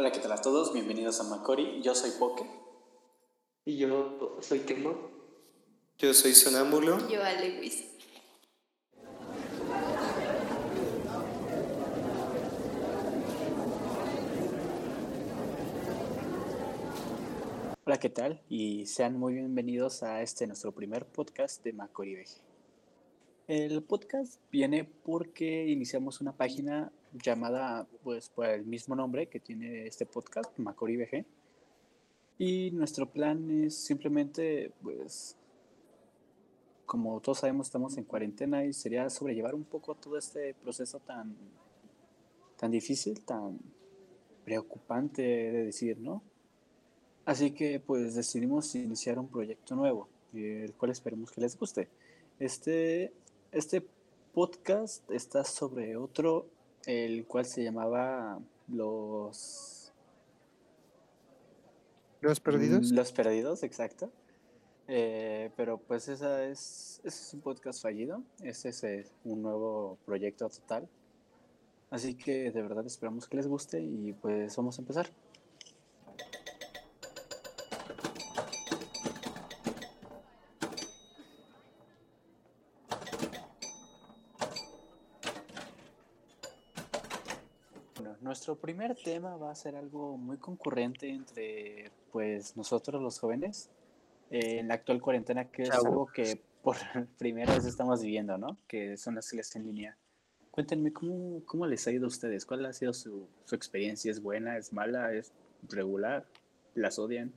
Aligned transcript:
Hola, 0.00 0.12
¿qué 0.12 0.20
tal 0.20 0.30
a 0.30 0.40
todos? 0.40 0.72
Bienvenidos 0.72 1.18
a 1.18 1.24
Macori. 1.24 1.82
Yo 1.82 1.92
soy 1.92 2.12
Poke. 2.20 2.48
Y 3.64 3.78
yo 3.78 4.38
soy 4.40 4.60
Temo. 4.60 4.94
Yo 5.98 6.14
soy 6.14 6.34
Sonámbulo. 6.34 7.08
Yo 7.08 7.20
a 7.20 7.32
Lewis. 7.32 7.84
Hola, 17.84 17.98
¿qué 17.98 18.08
tal? 18.08 18.40
Y 18.48 18.86
sean 18.86 19.18
muy 19.18 19.34
bienvenidos 19.34 20.04
a 20.04 20.22
este 20.22 20.46
nuestro 20.46 20.70
primer 20.70 21.06
podcast 21.06 21.64
de 21.64 21.72
Macori 21.72 22.14
VG. 22.14 22.40
El 23.48 23.82
podcast 23.82 24.40
viene 24.52 24.84
porque 24.84 25.66
iniciamos 25.66 26.20
una 26.20 26.36
página 26.36 26.92
llamada, 27.12 27.86
pues, 28.02 28.28
por 28.28 28.46
el 28.46 28.64
mismo 28.64 28.94
nombre 28.94 29.28
que 29.28 29.40
tiene 29.40 29.86
este 29.86 30.06
podcast, 30.06 30.56
Macori. 30.58 30.98
Y 32.38 32.70
nuestro 32.70 33.06
plan 33.10 33.64
es 33.64 33.76
simplemente, 33.76 34.72
pues, 34.82 35.36
como 36.86 37.20
todos 37.20 37.40
sabemos, 37.40 37.66
estamos 37.66 37.96
en 37.98 38.04
cuarentena 38.04 38.64
y 38.64 38.72
sería 38.72 39.10
sobrellevar 39.10 39.54
un 39.54 39.64
poco 39.64 39.94
todo 39.94 40.16
este 40.16 40.54
proceso 40.54 41.00
tan, 41.00 41.36
tan 42.56 42.70
difícil, 42.70 43.20
tan 43.24 43.58
preocupante 44.44 45.22
de 45.22 45.64
decir, 45.64 45.98
¿no? 45.98 46.22
Así 47.26 47.50
que 47.50 47.78
pues 47.78 48.14
decidimos 48.14 48.74
iniciar 48.74 49.18
un 49.18 49.28
proyecto 49.28 49.76
nuevo, 49.76 50.08
el 50.32 50.72
cual 50.72 50.92
esperemos 50.92 51.30
que 51.30 51.42
les 51.42 51.58
guste. 51.58 51.86
Este, 52.38 53.12
este 53.52 53.86
podcast 54.32 55.10
está 55.10 55.44
sobre 55.44 55.94
otro, 55.98 56.46
el 56.86 57.26
cual 57.26 57.44
se 57.44 57.64
llamaba 57.64 58.38
Los... 58.68 59.92
¿Los 62.20 62.40
perdidos? 62.40 62.90
Los 62.90 63.12
Perdidos, 63.12 63.62
exacto. 63.62 64.10
Eh, 64.90 65.50
pero 65.54 65.78
pues 65.78 66.08
esa 66.08 66.44
es, 66.44 67.00
ese 67.04 67.22
es 67.22 67.34
un 67.34 67.42
podcast 67.42 67.82
fallido, 67.82 68.22
ese 68.42 68.70
es 68.70 68.84
eh, 68.84 69.06
un 69.24 69.42
nuevo 69.42 69.98
proyecto 70.06 70.48
total. 70.48 70.88
Así 71.90 72.14
que 72.14 72.50
de 72.50 72.62
verdad 72.62 72.86
esperamos 72.86 73.28
que 73.28 73.36
les 73.36 73.46
guste 73.46 73.80
y 73.80 74.14
pues 74.14 74.56
vamos 74.56 74.78
a 74.78 74.82
empezar. 74.82 75.10
Bueno, 87.96 88.16
nuestro 88.48 88.62
primer 88.62 88.96
tema 88.96 89.36
va 89.36 89.50
a 89.50 89.54
ser 89.54 89.76
algo 89.76 90.16
muy 90.16 90.38
concurrente 90.38 91.06
entre 91.10 91.90
pues 92.10 92.56
nosotros 92.56 93.02
los 93.02 93.18
jóvenes 93.18 93.68
eh, 94.30 94.60
en 94.60 94.68
la 94.68 94.74
actual 94.74 95.02
cuarentena, 95.02 95.50
que 95.50 95.64
es 95.64 95.70
algo 95.70 96.06
que 96.06 96.40
por 96.62 96.76
primera 97.18 97.54
vez 97.54 97.66
estamos 97.66 98.00
viviendo, 98.00 98.38
¿no? 98.38 98.56
Que 98.66 98.96
son 98.96 99.16
las 99.16 99.28
clases 99.28 99.56
en 99.56 99.66
línea. 99.66 99.98
Cuéntenme 100.50 100.94
cómo, 100.94 101.44
cómo 101.44 101.66
les 101.66 101.86
ha 101.86 101.90
ido 101.90 102.06
a 102.06 102.08
ustedes, 102.08 102.46
cuál 102.46 102.64
ha 102.64 102.72
sido 102.72 102.94
su, 102.94 103.28
su 103.44 103.54
experiencia, 103.54 104.10
¿es 104.10 104.22
buena, 104.22 104.56
es 104.56 104.72
mala, 104.72 105.12
es 105.12 105.30
regular? 105.68 106.24
¿Las 106.74 106.98
odian? 106.98 107.34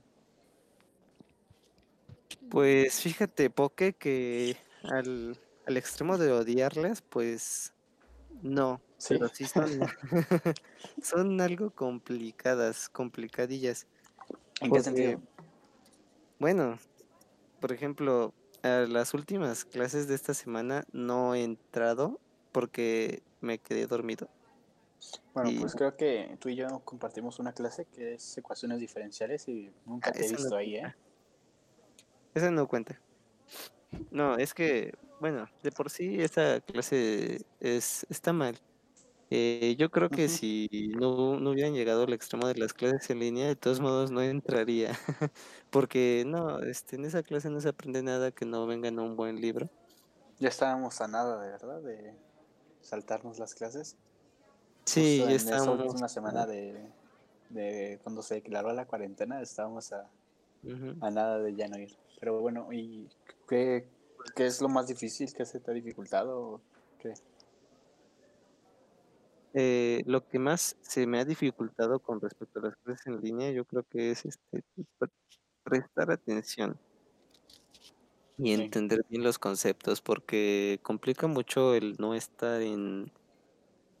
Pues 2.48 3.02
fíjate, 3.02 3.50
Poke, 3.50 3.92
que 3.92 4.56
al, 4.84 5.38
al 5.66 5.76
extremo 5.76 6.16
de 6.16 6.32
odiarlas, 6.32 7.02
pues 7.02 7.74
no. 8.40 8.80
Sí. 9.02 9.16
Pero 9.18 9.28
sí 9.30 9.44
son, 9.46 9.80
son 11.02 11.40
algo 11.40 11.72
complicadas, 11.72 12.88
complicadillas. 12.88 13.88
¿En 14.60 14.70
qué 14.70 14.78
Porque, 14.78 14.80
sentido? 14.80 15.20
Bueno, 16.38 16.78
por 17.60 17.72
ejemplo, 17.72 18.32
a 18.62 18.86
las 18.88 19.12
últimas 19.12 19.64
clases 19.64 20.06
de 20.06 20.14
esta 20.14 20.34
semana 20.34 20.84
no 20.92 21.34
he 21.34 21.42
entrado 21.42 22.20
porque 22.52 23.24
me 23.40 23.58
quedé 23.58 23.88
dormido. 23.88 24.28
Bueno, 25.34 25.50
y- 25.50 25.58
pues 25.58 25.74
creo 25.74 25.96
que 25.96 26.36
tú 26.38 26.48
y 26.48 26.54
yo 26.54 26.68
compartimos 26.84 27.40
una 27.40 27.52
clase 27.52 27.86
que 27.86 28.14
es 28.14 28.38
ecuaciones 28.38 28.78
diferenciales 28.78 29.48
y 29.48 29.68
nunca 29.84 30.10
Ah, 30.10 30.12
te 30.12 30.20
he 30.24 30.28
no 30.28 30.36
visto 30.36 30.56
ahí, 30.56 30.76
¿eh? 30.76 30.94
Esa 32.34 32.52
no 32.52 32.68
cuenta. 32.68 33.00
No, 34.12 34.36
es 34.36 34.54
que, 34.54 34.92
bueno, 35.18 35.48
de 35.64 35.72
por 35.72 35.90
sí 35.90 36.20
esta 36.20 36.60
clase 36.60 37.40
es, 37.58 38.06
está 38.08 38.32
mal. 38.32 38.60
Eh, 39.34 39.76
yo 39.78 39.90
creo 39.90 40.10
que 40.10 40.28
si 40.28 40.68
no, 40.98 41.40
no 41.40 41.50
hubieran 41.52 41.72
llegado 41.72 42.02
al 42.04 42.12
extremo 42.12 42.46
de 42.46 42.54
las 42.56 42.74
clases 42.74 43.08
en 43.08 43.20
línea, 43.20 43.46
de 43.46 43.56
todos 43.56 43.80
modos 43.80 44.10
no 44.10 44.20
entraría. 44.20 44.92
Porque 45.70 46.24
no, 46.26 46.60
este, 46.60 46.96
en 46.96 47.06
esa 47.06 47.22
clase 47.22 47.48
no 47.48 47.58
se 47.62 47.70
aprende 47.70 48.02
nada 48.02 48.32
que 48.32 48.44
no 48.44 48.66
venga 48.66 48.88
en 48.88 48.98
un 48.98 49.16
buen 49.16 49.40
libro. 49.40 49.70
Ya 50.38 50.50
estábamos 50.50 51.00
a 51.00 51.08
nada, 51.08 51.40
de 51.42 51.48
verdad, 51.50 51.80
de 51.80 52.14
saltarnos 52.82 53.38
las 53.38 53.54
clases. 53.54 53.96
Sí, 54.84 55.20
Justo 55.20 55.30
ya 55.30 55.36
estábamos. 55.36 55.80
última 55.86 56.08
semana 56.08 56.46
de, 56.46 56.92
de 57.48 57.98
cuando 58.02 58.22
se 58.22 58.34
declaró 58.34 58.72
la 58.74 58.86
cuarentena, 58.86 59.40
estábamos 59.40 59.92
a, 59.92 60.10
a 61.00 61.10
nada 61.10 61.38
de 61.38 61.54
ya 61.54 61.68
no 61.68 61.78
ir. 61.78 61.96
Pero 62.20 62.38
bueno, 62.40 62.70
¿y 62.70 63.08
qué, 63.48 63.88
qué 64.36 64.46
es 64.46 64.60
lo 64.60 64.68
más 64.68 64.88
difícil? 64.88 65.32
¿Qué 65.32 65.46
se 65.46 65.58
te 65.60 65.70
ha 65.70 65.74
dificultado? 65.74 66.60
¿Qué? 66.98 67.14
Eh, 69.54 70.02
lo 70.06 70.26
que 70.26 70.38
más 70.38 70.76
se 70.82 71.06
me 71.06 71.18
ha 71.20 71.24
dificultado 71.24 72.00
con 72.00 72.20
respecto 72.20 72.60
a 72.60 72.62
las 72.64 72.76
clases 72.78 73.06
en 73.06 73.20
línea, 73.20 73.50
yo 73.52 73.64
creo 73.66 73.84
que 73.84 74.10
es 74.12 74.24
este 74.24 74.62
pues, 74.74 74.86
pre- 74.98 75.10
prestar 75.64 76.10
atención 76.10 76.80
y 78.38 78.52
Sí. 78.54 78.62
entender 78.62 79.02
bien 79.08 79.22
los 79.22 79.38
conceptos, 79.38 80.00
porque 80.02 80.80
complica 80.82 81.26
mucho 81.26 81.74
el 81.74 81.96
no 81.98 82.14
estar 82.14 82.60
en 82.62 83.12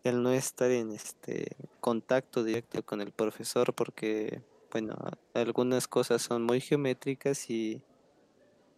el 0.04 0.22
no 0.22 0.32
estar 0.32 0.70
en 0.72 0.92
este 0.92 1.56
contacto 1.80 2.44
directo 2.44 2.84
con 2.84 3.00
el 3.02 3.12
profesor, 3.12 3.74
porque 3.74 4.44
bueno, 4.72 4.96
algunas 5.34 5.88
cosas 5.88 6.22
son 6.22 6.44
muy 6.44 6.60
geométricas 6.60 7.50
y 7.50 7.84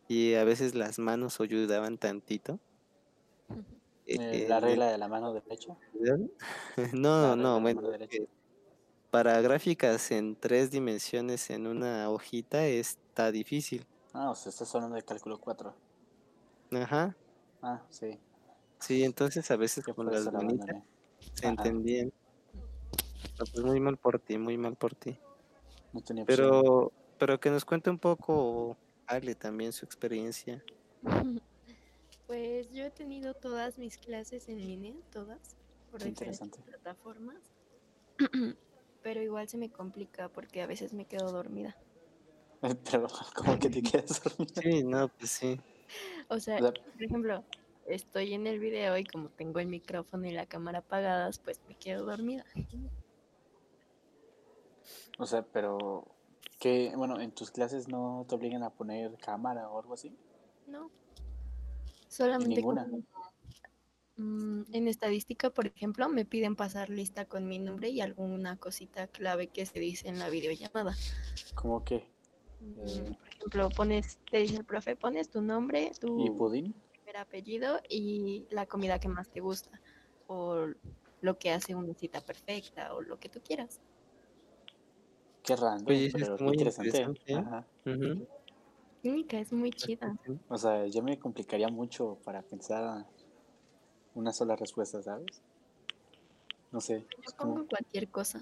y 0.09 0.35
a 0.35 0.45
veces 0.45 0.75
las 0.75 0.99
manos 0.99 1.41
ayudaban 1.41 1.99
tantito. 1.99 2.61
Eh, 3.49 3.63
Eh, 4.07 4.47
la 4.49 4.59
en 4.59 4.65
el- 4.65 4.71
regla 4.71 4.93
de 4.93 4.99
la 4.99 5.09
mano 5.09 5.33
derecha. 5.33 5.77
No, 6.95 7.29
La 7.29 7.37
no, 7.37 7.57
la 7.57 7.59
bueno, 7.61 7.83
para 9.11 9.41
gráficas 9.41 10.11
en 10.11 10.35
tres 10.35 10.71
dimensiones 10.71 11.49
en 11.51 11.67
una 11.67 12.11
hojita 12.11 12.67
está 12.67 13.31
difícil. 13.31 13.87
Ah, 14.13 14.31
o 14.31 14.35
sea, 14.35 14.51
estás 14.51 14.75
hablando 14.75 14.97
de 14.97 15.03
cálculo 15.05 15.39
4. 15.39 15.75
Ajá. 16.73 17.17
Ah, 17.63 17.81
sí. 17.91 18.19
Sí, 18.81 19.05
entonces 19.05 19.49
a 19.51 19.57
veces 19.57 19.85
con 19.85 20.07
las 20.07 20.25
la 20.27 20.33
manitas 20.33 20.77
se 21.35 21.47
entendían. 21.47 22.13
No, 23.39 23.45
pues 23.53 23.65
muy 23.65 23.81
mal 23.81 23.97
por 23.97 24.19
ti, 24.21 24.37
muy 24.37 24.59
mal 24.59 24.77
por 24.77 24.95
ti. 24.95 25.17
No 25.93 26.01
tenía 26.03 26.25
opción. 26.25 26.49
Pero, 26.51 26.93
pero 27.19 27.41
que 27.41 27.51
nos 27.51 27.65
cuente 27.65 27.91
un 27.91 27.99
poco 27.99 28.77
Ale 29.07 29.35
también 29.37 29.73
su 29.73 29.85
experiencia. 29.85 30.65
Pues 32.27 32.71
yo 32.73 32.85
he 32.85 32.91
tenido 32.91 33.35
todas 33.35 33.79
mis 33.79 33.99
clases 33.99 34.49
en 34.49 34.59
línea, 34.59 34.95
todas, 35.13 35.57
por 35.91 36.01
Qué 36.01 36.11
diferentes 36.11 36.51
plataformas. 36.63 37.43
Pero 39.03 39.23
igual 39.23 39.49
se 39.49 39.59
me 39.59 39.71
complica 39.71 40.29
porque 40.31 40.63
a 40.63 40.67
veces 40.67 40.95
me 40.95 41.05
quedo 41.05 41.31
dormida. 41.31 41.77
Pero 42.91 43.09
como 43.35 43.59
que 43.59 43.69
te 43.69 43.83
quedas 43.83 44.23
dormido. 44.23 44.63
Sí, 44.63 44.83
no, 44.85 45.09
pues 45.09 45.31
sí. 45.31 45.61
O 46.29 46.41
sea, 46.41 46.57
O 46.57 46.61
sea, 46.61 46.73
por 46.73 47.03
ejemplo, 47.03 47.45
estoy 47.87 48.33
en 48.33 48.47
el 48.47 48.59
video 48.59 48.97
y 48.97 49.05
como 49.05 49.29
tengo 49.29 49.61
el 49.61 49.67
micrófono 49.67 50.27
y 50.27 50.33
la 50.33 50.47
cámara 50.47 50.79
apagadas, 50.79 51.39
pues 51.39 51.61
me 51.69 51.75
quedo 51.75 52.07
dormida. 52.07 52.45
O 55.19 55.27
sea, 55.27 55.43
pero 55.43 56.05
que, 56.59 56.93
bueno, 56.97 57.21
en 57.21 57.33
tus 57.33 57.51
clases 57.51 57.89
no 57.89 58.25
te 58.29 58.35
obligan 58.35 58.63
a 58.63 58.71
poner 58.71 59.17
cámara 59.19 59.69
o 59.69 59.79
algo 59.81 59.95
así. 59.95 60.17
No. 60.67 60.91
Solamente 62.17 62.57
ninguna? 62.57 62.85
como, 62.85 63.03
mm, 64.17 64.63
en 64.73 64.89
estadística, 64.89 65.51
por 65.51 65.67
ejemplo, 65.67 66.09
me 66.09 66.25
piden 66.25 66.57
pasar 66.57 66.91
lista 66.91 67.25
con 67.25 67.47
mi 67.47 67.59
nombre 67.59 67.89
y 67.89 68.01
alguna 68.01 68.57
cosita 68.57 69.07
clave 69.09 69.49
que 69.49 69.67
se 69.67 69.81
dice 69.81 70.09
en 70.09 70.19
la 70.19 70.31
videollamada. 70.31 70.95
Como 71.55 71.85
que, 71.85 72.15
Mm, 72.61 72.89
Eh. 72.89 73.19
Por 73.19 73.29
ejemplo, 73.29 73.69
pones, 73.71 74.19
te 74.31 74.39
dice 74.39 74.57
el 74.57 74.65
profe, 74.65 74.97
pones 74.97 75.29
tu 75.29 75.43
nombre, 75.43 75.91
¿y 75.93 75.99
tu 75.99 76.37
pudín? 76.39 76.75
primer 76.93 77.17
apellido 77.19 77.81
y 77.89 78.47
la 78.51 78.67
comida 78.67 78.99
que 78.99 79.09
más 79.09 79.29
te 79.29 79.41
gusta. 79.41 79.81
O 80.27 80.67
lo 81.21 81.39
que 81.39 81.51
hace 81.51 81.75
una 81.75 81.95
cita 81.95 82.21
perfecta 82.21 82.95
o 82.95 83.03
lo 83.03 83.19
que 83.19 83.29
tú 83.29 83.41
quieras. 83.43 83.81
Qué 85.43 85.57
random, 85.57 85.87
Oye, 85.89 86.11
pero 86.13 86.35
es 86.35 86.39
qué 86.39 86.45
muy 86.45 86.53
interesante. 86.55 87.03
interesante, 87.03 87.33
¿eh? 87.33 87.37
Ajá. 87.37 87.67
Química 89.05 89.39
es 89.39 89.53
muy 89.53 89.71
chida. 89.71 90.17
O 90.49 90.57
sea, 90.57 90.87
yo 90.87 91.03
me 91.03 91.19
complicaría 91.19 91.69
mucho 91.69 92.17
para 92.25 92.41
pensar 92.41 93.05
una 94.15 94.33
sola 94.33 94.57
respuesta, 94.57 95.03
¿sabes? 95.03 95.43
No 96.73 96.81
sé, 96.81 97.07
Yo 97.19 97.37
como, 97.37 97.53
pongo 97.57 97.67
cualquier 97.69 98.09
cosa. 98.09 98.41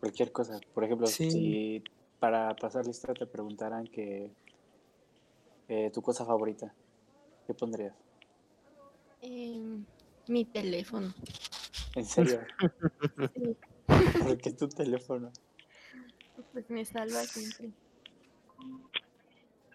Cualquier 0.00 0.32
cosa. 0.32 0.58
Por 0.72 0.84
ejemplo, 0.84 1.06
Sí. 1.06 1.30
si 1.30 1.84
para 2.18 2.56
pasar 2.56 2.86
lista 2.86 3.12
te 3.12 3.26
preguntaran 3.26 3.86
que 3.88 4.32
eh, 5.68 5.90
tu 5.92 6.00
cosa 6.00 6.24
favorita, 6.24 6.74
¿qué 7.46 7.52
pondrías? 7.52 7.94
Em, 9.20 9.84
mi 10.28 10.46
teléfono. 10.46 11.12
¿En 11.94 12.06
serio? 12.06 12.40
Sí, 13.34 13.56
¿Por 14.24 14.38
qué 14.38 14.50
tu 14.52 14.66
teléfono? 14.66 15.30
pues 16.54 16.70
me 16.70 16.86
salva 16.86 17.22
siempre. 17.24 17.70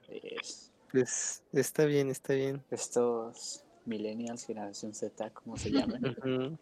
Es- 0.07 0.71
Pues 0.91 1.43
está 1.51 1.85
bien, 1.85 2.09
está 2.09 2.33
bien. 2.33 2.63
estos 2.69 3.63
millennials, 3.85 4.45
generación 4.45 4.93
Z, 4.93 5.29
como 5.31 5.57
se 5.57 5.71
llaman. 5.71 6.01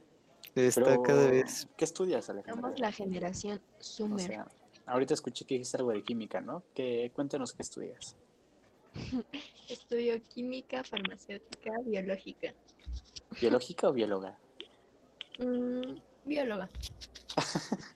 Está 0.55 0.81
Pero, 0.83 1.03
cada 1.03 1.29
vez. 1.29 1.67
¿Qué 1.77 1.85
estudias, 1.85 2.29
Alejandra? 2.29 2.61
Somos 2.61 2.79
la 2.79 2.91
generación 2.91 3.61
O 3.79 3.83
Summer. 3.83 4.27
sea, 4.27 4.47
ahorita 4.85 5.13
escuché 5.13 5.45
que 5.45 5.53
dijiste 5.55 5.77
algo 5.77 5.91
de 5.91 6.03
química, 6.03 6.41
¿no? 6.41 6.63
Que, 6.73 7.09
cuéntanos 7.15 7.53
qué 7.53 7.61
estudias. 7.61 8.17
Estudio 9.69 10.21
química, 10.27 10.83
farmacéutica, 10.83 11.71
biológica. 11.85 12.53
¿Biológica 13.39 13.87
o 13.87 13.93
bióloga? 13.93 14.37
Mm, 15.39 15.95
bióloga. 16.25 16.69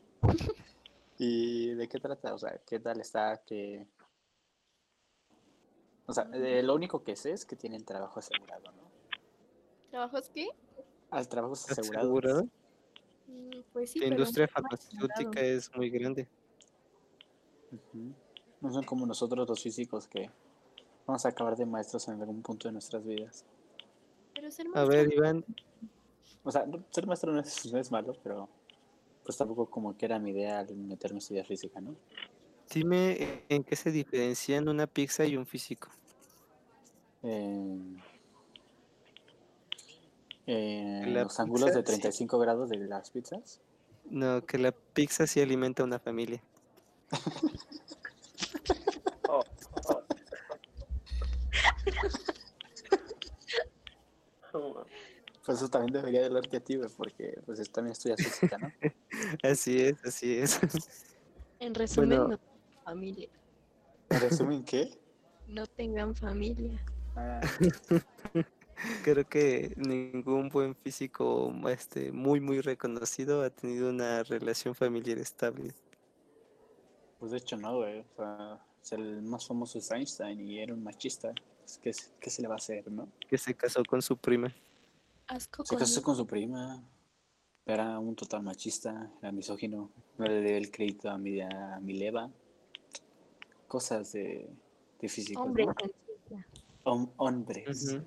¿Y 1.17 1.71
de 1.75 1.87
qué 1.89 1.99
trata? 1.99 2.33
O 2.33 2.37
sea, 2.39 2.57
¿qué 2.65 2.79
tal 2.79 3.01
está 3.01 3.41
que... 3.45 3.85
O 6.07 6.13
sea, 6.13 6.29
eh, 6.33 6.61
lo 6.63 6.75
único 6.75 7.03
que 7.03 7.15
sé 7.15 7.31
es 7.31 7.45
que 7.45 7.55
tienen 7.55 7.83
trabajo 7.83 8.19
asegurado, 8.19 8.71
¿no? 8.71 8.91
¿Trabajos 9.89 10.29
qué? 10.33 10.49
Al 11.09 11.27
trabajo 11.27 11.53
asegurado. 11.53 12.07
¿Asegurado? 12.17 12.47
Mm, 13.27 13.61
Pues 13.73 13.91
sí, 13.91 13.99
La 13.99 14.05
pero 14.05 14.15
industria 14.15 14.47
farmacéutica 14.47 15.41
es 15.41 15.69
muy 15.75 15.89
grande. 15.89 16.27
Ujú. 17.71 18.13
No 18.61 18.71
son 18.71 18.83
como 18.83 19.05
nosotros 19.05 19.47
los 19.47 19.61
físicos 19.61 20.07
que 20.07 20.29
vamos 21.07 21.25
a 21.25 21.29
acabar 21.29 21.55
de 21.55 21.65
maestros 21.65 22.07
en 22.07 22.19
algún 22.21 22.41
punto 22.41 22.67
de 22.67 22.73
nuestras 22.73 23.03
vidas. 23.05 23.43
Pero 24.33 24.51
ser 24.51 24.67
A 24.67 24.71
maestro 24.71 24.89
ver, 24.89 25.07
no- 25.07 25.13
Iván, 25.13 25.45
O 26.43 26.51
sea, 26.51 26.65
ser 26.91 27.07
maestro 27.07 27.31
no 27.31 27.39
es, 27.39 27.71
no 27.73 27.79
es 27.79 27.91
malo, 27.91 28.15
pero 28.23 28.47
pues 29.23 29.35
tampoco 29.37 29.65
como 29.67 29.97
que 29.97 30.05
era 30.05 30.19
mi 30.19 30.29
idea 30.29 30.59
al 30.59 30.75
meterme 30.75 31.17
a 31.17 31.19
estudiar 31.19 31.45
física, 31.47 31.81
¿no? 31.81 31.95
Dime 32.75 33.41
en 33.47 33.63
qué 33.63 33.75
se 33.77 33.89
diferencian 33.89 34.67
una 34.67 34.85
pizza 34.85 35.25
y 35.25 35.37
un 35.37 35.45
físico. 35.47 35.89
La 40.45 41.23
los 41.23 41.39
ángulos 41.39 41.73
de 41.73 41.81
pizza, 41.81 41.93
sí. 41.93 41.99
35 42.01 42.37
grados 42.37 42.69
de 42.69 42.77
las 42.77 43.09
pizzas. 43.09 43.61
No, 44.03 44.45
que 44.45 44.57
la 44.59 44.71
pizza 44.71 45.25
sí 45.25 45.39
alimenta 45.41 45.81
a 45.83 45.85
una 45.85 45.99
familia. 45.99 46.43
Pues 55.45 55.57
eso 55.59 55.69
también 55.69 55.93
debería 55.93 56.21
de 56.21 56.29
dolerte 56.29 56.57
a 56.57 56.59
ti, 56.59 56.77
porque 56.97 57.39
pues 57.45 57.59
es- 57.59 57.69
también 57.71 57.91
estudias 57.91 58.21
física, 58.21 58.57
¿no? 58.57 58.71
Así 59.43 59.79
es, 59.81 60.03
así 60.03 60.37
es. 60.37 60.59
En 61.59 61.73
resumen, 61.75 62.09
Bueno. 62.09 62.27
no 62.29 62.54
familia. 62.89 63.27
¿En 64.09 64.19
resumen 64.21 64.63
qué? 64.63 64.97
No 65.47 65.65
tengan 65.65 66.15
familia. 66.15 66.79
Ah, 67.15 67.41
Creo 69.03 69.27
que 69.27 69.73
ningún 69.77 70.49
buen 70.49 70.75
físico 70.75 71.51
este, 71.69 72.11
muy, 72.11 72.39
muy 72.39 72.61
reconocido 72.61 73.41
ha 73.43 73.49
tenido 73.49 73.89
una 73.89 74.21
relación 74.23 74.75
familiar 74.75 75.17
estable. 75.17 75.73
pues 77.19 77.31
de 77.31 77.37
hecho 77.37 77.57
no, 77.57 77.77
güey. 77.77 78.01
O 78.01 78.15
sea, 78.15 78.59
es 78.83 78.91
el 78.91 79.21
más 79.23 79.47
famoso 79.47 79.79
es 79.79 79.89
Einstein 79.91 80.39
y 80.41 80.59
era 80.59 80.73
un 80.73 80.83
machista. 80.83 81.31
Pues, 81.61 81.79
¿qué, 81.81 81.93
se- 81.93 82.11
qué 82.19 82.29
se 82.29 82.41
le 82.41 82.47
va 82.47 82.55
a 82.55 82.57
hacer, 82.57 82.91
no? 82.91 83.07
Que 83.27 83.37
se 83.37 83.55
casó 83.55 83.81
con 83.85 84.01
su 84.01 84.17
prima. 84.17 84.53
Asco 85.27 85.65
Se 85.65 85.69
con 85.69 85.79
casó 85.79 86.03
con 86.03 86.15
su 86.15 86.27
prima. 86.27 86.83
Era 87.65 87.97
un 87.97 88.15
total 88.15 88.43
machista, 88.43 89.09
era 89.21 89.31
misógino. 89.31 89.89
No 90.19 90.25
le 90.27 90.41
dio 90.41 90.57
el 90.57 90.69
crédito 90.69 91.09
a 91.09 91.17
mi, 91.17 91.41
a 91.41 91.79
mi 91.81 91.93
leva. 91.93 92.29
Cosas 93.75 94.13
de, 94.13 94.47
de. 95.01 95.09
Hom- 96.85 97.11
hombres. 97.17 97.97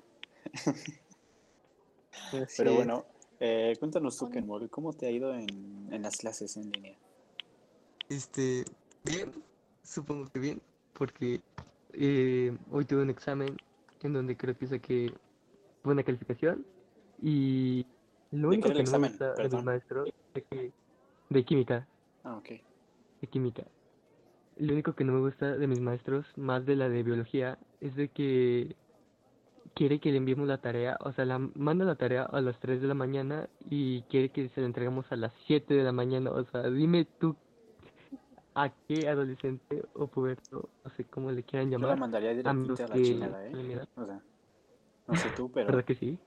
Pero 2.57 2.73
bueno, 2.73 3.05
eh, 3.39 3.75
cuéntanos 3.77 4.17
tú, 4.17 4.31
Kenmol, 4.31 4.67
¿cómo 4.71 4.93
te 4.93 5.05
ha 5.05 5.11
ido 5.11 5.31
en, 5.35 5.47
en 5.93 6.01
las 6.01 6.17
clases 6.17 6.57
en 6.57 6.71
línea? 6.71 6.97
Este, 8.09 8.65
bien, 9.03 9.31
supongo 9.83 10.27
que 10.33 10.39
bien, 10.39 10.59
porque 10.93 11.39
eh, 11.93 12.57
hoy 12.71 12.85
tuve 12.85 13.03
un 13.03 13.11
examen 13.11 13.55
en 14.01 14.13
donde 14.13 14.35
creo 14.35 14.57
que 14.57 14.65
saqué 14.65 15.13
buena 15.83 16.01
calificación 16.01 16.65
y 17.21 17.85
lo 18.31 18.49
¿De 18.49 18.59
qué 18.59 18.69
único 18.69 18.73
que 18.73 18.83
no 18.85 18.97
me 18.97 19.09
gusta 19.09 19.27
de 19.27 19.35
Perdón. 19.35 19.57
mis 19.57 19.65
maestros 19.65 20.09
es 20.33 20.43
que 20.49 20.71
de 21.29 21.45
química, 21.45 21.87
Ah, 22.23 22.37
ok. 22.37 22.49
de 23.21 23.27
química. 23.27 23.63
Lo 24.59 24.73
único 24.73 24.93
que 24.93 25.05
no 25.05 25.13
me 25.13 25.21
gusta 25.21 25.57
de 25.57 25.67
mis 25.67 25.79
maestros, 25.79 26.25
más 26.37 26.65
de 26.65 26.75
la 26.75 26.89
de 26.89 27.01
biología, 27.03 27.57
es 27.79 27.95
de 27.95 28.09
que 28.09 28.75
quiere 29.73 29.99
que 29.99 30.11
le 30.11 30.17
enviemos 30.17 30.47
la 30.47 30.57
tarea, 30.57 30.97
o 30.99 31.13
sea, 31.13 31.25
la 31.25 31.39
manda 31.39 31.85
la 31.85 31.95
tarea 31.95 32.23
a 32.23 32.41
las 32.41 32.59
3 32.59 32.81
de 32.81 32.87
la 32.87 32.93
mañana 32.93 33.47
y 33.69 34.01
quiere 34.03 34.29
que 34.29 34.49
se 34.49 34.59
la 34.61 34.67
entregamos 34.67 35.09
a 35.11 35.15
las 35.15 35.33
7 35.47 35.73
de 35.73 35.83
la 35.83 35.93
mañana. 35.93 36.31
O 36.31 36.43
sea, 36.45 36.69
dime 36.69 37.07
tú 37.19 37.35
a 38.53 38.69
qué 38.87 39.07
adolescente 39.07 39.83
o 39.93 40.07
puberto, 40.07 40.69
no 40.83 40.91
sé 40.91 41.05
cómo 41.05 41.31
le 41.31 41.43
quieran 41.43 41.71
Yo 41.71 41.77
la 41.77 41.85
llamar, 41.85 41.99
mandaría 41.99 42.31
directamente 42.31 42.83
a 42.83 42.87
la 42.87 42.95
que 42.95 43.03
chingada, 43.03 43.45
¿eh? 43.47 43.81
O 43.95 44.05
sea, 44.05 44.21
no 45.07 45.15
sé 45.15 45.29
tú, 45.37 45.49
pero 45.51 45.67
¿Verdad 45.67 45.85
que 45.85 45.95
sí? 45.95 46.19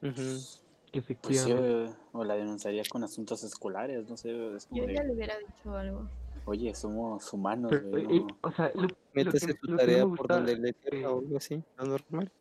Pues 0.00 0.16
sí, 0.16 0.60
Efectivamente. 0.92 1.84
eh, 1.84 1.90
o 2.12 2.24
la 2.24 2.34
denunciaría 2.34 2.82
con 2.88 3.04
asuntos 3.04 3.42
escolares, 3.44 4.08
no 4.08 4.16
sé, 4.16 4.56
es 4.56 4.66
como 4.66 4.82
Yo 4.82 4.90
ya 4.90 5.02
de, 5.02 5.08
le 5.08 5.14
hubiera 5.14 5.36
dicho 5.38 5.76
algo. 5.76 6.08
Oye, 6.50 6.74
somos 6.74 7.32
humanos, 7.32 7.70
Pero, 7.70 7.90
güey, 7.90 8.04
eh, 8.04 8.20
no- 8.20 8.36
o 8.42 8.52
sea, 8.52 8.70
lo, 8.74 8.82
lo 8.82 8.88
que, 8.88 8.96
Métese 9.14 9.54
tu 9.54 9.66
lo 9.66 9.66
que 9.66 9.70
no 9.70 9.76
tarea 9.78 9.96
me 9.98 10.02
por 10.02 10.18
gusta, 10.18 10.34
donde 10.36 10.56
le 10.56 10.68
eh, 10.70 10.74
quiera 10.82 11.10
o 11.12 11.18
algo 11.20 11.36
así, 11.36 11.62
lo 11.76 11.84
normal. 11.84 12.32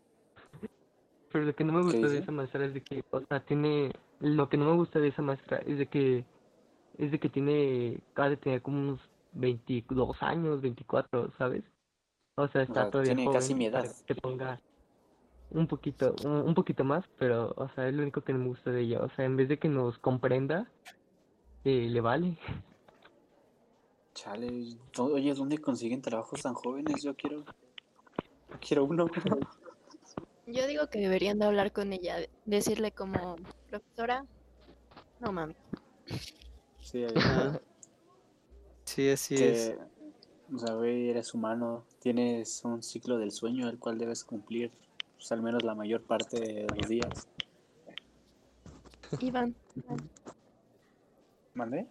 Pero 1.31 1.45
lo 1.45 1.55
que 1.55 1.63
no 1.63 1.73
me 1.73 1.83
gusta 1.83 2.07
de 2.07 2.17
esa 2.17 2.31
maestra 2.31 2.65
es 2.65 2.73
de 2.73 2.81
que, 2.81 3.03
o 3.11 3.21
sea, 3.21 3.39
tiene, 3.41 3.91
lo 4.19 4.49
que 4.49 4.57
no 4.57 4.65
me 4.65 4.75
gusta 4.75 4.99
de 4.99 5.09
esa 5.09 5.21
maestra 5.21 5.57
es 5.59 5.77
de 5.77 5.85
que, 5.87 6.25
es 6.97 7.11
de 7.11 7.19
que 7.19 7.29
tiene, 7.29 7.99
ha 8.15 8.29
de 8.29 8.37
tener 8.37 8.61
como 8.63 8.79
unos 8.79 8.99
22 9.33 10.17
años, 10.23 10.61
24, 10.61 11.31
¿sabes? 11.37 11.63
O 12.35 12.47
sea, 12.47 12.63
está 12.63 12.73
sea, 12.73 12.91
todavía 12.91 13.15
tiene 13.15 13.31
casi 13.31 13.53
mi 13.53 13.69
para 13.69 13.85
edad. 13.85 13.95
que 14.07 14.15
te 14.15 14.21
ponga 14.21 14.59
un 15.51 15.67
poquito, 15.67 16.15
un, 16.25 16.31
un 16.31 16.53
poquito 16.55 16.83
más, 16.83 17.05
pero, 17.19 17.53
o 17.57 17.69
sea, 17.75 17.87
es 17.87 17.93
lo 17.93 18.01
único 18.01 18.21
que 18.21 18.33
no 18.33 18.39
me 18.39 18.47
gusta 18.47 18.71
de 18.71 18.81
ella. 18.81 19.01
O 19.01 19.09
sea, 19.11 19.25
en 19.25 19.35
vez 19.37 19.49
de 19.49 19.59
que 19.59 19.69
nos 19.69 19.99
comprenda, 19.99 20.67
eh, 21.63 21.87
le 21.89 22.01
vale. 22.01 22.37
Chale, 24.19 24.75
oye, 24.97 25.33
¿dónde 25.33 25.59
consiguen 25.59 26.01
trabajos 26.01 26.41
tan 26.41 26.53
jóvenes? 26.53 27.01
Yo 27.01 27.15
quiero, 27.15 27.45
yo 28.49 28.59
quiero 28.59 28.83
uno. 28.83 29.07
Yo 30.45 30.67
digo 30.67 30.89
que 30.89 30.99
deberían 30.99 31.39
de 31.39 31.45
hablar 31.45 31.71
con 31.71 31.93
ella, 31.93 32.17
de- 32.17 32.29
decirle 32.43 32.91
como, 32.91 33.37
profesora, 33.69 34.25
no 35.21 35.31
mami. 35.31 35.55
Sí. 36.81 37.05
Sí, 38.83 39.09
así 39.09 39.35
es. 39.35 39.77
o 40.53 40.59
sea, 40.59 40.75
güey, 40.75 41.09
eres 41.09 41.33
humano, 41.33 41.85
tienes 41.99 42.65
un 42.65 42.83
ciclo 42.83 43.19
del 43.19 43.31
sueño 43.31 43.69
el 43.69 43.79
cual 43.79 43.97
debes 43.97 44.25
cumplir, 44.25 44.69
pues, 45.15 45.31
al 45.31 45.41
menos 45.41 45.63
la 45.63 45.75
mayor 45.75 46.03
parte 46.03 46.41
de 46.41 46.67
los 46.75 46.89
días. 46.89 47.29
Iván, 49.21 49.55
¿Mandé? 51.53 51.87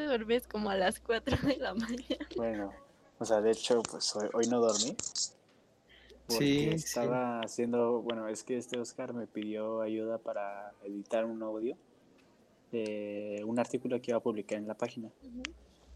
Te 0.00 0.06
duermes 0.06 0.46
como 0.46 0.70
a 0.70 0.76
las 0.76 0.98
4 1.00 1.36
de 1.46 1.56
la 1.56 1.74
mañana. 1.74 2.26
Bueno, 2.36 2.72
o 3.18 3.24
sea, 3.24 3.40
de 3.40 3.50
hecho, 3.50 3.82
pues 3.82 4.14
hoy, 4.16 4.28
hoy 4.32 4.46
no 4.46 4.60
dormí. 4.60 4.96
Porque 6.26 6.44
Sí, 6.44 6.78
sí. 6.78 6.84
estaba 6.84 7.40
haciendo, 7.40 8.00
bueno, 8.02 8.28
es 8.28 8.44
que 8.44 8.56
este 8.56 8.78
Oscar 8.78 9.12
me 9.12 9.26
pidió 9.26 9.82
ayuda 9.82 10.18
para 10.18 10.72
editar 10.84 11.24
un 11.24 11.42
audio 11.42 11.76
de 12.70 13.42
un 13.44 13.58
artículo 13.58 14.00
que 14.00 14.12
iba 14.12 14.18
a 14.18 14.22
publicar 14.22 14.58
en 14.58 14.68
la 14.68 14.74
página. 14.74 15.10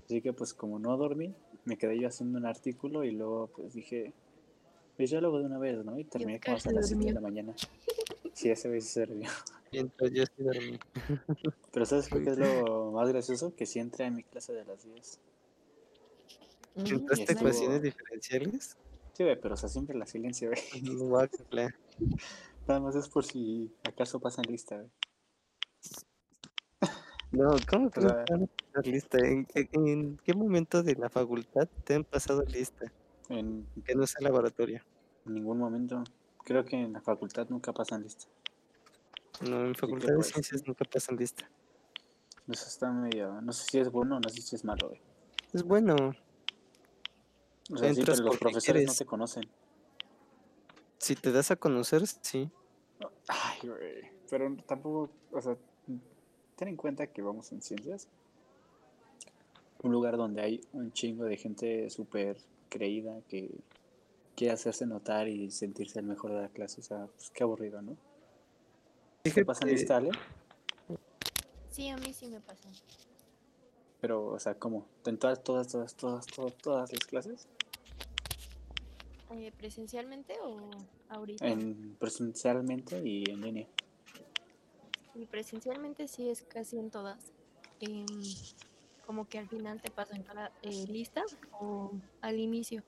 Así 0.04 0.20
que 0.20 0.32
pues 0.32 0.52
como 0.52 0.78
no 0.78 0.96
dormí, 0.96 1.32
me 1.64 1.78
quedé 1.78 1.98
yo 1.98 2.08
haciendo 2.08 2.38
un 2.38 2.46
artículo 2.46 3.04
y 3.04 3.12
luego 3.12 3.46
pues 3.46 3.74
dije, 3.74 4.12
pues 4.96 5.10
ya 5.10 5.20
lo 5.20 5.28
hago 5.28 5.38
de 5.40 5.46
una 5.46 5.58
vez, 5.58 5.84
¿no? 5.84 5.98
Y 5.98 6.04
terminé 6.04 6.40
como 6.40 6.56
hasta 6.56 6.72
las 6.72 6.88
7 6.88 7.04
de 7.06 7.12
la 7.12 7.20
mañana. 7.20 7.54
Sí, 8.32 8.50
ese 8.50 8.68
vez 8.68 8.86
se 8.88 9.06
durmió. 9.06 9.30
Mientras 9.72 10.10
yo 10.12 10.24
sí 10.24 10.42
dormí. 10.42 10.78
Pero 11.72 11.86
¿sabes 11.86 12.08
qué 12.08 12.18
es 12.18 12.38
lo 12.38 12.92
más 12.92 13.08
gracioso? 13.08 13.54
Que 13.56 13.66
sí 13.66 13.78
entré 13.80 14.04
a 14.06 14.10
mi 14.10 14.22
clase 14.22 14.52
de 14.52 14.64
las 14.64 14.84
10. 14.84 15.20
¿Entraste 16.76 17.22
a 17.22 17.24
estuvo- 17.26 17.38
ecuaciones 17.48 17.82
diferenciales? 17.82 18.76
Sí, 19.12 19.22
güey, 19.22 19.40
pero 19.40 19.54
o 19.54 19.56
sea, 19.56 19.68
siempre 19.68 19.96
la 19.96 20.06
silencio, 20.06 20.50
güey. 20.50 20.82
Nada 22.66 22.80
más 22.80 22.96
es 22.96 23.08
por 23.08 23.24
si 23.24 23.72
acaso 23.84 24.18
pasan 24.18 24.44
lista, 24.48 24.76
güey. 24.76 24.90
No, 27.30 27.50
¿cómo 27.68 27.90
que 27.90 28.00
no 28.00 28.14
lista? 28.82 29.18
¿En, 29.18 29.46
en- 29.54 29.68
en 29.88 30.16
qué 30.24 30.34
momento 30.34 30.82
de 30.82 30.94
la 30.94 31.08
facultad 31.10 31.68
te 31.84 31.94
han 31.94 32.04
pasado 32.04 32.42
lista? 32.44 32.92
En 33.28 33.66
Que 33.84 33.94
no 33.94 34.06
sea 34.06 34.20
laboratorio. 34.22 34.82
ningún 35.24 35.58
momento. 35.58 36.04
Creo 36.44 36.64
que 36.64 36.76
en 36.76 36.92
la 36.92 37.00
facultad 37.00 37.48
nunca 37.48 37.72
pasan 37.72 38.02
lista. 38.02 38.26
No, 39.40 39.64
en 39.64 39.74
facultad 39.74 40.08
de 40.08 40.14
pues. 40.16 40.28
ciencias 40.28 40.66
nunca 40.66 40.84
pasan 40.84 41.16
lista. 41.16 41.48
Eso 42.46 42.68
está 42.68 42.90
medio. 42.90 43.40
No 43.40 43.52
sé 43.52 43.64
si 43.64 43.78
es 43.78 43.90
bueno 43.90 44.16
o 44.16 44.20
no 44.20 44.28
sé 44.28 44.42
si 44.42 44.54
es 44.54 44.64
malo, 44.64 44.88
güey. 44.88 45.00
Es 45.52 45.62
bueno. 45.62 45.94
O 47.72 47.78
sea, 47.78 47.94
sí, 47.94 48.02
pero 48.04 48.22
los 48.22 48.38
profesores 48.38 48.86
no 48.86 48.92
te 48.92 49.06
conocen. 49.06 49.44
Si 50.98 51.16
te 51.16 51.32
das 51.32 51.50
a 51.50 51.56
conocer, 51.56 52.06
sí. 52.06 52.50
Ay, 53.28 53.58
güey. 53.68 54.12
Pero 54.28 54.54
tampoco. 54.66 55.10
O 55.32 55.40
sea, 55.40 55.56
ten 56.56 56.68
en 56.68 56.76
cuenta 56.76 57.06
que 57.06 57.22
vamos 57.22 57.50
en 57.52 57.62
ciencias. 57.62 58.08
Un 59.82 59.92
lugar 59.92 60.16
donde 60.16 60.42
hay 60.42 60.60
un 60.72 60.92
chingo 60.92 61.24
de 61.24 61.36
gente 61.36 61.88
súper 61.90 62.36
creída 62.74 63.20
que 63.28 63.48
quiere 64.34 64.52
hacerse 64.52 64.84
notar 64.84 65.28
y 65.28 65.50
sentirse 65.52 66.00
el 66.00 66.06
mejor 66.06 66.32
de 66.32 66.42
la 66.42 66.48
clase. 66.48 66.80
O 66.80 66.84
sea, 66.84 67.06
pues 67.06 67.30
qué 67.30 67.44
aburrido, 67.44 67.80
¿no? 67.80 67.96
¿Te 69.22 69.44
pasan 69.44 69.68
Fíjate, 69.68 69.80
lista, 69.80 69.96
Ale? 69.96 70.10
Sí, 71.70 71.88
a 71.88 71.96
mí 71.96 72.12
sí 72.12 72.26
me 72.26 72.40
pasa. 72.40 72.68
Pero, 74.00 74.26
o 74.26 74.38
sea, 74.38 74.58
¿cómo? 74.58 74.86
¿En 75.06 75.18
todas, 75.18 75.42
todas, 75.42 75.68
todas, 75.68 75.94
todas, 75.94 76.26
todas, 76.26 76.54
todas 76.58 76.92
las 76.92 77.06
clases? 77.06 77.48
Eh, 79.30 79.52
¿Presencialmente 79.56 80.34
o 80.42 80.70
ahorita? 81.08 81.46
En 81.46 81.96
presencialmente 81.98 83.00
y 83.04 83.30
en 83.30 83.40
línea. 83.40 83.68
Y 85.14 85.26
presencialmente 85.26 86.08
sí 86.08 86.28
es 86.28 86.42
casi 86.42 86.78
en 86.78 86.90
todas. 86.90 87.32
Em, 87.80 88.06
como 89.06 89.28
que 89.28 89.38
al 89.38 89.48
final 89.48 89.80
te 89.80 89.90
pasan 89.90 90.22
cada 90.22 90.52
eh, 90.62 90.86
lista 90.88 91.22
o 91.52 91.92
al 92.20 92.38
inicio. 92.38 92.82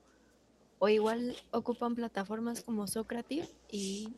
O 0.79 0.89
igual 0.89 1.35
ocupan 1.51 1.95
plataformas 1.95 2.61
como 2.61 2.87
Socrative 2.87 3.47
y 3.69 4.13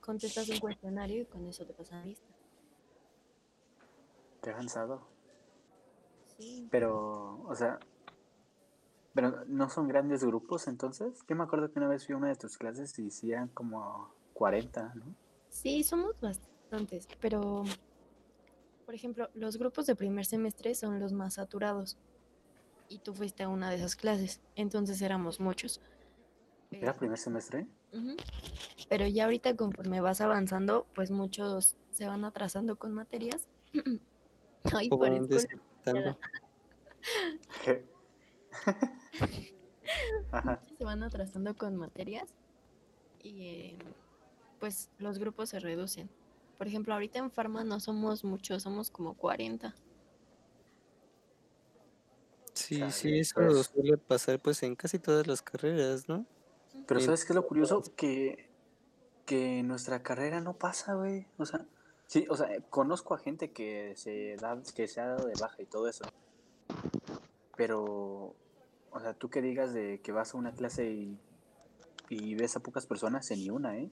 contestas 0.00 0.48
un 0.48 0.58
cuestionario 0.58 1.22
y 1.22 1.24
con 1.26 1.46
eso 1.46 1.64
te 1.64 1.72
pasan 1.72 2.06
lista. 2.06 2.26
Te 4.40 4.50
he 4.50 4.54
cansado. 4.54 5.06
Sí. 6.36 6.68
Pero, 6.70 7.42
o 7.46 7.54
sea, 7.54 7.78
pero 9.14 9.44
no 9.46 9.68
son 9.70 9.88
grandes 9.88 10.24
grupos 10.24 10.68
entonces. 10.68 11.24
Yo 11.28 11.36
me 11.36 11.44
acuerdo 11.44 11.70
que 11.70 11.78
una 11.78 11.88
vez 11.88 12.06
fui 12.06 12.14
a 12.14 12.18
una 12.18 12.28
de 12.28 12.36
tus 12.36 12.58
clases 12.58 12.98
y 12.98 13.08
hacían 13.08 13.48
como 13.48 14.12
40, 14.34 14.94
¿no? 14.94 15.14
Sí, 15.48 15.82
somos 15.82 16.18
bastantes, 16.20 17.06
pero 17.20 17.64
por 18.84 18.94
ejemplo, 18.94 19.28
los 19.34 19.56
grupos 19.56 19.86
de 19.86 19.96
primer 19.96 20.24
semestre 20.24 20.74
son 20.74 21.00
los 21.00 21.12
más 21.12 21.34
saturados. 21.34 21.96
Y 22.88 22.98
tú 22.98 23.14
fuiste 23.14 23.42
a 23.42 23.48
una 23.48 23.70
de 23.70 23.76
esas 23.76 23.96
clases, 23.96 24.40
entonces 24.54 25.00
éramos 25.00 25.40
muchos. 25.40 25.80
¿Era 26.70 26.94
primer 26.94 27.18
semestre? 27.18 27.66
Pero 28.88 29.06
ya 29.06 29.24
ahorita 29.24 29.56
conforme 29.56 30.00
vas 30.00 30.20
avanzando, 30.20 30.86
pues 30.94 31.10
muchos 31.10 31.76
se 31.90 32.06
van 32.06 32.24
atrasando 32.24 32.76
con 32.76 32.92
materias. 32.92 33.48
Ay. 34.72 34.90
Ajá. 40.30 40.60
se 40.78 40.84
van 40.84 41.02
atrasando 41.02 41.56
con 41.56 41.76
materias 41.76 42.32
y 43.22 43.46
eh, 43.46 43.78
pues 44.60 44.90
los 44.98 45.18
grupos 45.18 45.50
se 45.50 45.58
reducen. 45.58 46.08
Por 46.62 46.68
ejemplo, 46.68 46.94
ahorita 46.94 47.18
en 47.18 47.28
Farma 47.28 47.64
no 47.64 47.80
somos 47.80 48.22
muchos, 48.22 48.62
somos 48.62 48.88
como 48.88 49.14
40. 49.14 49.74
Sí, 52.52 52.78
Chale, 52.78 52.92
sí, 52.92 53.18
eso 53.18 53.34
pues. 53.34 53.66
suele 53.66 53.96
pasar 53.98 54.38
pues 54.38 54.62
en 54.62 54.76
casi 54.76 55.00
todas 55.00 55.26
las 55.26 55.42
carreras, 55.42 56.08
¿no? 56.08 56.24
Pero 56.86 57.00
¿sabes 57.00 57.24
qué 57.24 57.32
es 57.32 57.34
lo 57.34 57.48
curioso? 57.48 57.82
Que, 57.96 58.48
que 59.26 59.64
nuestra 59.64 60.04
carrera 60.04 60.40
no 60.40 60.56
pasa, 60.56 60.94
güey. 60.94 61.26
O 61.36 61.46
sea, 61.46 61.66
sí, 62.06 62.26
o 62.30 62.36
sea, 62.36 62.46
conozco 62.70 63.14
a 63.14 63.18
gente 63.18 63.50
que 63.50 63.94
se 63.96 64.36
da, 64.36 64.56
que 64.72 64.86
se 64.86 65.00
ha 65.00 65.08
dado 65.08 65.26
de 65.26 65.34
baja 65.40 65.60
y 65.60 65.66
todo 65.66 65.88
eso. 65.88 66.04
Pero, 67.56 68.36
o 68.92 69.00
sea, 69.00 69.14
tú 69.14 69.30
que 69.30 69.42
digas 69.42 69.74
de 69.74 70.00
que 70.00 70.12
vas 70.12 70.32
a 70.32 70.38
una 70.38 70.52
clase 70.52 70.88
y, 70.88 71.18
y 72.08 72.36
ves 72.36 72.54
a 72.54 72.60
pocas 72.60 72.86
personas, 72.86 73.28
en 73.32 73.40
ni 73.40 73.50
una, 73.50 73.76
¿eh? 73.78 73.90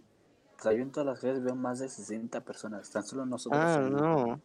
O 0.60 0.62
sea, 0.62 0.72
yo 0.74 0.82
en 0.82 0.92
todas 0.92 1.06
las 1.06 1.20
clases 1.20 1.42
veo 1.42 1.54
más 1.56 1.78
de 1.78 1.88
60 1.88 2.42
personas, 2.44 2.90
tan 2.90 3.02
solo 3.02 3.24
nosotros. 3.24 3.62
Ah, 3.64 3.76
en- 3.82 3.92
no. 3.94 4.40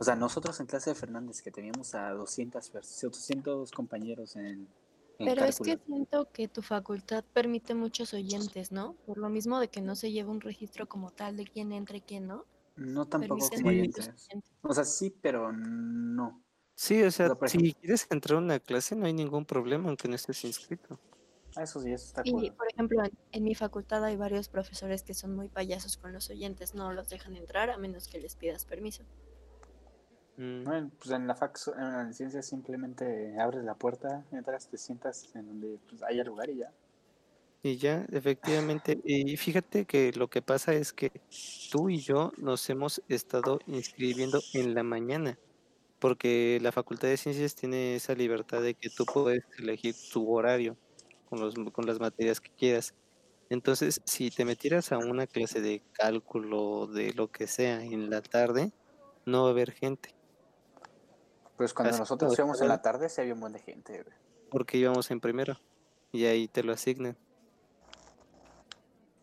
O 0.00 0.02
sea, 0.04 0.16
nosotros 0.16 0.58
en 0.58 0.66
clase 0.66 0.90
de 0.90 0.96
Fernández, 0.96 1.40
que 1.42 1.52
teníamos 1.52 1.94
a 1.94 2.10
200, 2.10 2.72
pers- 2.72 3.00
200 3.02 3.70
compañeros 3.70 4.34
en, 4.34 4.66
en 5.20 5.26
Pero 5.26 5.44
es 5.44 5.60
que 5.60 5.78
siento 5.86 6.28
que 6.32 6.48
tu 6.48 6.60
facultad 6.62 7.22
permite 7.32 7.74
muchos 7.74 8.12
oyentes, 8.14 8.72
¿no? 8.72 8.94
Por 9.06 9.18
lo 9.18 9.28
mismo 9.28 9.60
de 9.60 9.68
que 9.68 9.80
no 9.80 9.94
se 9.94 10.10
lleva 10.10 10.32
un 10.32 10.40
registro 10.40 10.88
como 10.88 11.12
tal 11.12 11.36
de 11.36 11.44
quién 11.44 11.70
entra 11.70 11.96
y 11.98 12.00
quién 12.00 12.26
no. 12.26 12.44
No 12.74 13.06
tampoco 13.06 13.48
como 13.48 13.68
oyentes. 13.68 14.08
oyentes. 14.08 14.50
O 14.62 14.74
sea, 14.74 14.82
sí, 14.84 15.14
pero 15.22 15.52
no. 15.52 16.42
Sí, 16.74 17.00
o 17.04 17.10
sea, 17.12 17.28
si 17.46 17.58
ejemplo- 17.58 17.80
quieres 17.80 18.06
entrar 18.10 18.38
a 18.38 18.42
una 18.42 18.58
clase 18.58 18.96
no 18.96 19.06
hay 19.06 19.12
ningún 19.12 19.44
problema 19.44 19.86
aunque 19.88 20.08
no 20.08 20.16
estés 20.16 20.44
inscrito. 20.44 20.98
Eso 21.56 21.80
sí, 21.80 21.92
eso 21.92 22.06
está 22.06 22.22
Y, 22.22 22.30
cool. 22.30 22.54
por 22.56 22.66
ejemplo, 22.68 23.04
en, 23.04 23.12
en 23.30 23.44
mi 23.44 23.54
facultad 23.54 24.04
hay 24.04 24.16
varios 24.16 24.48
profesores 24.48 25.04
que 25.04 25.14
son 25.14 25.36
muy 25.36 25.48
payasos 25.48 25.96
con 25.96 26.12
los 26.12 26.28
oyentes, 26.28 26.74
no 26.74 26.92
los 26.92 27.08
dejan 27.08 27.36
entrar 27.36 27.70
a 27.70 27.78
menos 27.78 28.08
que 28.08 28.18
les 28.18 28.34
pidas 28.34 28.64
permiso. 28.64 29.04
Mm, 30.36 30.64
Bueno, 30.64 30.90
pues 30.98 31.10
en 31.10 31.26
la 31.26 31.34
fac, 31.34 31.58
en 31.76 31.82
la 32.08 32.12
ciencia 32.12 32.42
simplemente 32.42 33.38
abres 33.38 33.62
la 33.64 33.74
puerta, 33.76 34.26
entras, 34.32 34.68
te 34.68 34.78
sientas 34.78 35.34
en 35.34 35.46
donde 35.46 35.78
pues, 35.88 36.02
haya 36.02 36.24
lugar 36.24 36.50
y 36.50 36.58
ya. 36.58 36.74
Y 37.62 37.78
ya, 37.78 38.04
efectivamente, 38.10 39.00
y 39.04 39.36
fíjate 39.38 39.86
que 39.86 40.12
lo 40.12 40.28
que 40.28 40.42
pasa 40.42 40.74
es 40.74 40.92
que 40.92 41.22
tú 41.70 41.88
y 41.88 41.98
yo 41.98 42.30
nos 42.36 42.68
hemos 42.68 43.02
estado 43.08 43.58
inscribiendo 43.66 44.44
en 44.52 44.74
la 44.74 44.82
mañana, 44.82 45.40
porque 45.98 46.58
la 46.62 46.72
Facultad 46.72 47.08
de 47.08 47.16
Ciencias 47.18 47.54
tiene 47.56 47.96
esa 47.96 48.14
libertad 48.14 48.62
de 48.62 48.74
que 48.76 48.90
tú 48.90 49.08
puedes 49.08 49.44
elegir 49.58 49.96
tu 50.12 50.30
horario 50.34 50.78
con, 51.34 51.40
los, 51.44 51.72
con 51.72 51.86
las 51.86 52.00
materias 52.00 52.40
que 52.40 52.50
quieras. 52.50 52.94
Entonces, 53.50 54.00
si 54.04 54.30
te 54.30 54.44
metieras 54.44 54.90
a 54.92 54.98
una 54.98 55.26
clase 55.26 55.60
de 55.60 55.82
cálculo, 55.92 56.86
de 56.86 57.12
lo 57.12 57.30
que 57.30 57.46
sea, 57.46 57.82
en 57.82 58.08
la 58.10 58.22
tarde, 58.22 58.72
no 59.26 59.42
va 59.42 59.48
a 59.48 59.50
haber 59.52 59.72
gente, 59.72 60.14
Pues 61.56 61.72
cuando 61.74 61.90
Así 61.90 62.00
nosotros 62.00 62.36
íbamos 62.38 62.60
en 62.62 62.68
la 62.68 62.80
tarde, 62.82 63.08
se 63.08 63.20
había 63.20 63.34
un 63.34 63.40
buen 63.40 63.52
de 63.52 63.60
gente. 63.60 64.02
güey. 64.02 64.16
porque 64.50 64.78
íbamos 64.78 65.10
en 65.10 65.20
primero, 65.20 65.58
y 66.12 66.24
ahí 66.26 66.48
te 66.48 66.62
lo 66.62 66.72
asignan. 66.72 67.16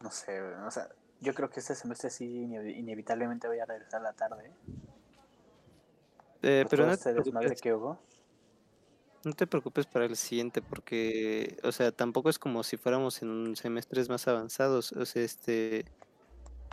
No 0.01 0.11
sé, 0.11 0.39
güey, 0.41 0.53
o 0.67 0.71
sea, 0.71 0.89
yo 1.19 1.33
creo 1.33 1.49
que 1.49 1.59
este 1.59 1.75
semestre 1.75 2.09
sí 2.09 2.25
ine- 2.25 2.77
inevitablemente 2.77 3.47
voy 3.47 3.59
a 3.59 3.65
regresar 3.65 4.01
a 4.01 4.03
la 4.03 4.13
tarde. 4.13 4.47
¿eh? 4.47 4.53
Eh, 6.43 6.65
pero 6.69 6.85
no 6.85 6.91
este 6.93 7.13
desmadre 7.13 7.55
que 7.55 7.73
hubo. 7.73 7.99
No 9.23 9.33
te 9.33 9.45
preocupes 9.47 9.85
para 9.85 10.05
el 10.05 10.15
siguiente, 10.15 10.61
porque, 10.61 11.57
o 11.63 11.71
sea, 11.71 11.91
tampoco 11.91 12.29
es 12.29 12.39
como 12.39 12.63
si 12.63 12.77
fuéramos 12.77 13.21
en 13.21 13.55
semestres 13.55 14.09
más 14.09 14.27
avanzados. 14.27 14.91
O 14.93 15.05
sea, 15.05 15.23
este, 15.23 15.85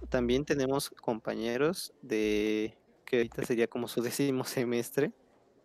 también 0.09 0.45
tenemos 0.45 0.90
compañeros 0.90 1.93
de 2.02 2.78
que 3.05 3.19
ahorita 3.19 3.45
sería 3.45 3.69
como 3.69 3.88
su 3.88 4.00
décimo 4.02 4.45
semestre 4.45 5.12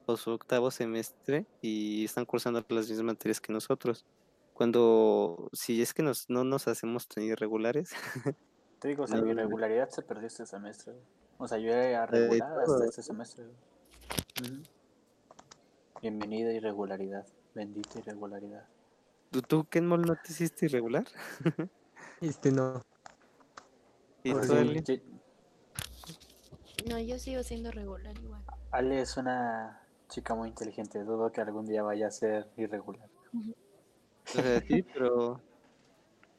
o 0.06 0.18
su 0.18 0.32
octavo 0.32 0.72
semestre 0.72 1.46
y 1.62 2.06
están 2.06 2.26
cursando 2.26 2.64
las 2.68 2.90
mismas 2.90 3.06
materias 3.06 3.40
que 3.40 3.54
nosotros. 3.54 4.06
Cuando, 4.54 5.50
si 5.54 5.82
es 5.82 5.94
que 5.94 6.04
nos, 6.04 6.30
no 6.30 6.44
nos 6.44 6.68
hacemos 6.68 7.08
tan 7.08 7.24
irregulares, 7.24 7.92
Te 8.84 8.90
digo, 8.90 9.06
o 9.06 9.08
sea, 9.08 9.16
No, 9.16 9.24
mi 9.24 9.32
irregularidad 9.32 9.90
se 9.92 10.02
perdió 10.02 10.28
este 10.28 10.46
semestre. 10.46 10.94
O 11.38 11.48
sea, 11.48 11.58
yo 11.58 11.72
era 11.72 12.06
regular 12.06 12.60
hasta 12.60 12.86
este 12.86 13.02
semestre. 13.02 13.46
Bienvenida 16.04 16.52
irregularidad. 16.52 17.26
Bendita 17.56 17.98
irregularidad. 18.00 18.68
¿tú, 19.32 19.42
tú 19.42 19.64
Kenmol, 19.70 20.02
no 20.02 20.18
te 20.18 20.34
hiciste 20.34 20.66
irregular? 20.66 21.06
Este 22.20 22.52
no. 22.52 22.82
¿Y 24.22 24.34
Pues 24.34 24.48
tú, 24.48 24.54
sí. 24.54 24.60
Ale? 24.60 24.84
Ye- 24.84 25.02
No, 26.90 27.00
yo 27.00 27.18
sigo 27.18 27.42
siendo 27.42 27.72
regular 27.72 28.14
igual. 28.20 28.44
Ale 28.72 29.00
es 29.00 29.16
una 29.16 29.82
chica 30.10 30.36
muy 30.36 30.50
inteligente. 30.50 31.00
Dudo 31.06 31.32
que 31.32 31.40
algún 31.40 31.66
día 31.66 31.84
vaya 31.84 32.08
a 32.08 32.12
ser 32.12 32.50
irregular. 32.58 33.10
O 33.34 33.46
sea, 34.26 34.60
sí, 34.60 34.84
pero, 34.94 35.42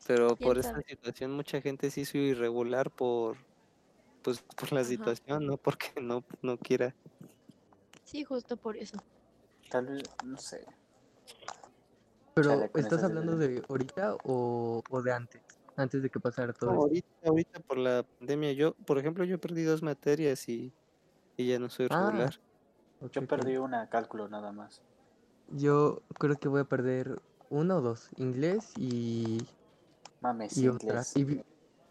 pero 0.07 0.37
¿Quién 0.37 0.47
por 0.47 0.59
esta 0.59 0.73
sabe? 0.73 0.85
situación 0.87 1.31
mucha 1.33 1.63
gente 1.63 1.91
se 1.91 2.03
hizo 2.03 2.19
irregular 2.19 2.91
por, 2.91 3.39
pues, 4.21 4.43
por 4.43 4.73
la 4.75 4.81
Ajá. 4.81 4.91
situación, 4.91 5.47
no 5.47 5.57
porque 5.57 5.87
no, 6.03 6.23
no 6.43 6.59
quiera. 6.59 6.95
Sí, 8.05 8.25
justo 8.25 8.59
por 8.59 8.77
eso. 8.77 8.99
Tal 9.75 9.87
vez, 9.87 10.05
no 10.25 10.39
sé. 10.39 10.65
Pero, 12.33 12.49
Chale, 12.49 12.71
¿estás 12.77 13.03
hablando 13.03 13.37
de 13.37 13.61
ahorita 13.69 14.15
o, 14.23 14.81
o 14.89 15.03
de 15.03 15.13
antes? 15.13 15.43
Antes 15.77 16.01
de 16.01 16.11
que 16.11 16.21
pasara 16.21 16.53
todo 16.53 16.71
No, 16.71 16.77
esto. 16.77 16.87
ahorita, 16.87 17.09
ahorita 17.27 17.61
por 17.67 17.79
la 17.79 18.05
pandemia, 18.05 18.53
yo, 18.53 18.75
por 18.87 18.99
ejemplo, 18.99 19.25
yo 19.25 19.41
perdí 19.41 19.65
dos 19.65 19.83
materias 19.83 20.49
y, 20.49 20.73
y 21.37 21.49
ya 21.49 21.59
no 21.59 21.69
soy 21.71 21.89
Ah, 21.91 22.07
regular. 22.07 22.37
Ok, 23.01 23.13
Yo 23.15 23.23
ok. 23.23 23.29
perdí 23.29 23.57
una 23.57 23.91
cálculo 23.91 24.29
nada 24.29 24.53
más. 24.53 24.81
Yo 25.49 26.03
creo 26.21 26.37
que 26.37 26.47
voy 26.47 26.61
a 26.61 26.65
perder 26.67 27.21
uno 27.51 27.79
o 27.79 27.81
dos, 27.81 28.11
inglés 28.17 28.71
y, 28.77 29.45
Mames, 30.21 30.57
y 30.57 30.69
otra. 30.69 30.87
inglés. 30.91 31.17
Y 31.17 31.25
vi- 31.25 31.43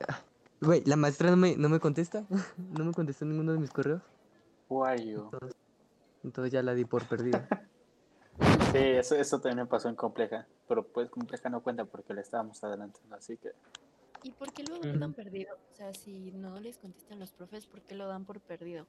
Ah, 0.08 0.22
Güey, 0.62 0.86
la 0.86 0.96
maestra 0.96 1.32
no 1.32 1.36
me, 1.36 1.58
no 1.58 1.68
me 1.68 1.82
contesta, 1.82 2.24
no 2.58 2.86
me 2.86 2.94
contestó 2.94 3.26
ninguno 3.26 3.52
de 3.52 3.60
mis 3.60 3.72
correos, 3.72 4.02
Who 4.70 4.86
are 4.86 5.06
you? 5.06 5.30
entonces 6.24 6.54
ya 6.54 6.64
la 6.64 6.74
di 6.74 6.86
por 6.86 7.06
perdida. 7.06 7.46
Sí, 8.74 8.78
eso, 9.00 9.16
eso 9.16 9.40
también 9.40 9.66
me 9.66 9.66
pasó 9.68 9.88
en 9.90 9.96
compleja. 9.96 10.46
Pero 10.68 10.86
pues 10.86 11.10
compleja 11.10 11.50
no 11.50 11.62
cuenta 11.62 11.86
porque 11.86 12.14
le 12.14 12.22
estábamos 12.22 12.64
adelantando, 12.64 13.16
así 13.16 13.38
que. 13.38 13.52
¿Y 14.24 14.32
por 14.32 14.52
qué 14.52 14.64
lo 14.64 14.80
dan 14.80 15.14
perdido? 15.14 15.54
O 15.56 15.76
sea, 15.76 15.94
si 15.94 16.32
no 16.32 16.60
les 16.60 16.78
contestan 16.78 17.20
los 17.20 17.32
profes, 17.32 17.66
¿por 17.68 17.82
qué 17.82 17.96
lo 17.96 18.08
dan 18.08 18.26
por 18.26 18.40
perdido? 18.42 18.86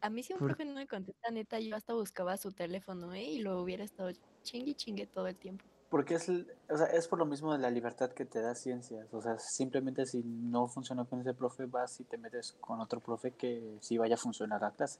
A 0.00 0.10
mí 0.10 0.22
si 0.22 0.34
un 0.34 0.38
Por- 0.38 0.48
profe 0.48 0.66
no 0.66 0.74
me 0.74 0.86
contesta, 0.86 1.30
neta, 1.30 1.58
yo 1.58 1.74
hasta 1.76 1.94
buscaba 1.94 2.36
su 2.36 2.52
teléfono, 2.52 3.14
¿eh? 3.14 3.22
Y 3.22 3.38
lo 3.40 3.60
hubiera 3.62 3.84
estado 3.84 4.10
chingue 4.42 4.72
y 4.72 4.74
chingue 4.74 5.06
todo 5.06 5.26
el 5.26 5.36
tiempo. 5.36 5.64
Porque 5.88 6.14
es, 6.16 6.28
o 6.28 6.76
sea, 6.76 6.86
es 6.86 7.08
por 7.08 7.18
lo 7.18 7.24
mismo 7.24 7.52
de 7.52 7.58
la 7.60 7.70
libertad 7.70 8.10
que 8.10 8.24
te 8.26 8.40
da 8.40 8.54
ciencias. 8.54 9.06
O 9.12 9.22
sea, 9.22 9.38
simplemente 9.38 10.04
si 10.06 10.22
no 10.24 10.68
funciona 10.68 11.04
con 11.04 11.20
ese 11.20 11.32
profe, 11.34 11.66
vas 11.66 11.98
y 12.00 12.04
te 12.04 12.18
metes 12.18 12.52
con 12.60 12.80
otro 12.80 13.00
profe 13.00 13.30
que 13.30 13.78
sí 13.80 13.96
vaya 13.96 14.16
a 14.16 14.18
funcionar 14.18 14.60
la 14.60 14.72
clase. 14.72 14.98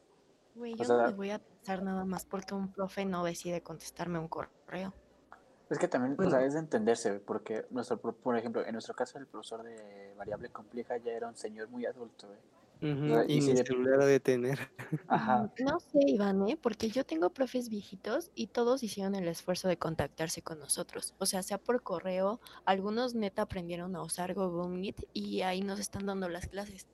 Güey, 0.55 0.75
O 0.75 0.77
yo 0.77 0.85
sea- 0.85 0.97
no 0.97 1.07
me 1.09 1.13
voy 1.13 1.31
a 1.31 1.39
pensar 1.39 1.83
nada 1.83 2.05
más 2.05 2.25
porque 2.25 2.55
un 2.55 2.73
profe 2.73 3.05
no 3.05 3.25
decide 3.25 3.63
contestarme 3.63 4.19
un 4.19 4.29
correo. 4.29 4.93
Es 5.71 5.79
que 5.79 5.89
también, 5.89 6.15
o 6.19 6.31
sea, 6.31 6.45
es 6.45 6.53
de 6.53 6.61
entenderse, 6.61 7.15
porque 7.21 7.65
nuestro, 7.71 7.99
por 7.99 8.37
ejemplo, 8.37 8.65
en 8.65 8.73
nuestro 8.73 8.95
caso, 8.95 9.19
el 9.19 9.27
profesor 9.27 9.63
de 9.65 10.13
variable 10.17 10.51
compleja 10.51 10.99
ya 10.99 11.13
era 11.13 11.27
un 11.29 11.37
señor 11.37 11.69
muy 11.69 11.87
adulto, 11.87 12.27
güey. 12.29 12.39
Ujú, 12.93 13.07
sea, 13.09 13.25
Y 13.27 13.41
mi 13.41 13.53
de- 13.55 13.65
celular 13.65 14.05
de 14.05 14.21
tener. 14.21 14.59
Ajá. 15.09 15.45
Mm, 15.59 15.65
No 15.65 15.81
sé, 15.81 16.01
Iván, 16.07 16.47
¿eh? 16.49 16.59
Porque 16.61 16.89
yo 16.91 17.05
tengo 17.07 17.31
profes 17.31 17.71
viejitos 17.71 18.31
y 18.35 18.49
todos 18.49 18.83
hicieron 18.83 19.15
el 19.15 19.27
esfuerzo 19.27 19.67
de 19.69 19.79
contactarse 19.79 20.43
con 20.43 20.59
nosotros. 20.59 21.15
O 21.19 21.25
sea, 21.25 21.43
sea 21.43 21.57
por 21.57 21.83
correo, 21.83 22.41
algunos 22.67 23.15
neta 23.15 23.43
aprendieron 23.43 23.97
a 23.97 24.03
usar 24.03 24.35
Google 24.35 24.69
Meet 24.77 25.07
y 25.15 25.41
ahí 25.43 25.63
nos 25.63 25.81
están 25.81 26.05
dando 26.05 26.29
las 26.29 26.47
clases. 26.47 26.87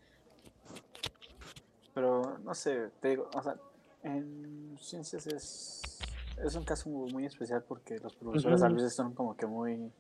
Pero 1.95 2.39
no 2.39 2.55
sé, 2.55 2.91
te 3.01 3.09
digo, 3.09 3.29
o 3.35 3.43
sea, 3.43 3.57
en 4.03 4.77
ciencias 4.81 5.27
es, 5.27 5.99
es 6.43 6.55
un 6.55 6.65
caso 6.65 6.89
muy, 6.89 7.27
especial 7.27 7.65
porque 7.67 7.99
los 7.99 8.15
profesores 8.15 8.63
a 8.63 8.69
veces 8.69 8.95
son 8.95 9.15
como 9.15 9.37
que 9.37 9.47
muy, 9.47 9.91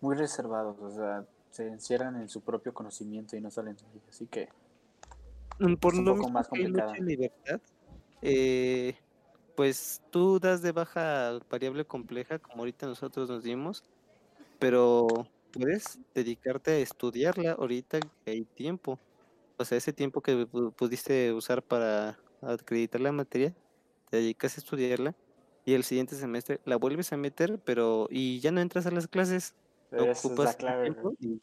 muy 0.00 0.16
reservados, 0.16 0.78
o 0.80 0.90
sea, 0.90 1.24
se 1.50 1.66
encierran 1.66 2.16
en 2.16 2.28
su 2.28 2.42
propio 2.42 2.74
conocimiento 2.74 3.36
y 3.36 3.40
no 3.40 3.50
salen 3.50 3.76
de 3.76 3.84
ahí, 3.84 4.02
así 4.08 4.26
que 4.26 4.48
Mm, 5.58 5.74
Por 5.74 5.94
un 5.94 6.04
lo 6.04 6.14
poco 6.14 6.30
más 6.30 6.48
que 6.48 6.60
hay 6.60 6.70
mucha 6.70 6.94
libertad, 6.98 7.60
eh, 8.22 8.96
pues 9.56 10.00
tú 10.10 10.38
das 10.38 10.62
de 10.62 10.72
baja 10.72 11.38
variable 11.50 11.84
compleja, 11.84 12.38
como 12.38 12.58
ahorita 12.58 12.86
nosotros 12.86 13.28
nos 13.28 13.42
dimos, 13.42 13.82
pero 14.60 15.06
puedes 15.52 15.98
dedicarte 16.14 16.72
a 16.72 16.78
estudiarla 16.78 17.52
ahorita 17.52 17.98
que 18.00 18.30
hay 18.30 18.44
tiempo. 18.44 18.98
O 19.58 19.64
sea, 19.64 19.76
ese 19.78 19.92
tiempo 19.92 20.20
que 20.22 20.46
pu- 20.48 20.72
pudiste 20.72 21.32
usar 21.32 21.62
para 21.62 22.18
acreditar 22.42 23.00
la 23.00 23.12
materia, 23.12 23.54
te 24.10 24.18
dedicas 24.18 24.56
a 24.56 24.60
estudiarla 24.60 25.14
y 25.64 25.74
el 25.74 25.82
siguiente 25.84 26.14
semestre 26.14 26.60
la 26.64 26.76
vuelves 26.76 27.12
a 27.12 27.16
meter, 27.16 27.58
pero 27.64 28.06
y 28.10 28.38
ya 28.40 28.52
no 28.52 28.60
entras 28.60 28.86
a 28.86 28.90
las 28.92 29.08
clases, 29.08 29.54
no 29.90 29.98
esa 30.04 30.12
es 30.12 30.24
la 30.24 30.30
ocupas 30.30 30.56
clave, 30.56 30.82
tiempo 30.84 31.12
y, 31.18 31.42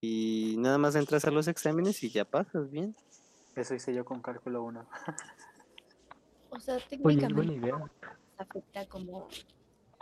y 0.00 0.56
nada 0.58 0.78
más 0.78 0.94
entras 0.94 1.24
a 1.24 1.30
los 1.32 1.48
exámenes 1.48 2.02
y 2.04 2.10
ya 2.10 2.24
pasas 2.24 2.70
bien. 2.70 2.94
eso 3.56 3.74
hice 3.74 3.92
yo 3.92 4.04
con 4.04 4.22
cálculo 4.22 4.62
1. 4.62 4.86
O 6.50 6.60
sea, 6.60 6.76
Oye, 6.76 6.82
es 6.84 6.88
técnicamente 6.88 7.54
idea. 7.54 7.90
afecta 8.38 8.86
como 8.86 9.28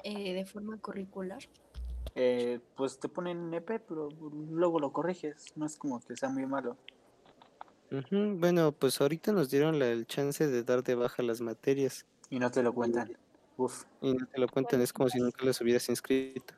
eh, 0.05 0.35
de 0.35 0.45
forma 0.45 0.77
curricular. 0.79 1.39
Eh, 2.17 2.61
pues 2.77 2.99
te 3.01 3.09
ponen 3.09 3.55
EP, 3.55 3.79
pero 3.81 4.09
luego 4.51 4.79
lo 4.79 4.93
corriges, 4.93 5.47
no 5.57 5.65
es 5.65 5.77
como 5.77 6.01
que 6.01 6.17
sea 6.17 6.29
muy 6.29 6.45
malo. 6.45 6.77
Ujú, 7.91 8.37
Bueno, 8.39 8.73
pues 8.73 9.01
ahorita 9.01 9.33
nos 9.33 9.51
dieron 9.51 9.79
la- 9.79 9.89
el 9.89 10.07
chance 10.07 10.47
de 10.47 10.63
dar 10.63 10.83
de 10.85 10.95
baja 10.95 11.23
las 11.23 11.41
materias 11.41 12.07
Y 12.29 12.39
no 12.39 12.51
te 12.51 12.63
lo 12.63 12.73
cuentan. 12.73 13.17
Uf. 13.57 13.85
y 14.01 14.15
no 14.15 14.27
te 14.27 14.39
lo 14.41 14.49
cuentan, 14.49 14.81
es 14.81 14.93
como 14.93 15.09
si 15.11 15.19
nunca 15.19 15.45
las 15.45 15.61
hubieras 15.61 15.87
inscrito. 15.91 16.55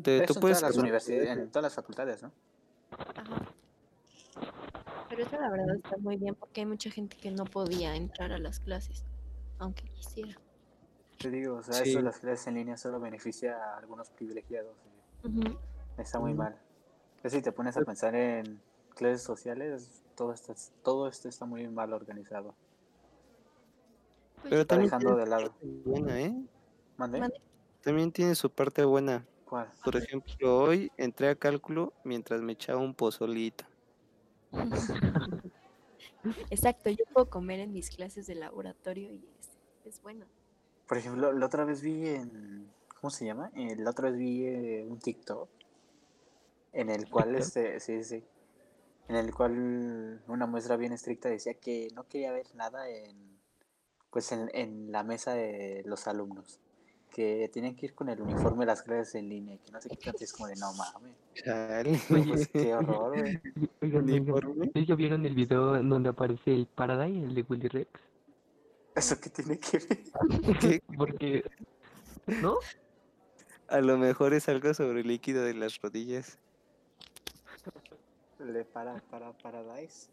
Tú 0.00 0.10
en 0.10 0.26
puedes 0.40 0.58
todas 0.60 0.62
las 0.62 0.76
universidades, 0.76 1.36
en 1.38 1.48
todas 1.50 1.64
las 1.64 1.74
facultades, 1.74 2.22
¿no? 2.22 2.30
Ajá. 3.16 3.48
Pero 5.08 5.22
eso 5.24 5.40
la 5.40 5.50
verdad 5.50 5.74
está 5.76 5.96
muy 5.96 6.16
bien 6.16 6.34
porque 6.36 6.60
hay 6.60 6.66
mucha 6.66 6.90
gente 6.90 7.16
que 7.16 7.30
no 7.32 7.44
podía 7.46 7.96
entrar 7.96 8.30
a 8.32 8.38
las 8.38 8.60
clases, 8.60 9.04
aunque 9.58 9.82
quisiera. 9.90 10.38
Te 11.18 11.30
digo, 11.30 11.56
o 11.56 11.62
sea, 11.64 11.74
Sí. 11.74 11.90
eso 11.90 11.98
de 11.98 12.04
las 12.04 12.18
clases 12.20 12.46
en 12.46 12.54
línea 12.54 12.76
solo 12.76 13.00
beneficia 13.00 13.56
a 13.56 13.78
algunos 13.78 14.10
privilegiados. 14.10 14.76
y 15.24 15.26
Ujú. 15.28 15.58
Está 15.96 16.20
muy 16.20 16.34
mal. 16.34 16.56
Es 17.24 17.32
si 17.32 17.42
te 17.42 17.50
pones 17.50 17.76
a 17.76 17.80
pensar 17.80 18.14
en 18.14 18.60
clases 18.98 19.22
sociales, 19.22 20.02
todo 20.16 20.32
esto, 20.32 20.54
todo 20.82 21.08
esto 21.08 21.28
está 21.28 21.46
muy 21.46 21.66
mal 21.68 21.92
organizado. 21.92 22.54
Pues 24.42 24.50
Pero 24.50 24.66
también 24.66 24.86
dejando 24.86 25.10
tiene 25.10 25.24
de 25.24 25.30
lado. 25.30 25.46
su 25.46 25.52
parte 25.52 25.66
buena, 25.84 26.20
¿eh? 26.20 26.34
¿Mande? 26.96 27.20
Mande. 27.20 27.40
También 27.82 28.12
tiene 28.12 28.34
su 28.34 28.50
parte 28.50 28.84
buena. 28.84 29.24
¿Cuál? 29.44 29.70
Por 29.82 29.96
ejemplo, 29.96 30.58
hoy 30.58 30.90
entré 30.96 31.28
a 31.28 31.36
cálculo 31.36 31.92
mientras 32.04 32.42
me 32.42 32.52
echaba 32.52 32.80
un 32.80 32.94
pozolito. 32.94 33.64
Exacto, 36.50 36.90
yo 36.90 37.04
puedo 37.12 37.30
comer 37.30 37.60
en 37.60 37.72
mis 37.72 37.90
clases 37.90 38.26
de 38.26 38.34
laboratorio 38.34 39.12
y 39.12 39.24
es, 39.38 39.50
es 39.84 40.02
bueno. 40.02 40.26
Por 40.86 40.98
ejemplo, 40.98 41.32
la 41.32 41.46
otra 41.46 41.64
vez 41.64 41.80
vi 41.80 42.08
en. 42.08 42.68
¿Cómo 43.00 43.10
se 43.10 43.24
llama? 43.24 43.52
Eh, 43.54 43.76
la 43.76 43.90
otra 43.90 44.10
vez 44.10 44.18
vi 44.18 44.44
eh, 44.44 44.84
un 44.88 44.98
TikTok 44.98 45.48
en 46.72 46.90
el 46.90 47.08
cual, 47.08 47.34
este, 47.36 47.80
sí, 47.80 48.02
sí, 48.04 48.24
en 49.08 49.16
el 49.16 49.34
cual 49.34 50.22
una 50.28 50.46
muestra 50.46 50.76
bien 50.76 50.92
estricta 50.92 51.28
decía 51.28 51.54
que 51.54 51.88
no 51.94 52.06
quería 52.06 52.32
ver 52.32 52.46
nada 52.54 52.88
en, 52.88 53.38
pues 54.10 54.30
en, 54.32 54.50
en 54.52 54.92
la 54.92 55.02
mesa 55.02 55.32
de 55.32 55.82
los 55.86 56.06
alumnos, 56.06 56.60
que 57.10 57.50
tenían 57.52 57.74
que 57.74 57.86
ir 57.86 57.94
con 57.94 58.10
el 58.10 58.20
uniforme 58.20 58.60
de 58.60 58.66
las 58.66 58.82
clases 58.82 59.14
en 59.14 59.28
línea, 59.28 59.54
y 59.54 59.58
que 59.58 59.72
no 59.72 59.80
sé 59.80 59.88
qué 59.88 59.96
tanto, 59.96 60.22
es 60.22 60.32
como 60.32 60.48
de 60.48 60.56
no 60.56 60.72
mames, 60.74 61.16
Chale. 61.34 61.98
pues 62.08 62.48
qué 62.48 62.74
horror, 62.74 63.18
güey. 63.18 63.40
Oigan, 63.80 64.04
oigan, 64.04 64.04
Uniforme. 64.04 64.66
¿ustedes 64.66 64.86
ya 64.86 64.94
vieron 64.94 65.24
el 65.24 65.34
video 65.34 65.76
en 65.76 65.88
donde 65.88 66.10
aparece 66.10 66.52
el 66.52 66.66
Paradise, 66.66 67.26
el 67.26 67.34
de 67.34 67.46
Willy 67.48 67.68
Rex? 67.68 67.90
¿Eso 68.94 69.18
qué 69.20 69.30
tiene 69.30 69.58
que 69.58 69.78
ver? 69.78 70.04
¿Qué? 70.60 70.82
Porque, 70.96 71.44
¿no? 72.42 72.56
A 73.68 73.80
lo 73.80 73.96
mejor 73.96 74.34
es 74.34 74.48
algo 74.48 74.74
sobre 74.74 75.00
el 75.00 75.08
líquido 75.08 75.42
de 75.44 75.54
las 75.54 75.80
rodillas. 75.80 76.38
Le 78.38 78.64
para, 78.64 79.00
para, 79.10 79.32
Paradise. 79.32 80.10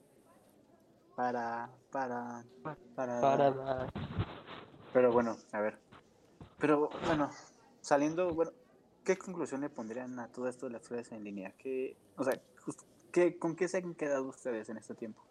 Para, 1.16 1.70
para, 1.92 2.44
para, 2.96 3.22
Paradise. 3.22 3.92
Pero 4.92 5.12
bueno, 5.12 5.38
a 5.52 5.60
ver. 5.62 5.78
Pero 6.58 6.90
bueno, 7.06 7.30
saliendo, 7.82 8.34
bueno, 8.34 8.52
¿qué 9.04 9.18
conclusión 9.18 9.62
le 9.62 9.70
pondrían 9.70 10.20
a 10.20 10.28
todo 10.30 10.48
esto 10.48 10.66
de 10.66 10.74
las 10.74 10.88
clases 10.88 11.12
en 11.12 11.24
línea? 11.24 11.54
¿Qué, 11.58 11.96
o 12.18 12.24
sea, 12.24 12.42
¿qué, 13.12 13.38
¿con 13.38 13.56
qué 13.56 13.68
se 13.68 13.78
han 13.78 13.94
quedado 13.94 14.28
ustedes 14.28 14.70
en 14.70 14.78
este 14.78 14.96
tiempo? 14.96 15.22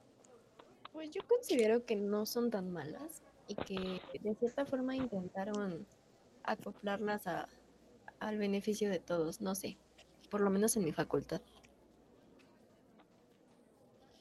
Pues 0.93 1.11
yo 1.11 1.23
considero 1.27 1.85
que 1.85 1.97
no 1.97 2.27
son 2.27 2.51
tan 2.51 2.71
malas 2.71 3.23
y 3.49 3.57
que 3.57 4.01
de 4.21 4.35
cierta 4.37 4.65
forma 4.65 4.95
intentaron 4.95 5.87
acoplarlas 6.45 7.27
a, 7.27 7.49
al 8.21 8.39
beneficio 8.39 8.89
de 8.89 9.01
todos, 9.01 9.41
no 9.41 9.55
sé, 9.55 9.77
por 10.31 10.41
lo 10.41 10.51
menos 10.51 10.77
en 10.77 10.85
mi 10.85 10.93
facultad. 10.93 11.41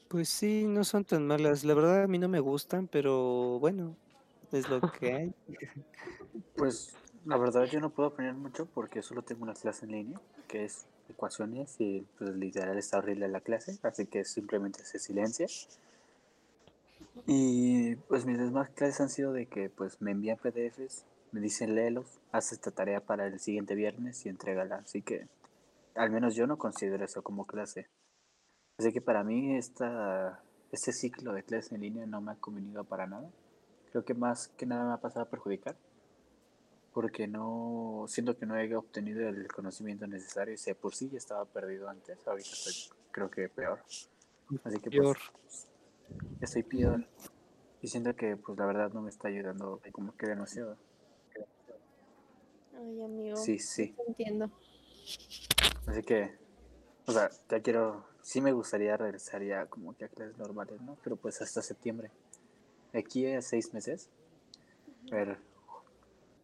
Pues 0.08 0.28
sí, 0.28 0.64
no 0.66 0.84
son 0.84 1.04
tan 1.04 1.26
malas. 1.26 1.64
La 1.64 1.74
verdad 1.74 2.04
a 2.04 2.06
mí 2.06 2.18
no 2.18 2.28
me 2.28 2.40
gustan, 2.40 2.88
pero 2.88 3.58
bueno, 3.58 3.96
es 4.52 4.68
lo 4.68 4.80
que 4.92 5.12
hay. 5.14 5.34
Pues 6.56 6.94
la 7.24 7.36
verdad 7.36 7.64
yo 7.64 7.80
no 7.80 7.90
puedo 7.90 8.10
opinar 8.10 8.34
mucho 8.34 8.66
porque 8.66 9.02
solo 9.02 9.22
tengo 9.22 9.42
una 9.44 9.54
clase 9.54 9.86
en 9.86 9.92
línea, 9.92 10.20
que 10.46 10.64
es 10.64 10.86
ecuaciones 11.08 11.76
y 11.78 12.06
pues 12.18 12.34
literal 12.36 12.78
está 12.78 12.98
horrible 12.98 13.28
la 13.28 13.40
clase, 13.40 13.78
así 13.82 14.06
que 14.06 14.24
simplemente 14.24 14.84
se 14.84 14.98
silencia. 14.98 15.46
Y 17.26 17.96
pues 17.96 18.26
mis 18.26 18.38
demás 18.38 18.70
clases 18.70 19.00
han 19.00 19.08
sido 19.08 19.32
de 19.32 19.46
que 19.46 19.70
pues 19.70 20.00
me 20.00 20.10
envían 20.10 20.36
PDFs, 20.36 21.04
me 21.32 21.40
dicen 21.40 21.74
léelos, 21.74 22.06
haz 22.32 22.52
esta 22.52 22.70
tarea 22.70 23.00
para 23.00 23.26
el 23.26 23.40
siguiente 23.40 23.74
viernes 23.74 24.24
y 24.26 24.28
entrégala, 24.28 24.76
así 24.76 25.02
que 25.02 25.26
al 25.94 26.10
menos 26.10 26.34
yo 26.34 26.46
no 26.46 26.58
considero 26.58 27.04
eso 27.04 27.22
como 27.22 27.46
clase. 27.46 27.88
Así 28.78 28.92
que 28.92 29.00
para 29.00 29.22
mí 29.22 29.56
esta, 29.56 30.42
este 30.72 30.92
ciclo 30.92 31.32
de 31.32 31.42
clases 31.42 31.72
en 31.72 31.80
línea 31.82 32.06
no 32.06 32.20
me 32.20 32.32
ha 32.32 32.36
convenido 32.36 32.84
para 32.84 33.06
nada. 33.06 33.30
Creo 33.90 34.04
que 34.04 34.14
más 34.14 34.48
que 34.48 34.66
nada 34.66 34.84
me 34.86 34.92
ha 34.94 34.96
pasado 34.98 35.26
a 35.26 35.30
perjudicar 35.30 35.76
porque 36.92 37.26
no 37.26 38.04
siento 38.06 38.36
que 38.36 38.46
no 38.46 38.56
he 38.56 38.74
obtenido 38.76 39.28
el 39.28 39.48
conocimiento 39.48 40.06
necesario 40.06 40.54
y 40.54 40.58
si 40.58 40.70
de 40.70 40.74
por 40.76 40.94
sí 40.94 41.10
ya 41.10 41.18
estaba 41.18 41.44
perdido 41.44 41.88
antes, 41.88 42.24
ahorita 42.26 42.50
estoy 42.50 42.96
creo 43.10 43.30
que 43.30 43.48
peor. 43.48 43.80
Así 44.62 44.78
que 44.78 44.90
Peor. 44.90 45.16
pues 45.48 45.68
estoy 46.40 46.62
peor. 46.62 47.06
Y 47.80 47.88
siento 47.88 48.14
que, 48.16 48.36
pues 48.36 48.58
la 48.58 48.66
verdad 48.66 48.92
no 48.92 49.02
me 49.02 49.10
está 49.10 49.28
ayudando 49.28 49.80
como 49.92 50.16
que 50.16 50.26
demasiado. 50.26 50.76
Ay, 52.76 53.02
amigo. 53.02 53.36
Sí, 53.36 53.58
sí. 53.58 53.94
Entiendo. 54.06 54.50
Así 55.86 56.02
que, 56.02 56.36
o 57.06 57.12
sea, 57.12 57.30
ya 57.48 57.60
quiero, 57.60 58.06
sí 58.24 58.40
me 58.40 58.52
gustaría 58.52 58.96
regresar 58.96 59.42
ya 59.42 59.66
como 59.66 59.94
que 59.94 60.06
a 60.06 60.08
clases 60.08 60.38
normales, 60.38 60.80
¿no? 60.80 60.96
Pero 61.04 61.16
pues 61.16 61.40
hasta 61.42 61.60
septiembre. 61.60 62.10
Aquí 62.94 63.30
a 63.30 63.42
seis 63.42 63.72
meses. 63.74 64.08
A 65.12 65.16
ver, 65.16 65.38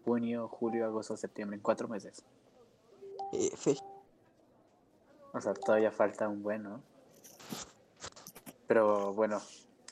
junio, 0.05 0.47
julio, 0.47 0.85
agosto, 0.85 1.17
septiembre, 1.17 1.57
en 1.57 1.63
cuatro 1.63 1.89
meses. 1.89 2.23
F. 3.33 3.77
O 5.33 5.41
sea, 5.41 5.55
todavía 5.55 5.91
falta 5.91 6.29
un 6.29 6.43
buen, 6.43 6.65
¿no? 6.65 6.83
Pero 8.67 9.15
bueno, 9.15 9.41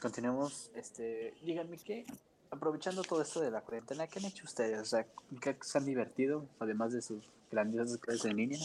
continuemos. 0.03 0.71
Este, 0.75 1.35
díganme 1.43 1.79
qué, 1.79 2.05
aprovechando 2.51 3.03
todo 3.03 3.23
esto 3.23 3.41
de 3.41 3.51
la 3.51 3.63
cuarentena, 3.63 4.07
¿qué 4.07 4.19
han 4.19 4.27
hecho 4.27 4.45
ustedes? 4.45 4.79
O 4.79 4.85
sea, 4.85 5.07
¿qué 5.41 5.57
se 5.63 5.79
han 5.79 5.87
divertido? 5.87 6.45
Además 6.59 6.93
de 6.93 7.01
sus 7.01 7.25
grandiosas 7.51 7.97
clases 7.97 8.27
en 8.27 8.37
línea. 8.37 8.59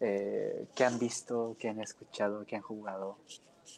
Eh, 0.00 0.66
¿Qué 0.74 0.84
han 0.84 0.98
visto? 0.98 1.56
¿Qué 1.58 1.68
han 1.68 1.80
escuchado? 1.80 2.44
¿Qué 2.46 2.56
han 2.56 2.62
jugado? 2.62 3.18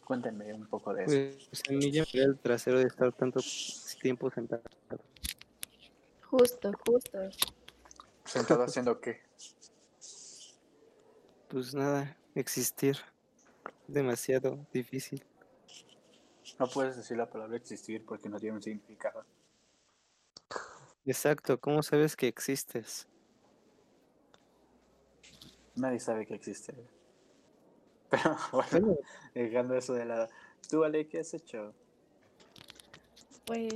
Cuéntenme 0.05 0.53
un 0.53 0.67
poco 0.67 0.93
de 0.93 1.03
eso. 1.03 1.39
Pues 1.49 1.63
a 1.69 1.73
mí 1.73 1.91
ya 1.91 2.03
me 2.13 2.19
da 2.19 2.25
el 2.27 2.39
trasero 2.39 2.79
de 2.79 2.85
estar 2.85 3.11
tanto 3.13 3.39
tiempo 4.01 4.29
sentado. 4.29 4.63
Justo, 6.23 6.71
justo. 6.85 7.19
¿Sentado 8.23 8.63
haciendo 8.63 8.99
qué? 9.01 9.21
Pues 11.49 11.73
nada, 11.73 12.17
existir. 12.35 12.97
Demasiado 13.87 14.65
difícil. 14.71 15.25
No 16.57 16.67
puedes 16.67 16.95
decir 16.95 17.17
la 17.17 17.29
palabra 17.29 17.57
existir 17.57 18.05
porque 18.05 18.29
no 18.29 18.39
tiene 18.39 18.55
un 18.55 18.61
significado. 18.61 19.25
Exacto, 21.05 21.59
¿cómo 21.59 21.81
sabes 21.81 22.15
que 22.15 22.27
existes? 22.27 23.07
Nadie 25.75 25.99
sabe 25.99 26.25
que 26.25 26.35
existe. 26.35 26.75
Pero 28.09 28.35
bueno, 28.51 28.97
dejando 29.33 29.75
eso 29.75 29.93
de 29.93 30.05
lado. 30.05 30.27
¿Tú, 30.69 30.83
Ale, 30.83 31.07
qué 31.07 31.19
has 31.19 31.33
hecho? 31.33 31.73
Pues. 33.45 33.73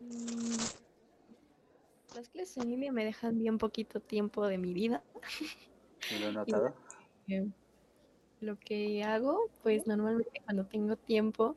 mm, 0.00 0.56
las 2.14 2.28
clases 2.28 2.56
en 2.58 2.70
línea 2.70 2.92
me 2.92 3.04
dejan 3.04 3.38
bien 3.38 3.58
poquito 3.58 4.00
tiempo 4.00 4.46
de 4.46 4.58
mi 4.58 4.72
vida. 4.72 5.02
¿Me 6.12 6.20
lo 6.20 6.28
he 6.28 6.32
notado? 6.32 6.74
Eh, 7.28 7.46
Lo 8.40 8.58
que 8.58 9.02
hago, 9.04 9.50
pues 9.62 9.86
normalmente 9.86 10.40
cuando 10.44 10.66
tengo 10.66 10.96
tiempo, 10.96 11.56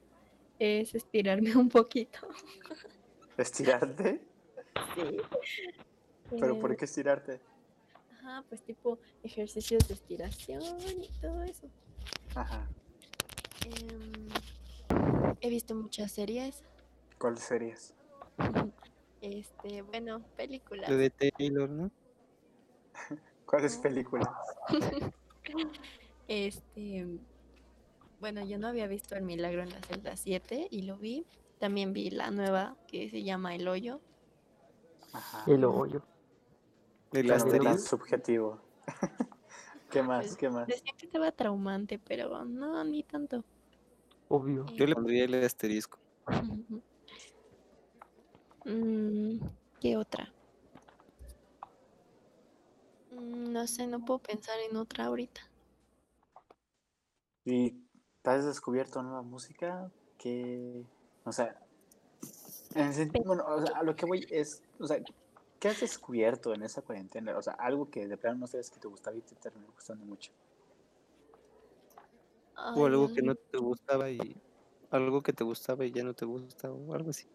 es 0.59 0.95
estirarme 0.95 1.55
un 1.57 1.69
poquito. 1.69 2.19
¿Estirarte? 3.37 4.21
Sí. 4.95 5.17
¿Pero 6.29 6.55
Eh, 6.55 6.59
por 6.59 6.75
qué 6.77 6.85
estirarte? 6.85 7.39
Ajá, 8.29 8.43
pues 8.47 8.61
tipo 8.61 8.99
ejercicios 9.23 9.87
de 9.87 9.95
estiración 9.95 10.61
y 10.81 11.09
todo 11.19 11.41
eso. 11.43 11.67
Ajá. 12.35 12.69
Em, 13.65 14.29
he 15.41 15.49
visto 15.49 15.73
muchas 15.73 16.11
series. 16.11 16.63
¿Cuáles 17.17 17.41
series? 17.41 17.93
Este, 19.21 19.81
bueno, 19.81 20.21
películas. 20.37 20.89
lo 20.89 20.95
de 20.95 21.09
Taylor, 21.09 21.69
¿no? 21.69 21.91
¿Cuáles 23.45 23.77
películas? 23.77 24.29
Este, 26.29 27.07
bueno, 28.19 28.45
yo 28.45 28.59
no 28.59 28.67
había 28.67 28.85
visto 28.85 29.15
El 29.15 29.23
Milagro 29.23 29.63
en 29.63 29.71
la 29.71 29.81
celda 29.81 30.15
7 30.15 30.67
y 30.69 30.83
lo 30.83 30.97
vi. 30.97 31.25
También 31.57 31.91
vi 31.91 32.11
la 32.11 32.29
nueva 32.29 32.77
que 32.87 33.09
se 33.09 33.23
llama 33.23 33.55
El 33.55 33.67
Hoyo. 33.67 33.99
Ajá. 35.11 35.43
El 35.51 35.65
hoyo. 35.65 36.03
El 37.11 37.31
asterisco. 37.31 37.77
subjetivo. 37.77 38.61
¿Qué 39.89 40.03
más? 40.03 40.25
Pues, 40.25 40.37
¿Qué 40.37 40.49
más? 40.49 40.67
Decía 40.67 40.93
que 40.97 41.05
estaba 41.05 41.31
traumante, 41.31 41.99
pero 41.99 42.45
no, 42.45 42.83
ni 42.83 43.03
tanto. 43.03 43.43
Obvio. 44.27 44.65
Yo 44.67 44.85
le 44.85 44.93
pondría 44.93 45.25
el 45.25 45.43
asterisco. 45.43 45.97
Mm, 48.65 49.39
¿Qué 49.79 49.97
otra? 49.97 50.31
Mm, 53.11 53.51
No 53.51 53.65
sé, 53.65 53.87
no 53.87 54.05
puedo 54.05 54.19
pensar 54.19 54.59
en 54.69 54.77
otra 54.77 55.05
ahorita. 55.05 55.41
¿Y 57.45 57.75
has 58.23 58.45
descubierto 58.45 59.01
nueva 59.01 59.23
música? 59.23 59.91
Que, 60.19 60.83
o 61.23 61.31
sea, 61.31 61.59
en 62.75 62.87
el 62.87 62.93
sentido, 62.93 63.25
bueno, 63.25 63.43
o 63.47 63.65
sea, 63.65 63.77
a 63.77 63.83
lo 63.83 63.95
que 63.95 64.05
voy 64.05 64.27
es, 64.29 64.61
o 64.79 64.85
sea, 64.85 65.01
¿qué 65.59 65.67
has 65.67 65.79
descubierto 65.81 66.53
en 66.53 66.63
esa 66.63 66.81
cuarentena? 66.81 67.37
O 67.37 67.41
sea, 67.41 67.53
algo 67.53 67.89
que 67.89 68.07
de 68.07 68.17
plano 68.17 68.39
no 68.39 68.47
sabes 68.47 68.69
que 68.69 68.79
te 68.79 68.87
gustaba 68.87 69.17
y 69.17 69.21
te 69.21 69.35
terminó 69.35 69.71
gustando 69.73 70.05
mucho. 70.05 70.31
O 72.75 72.85
algo 72.85 73.13
que 73.13 73.21
no 73.21 73.35
te 73.35 73.57
gustaba 73.57 74.09
y 74.09 74.35
algo 74.89 75.21
que 75.21 75.33
te 75.33 75.43
gustaba 75.43 75.85
y 75.85 75.91
ya 75.91 76.03
no 76.03 76.13
te 76.13 76.25
gusta 76.25 76.71
o 76.71 76.93
algo 76.93 77.11
así. 77.11 77.27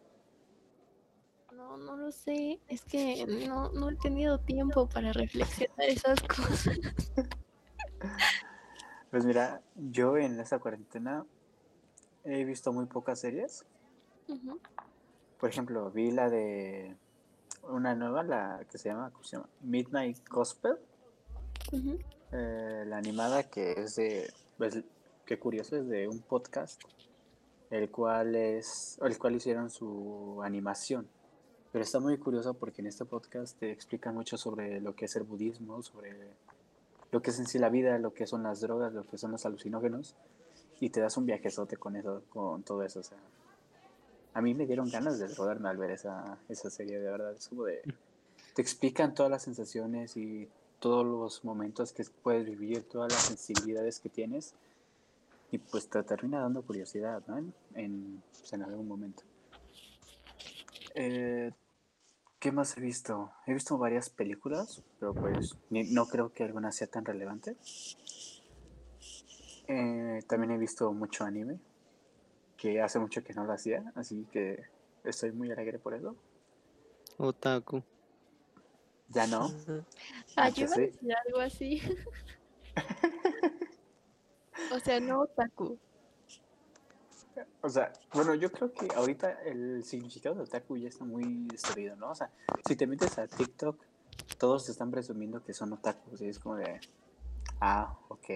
No, 1.52 1.76
no 1.76 1.96
lo 1.96 2.12
sé. 2.12 2.60
Es 2.68 2.84
que 2.84 3.24
no, 3.48 3.72
no 3.72 3.90
he 3.90 3.96
tenido 3.96 4.38
tiempo 4.38 4.88
para 4.88 5.12
reflexionar 5.12 5.88
esas 5.88 6.20
cosas. 6.22 6.78
Pues 9.10 9.24
mira, 9.24 9.62
yo 9.76 10.16
en 10.16 10.40
esa 10.40 10.58
cuarentena 10.58 11.24
he 12.24 12.44
visto 12.44 12.72
muy 12.72 12.86
pocas 12.86 13.20
series. 13.20 13.64
Por 15.38 15.48
ejemplo, 15.48 15.88
vi 15.92 16.10
la 16.10 16.28
de 16.28 16.96
una 17.68 17.94
nueva, 17.94 18.22
la 18.22 18.64
que 18.70 18.78
se 18.78 18.88
llama, 18.88 19.10
¿cómo 19.10 19.24
se 19.24 19.36
llama? 19.36 19.48
Midnight 19.62 20.28
Gospel. 20.28 20.76
Eh, 22.32 22.84
la 22.86 22.98
animada 22.98 23.44
que 23.44 23.72
es 23.72 23.96
de, 23.96 24.32
pues, 24.58 24.80
qué 25.24 25.38
curioso, 25.38 25.76
es 25.76 25.88
de 25.88 26.08
un 26.08 26.20
podcast, 26.20 26.82
el 27.70 27.90
cual 27.90 28.34
es, 28.34 28.98
el 29.02 29.18
cual 29.18 29.36
hicieron 29.36 29.70
su 29.70 30.40
animación. 30.42 31.08
Pero 31.72 31.82
está 31.82 31.98
muy 31.98 32.18
curioso 32.18 32.54
porque 32.54 32.82
en 32.82 32.86
este 32.86 33.04
podcast 33.04 33.58
te 33.58 33.72
explican 33.72 34.14
mucho 34.14 34.36
sobre 34.36 34.80
lo 34.80 34.94
que 34.94 35.06
es 35.06 35.16
el 35.16 35.24
budismo, 35.24 35.82
sobre 35.82 36.12
lo 37.10 37.22
que 37.22 37.30
es 37.30 37.38
en 37.38 37.46
sí 37.46 37.58
la 37.58 37.68
vida, 37.68 37.98
lo 37.98 38.14
que 38.14 38.26
son 38.26 38.42
las 38.42 38.60
drogas, 38.60 38.92
lo 38.92 39.06
que 39.06 39.18
son 39.18 39.32
los 39.32 39.44
alucinógenos, 39.46 40.14
y 40.80 40.90
te 40.90 41.00
das 41.00 41.16
un 41.16 41.26
viajezote 41.26 41.76
con 41.76 41.96
eso, 41.96 42.22
con 42.30 42.62
todo 42.62 42.82
eso. 42.82 43.00
O 43.00 43.02
sea, 43.02 43.18
a 44.34 44.40
mí 44.42 44.52
me 44.52 44.66
dieron 44.66 44.90
ganas 44.90 45.18
de 45.18 45.28
drogarme 45.28 45.68
al 45.68 45.76
ver 45.76 45.92
esa, 45.92 46.38
esa 46.48 46.68
serie, 46.68 46.98
de 46.98 47.10
verdad. 47.10 47.32
Es 47.32 47.48
como 47.48 47.64
de, 47.64 47.82
te 48.54 48.62
explican 48.62 49.14
todas 49.14 49.30
las 49.30 49.42
sensaciones 49.42 50.16
y 50.16 50.48
todos 50.80 51.06
los 51.06 51.44
momentos 51.44 51.92
que 51.92 52.04
puedes 52.22 52.44
vivir, 52.44 52.82
todas 52.88 53.12
las 53.12 53.22
sensibilidades 53.22 54.00
que 54.00 54.08
tienes, 54.08 54.54
y 55.50 55.58
pues 55.58 55.88
te 55.88 56.02
termina 56.02 56.40
dando 56.40 56.62
curiosidad, 56.62 57.22
¿no? 57.28 57.38
En, 57.38 57.54
en, 57.74 58.22
pues, 58.40 58.52
algún 58.54 58.88
momento. 58.88 59.22
Eh, 60.96 61.52
¿Qué 62.40 62.52
más 62.52 62.76
he 62.76 62.80
visto? 62.80 63.30
He 63.46 63.54
visto 63.54 63.78
varias 63.78 64.10
películas, 64.10 64.82
pero 64.98 65.14
pues 65.14 65.56
ni- 65.70 65.90
no 65.92 66.06
creo 66.06 66.32
que 66.32 66.44
alguna 66.44 66.72
sea 66.72 66.88
tan 66.88 67.04
relevante. 67.04 67.56
Eh, 69.66 70.22
también 70.28 70.50
he 70.50 70.58
visto 70.58 70.92
mucho 70.92 71.24
anime, 71.24 71.58
que 72.64 72.80
hace 72.80 72.98
mucho 72.98 73.22
que 73.22 73.34
no 73.34 73.44
lo 73.44 73.52
hacía, 73.52 73.92
así 73.94 74.26
que 74.32 74.64
estoy 75.04 75.32
muy 75.32 75.52
alegre 75.52 75.78
por 75.78 75.92
eso. 75.92 76.16
Otaku. 77.18 77.82
Ya 79.10 79.26
no. 79.26 79.50
Ah, 80.34 80.46
Antes 80.46 80.56
yo 80.56 80.64
iba 80.64 80.72
a 80.72 80.76
sí. 80.76 80.80
decir 80.80 81.14
algo 81.26 81.40
así. 81.40 81.82
o 84.72 84.80
sea, 84.80 84.98
no 84.98 85.20
otaku. 85.20 85.78
O 87.60 87.68
sea, 87.68 87.92
bueno, 88.14 88.34
yo 88.34 88.50
creo 88.50 88.72
que 88.72 88.88
ahorita 88.96 89.42
el 89.42 89.84
significado 89.84 90.36
de 90.36 90.44
otaku 90.44 90.78
ya 90.78 90.88
está 90.88 91.04
muy 91.04 91.46
destruido, 91.48 91.96
¿no? 91.96 92.12
O 92.12 92.14
sea, 92.14 92.30
si 92.66 92.76
te 92.76 92.86
metes 92.86 93.18
a 93.18 93.26
TikTok, 93.26 93.78
todos 94.38 94.64
te 94.64 94.72
están 94.72 94.90
presumiendo 94.90 95.44
que 95.44 95.52
son 95.52 95.74
otakus 95.74 96.22
y 96.22 96.28
es 96.28 96.38
como 96.38 96.56
de, 96.56 96.80
ah, 97.60 97.94
ok. 98.08 98.30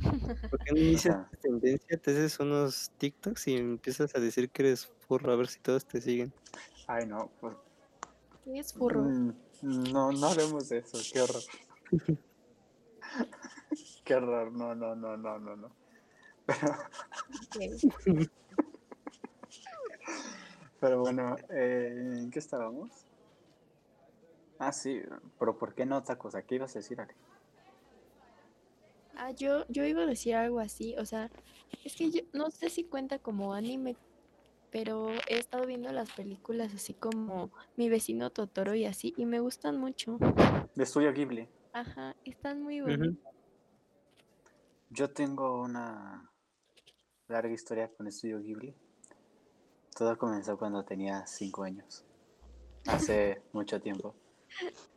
¿Por 0.00 0.58
qué 0.60 0.72
no 0.72 0.78
inicias 0.80 1.16
Ajá. 1.16 1.30
tendencia? 1.40 1.96
Te 1.98 2.10
haces 2.10 2.38
unos 2.40 2.90
TikToks 2.98 3.48
y 3.48 3.56
empiezas 3.56 4.14
a 4.14 4.20
decir 4.20 4.50
que 4.50 4.62
eres 4.62 4.86
furro 5.06 5.32
a 5.32 5.36
ver 5.36 5.48
si 5.48 5.60
todos 5.60 5.84
te 5.86 6.00
siguen. 6.00 6.32
Ay, 6.86 7.06
no, 7.06 7.30
pues, 7.40 7.56
¿Qué 8.44 8.58
es 8.58 8.72
furro? 8.72 9.02
mm, 9.02 9.32
no, 9.62 10.12
no 10.12 10.26
hablemos 10.26 10.68
de 10.68 10.78
eso, 10.78 10.98
qué 11.12 11.20
horror. 11.20 11.42
qué 14.04 14.14
horror, 14.14 14.52
no, 14.52 14.74
no, 14.74 14.94
no, 14.94 15.16
no, 15.16 15.38
no, 15.38 15.56
no. 15.56 15.76
Pero, 16.46 16.76
pero 20.80 21.00
bueno, 21.00 21.36
eh, 21.50 21.92
¿en 22.18 22.30
qué 22.30 22.38
estábamos? 22.38 22.88
Ah, 24.58 24.72
sí, 24.72 25.02
pero 25.38 25.58
¿por 25.58 25.74
qué 25.74 25.84
no 25.84 25.98
otaku? 25.98 26.28
O 26.28 26.30
sea, 26.30 26.42
¿qué 26.42 26.54
ibas 26.54 26.74
a 26.76 26.78
decir, 26.78 27.00
Ale? 27.00 27.14
Ah, 29.16 29.30
yo, 29.30 29.64
yo 29.68 29.84
iba 29.84 30.02
a 30.02 30.06
decir 30.06 30.34
algo 30.34 30.60
así, 30.60 30.94
o 30.98 31.06
sea, 31.06 31.30
es 31.84 31.96
que 31.96 32.10
yo 32.10 32.20
no 32.32 32.50
sé 32.50 32.70
si 32.70 32.84
cuenta 32.84 33.18
como 33.18 33.54
anime 33.54 33.96
pero 34.76 35.08
he 35.26 35.38
estado 35.38 35.66
viendo 35.66 35.90
las 35.90 36.12
películas 36.12 36.74
así 36.74 36.92
como 36.92 37.50
Mi 37.76 37.88
vecino 37.88 38.28
Totoro 38.28 38.74
y 38.74 38.84
así, 38.84 39.14
y 39.16 39.24
me 39.24 39.40
gustan 39.40 39.78
mucho. 39.78 40.18
De 40.74 40.84
estudio 40.84 41.14
Ghibli. 41.14 41.48
Ajá, 41.72 42.14
están 42.24 42.62
muy 42.62 42.82
bonitas. 42.82 43.32
Yo 44.90 45.10
tengo 45.10 45.62
una 45.62 46.30
larga 47.28 47.54
historia 47.54 47.90
con 47.96 48.06
estudio 48.06 48.40
Ghibli. 48.40 48.74
Todo 49.96 50.18
comenzó 50.18 50.58
cuando 50.58 50.84
tenía 50.84 51.26
cinco 51.26 51.64
años. 51.64 52.04
Hace 52.86 53.40
mucho 53.52 53.80
tiempo. 53.80 54.14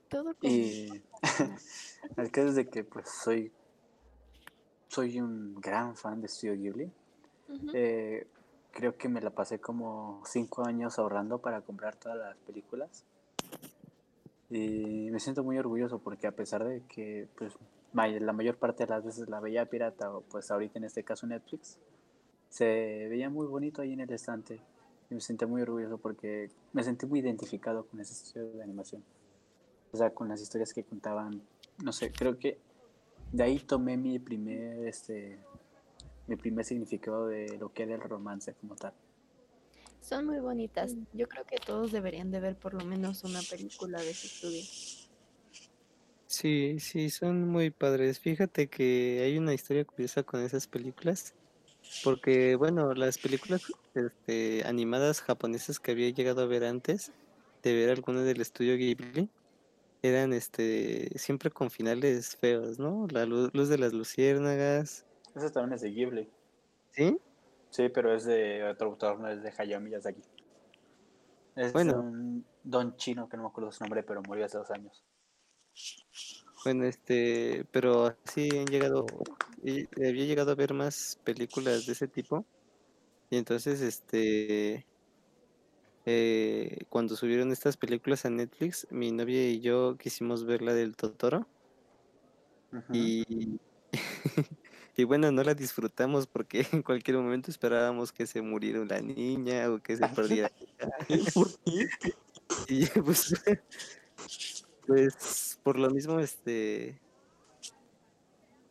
Todo 0.09 0.35
como... 0.35 0.53
Y 0.53 1.03
el 2.17 2.31
caso 2.31 2.49
es 2.49 2.55
de 2.55 2.69
que 2.69 2.83
pues 2.83 3.09
soy 3.09 3.51
soy 4.89 5.21
un 5.21 5.55
gran 5.61 5.95
fan 5.95 6.19
de 6.19 6.27
Studio 6.27 6.55
Ghibli. 6.55 6.91
Eh, 7.73 8.27
creo 8.71 8.97
que 8.97 9.07
me 9.07 9.21
la 9.21 9.29
pasé 9.29 9.59
como 9.59 10.21
cinco 10.25 10.65
años 10.65 10.99
ahorrando 10.99 11.37
para 11.39 11.61
comprar 11.61 11.95
todas 11.95 12.17
las 12.17 12.37
películas. 12.37 13.05
Y 14.49 15.09
me 15.11 15.19
siento 15.19 15.43
muy 15.43 15.57
orgulloso 15.59 15.99
porque 15.99 16.25
a 16.25 16.31
pesar 16.31 16.65
de 16.65 16.81
que 16.81 17.27
pues 17.37 17.53
la 17.93 18.33
mayor 18.33 18.57
parte 18.57 18.85
de 18.85 18.89
las 18.89 19.03
veces 19.05 19.29
la 19.29 19.39
veía 19.39 19.65
pirata 19.67 20.11
o 20.11 20.21
pues 20.21 20.49
ahorita 20.49 20.79
en 20.79 20.85
este 20.85 21.03
caso 21.03 21.27
Netflix, 21.27 21.77
se 22.49 23.07
veía 23.09 23.29
muy 23.29 23.45
bonito 23.45 23.83
ahí 23.83 23.93
en 23.93 24.01
el 24.01 24.11
estante. 24.11 24.59
Y 25.11 25.15
me 25.15 25.21
sentí 25.21 25.45
muy 25.45 25.61
orgulloso 25.61 25.99
porque 25.99 26.49
me 26.73 26.83
sentí 26.83 27.05
muy 27.05 27.19
identificado 27.19 27.85
con 27.85 27.99
ese 27.99 28.13
estudio 28.13 28.49
de 28.53 28.63
animación. 28.63 29.03
O 29.91 29.97
sea, 29.97 30.11
con 30.11 30.29
las 30.29 30.41
historias 30.41 30.73
que 30.73 30.83
contaban, 30.83 31.41
no 31.83 31.91
sé, 31.91 32.11
creo 32.11 32.37
que 32.39 32.59
de 33.31 33.43
ahí 33.43 33.59
tomé 33.59 33.97
mi 33.97 34.19
primer, 34.19 34.87
este, 34.87 35.39
mi 36.27 36.35
primer 36.35 36.65
significado 36.65 37.27
de 37.27 37.57
lo 37.57 37.71
que 37.71 37.83
era 37.83 37.95
el 37.95 38.01
romance 38.01 38.53
como 38.53 38.75
tal. 38.75 38.93
Son 40.01 40.25
muy 40.25 40.39
bonitas. 40.39 40.95
Yo 41.13 41.27
creo 41.27 41.45
que 41.45 41.57
todos 41.57 41.91
deberían 41.91 42.31
de 42.31 42.39
ver 42.39 42.55
por 42.55 42.73
lo 42.73 42.85
menos 42.85 43.23
una 43.23 43.41
película 43.41 44.01
de 44.01 44.09
ese 44.09 44.27
estudio. 44.27 44.63
Sí, 46.25 46.79
sí, 46.79 47.09
son 47.09 47.47
muy 47.49 47.69
padres. 47.69 48.19
Fíjate 48.19 48.67
que 48.67 49.21
hay 49.23 49.37
una 49.37 49.53
historia 49.53 49.83
curiosa 49.83 50.23
con 50.23 50.41
esas 50.41 50.67
películas, 50.67 51.33
porque 52.03 52.55
bueno, 52.55 52.93
las 52.93 53.17
películas 53.17 53.63
este, 53.93 54.63
animadas 54.65 55.21
japonesas 55.21 55.79
que 55.79 55.91
había 55.91 56.09
llegado 56.09 56.41
a 56.41 56.45
ver 56.45 56.63
antes 56.63 57.11
de 57.63 57.73
ver 57.73 57.89
alguna 57.89 58.21
del 58.21 58.41
estudio 58.41 58.77
Ghibli 58.77 59.29
eran 60.01 60.33
este 60.33 61.17
siempre 61.19 61.51
con 61.51 61.69
finales 61.71 62.35
feos, 62.37 62.79
¿no? 62.79 63.07
La 63.11 63.25
lu- 63.25 63.49
luz 63.53 63.69
de 63.69 63.77
las 63.77 63.93
luciérnagas, 63.93 65.05
Ese 65.33 65.49
también 65.49 65.73
es 65.73 65.81
de 65.81 65.89
Ghibli. 65.89 66.29
¿sí? 66.91 67.19
Sí, 67.71 67.89
pero 67.89 68.13
es 68.13 68.25
de 68.25 68.63
otro 68.63 68.89
autor, 68.89 69.19
no 69.19 69.27
es 69.29 69.41
de 69.41 69.51
Hayao 69.57 69.81
Miyazaki. 69.81 70.21
Es 71.55 71.73
Bueno. 71.73 71.93
un 71.93 72.43
don 72.63 72.95
chino 72.97 73.29
que 73.29 73.37
no 73.37 73.43
me 73.43 73.49
acuerdo 73.49 73.71
su 73.71 73.83
nombre, 73.83 74.01
pero 74.01 74.23
murió 74.23 74.45
hace 74.45 74.57
dos 74.57 74.71
años. 74.71 75.03
Bueno, 76.63 76.85
este, 76.85 77.65
pero 77.71 78.17
sí 78.25 78.49
han 78.57 78.65
llegado, 78.67 79.05
y 79.63 79.85
había 80.05 80.25
llegado 80.25 80.51
a 80.51 80.55
ver 80.55 80.73
más 80.73 81.17
películas 81.23 81.85
de 81.85 81.93
ese 81.93 82.07
tipo. 82.07 82.45
Y 83.29 83.37
entonces, 83.37 83.81
este, 83.81 84.87
eh, 86.05 86.85
cuando 86.89 87.15
subieron 87.15 87.51
estas 87.51 87.77
películas 87.77 88.25
a 88.25 88.29
Netflix, 88.29 88.87
mi 88.89 89.11
novia 89.11 89.49
y 89.49 89.59
yo 89.61 89.97
quisimos 89.97 90.45
ver 90.45 90.61
la 90.61 90.73
del 90.73 90.95
Totoro. 90.95 91.47
Y, 92.93 93.59
y 94.95 95.03
bueno, 95.03 95.31
no 95.31 95.43
la 95.43 95.53
disfrutamos 95.53 96.27
porque 96.27 96.65
en 96.71 96.83
cualquier 96.83 97.17
momento 97.17 97.51
esperábamos 97.51 98.11
que 98.11 98.27
se 98.27 98.41
muriera 98.41 98.85
la 98.85 99.01
niña 99.01 99.69
o 99.71 99.79
que 99.79 99.97
se 99.97 100.07
perdiera. 100.09 100.51
¿Por 101.33 101.49
qué? 101.65 101.87
Y 102.67 102.85
pues, 102.87 103.33
pues 104.85 105.59
por 105.63 105.77
lo 105.77 105.89
mismo, 105.89 106.19
este, 106.19 106.99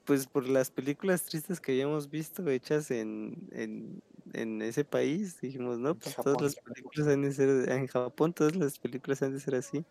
pues 0.09 0.27
por 0.27 0.49
las 0.49 0.71
películas 0.71 1.25
tristes 1.27 1.61
que 1.61 1.73
habíamos 1.73 2.09
visto 2.11 2.49
hechas 2.49 2.91
en, 2.91 3.47
en, 3.53 4.03
en 4.33 4.63
ese 4.63 4.83
país, 4.87 5.39
dijimos, 5.43 5.79
no, 5.79 5.99
pues 5.99 6.19
todas 6.19 6.41
las 6.41 6.57
películas 6.57 7.09
han 7.09 7.23
de 7.23 7.33
ser, 7.35 7.71
en 7.71 7.87
Japón 7.89 8.33
todas 8.33 8.57
las 8.57 8.79
películas 8.79 9.23
han 9.23 9.35
de 9.35 9.41
ser 9.41 9.55
así. 9.57 9.85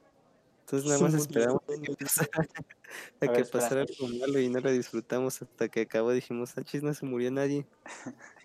Entonces 0.61 0.87
nada 0.89 0.99
más 0.99 1.13
esperamos 1.13 1.61
a 1.69 1.77
que 1.81 1.93
niña. 1.93 1.97
pasara, 1.99 2.29
a 3.21 3.27
A 3.27 3.31
ver, 3.31 3.31
que 3.33 3.41
espera. 3.41 3.51
pasara 3.51 3.81
algo 3.83 4.07
malo 4.19 4.39
y 4.39 4.49
no 4.49 4.59
la 4.59 4.71
disfrutamos 4.71 5.41
hasta 5.43 5.69
que 5.69 5.81
acabó, 5.81 6.11
dijimos, 6.13 6.57
ah, 6.57 6.63
chis, 6.63 6.83
no 6.83 6.93
se 6.95 7.05
murió 7.05 7.31
nadie. 7.31 7.67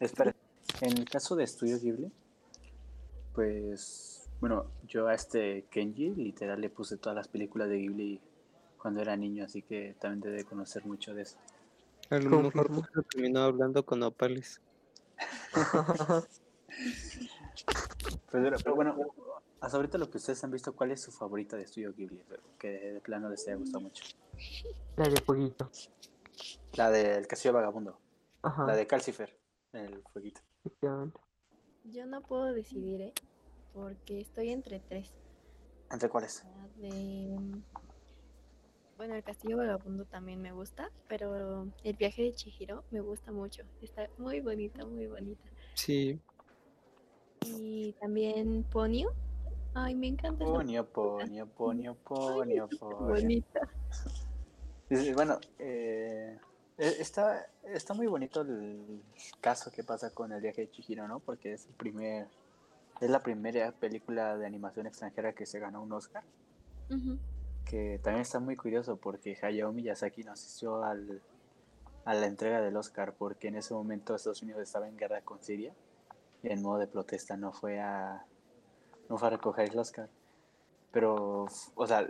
Espera, 0.00 0.34
en 0.80 0.98
el 0.98 1.08
caso 1.08 1.36
de 1.36 1.44
Estudio 1.44 1.78
Ghibli, 1.78 2.12
pues, 3.34 4.28
bueno, 4.40 4.72
yo 4.86 5.06
a 5.08 5.14
este 5.14 5.66
Kenji 5.70 6.10
literal 6.14 6.60
le 6.60 6.70
puse 6.70 6.96
todas 6.96 7.16
las 7.16 7.28
películas 7.28 7.68
de 7.68 7.78
Ghibli 7.78 8.20
cuando 8.80 9.00
era 9.00 9.16
niño, 9.16 9.44
así 9.44 9.62
que 9.62 9.94
también 10.00 10.20
debe 10.20 10.44
conocer 10.44 10.84
mucho 10.84 11.14
de 11.14 11.22
eso. 11.22 11.36
A 12.10 12.18
lo 12.18 12.42
mejor 12.42 12.70
terminó 13.10 13.40
hablando 13.40 13.84
con 13.84 14.02
Opales. 14.02 14.60
Pues, 15.52 15.66
pero, 18.32 18.56
pero 18.62 18.74
bueno, 18.74 18.96
hasta 19.60 19.76
ahorita 19.76 19.98
lo 19.98 20.10
que 20.10 20.18
ustedes 20.18 20.42
han 20.42 20.50
visto, 20.50 20.74
¿cuál 20.74 20.90
es 20.90 21.02
su 21.02 21.12
favorita 21.12 21.56
de 21.56 21.64
Estudio 21.64 21.92
Ghibli? 21.94 22.22
Que 22.58 22.68
de 22.68 23.00
plano 23.00 23.28
les 23.28 23.46
haya 23.46 23.56
gustado 23.56 23.82
mucho. 23.82 24.04
La 24.96 25.08
de 25.08 25.20
fueguito. 25.20 25.70
La 26.74 26.90
del 26.90 27.26
Castillo 27.26 27.52
Vagabundo, 27.52 27.98
Ajá. 28.42 28.66
la 28.66 28.74
de 28.74 28.86
Calcifer, 28.86 29.36
el 29.72 30.02
fueguito. 30.12 30.40
Yo 31.84 32.06
no 32.06 32.22
puedo 32.22 32.46
decidir, 32.52 33.00
¿eh? 33.02 33.12
Porque 33.74 34.20
estoy 34.20 34.50
entre 34.50 34.80
tres. 34.80 35.12
¿Entre 35.90 36.08
cuáles? 36.08 36.44
La 36.44 36.88
de... 36.88 37.62
Bueno, 39.00 39.14
el 39.14 39.22
Castillo 39.22 39.56
Vagabundo 39.56 40.04
también 40.04 40.42
me 40.42 40.52
gusta, 40.52 40.90
pero 41.08 41.66
el 41.84 41.96
viaje 41.96 42.20
de 42.20 42.34
Chihiro 42.34 42.84
me 42.90 43.00
gusta 43.00 43.32
mucho. 43.32 43.62
Está 43.80 44.10
muy 44.18 44.40
bonita, 44.40 44.84
muy 44.84 45.06
bonita. 45.06 45.48
Sí, 45.72 46.20
Y 47.46 47.94
también 47.94 48.62
Ponyo. 48.64 49.10
Ay, 49.72 49.94
me 49.94 50.08
encanta 50.08 50.44
Ponio, 50.44 50.84
ponio, 50.84 51.46
ponio, 51.46 51.94
ponio, 52.04 52.68
ponio. 52.78 53.06
bonita. 53.08 53.60
Bueno, 55.14 55.38
eh, 55.58 56.38
e- 56.76 56.96
está, 57.00 57.46
está 57.62 57.94
muy 57.94 58.06
bonito 58.06 58.42
el 58.42 59.00
caso 59.40 59.70
que 59.70 59.82
pasa 59.82 60.10
con 60.10 60.30
el 60.32 60.42
viaje 60.42 60.60
de 60.60 60.70
Chihiro, 60.72 61.08
¿no? 61.08 61.20
Porque 61.20 61.54
es 61.54 61.66
el 61.66 61.72
primer, 61.72 62.28
es 63.00 63.08
la 63.08 63.22
primera 63.22 63.72
película 63.72 64.36
de 64.36 64.44
animación 64.44 64.86
extranjera 64.86 65.32
que 65.32 65.46
se 65.46 65.58
ganó 65.58 65.82
un 65.82 65.90
Oscar. 65.90 66.22
Ujú. 66.90 67.18
Que 67.70 68.00
también 68.02 68.22
está 68.22 68.40
muy 68.40 68.56
curioso 68.56 68.96
porque 68.96 69.38
Hayao 69.40 69.72
Miyazaki 69.72 70.24
no 70.24 70.32
asistió 70.32 70.82
al, 70.82 71.22
a 72.04 72.14
la 72.14 72.26
entrega 72.26 72.60
del 72.60 72.76
Oscar 72.76 73.14
porque 73.16 73.46
en 73.46 73.54
ese 73.54 73.74
momento 73.74 74.16
Estados 74.16 74.42
Unidos 74.42 74.62
estaba 74.62 74.88
en 74.88 74.96
guerra 74.96 75.20
con 75.20 75.40
Siria 75.40 75.72
y 76.42 76.48
en 76.48 76.62
modo 76.62 76.78
de 76.78 76.88
protesta 76.88 77.36
no 77.36 77.52
fue 77.52 77.78
a, 77.78 78.26
no 79.08 79.18
fue 79.18 79.28
a 79.28 79.30
recoger 79.30 79.70
el 79.70 79.78
Oscar. 79.78 80.08
Pero, 80.90 81.46
o 81.76 81.86
sea, 81.86 82.04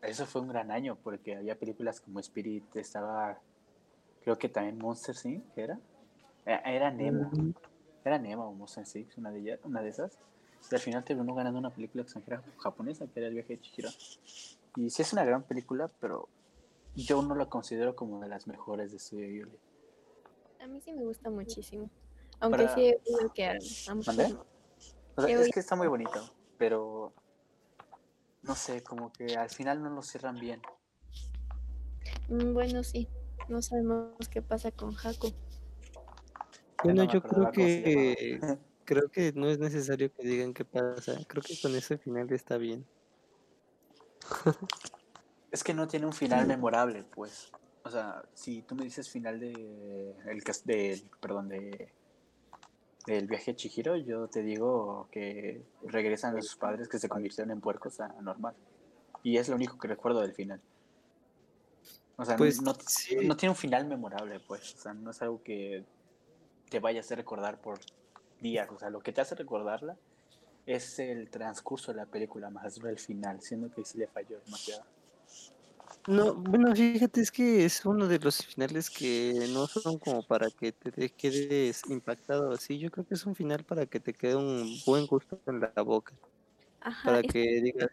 eso 0.00 0.24
fue 0.24 0.40
un 0.40 0.48
gran 0.48 0.70
año 0.70 0.96
porque 1.02 1.36
había 1.36 1.58
películas 1.58 2.00
como 2.00 2.18
Spirit, 2.20 2.76
estaba, 2.76 3.38
creo 4.22 4.38
que 4.38 4.48
también 4.48 4.78
Monster 4.78 5.14
Inc. 5.24 5.44
¿era? 5.58 5.78
Eh, 6.46 6.58
Era 6.64 6.90
Nemo, 6.90 7.30
era 8.02 8.18
Nemo 8.18 8.48
o 8.48 8.54
Monster 8.54 8.86
Inc., 8.94 9.18
una 9.18 9.30
de, 9.30 9.40
ellas, 9.40 9.60
una 9.64 9.82
de 9.82 9.90
esas. 9.90 10.18
Y 10.70 10.74
al 10.74 10.80
final 10.80 11.04
terminó 11.04 11.34
ganando 11.34 11.58
una 11.58 11.70
película 11.70 12.02
extranjera 12.02 12.42
japonesa 12.58 13.06
que 13.06 13.20
era 13.20 13.28
El 13.28 13.34
viaje 13.34 13.56
de 13.56 13.60
Chihiro. 13.60 13.90
Y 14.76 14.90
sí 14.90 15.02
es 15.02 15.12
una 15.12 15.24
gran 15.24 15.42
película, 15.44 15.90
pero 16.00 16.28
yo 16.94 17.22
no 17.22 17.34
la 17.34 17.46
considero 17.46 17.96
como 17.96 18.20
de 18.20 18.28
las 18.28 18.46
mejores 18.46 18.92
de 18.92 18.98
Studio 18.98 19.26
Ghibli. 19.28 19.58
A 20.60 20.66
mí 20.66 20.80
sí 20.80 20.92
me 20.92 21.02
gusta 21.02 21.30
muchísimo. 21.30 21.90
Aunque 22.40 22.64
Para- 22.64 22.74
sí 22.74 22.94
que 23.34 23.46
a, 23.46 23.52
a 23.52 25.26
es 25.28 25.50
que 25.50 25.60
está 25.60 25.76
muy 25.76 25.86
bonito, 25.88 26.20
pero 26.58 27.12
no 28.42 28.54
sé, 28.54 28.82
como 28.82 29.12
que 29.12 29.36
al 29.36 29.50
final 29.50 29.82
no 29.82 29.90
lo 29.90 30.02
cierran 30.02 30.38
bien. 30.38 30.60
Mm, 32.28 32.52
Bueno, 32.52 32.82
sí. 32.82 33.08
No 33.48 33.62
sabemos 33.62 34.28
qué 34.28 34.42
pasa 34.42 34.70
con 34.72 34.94
Haku. 34.96 35.28
Ya 35.28 35.34
Bueno, 36.82 37.04
yo 37.12 37.22
creo 37.22 37.50
que 37.52 38.40
creo 38.84 39.08
que 39.08 39.32
no 39.32 39.48
es 39.48 39.58
necesario 39.58 40.12
que 40.12 40.26
digan 40.26 40.52
qué 40.52 40.64
pasa. 40.64 41.14
Creo 41.28 41.42
que 41.42 41.58
con 41.60 41.74
ese 41.76 41.96
final 41.98 42.32
está 42.32 42.56
bien. 42.58 42.86
Es 45.50 45.62
que 45.64 45.72
no 45.74 45.86
tiene 45.86 46.06
un 46.06 46.12
final 46.12 46.46
memorable, 46.46 47.04
pues. 47.04 47.50
O 47.84 47.90
sea, 47.90 48.22
si 48.34 48.62
tú 48.62 48.74
me 48.74 48.84
dices 48.84 49.08
final 49.08 49.38
de 49.38 50.14
el 50.26 50.42
del 50.64 51.02
perdón 51.20 51.48
de 51.48 51.92
del 53.06 53.28
viaje 53.28 53.52
a 53.52 53.54
Chihiro, 53.56 53.96
yo 53.96 54.26
te 54.26 54.42
digo 54.42 55.06
que 55.12 55.62
regresan 55.84 56.36
a 56.36 56.42
sus 56.42 56.56
padres 56.56 56.88
que 56.88 56.98
se 56.98 57.08
convirtieron 57.08 57.52
en 57.52 57.60
puercos 57.60 58.00
a 58.00 58.08
normal. 58.20 58.54
Y 59.22 59.36
es 59.36 59.48
lo 59.48 59.54
único 59.54 59.78
que 59.78 59.86
recuerdo 59.86 60.20
del 60.20 60.32
final. 60.34 60.60
O 62.16 62.24
sea, 62.24 62.34
no- 62.34 62.38
Pues 62.38 62.60
no, 62.62 62.74
sí. 62.86 63.16
no 63.24 63.36
tiene 63.36 63.50
un 63.50 63.56
final 63.56 63.86
memorable, 63.86 64.40
pues. 64.40 64.74
O 64.74 64.78
sea, 64.78 64.92
no 64.94 65.12
es 65.12 65.22
algo 65.22 65.40
que 65.44 65.84
te 66.68 66.80
vaya 66.80 66.98
a 66.98 67.02
hacer 67.02 67.18
recordar 67.18 67.60
por 67.60 67.78
días, 68.40 68.68
o 68.72 68.78
sea, 68.78 68.90
lo 68.90 68.98
que 69.00 69.12
te 69.12 69.20
hace 69.20 69.36
recordarla 69.36 69.96
es 70.66 70.98
el 70.98 71.30
transcurso 71.30 71.92
de 71.92 71.98
la 71.98 72.06
película, 72.06 72.50
más 72.50 72.78
no 72.78 72.88
el 72.88 72.98
final, 72.98 73.40
siendo 73.40 73.72
que 73.72 73.84
sí 73.84 73.98
le 73.98 74.08
falló 74.08 74.38
demasiado. 74.44 74.84
No, 76.08 76.34
bueno, 76.34 76.74
fíjate, 76.74 77.20
es 77.20 77.30
que 77.30 77.64
es 77.64 77.84
uno 77.84 78.06
de 78.06 78.18
los 78.18 78.44
finales 78.44 78.90
que 78.90 79.46
no 79.52 79.66
son 79.66 79.98
como 79.98 80.22
para 80.24 80.50
que 80.50 80.72
te, 80.72 81.10
quedes 81.10 81.82
impactado 81.88 82.52
así. 82.52 82.78
Yo 82.78 82.90
creo 82.90 83.06
que 83.06 83.14
es 83.14 83.24
un 83.26 83.34
final 83.34 83.64
para 83.64 83.86
que 83.86 83.98
te 84.00 84.12
quede 84.12 84.36
un 84.36 84.78
buen 84.84 85.06
gusto 85.06 85.40
en 85.46 85.60
la 85.60 85.82
boca. 85.82 86.14
Ajá, 86.80 87.08
Para 87.08 87.20
es- 87.20 87.32
que 87.32 87.60
digas, 87.60 87.90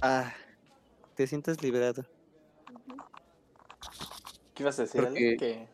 ah, 0.00 0.32
te 1.14 1.26
sientas 1.26 1.62
liberado. 1.62 2.04
¿Qué 4.54 4.62
ibas 4.62 4.78
a 4.78 4.82
decir? 4.82 5.02
Porque- 5.02 5.36
Que 5.36 5.68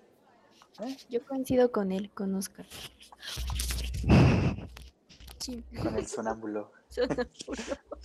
Yo 1.11 1.25
coincido 1.27 1.73
con 1.73 1.91
él, 1.93 2.11
con 2.11 2.35
Oscar. 2.35 2.67
Con 5.83 5.97
el 5.97 6.07
sonámbulo. 6.07 6.73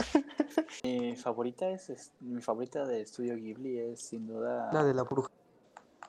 Mi 0.84 1.16
favorita 1.16 1.70
es, 1.70 1.90
es- 1.90 2.12
mi 2.20 2.42
favorita 2.42 2.86
de 2.86 3.02
estudio 3.02 3.36
Ghibli 3.36 3.80
es 3.80 4.02
sin 4.02 4.28
duda 4.28 4.70
La 4.72 4.84
de 4.84 4.94
la 4.94 5.04
bruja. 5.04 5.30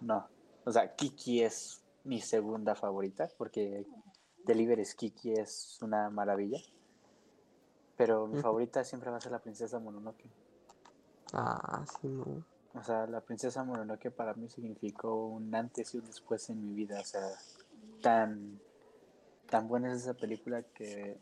no, 0.00 0.26
o 0.64 0.72
sea, 0.72 0.94
Kiki 0.94 1.42
es 1.42 1.82
mi 2.04 2.20
segunda 2.20 2.74
favorita 2.74 3.28
porque 3.38 3.87
Deliveries 4.44 4.94
Kiki 4.94 5.32
es 5.32 5.78
una 5.82 6.10
maravilla. 6.10 6.60
Pero 7.96 8.26
mi 8.26 8.40
favorita 8.42 8.82
siempre 8.82 9.10
va 9.10 9.18
a 9.18 9.20
ser 9.20 9.30
la 9.32 9.38
princesa 9.38 9.78
Mononoke. 9.78 10.28
Ah, 11.32 11.84
sí, 12.00 12.08
no. 12.08 12.44
O 12.74 12.82
sea, 12.82 13.06
la 13.06 13.20
princesa 13.20 13.62
Mononoke 13.62 14.10
para 14.10 14.34
mí 14.34 14.48
significó 14.48 15.26
un 15.28 15.54
antes 15.54 15.94
y 15.94 15.98
un 15.98 16.04
después 16.06 16.50
en 16.50 16.60
mi 16.60 16.74
vida. 16.74 17.00
O 17.00 17.04
sea, 17.04 17.28
tan, 18.02 18.60
tan 19.48 19.68
buena 19.68 19.92
es 19.92 20.02
esa 20.02 20.14
película 20.14 20.62
que 20.62 21.16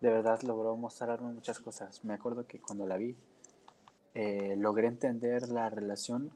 de 0.00 0.10
verdad 0.10 0.40
logró 0.42 0.76
mostrarme 0.76 1.32
muchas 1.32 1.58
cosas. 1.60 2.04
Me 2.04 2.14
acuerdo 2.14 2.46
que 2.46 2.60
cuando 2.60 2.86
la 2.86 2.96
vi, 2.96 3.16
eh, 4.14 4.54
logré 4.56 4.88
entender 4.88 5.48
la 5.48 5.70
relación 5.70 6.30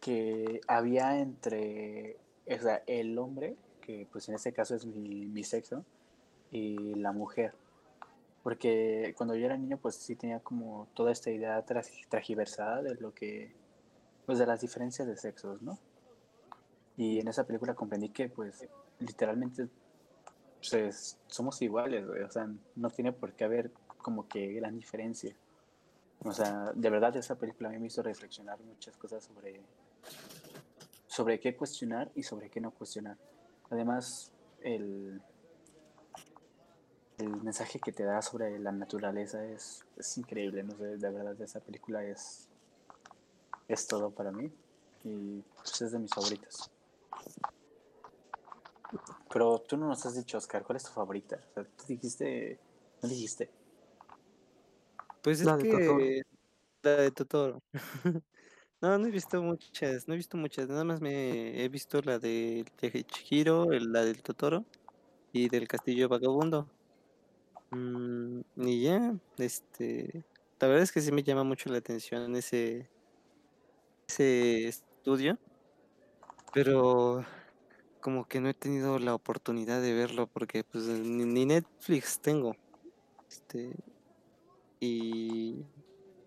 que 0.00 0.60
había 0.66 1.20
entre 1.20 2.18
o 2.50 2.60
sea, 2.60 2.82
el 2.86 3.18
hombre, 3.18 3.56
que 3.80 4.06
pues 4.10 4.28
en 4.28 4.34
este 4.34 4.52
caso 4.52 4.74
es 4.74 4.84
mi, 4.86 5.44
sexo, 5.44 5.84
y 6.50 6.94
la 6.94 7.12
mujer. 7.12 7.54
Porque 8.42 9.14
cuando 9.16 9.36
yo 9.36 9.46
era 9.46 9.56
niño, 9.56 9.78
pues 9.78 9.94
sí 9.94 10.16
tenía 10.16 10.40
como 10.40 10.88
toda 10.94 11.12
esta 11.12 11.30
idea 11.30 11.64
tra- 11.64 11.86
tragiversada 12.08 12.82
de 12.82 12.96
lo 12.96 13.14
que, 13.14 13.52
pues 14.26 14.38
de 14.38 14.46
las 14.46 14.60
diferencias 14.60 15.06
de 15.06 15.16
sexos, 15.16 15.62
¿no? 15.62 15.78
Y 16.96 17.20
en 17.20 17.28
esa 17.28 17.44
película 17.44 17.74
comprendí 17.74 18.08
que, 18.08 18.28
pues, 18.28 18.66
literalmente, 19.02 19.68
pues, 20.70 21.18
somos 21.26 21.60
iguales, 21.62 22.06
güey, 22.06 22.22
o 22.22 22.30
sea, 22.30 22.48
no 22.76 22.90
tiene 22.90 23.12
por 23.12 23.32
qué 23.32 23.44
haber 23.44 23.70
como 23.98 24.28
que 24.28 24.52
gran 24.54 24.76
diferencia. 24.76 25.34
O 26.24 26.32
sea, 26.32 26.72
de 26.74 26.90
verdad 26.90 27.16
esa 27.16 27.34
película 27.34 27.68
me 27.70 27.86
hizo 27.86 28.02
reflexionar 28.02 28.60
muchas 28.60 28.96
cosas 28.96 29.24
sobre, 29.24 29.60
sobre 31.06 31.40
qué 31.40 31.56
cuestionar 31.56 32.10
y 32.14 32.22
sobre 32.22 32.48
qué 32.48 32.60
no 32.60 32.70
cuestionar. 32.70 33.16
Además, 33.70 34.30
el, 34.60 35.20
el 37.18 37.42
mensaje 37.42 37.80
que 37.80 37.92
te 37.92 38.04
da 38.04 38.22
sobre 38.22 38.58
la 38.58 38.70
naturaleza 38.70 39.44
es, 39.44 39.84
es 39.96 40.18
increíble, 40.18 40.62
no 40.62 40.76
sé, 40.76 40.96
de 40.96 41.10
verdad 41.10 41.40
esa 41.40 41.60
película 41.60 42.04
es, 42.04 42.48
es 43.68 43.86
todo 43.86 44.10
para 44.10 44.30
mí 44.30 44.52
y 45.04 45.42
pues, 45.56 45.82
es 45.82 45.92
de 45.92 45.98
mis 45.98 46.12
favoritas. 46.12 46.70
Pero 49.32 49.58
tú 49.60 49.76
no 49.76 49.88
nos 49.88 50.04
has 50.06 50.16
dicho, 50.16 50.38
Oscar, 50.38 50.62
¿cuál 50.62 50.76
es 50.76 50.84
tu 50.84 50.92
favorita? 50.92 51.36
O 51.50 51.54
sea, 51.54 51.64
tú 51.64 51.84
dijiste, 51.88 52.58
no 53.02 53.08
dijiste. 53.08 53.50
Pues 55.22 55.40
es 55.40 55.46
La 55.46 55.56
de 55.56 55.70
Totoro. 55.70 55.98
que 55.98 56.22
la 56.82 56.96
de 56.96 57.10
Totoro. 57.10 57.62
No, 58.82 58.98
no 58.98 59.06
he 59.06 59.12
visto 59.12 59.40
muchas, 59.40 60.08
no 60.08 60.14
he 60.14 60.16
visto 60.16 60.36
muchas, 60.36 60.66
nada 60.66 60.82
más 60.82 61.00
me 61.00 61.62
he 61.62 61.68
visto 61.68 62.02
la 62.02 62.18
de 62.18 62.64
Chihiro, 63.06 63.70
la 63.70 64.04
del 64.04 64.24
Totoro 64.24 64.64
y 65.32 65.48
del 65.48 65.68
Castillo 65.68 66.08
Vagabundo. 66.08 66.68
Mm, 67.70 68.40
y 68.56 68.82
ya, 68.82 69.14
este, 69.38 70.24
la 70.58 70.66
verdad 70.66 70.82
es 70.82 70.90
que 70.90 71.00
sí 71.00 71.12
me 71.12 71.22
llama 71.22 71.44
mucho 71.44 71.70
la 71.70 71.78
atención 71.78 72.34
ese, 72.34 72.90
ese 74.08 74.66
estudio, 74.66 75.38
pero 76.52 77.24
como 78.02 78.26
que 78.26 78.40
no 78.40 78.50
he 78.50 78.54
tenido 78.54 78.98
la 78.98 79.14
oportunidad 79.14 79.80
de 79.80 79.94
verlo 79.94 80.26
porque 80.26 80.64
pues 80.64 80.84
ni, 80.84 81.46
Netflix 81.46 82.20
tengo. 82.20 82.54
Este, 83.30 83.72
y, 84.80 85.64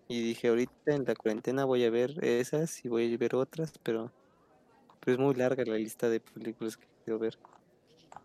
y 0.08 0.20
dije 0.22 0.48
ahorita 0.48 0.72
en 0.86 1.04
la 1.04 1.14
cuarentena 1.14 1.64
voy 1.64 1.84
a 1.84 1.90
ver 1.90 2.24
esas 2.24 2.84
y 2.84 2.88
voy 2.88 3.14
a 3.14 3.16
ver 3.16 3.36
otras, 3.36 3.78
pero, 3.82 4.10
pero 4.98 5.12
es 5.12 5.18
muy 5.20 5.34
larga 5.34 5.64
la 5.64 5.76
lista 5.76 6.08
de 6.08 6.18
películas 6.18 6.76
que 6.76 6.86
quiero 7.04 7.20
ver. 7.20 7.38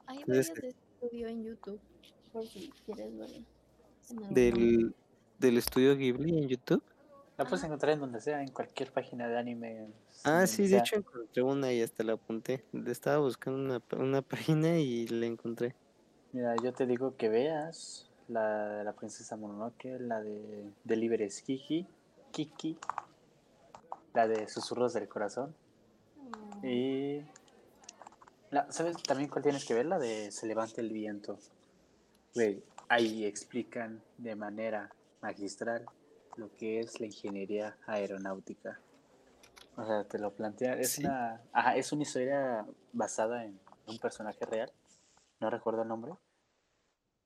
Hay 0.08 0.24
varias 0.26 0.48
de 0.48 0.54
este 0.54 0.68
estudio 0.70 1.28
en 1.28 1.44
YouTube, 1.44 1.80
por 2.32 2.48
si 2.48 2.72
quieres 2.86 3.12
momento. 3.12 3.50
Del, 4.32 4.96
del 5.38 5.58
estudio 5.58 5.96
Ghibli 5.96 6.38
en 6.38 6.48
YouTube. 6.48 6.84
La 7.42 7.50
puedes 7.50 7.64
encontrar 7.64 7.94
en 7.94 8.00
donde 8.02 8.22
sea, 8.22 8.40
en 8.44 8.50
cualquier 8.52 8.92
página 8.92 9.28
de 9.28 9.36
anime. 9.36 9.88
Ah, 10.24 10.46
sí, 10.46 10.68
de 10.68 10.78
hecho 10.78 10.98
encontré 10.98 11.42
una 11.42 11.74
y 11.74 11.82
hasta 11.82 12.04
la 12.04 12.14
apunté. 12.14 12.64
Estaba 12.86 13.18
buscando 13.18 13.60
una, 13.60 13.82
una 13.98 14.22
página 14.68 14.78
y 14.78 15.08
la 15.08 15.26
encontré. 15.26 15.74
Mira, 16.34 16.56
yo 16.64 16.72
te 16.72 16.86
digo 16.86 17.18
que 17.18 17.30
veas 17.30 18.12
la 18.28 18.68
de 18.78 18.84
la 18.84 18.94
princesa 18.94 19.38
Mononoke, 19.38 19.98
la 20.00 20.22
de 20.22 20.70
Deliveries 20.84 21.42
Kiki, 21.42 21.88
Kiki, 22.32 22.78
la 24.14 24.28
de 24.28 24.48
Susurros 24.48 24.94
del 24.94 25.08
Corazón 25.10 25.56
Mm, 26.18 26.66
y... 26.68 27.26
la- 28.52 28.72
¿Sabes 28.72 29.02
también 29.02 29.32
cuál 29.32 29.42
tienes 29.42 29.66
que 29.66 29.74
ver? 29.74 29.88
La 29.88 29.98
de 29.98 30.32
Se 30.32 30.46
levanta 30.46 30.80
el 30.80 30.92
viento. 30.94 31.40
Güey, 32.36 32.64
ahí 32.88 33.26
explican 33.26 34.04
de 34.20 34.36
manera 34.36 34.94
magistral 35.24 35.86
lo 36.38 36.56
que 36.56 36.80
es 36.80 37.00
la 37.00 37.06
ingeniería 37.08 37.78
aeronáutica. 37.88 38.80
O 39.78 39.86
sea, 39.86 40.04
te 40.04 40.20
lo 40.20 40.32
plantea, 40.34 40.74
es 40.76 40.92
Sí. 40.92 41.04
una... 41.06 41.42
Ajá, 41.54 41.76
es 41.76 41.92
una 41.92 42.04
historia 42.04 42.66
basada 42.94 43.46
en 43.46 43.60
un 43.88 43.98
personaje 44.00 44.46
real, 44.46 44.72
no 45.40 45.50
recuerdo 45.50 45.82
el 45.84 45.88
nombre, 45.88 46.14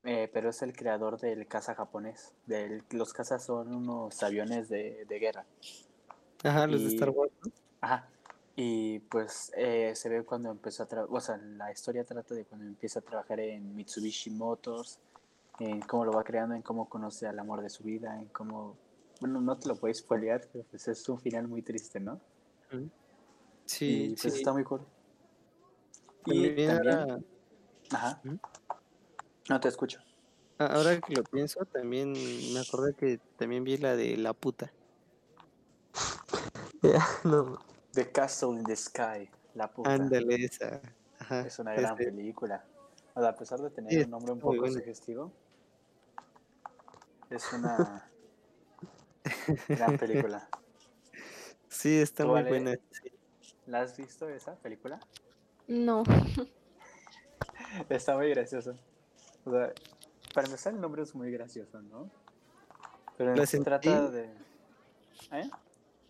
eh, 0.04 0.30
pero 0.32 0.50
es 0.50 0.62
el 0.62 0.74
creador 0.76 1.20
del 1.20 1.48
caza 1.48 1.74
japonés. 1.76 2.34
Del, 2.46 2.84
los 2.92 3.12
cazas 3.14 3.44
son 3.44 3.74
unos 3.74 4.22
aviones 4.22 4.70
de, 4.70 5.06
de 5.06 5.20
guerra. 5.20 5.46
Ajá, 6.44 6.68
los 6.68 6.82
de 6.82 6.88
Star 6.90 7.10
Wars. 7.10 7.32
¿no? 7.44 7.52
Ajá. 7.82 8.08
Y 8.56 9.00
pues 9.00 9.52
eh, 9.58 9.94
se 9.96 10.08
ve 10.08 10.24
cuando 10.24 10.50
empezó 10.52 10.84
a 10.84 10.86
trabajar, 10.86 11.14
o 11.14 11.20
sea, 11.20 11.38
la 11.38 11.72
historia 11.72 12.06
trata 12.06 12.36
de 12.36 12.46
cuando 12.46 12.66
empieza 12.68 13.00
a 13.00 13.02
trabajar 13.02 13.40
en 13.40 13.76
Mitsubishi 13.76 14.30
Motors, 14.30 15.00
en 15.60 15.82
cómo 15.82 16.06
lo 16.06 16.12
va 16.14 16.24
creando, 16.24 16.56
en 16.56 16.62
cómo 16.62 16.88
conoce 16.88 17.28
al 17.28 17.38
amor 17.40 17.62
de 17.62 17.70
su 17.70 17.84
vida, 17.84 18.16
en 18.18 18.28
cómo... 18.28 18.78
Bueno, 19.22 19.42
no 19.42 19.58
te 19.58 19.68
lo 19.68 19.76
puedes 19.76 20.00
spoilear, 20.00 20.48
pero 20.52 20.66
pues 20.70 20.88
es 20.88 21.08
un 21.10 21.20
final 21.20 21.48
muy 21.48 21.62
triste, 21.62 22.00
¿no? 22.00 22.20
Y 22.72 22.90
Sí, 23.66 24.16
pues 24.22 24.34
sí. 24.34 24.40
está 24.40 24.54
muy 24.54 24.64
cool. 24.64 24.86
Y 26.26 26.66
También 26.66 27.26
Ajá. 27.92 28.22
Ujú. 28.24 28.40
No 29.50 29.60
te 29.60 29.68
escucho. 29.68 30.00
ahora 30.58 31.00
que 31.00 31.14
lo 31.14 31.24
pienso, 31.24 31.64
también 31.66 32.14
me 32.14 32.60
acordé 32.60 32.94
que 32.96 33.20
también 33.38 33.64
vi 33.64 33.78
la 33.78 33.96
de 33.96 34.18
La 34.18 34.34
Puta. 34.34 34.74
no, 37.24 37.60
The 37.94 38.12
Castle 38.12 38.58
in 38.58 38.64
the 38.64 38.76
Sky, 38.76 39.30
la 39.54 39.72
puta. 39.72 39.94
Ándale, 39.94 40.36
esa. 40.46 40.82
Ajá. 41.20 41.42
Es 41.42 41.60
una 41.60 41.74
gran 41.74 41.92
este, 41.92 42.12
película. 42.12 42.66
O 43.14 43.22
sea, 43.22 43.30
a 43.30 43.36
pesar 43.36 43.60
de 43.60 43.70
tener 43.70 43.94
Sí, 43.94 44.04
un 44.04 44.12
nombre 44.12 44.34
un 44.34 44.40
poco 44.40 44.68
sugestivo, 44.68 45.32
es 47.30 47.54
una 47.54 48.12
gran 49.68 49.98
película. 50.00 50.48
Sí, 51.70 51.98
está 52.00 52.24
¿Tú, 52.24 52.30
muy 52.32 52.44
buena. 52.44 52.76
¿La 53.66 53.82
has 53.82 53.98
visto 53.98 54.30
esa 54.30 54.56
película? 54.56 55.00
No, 55.68 56.04
Está 57.90 58.16
muy 58.16 58.30
gracioso. 58.30 58.76
O 59.46 59.52
sea, 59.52 59.74
para 60.34 60.48
empezar 60.48 60.74
el 60.74 60.82
nombre 60.82 61.02
es 61.04 61.14
muy 61.16 61.32
gracioso, 61.32 61.82
¿no? 61.82 62.10
Pero 63.18 63.36
La 63.36 63.46
se 63.46 63.58
sentí- 63.58 63.64
trata 63.66 64.10
de... 64.12 64.24
¿Eh? 65.32 65.50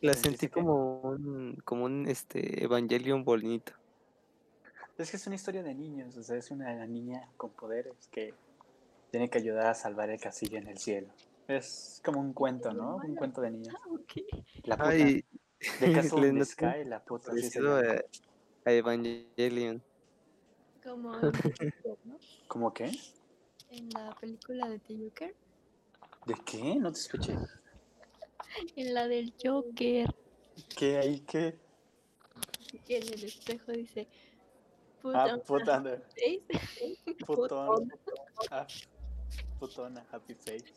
La 0.01 0.13
¿Sentiste 0.13 0.29
sentí 0.29 0.47
como 0.49 0.99
un, 1.01 1.55
como 1.63 1.86
un 1.86 2.07
este 2.07 2.63
Evangelion 2.63 3.23
bonito. 3.23 3.73
Es 4.97 5.09
que 5.11 5.17
es 5.17 5.25
una 5.27 5.36
historia 5.36 5.63
de 5.63 5.73
niños, 5.73 6.15
o 6.17 6.23
sea, 6.23 6.38
es 6.38 6.51
una 6.51 6.86
niña 6.86 7.27
con 7.38 7.51
poderes 7.51 8.07
que 8.11 8.33
tiene 9.11 9.29
que 9.29 9.38
ayudar 9.38 9.67
a 9.67 9.73
salvar 9.73 10.09
el 10.09 10.19
castillo 10.19 10.57
en 10.57 10.67
el 10.67 10.77
cielo. 10.77 11.07
Es 11.47 12.01
como 12.03 12.19
un 12.19 12.33
cuento, 12.33 12.73
¿no? 12.73 12.95
Un 12.97 13.15
cuento 13.15 13.41
de 13.41 13.51
niños. 13.51 13.73
ok. 13.89 14.13
La 14.63 14.77
puta. 14.77 14.89
Ay, 14.89 15.23
The 15.79 15.93
Castle 15.93 16.21
le 16.21 16.27
in 16.29 16.39
the 16.39 16.45
Sky, 16.45 16.83
la 16.85 17.03
puta. 17.03 17.31
llama. 17.33 17.79
a, 17.79 18.69
a 18.69 18.71
Evangelion. 18.71 19.83
Como 20.83 21.13
en 21.21 21.73
¿no? 22.05 22.17
¿Cómo 22.47 22.73
qué? 22.73 22.91
En 23.71 23.89
la 23.89 24.15
película 24.19 24.69
de 24.69 24.79
The 24.79 24.97
Joker. 24.97 25.35
¿De 26.25 26.33
qué? 26.45 26.75
No 26.75 26.91
te 26.91 26.99
escuché. 26.99 27.35
En 28.77 28.93
la 28.93 29.05
del 29.07 29.33
Joker. 29.43 30.15
¿Qué 30.77 30.97
hay 30.97 31.19
qué? 31.21 31.59
Que 32.85 32.97
en 32.99 33.03
el 33.13 33.23
espejo 33.25 33.71
dice. 33.73 34.07
Put 35.01 35.13
Ah, 35.13 35.33
on 35.33 35.41
puta, 35.41 35.75
a 35.75 35.79
no, 35.81 35.89
face. 35.89 36.97
putón. 37.25 37.91
Ah, 38.49 38.65
putona, 39.59 40.05
happy 40.11 40.35
face. 40.35 40.73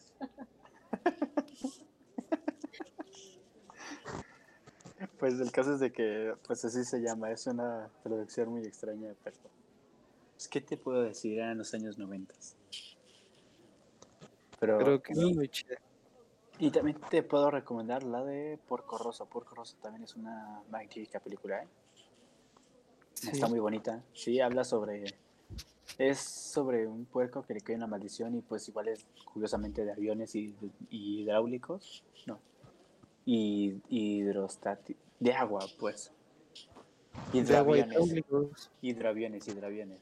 Pues 5.18 5.40
el 5.40 5.50
caso 5.50 5.74
es 5.74 5.80
de 5.80 5.90
que, 5.90 6.34
pues 6.46 6.64
así 6.64 6.84
se 6.84 7.00
llama, 7.00 7.30
es 7.32 7.46
una 7.46 7.90
traducción 8.02 8.50
muy 8.50 8.62
extraña, 8.62 9.14
pero... 9.24 9.36
Pues, 10.34 10.46
¿Qué 10.48 10.60
te 10.60 10.76
puedo 10.76 11.02
decir? 11.02 11.38
Eran 11.38 11.58
los 11.58 11.74
años 11.74 11.98
90. 11.98 12.32
Pero, 14.60 14.78
Creo 14.78 15.02
que 15.02 15.12
es 15.12 15.18
muy 15.18 15.48
chida. 15.48 15.76
y 16.60 16.70
también 16.70 17.00
te 17.10 17.24
puedo 17.24 17.50
recomendar 17.50 18.04
la 18.04 18.24
de 18.24 18.58
Porco 18.68 18.98
Rosso. 18.98 19.26
Porco 19.26 19.56
Rosso 19.56 19.76
también 19.82 20.04
es 20.04 20.14
una 20.14 20.62
magnífica 20.70 21.18
película, 21.18 21.64
¿eh? 21.64 21.68
Sí. 23.14 23.30
Está 23.32 23.48
muy 23.48 23.58
bonita. 23.58 24.04
Sí, 24.12 24.40
habla 24.40 24.62
sobre. 24.62 25.04
Es 25.98 26.18
sobre 26.20 26.86
un 26.86 27.04
puerco 27.04 27.42
que 27.42 27.54
le 27.54 27.60
cae 27.60 27.74
una 27.76 27.88
maldición 27.88 28.34
y, 28.36 28.40
pues, 28.40 28.68
igual 28.68 28.88
es 28.88 29.04
curiosamente 29.32 29.84
de 29.84 29.92
aviones 29.92 30.34
y, 30.36 30.54
y 30.90 31.22
hidráulicos. 31.22 32.04
No. 32.26 32.38
Y 33.26 33.80
hidrostáticos. 33.88 35.02
De 35.18 35.32
agua, 35.32 35.66
pues. 35.78 36.12
De 37.32 37.56
agua 37.56 37.76
y 37.76 37.80
Hidroaviones. 37.80 37.90
hidráulicos. 37.90 38.70
Hidroaviones, 38.80 39.48
hidroaviones. 39.48 40.00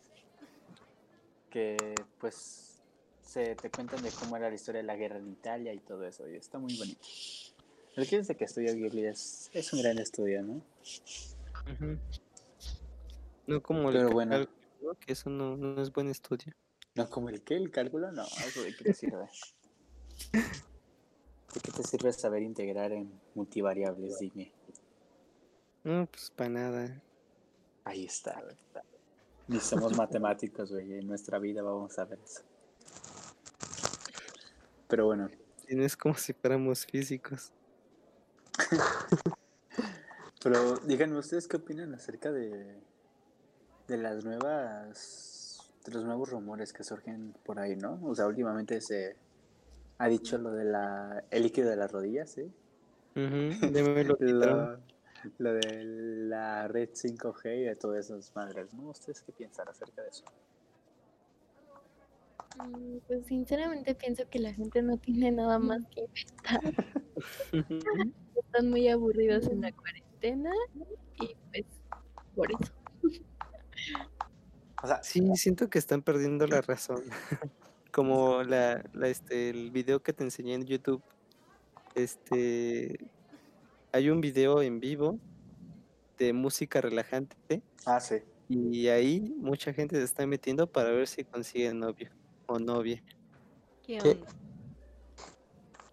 Que, 1.49 1.95
pues, 2.21 2.83
se 3.23 3.55
te 3.57 3.71
cuentan 3.71 4.03
de 4.03 4.11
cómo 4.11 4.37
era 4.37 4.51
la 4.51 4.55
historia 4.55 4.83
de 4.83 4.87
la 4.87 4.97
guerra 4.97 5.17
en 5.19 5.29
Italia 5.31 5.73
y 5.73 5.79
todo 5.79 6.05
eso. 6.05 6.29
Y 6.29 6.37
está 6.37 6.59
muy 6.59 6.77
bonito. 6.77 7.01
El 7.97 8.07
que 8.07 8.19
desde 8.19 8.37
que 8.37 8.45
estudió 8.45 8.75
Ghibli 8.75 9.07
es, 9.07 9.51
es 9.55 9.73
un 9.73 9.81
gran 9.83 9.99
estudio, 9.99 10.43
¿no? 10.43 10.61
No 13.47 13.63
como 13.63 13.91
Pero 13.91 14.09
el 14.09 14.15
bueno. 14.15 14.47
Que 14.95 15.13
eso 15.13 15.31
no, 15.31 15.57
no 15.57 15.83
es 15.83 15.93
buen 15.93 16.09
estudio. 16.09 16.55
No 16.95 17.11
como 17.11 17.29
el 17.29 17.43
que, 17.43 17.57
el 17.57 17.71
cálculo, 17.71 18.11
no, 18.13 18.25
eso 18.25 18.63
de 18.63 18.75
qué 18.75 18.85
te 18.85 18.95
sirve. 18.95 19.29
¿De 20.33 21.61
qué 21.61 21.73
te 21.73 21.83
sirve 21.83 22.13
saber 22.13 22.43
integrar 22.43 22.93
en 22.93 23.21
multivariables? 23.35 24.19
Dime. 24.19 24.53
No, 25.85 26.07
pues 26.07 26.31
para 26.31 26.51
nada. 26.51 27.03
Ahí 27.85 28.05
está. 28.05 28.43
Ni 29.49 29.61
somos 29.61 29.97
matemáticos, 29.97 30.73
güey. 30.73 30.95
En 30.95 31.07
nuestra 31.07 31.39
vida 31.39 31.63
vamos 31.63 31.99
a 31.99 32.05
ver 32.05 32.19
eso. 32.25 32.43
Pero 34.89 35.07
bueno, 35.07 35.29
Y 35.69 35.75
no 35.75 35.85
es 35.85 35.97
como 35.97 36.17
si 36.17 36.33
fuéramos 36.33 36.87
físicos. 36.87 37.53
pero 40.43 40.77
díganme 40.79 41.19
ustedes 41.19 41.47
qué 41.47 41.57
opinan 41.57 41.93
acerca 41.95 42.33
de, 42.33 42.81
de 43.89 43.97
las 43.97 44.25
nuevas, 44.25 45.73
de 45.85 45.93
los 45.93 46.05
nuevos 46.05 46.31
rumores 46.31 46.73
que 46.73 46.85
surgen 46.85 47.35
por 47.45 47.59
ahí, 47.59 47.77
¿no? 47.77 48.01
O 48.05 48.15
sea, 48.15 48.27
últimamente 48.27 48.81
se 48.81 49.17
ha 49.99 50.09
dicho 50.09 50.39
lo 50.39 50.51
de 50.53 50.65
la, 50.65 51.25
el 51.31 51.43
líquido 51.45 51.71
de 51.71 51.77
las 51.77 51.91
rodillas, 51.93 52.37
¿eh? 52.39 52.51
Ujú, 53.15 53.51
ya 53.73 53.83
me 53.83 54.05
lo 54.05 54.17
lo, 54.21 54.79
lo 55.39 55.53
de 55.55 55.85
la 55.85 56.69
red 56.69 56.91
5G 56.91 57.61
y 57.61 57.65
de 57.65 57.77
todas 57.77 58.07
esas 58.07 58.35
madres, 58.35 58.73
¿no? 58.75 58.91
¿Ustedes 58.91 59.23
qué 59.23 59.33
piensan 59.33 59.69
acerca 59.69 60.03
de 60.03 60.09
eso? 60.09 60.25
Mm, 62.59 62.99
Pues 63.07 63.27
sinceramente 63.27 63.95
pienso 63.95 64.29
que 64.29 64.39
la 64.39 64.53
gente 64.53 64.83
no 64.83 64.97
tiene 64.99 65.31
nada 65.31 65.59
más 65.59 65.83
que 65.95 66.03
inventar. 66.03 66.61
Están 68.35 68.71
muy 68.71 68.89
aburridos 68.89 69.47
en 69.49 69.63
la 69.63 69.73
cuarentena 69.73 70.51
y 71.21 71.35
pues 71.51 71.65
por 72.35 72.51
eso. 72.51 72.76
O 74.87 74.89
sea, 74.89 75.03
Sí, 75.03 75.21
siento 75.35 75.69
que 75.69 75.81
están 75.81 76.01
perdiendo 76.01 76.47
la 76.47 76.61
razón. 76.61 77.03
Como 77.93 78.45
la, 78.45 78.85
la, 78.93 79.09
este, 79.09 79.51
el 79.51 79.73
video 79.73 80.01
que 80.01 80.13
te 80.13 80.23
enseñé 80.23 80.55
en 80.55 80.65
YouTube. 80.65 81.03
Este, 81.97 82.97
hay 83.91 84.11
un 84.11 84.21
video 84.21 84.63
en 84.63 84.79
vivo 84.79 85.19
de 86.19 86.33
música 86.33 86.81
relajante 86.81 87.63
ah, 87.85 87.99
sí. 87.99 88.17
y 88.49 88.89
ahí 88.89 89.35
mucha 89.39 89.73
gente 89.73 89.97
se 89.97 90.05
está 90.05 90.27
metiendo 90.27 90.71
para 90.71 90.91
ver 90.91 91.09
si 91.09 91.25
consigue 91.25 91.75
novio 91.75 92.11
o 92.47 92.61
novia. 92.61 93.03
¿Qué 93.83 93.99
¿Qué? 93.99 94.11
onda? 94.11 94.27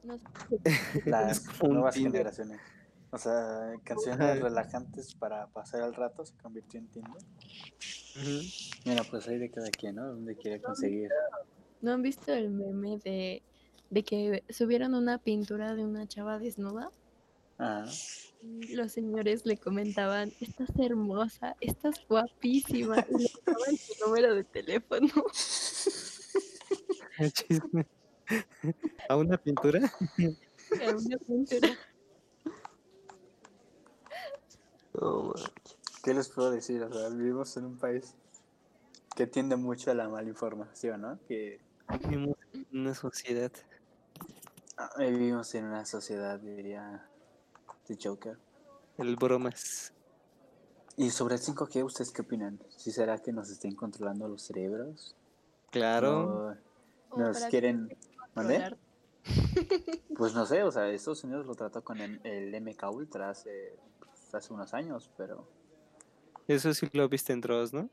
No 0.03 0.17
sé. 0.19 0.25
Las 1.05 1.63
nuevas 1.63 1.95
Tinder. 1.95 2.11
generaciones. 2.11 2.61
O 3.13 3.17
sea, 3.19 3.75
canciones 3.83 4.41
relajantes 4.41 5.13
para 5.13 5.45
pasar 5.45 5.83
el 5.83 5.93
rato 5.93 6.25
se 6.25 6.35
convirtió 6.37 6.79
en 6.79 6.87
Tinder. 6.87 7.21
Mira, 8.85 9.03
pues 9.03 9.27
hay 9.27 9.37
de 9.37 9.51
cada 9.51 9.69
quien, 9.69 9.97
¿no? 9.97 10.07
Donde 10.07 10.35
quiere 10.35 10.59
conseguir. 10.59 11.11
¿No 11.81 11.91
han 11.91 12.01
visto 12.01 12.33
el 12.33 12.49
meme 12.49 12.97
de, 12.97 13.43
de 13.91 14.03
que 14.03 14.43
subieron 14.49 14.95
una 14.95 15.19
pintura 15.19 15.75
de 15.75 15.85
una 15.85 16.07
chava 16.07 16.39
desnuda? 16.39 16.89
Ah, 17.59 17.85
Y 18.41 18.73
los 18.75 18.91
señores 18.91 19.45
le 19.45 19.57
comentaban, 19.57 20.33
estás 20.41 20.71
hermosa, 20.79 21.55
estás 21.61 22.03
guapísima, 22.09 23.05
y 23.11 23.13
le 23.13 23.29
daban 23.45 23.77
su 23.77 24.07
número 24.07 24.33
de 24.33 24.43
teléfono. 24.43 25.07
¿A 29.07 29.17
una 29.17 29.37
pintura? 29.37 29.79
Era 30.81 30.97
una 30.97 31.17
pintura. 31.19 31.77
¿Qué 36.03 36.13
les 36.13 36.29
puedo 36.29 36.51
decir? 36.51 36.83
O 36.83 36.93
sea, 36.93 37.09
vivimos 37.09 37.55
en 37.57 37.65
un 37.65 37.77
país 37.77 38.15
que 39.15 39.27
tiende 39.27 39.55
mucho 39.55 39.91
a 39.91 39.93
la 39.93 40.09
mala 40.09 40.27
información, 40.27 41.01
¿no? 41.01 41.19
Que 41.27 41.59
Vivimos 41.99 42.37
en 42.53 42.67
una 42.71 42.93
sociedad. 42.95 43.51
ah, 44.77 44.89
vivimos 44.99 45.53
en 45.55 45.65
una 45.65 45.85
sociedad, 45.85 46.39
diría 46.39 47.07
The 47.85 47.97
Joker. 48.01 48.37
El 48.97 49.15
bromas. 49.15 49.93
Y 50.95 51.09
sobre 51.09 51.35
el 51.35 51.41
5G, 51.41 51.83
¿ustedes 51.83 52.11
qué 52.11 52.21
opinan? 52.21 52.59
¿Si 52.77 52.91
será 52.91 53.17
que 53.17 53.31
nos 53.31 53.49
estén 53.49 53.75
controlando 53.75 54.27
los 54.27 54.43
cerebros? 54.43 55.15
Claro. 55.71 56.55
¿O 57.09 57.19
nos 57.19 57.39
quieren... 57.45 57.95
Pues 60.15 60.33
no 60.33 60.45
sé, 60.45 60.63
o 60.63 60.71
sea, 60.71 60.89
Estados 60.89 61.23
Unidos 61.23 61.45
lo 61.45 61.55
trató 61.55 61.83
con 61.83 61.99
el, 61.99 62.19
el 62.23 62.61
MK 62.61 62.91
Ultra 62.91 63.29
hace, 63.29 63.75
pues, 64.33 64.45
hace 64.45 64.53
unos 64.53 64.73
años, 64.73 65.11
pero 65.15 65.47
Eso 66.47 66.73
sí 66.73 66.89
lo 66.93 67.07
viste 67.07 67.33
en 67.33 67.41
Dross, 67.41 67.71
¿no? 67.71 67.87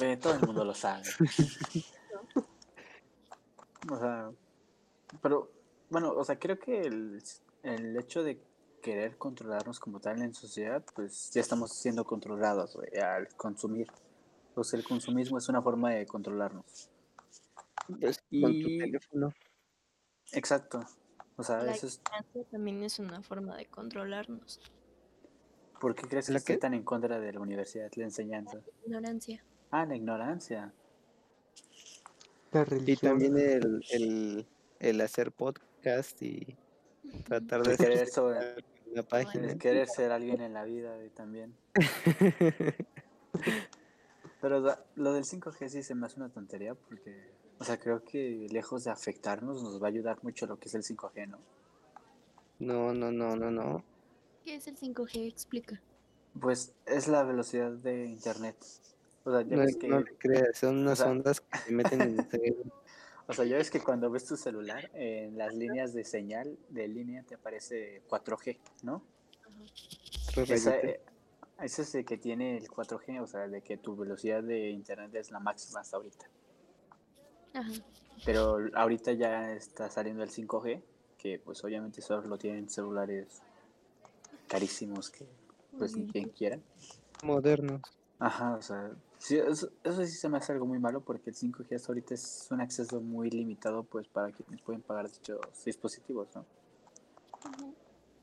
eh, 0.00 0.16
todo 0.16 0.32
el 0.34 0.40
mundo 0.40 0.64
lo 0.64 0.74
sabe. 0.74 1.02
o 3.92 3.98
sea, 3.98 4.30
pero 5.20 5.50
bueno, 5.90 6.12
o 6.12 6.24
sea, 6.24 6.38
creo 6.38 6.58
que 6.58 6.80
el, 6.80 7.22
el 7.62 7.96
hecho 7.98 8.22
de 8.22 8.40
querer 8.80 9.18
controlarnos 9.18 9.78
como 9.78 10.00
tal 10.00 10.22
en 10.22 10.32
sociedad, 10.34 10.82
pues 10.94 11.30
ya 11.32 11.42
estamos 11.42 11.72
siendo 11.72 12.04
controlados 12.04 12.78
al 13.02 13.28
consumir. 13.36 13.88
O 14.54 14.64
sea, 14.64 14.78
el 14.78 14.84
consumismo 14.86 15.36
es 15.38 15.48
una 15.50 15.60
forma 15.60 15.90
de 15.90 16.06
controlarnos. 16.06 16.88
Pues, 18.00 18.18
Y- 18.30 18.40
Con 18.42 18.52
tu 18.62 18.68
teléfono. 18.78 19.32
Exacto. 20.32 20.80
O 21.36 21.42
sea, 21.42 21.62
La 21.62 21.72
eso 21.72 21.86
es... 21.86 22.00
también 22.50 22.82
es 22.82 22.98
una 22.98 23.22
forma 23.22 23.56
de 23.56 23.66
controlarnos. 23.66 24.60
¿Por 25.80 25.94
qué 25.94 26.06
crees 26.08 26.26
que 26.44 26.54
¿La 26.54 26.58
tan 26.58 26.74
en 26.74 26.82
contra 26.82 27.18
de 27.18 27.32
la 27.32 27.40
universidad, 27.40 27.90
la 27.96 28.04
enseñanza? 28.04 28.58
Ignorancia. 28.86 29.42
Ah, 29.70 29.84
la 29.84 29.96
ignorancia. 29.96 30.72
La 32.52 32.60
Y 32.62 32.64
religión. 32.64 33.12
también 33.12 33.36
el, 33.38 33.84
el, 33.90 34.46
el 34.78 35.00
hacer 35.00 35.32
podcast 35.32 36.20
y 36.22 36.56
tratar 37.24 37.62
de 37.64 37.76
querer, 37.76 37.92
hacer 37.94 38.08
sobre- 38.08 38.64
la 38.92 39.02
página. 39.02 39.50
el 39.52 39.58
querer 39.58 39.88
ser 39.88 40.12
alguien 40.12 40.40
en 40.40 40.52
la 40.54 40.64
vida 40.64 40.94
güey, 40.96 41.10
también. 41.10 41.54
Pero 44.40 44.60
da- 44.60 44.84
lo 44.96 45.12
del 45.12 45.24
5G 45.24 45.68
sí 45.68 45.82
se 45.82 45.94
me 45.94 46.06
hace 46.06 46.16
una 46.20 46.28
tontería 46.28 46.74
porque, 46.74 47.32
o 47.58 47.64
sea, 47.64 47.78
creo 47.78 48.04
que 48.04 48.46
lejos 48.50 48.84
de 48.84 48.90
afectarnos 48.90 49.62
nos 49.62 49.82
va 49.82 49.86
a 49.86 49.90
ayudar 49.90 50.18
mucho 50.22 50.46
lo 50.46 50.58
que 50.58 50.68
es 50.68 50.74
el 50.74 50.82
5G, 50.82 51.28
¿no? 51.28 51.38
No, 52.60 52.94
no, 52.94 53.10
no, 53.10 53.34
no, 53.36 53.50
no. 53.50 53.84
¿Qué 54.44 54.56
es 54.56 54.66
el 54.68 54.76
5G? 54.76 55.26
Explica. 55.28 55.80
Pues 56.40 56.72
es 56.86 57.08
la 57.08 57.22
velocidad 57.22 57.70
de 57.70 58.04
internet. 58.06 58.56
O 59.24 59.30
sea, 59.30 59.42
ya 59.42 59.56
No, 59.56 59.62
ves 59.62 59.76
que, 59.76 59.88
no 59.88 60.04
te 60.04 60.14
creas, 60.16 60.58
son 60.58 60.78
unas 60.78 60.98
sea- 60.98 61.10
ondas 61.10 61.40
que 61.40 61.58
se 61.58 61.72
meten 61.72 62.00
en 62.02 62.18
el 62.18 62.24
cerebro. 62.30 62.70
o 63.26 63.32
sea, 63.32 63.44
ya 63.46 63.56
ves 63.56 63.70
que 63.70 63.80
cuando 63.80 64.10
ves 64.10 64.26
tu 64.26 64.36
celular, 64.36 64.90
en 64.94 65.38
las 65.38 65.54
líneas 65.54 65.94
de 65.94 66.04
señal 66.04 66.58
de 66.68 66.88
línea 66.88 67.22
te 67.22 67.36
aparece 67.36 68.02
4G, 68.08 68.58
¿no? 68.82 69.02
Esa, 70.36 70.76
eh, 70.78 71.00
Ese 71.62 71.82
es 71.82 71.94
el 71.94 72.04
que 72.04 72.18
tiene 72.18 72.56
el 72.58 72.68
4G, 72.68 73.20
o 73.22 73.26
sea, 73.26 73.46
de 73.48 73.62
que 73.62 73.76
tu 73.78 73.96
velocidad 73.96 74.42
de 74.42 74.70
internet 74.70 75.14
es 75.14 75.30
la 75.30 75.38
máxima 75.40 75.80
hasta 75.80 75.96
ahorita. 75.96 76.26
Ajá. 77.54 77.70
Pero 78.24 78.58
ahorita 78.74 79.12
ya 79.12 79.52
está 79.52 79.88
saliendo 79.88 80.22
el 80.22 80.30
5G, 80.30 80.82
que 81.16 81.38
pues 81.38 81.62
obviamente 81.64 82.02
solo 82.02 82.22
lo 82.26 82.36
tienen 82.36 82.68
celulares 82.68 83.40
carísimos 84.54 85.10
que 85.10 85.26
pues 85.76 85.96
ni 85.96 86.06
quien 86.06 86.28
quiera. 86.28 86.60
Modernos. 87.24 87.82
Ajá, 88.20 88.54
o 88.54 88.62
sea, 88.62 88.92
sí, 89.18 89.36
eso, 89.36 89.68
eso 89.82 90.06
sí 90.06 90.12
se 90.12 90.28
me 90.28 90.38
hace 90.38 90.52
algo 90.52 90.64
muy 90.64 90.78
malo 90.78 91.00
porque 91.00 91.30
el 91.30 91.36
5G 91.36 91.74
hasta 91.74 91.88
ahorita 91.88 92.14
es 92.14 92.46
un 92.52 92.60
acceso 92.60 93.00
muy 93.00 93.30
limitado 93.30 93.82
pues 93.82 94.06
para 94.06 94.30
quienes 94.30 94.62
pueden 94.62 94.80
pagar 94.80 95.10
dichos 95.10 95.40
dispositivos, 95.64 96.28
¿no? 96.36 96.46
Ujú. 97.50 97.74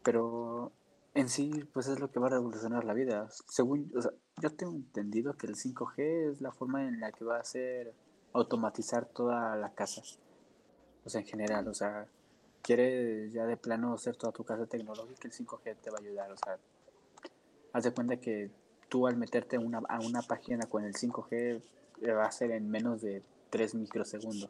Pero 0.03 0.71
en 1.15 1.27
sí 1.27 1.51
pues 1.73 1.87
es 1.87 1.99
lo 1.99 2.09
que 2.09 2.21
va 2.21 2.27
a 2.27 2.29
revolucionar 2.29 2.85
la 2.85 2.93
vida. 2.93 3.27
Según, 3.49 3.91
o 3.93 4.01
sea, 4.01 4.11
yo 4.41 4.51
tengo 4.51 4.71
entendido 4.71 5.35
que 5.35 5.47
el 5.47 5.55
5G 5.55 6.31
es 6.31 6.39
la 6.39 6.53
forma 6.53 6.87
en 6.87 7.01
la 7.01 7.11
que 7.11 7.25
va 7.25 7.35
a 7.35 7.41
hacer 7.41 7.93
automatizar 8.31 9.05
toda 9.05 9.57
la 9.57 9.73
casa. 9.73 10.01
O 11.03 11.09
sea, 11.09 11.19
en 11.19 11.27
general, 11.27 11.67
o 11.67 11.73
sea, 11.73 12.07
quiere 12.61 13.29
ya 13.29 13.45
de 13.45 13.57
plano 13.57 13.93
hacer 13.93 14.15
toda 14.15 14.31
tu 14.31 14.43
casa 14.43 14.65
tecnológica, 14.65 15.27
el 15.27 15.33
5G 15.33 15.75
te 15.81 15.89
va 15.89 15.97
a 15.97 16.01
ayudar, 16.01 16.31
o 16.31 16.37
sea, 16.37 16.57
haz 17.73 17.83
de 17.83 17.91
cuenta 17.91 18.17
que 18.17 18.51
tú 18.89 19.07
al 19.07 19.17
meterte 19.17 19.57
una, 19.57 19.79
a 19.87 19.99
una 19.99 20.21
página 20.21 20.65
con 20.67 20.83
el 20.83 20.93
5G 20.93 21.61
eh, 22.01 22.11
va 22.11 22.25
a 22.25 22.31
ser 22.31 22.51
en 22.51 22.69
menos 22.69 23.01
de 23.01 23.23
3 23.49 23.75
microsegundos. 23.75 24.49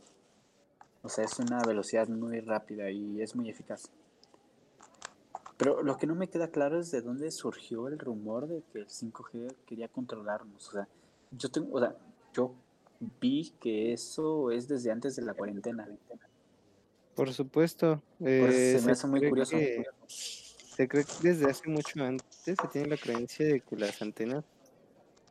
O 1.04 1.10
sea, 1.10 1.26
es 1.26 1.40
una 1.40 1.62
velocidad 1.64 2.08
muy 2.08 2.40
rápida 2.42 2.90
y 2.92 3.22
es 3.22 3.36
muy 3.36 3.50
eficaz. 3.50 3.90
Pero 5.58 5.84
lo 5.84 5.98
que 5.98 6.08
no 6.08 6.16
me 6.16 6.28
queda 6.28 6.48
claro 6.50 6.80
es 6.80 6.90
de 6.92 7.02
dónde 7.02 7.30
surgió 7.30 7.88
el 7.88 8.00
rumor 8.00 8.48
de 8.48 8.64
que 8.72 8.80
el 8.80 8.88
5G 8.88 9.56
quería 9.68 9.88
controlarnos. 9.88 10.70
O 10.70 10.72
sea, 10.72 10.88
yo 11.32 11.50
tengo, 11.50 11.76
o 11.76 11.80
sea, 11.80 11.96
yo 12.34 12.54
vi 13.20 13.54
que 13.60 13.94
eso 13.94 14.52
es 14.52 14.68
desde 14.68 14.92
antes 14.92 15.16
de 15.16 15.22
la 15.24 15.34
cuarentena. 15.34 15.88
Por 17.22 17.32
supuesto. 17.34 18.02
Eh, 18.26 18.76
se 18.80 18.82
me 18.82 18.94
hace 18.94 19.06
muy 19.06 19.22
curioso. 19.30 19.56
que- 19.56 19.84
se 20.08 20.88
cree 20.88 21.04
que 21.06 21.12
desde 21.20 21.48
hace 21.52 21.70
mucho 21.70 22.04
antes 22.04 22.26
se 22.44 22.68
tiene 22.68 22.88
la 22.90 22.98
creencia 22.98 23.46
de 23.46 23.62
que 23.62 23.76
las 23.76 24.02
antenas 24.02 24.44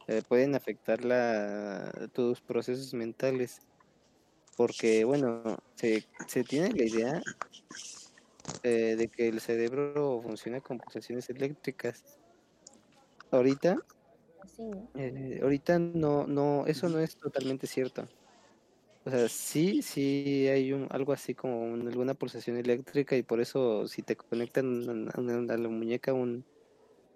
eh, 0.06 0.22
pueden 0.28 0.54
afectar 0.54 1.04
la, 1.04 1.90
tus 2.12 2.40
procesos 2.42 2.94
mentales. 2.94 3.58
Porque, 4.56 5.04
bueno, 5.04 5.42
se, 5.74 6.04
se 6.28 6.44
tiene 6.44 6.70
la 6.74 6.84
idea 6.84 7.22
eh, 8.62 8.94
de 8.96 9.08
que 9.08 9.26
el 9.26 9.40
cerebro 9.40 10.22
funciona 10.22 10.60
con 10.60 10.78
pulsaciones 10.78 11.28
eléctricas. 11.28 12.04
Ahorita, 13.32 13.76
Sí, 14.56 14.62
¿no? 14.62 14.88
eh, 14.94 15.40
ahorita 15.42 15.80
no, 15.80 16.28
no, 16.28 16.66
eso 16.66 16.88
no 16.88 17.00
es 17.00 17.16
totalmente 17.16 17.66
cierto. 17.66 18.06
O 19.10 19.12
sea, 19.12 19.28
sí, 19.28 19.82
sí 19.82 20.46
hay 20.48 20.72
un, 20.72 20.86
algo 20.90 21.12
así 21.12 21.34
como 21.34 21.60
un- 21.62 21.88
alguna 21.88 22.14
pulsación 22.14 22.56
eléctrica 22.56 23.16
y 23.16 23.22
por 23.24 23.40
eso 23.40 23.88
si 23.88 24.02
te 24.02 24.14
conectan 24.14 25.10
a, 25.12 25.56
la 25.56 25.68
muñeca 25.68 26.12
un, 26.12 26.44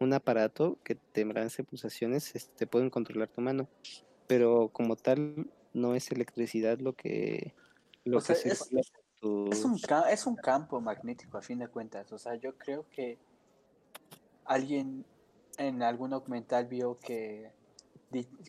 un 0.00 0.12
aparato 0.12 0.76
que 0.82 0.96
te 0.96 1.24
lance 1.24 1.62
pulsaciones, 1.62 2.34
este, 2.34 2.66
pueden 2.66 2.90
controlar 2.90 3.28
tu 3.28 3.42
mano. 3.42 3.68
Pero 4.26 4.70
como 4.72 4.96
tal, 4.96 5.46
no 5.72 5.94
es 5.94 6.10
electricidad 6.10 6.80
lo 6.80 6.94
que, 6.94 7.54
lo 8.04 8.18
O 8.18 8.20
sea, 8.20 8.34
que 8.34 8.48
es- 8.48 8.70
tu- 9.20 9.50
Es 9.52 9.64
un, 9.64 9.78
es 10.10 10.26
un 10.26 10.34
campo 10.34 10.80
magnético 10.80 11.38
a 11.38 11.42
fin 11.42 11.60
de 11.60 11.68
cuentas. 11.68 12.10
O 12.12 12.18
sea, 12.18 12.34
yo 12.34 12.56
creo 12.58 12.86
que 12.90 13.18
alguien 14.46 15.04
en 15.58 15.82
algún 15.82 16.10
documental 16.10 16.66
vio 16.66 16.98
que, 16.98 17.50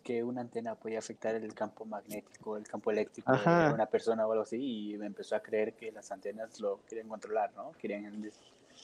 que 0.04 0.24
una 0.24 0.42
antena 0.42 0.76
podía 0.76 1.00
afectar 1.00 1.36
el 1.36 1.54
campo 1.54 1.86
magnético, 1.86 2.58
el 2.58 2.68
campo 2.68 2.92
eléctrico 2.92 3.32
Ajá. 3.32 3.70
de 3.70 3.74
una 3.74 3.86
persona 3.86 4.28
o 4.28 4.32
algo 4.32 4.44
así, 4.44 4.92
y 4.92 4.98
me 4.98 5.08
empezó 5.08 5.36
a 5.36 5.40
creer 5.42 5.74
que 5.74 5.92
las 5.92 6.12
antenas 6.12 6.60
lo 6.60 6.82
querían 6.86 7.08
controlar, 7.08 7.54
¿no? 7.56 7.72
Querían 7.74 8.06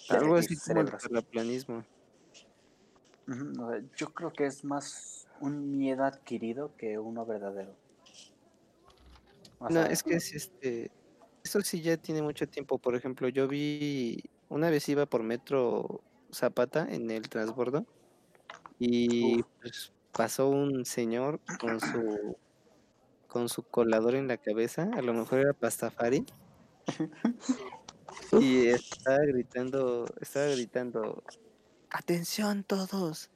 algo 0.10 0.36
así 0.36 0.58
como 0.58 0.82
el 0.82 0.92
terraplanismo. 0.92 1.84
Yo 3.96 4.14
creo 4.14 4.34
que 4.34 4.46
es 4.46 4.64
más 4.64 5.28
un 5.40 5.78
miedo 5.78 6.04
adquirido 6.04 6.76
que 6.76 6.98
uno 6.98 7.26
verdadero. 7.26 7.76
O 9.60 9.70
No, 9.70 9.86
es 9.86 10.04
que 10.04 10.16
es 10.16 10.34
este. 10.34 10.92
Eso 11.44 11.62
sí 11.62 11.82
ya 11.82 11.98
tiene 11.98 12.22
mucho 12.22 12.48
tiempo. 12.48 12.78
Por 12.78 12.96
ejemplo, 12.96 13.30
yo 13.30 13.48
vi. 13.48 14.24
Una 14.50 14.70
vez 14.70 14.90
iba 14.90 15.06
por 15.06 15.24
metro 15.24 16.02
Zapata 16.34 16.88
en 16.90 17.10
el 17.10 17.30
transbordo. 17.30 17.86
Y 18.80 19.44
pues, 19.62 19.94
pasó 20.12 20.50
un 20.50 20.86
señor 20.86 21.40
con 21.60 21.80
su. 21.80 22.38
con 23.28 23.50
su 23.50 23.64
colador 23.64 24.16
en 24.16 24.28
la 24.28 24.38
cabeza. 24.38 24.90
A 24.94 25.02
lo 25.02 25.14
mejor 25.14 25.40
era 25.40 25.54
Pastafari. 25.54 26.26
y 28.40 28.68
estaba 28.68 29.20
gritando. 29.20 30.06
Estaba 30.20 30.48
gritando. 30.48 31.24
Atención 31.90 32.64
todos. 32.64 33.30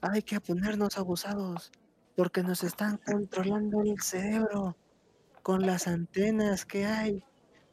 Hay 0.00 0.22
que 0.22 0.40
ponernos 0.40 0.98
abusados. 0.98 1.72
Porque 2.16 2.44
nos 2.44 2.62
están 2.62 2.98
controlando 2.98 3.82
el 3.82 4.00
cerebro 4.00 4.76
con 5.42 5.66
las 5.66 5.88
antenas 5.88 6.64
que 6.64 6.86
hay. 6.86 7.22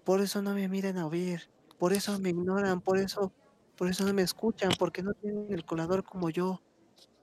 Por 0.04 0.22
eso 0.22 0.42
no 0.42 0.54
me 0.54 0.68
miran 0.68 0.98
a 0.98 1.08
oír, 1.08 1.50
por 1.80 1.94
eso 1.94 2.20
me 2.20 2.30
ignoran, 2.30 2.82
por 2.82 2.98
eso, 2.98 3.32
por 3.78 3.88
eso 3.90 4.04
no 4.06 4.14
me 4.14 4.24
escuchan, 4.24 4.72
porque 4.78 5.04
no 5.04 5.14
tienen 5.14 5.48
el 5.52 5.64
colador 5.64 6.04
como 6.04 6.30
yo. 6.30 6.62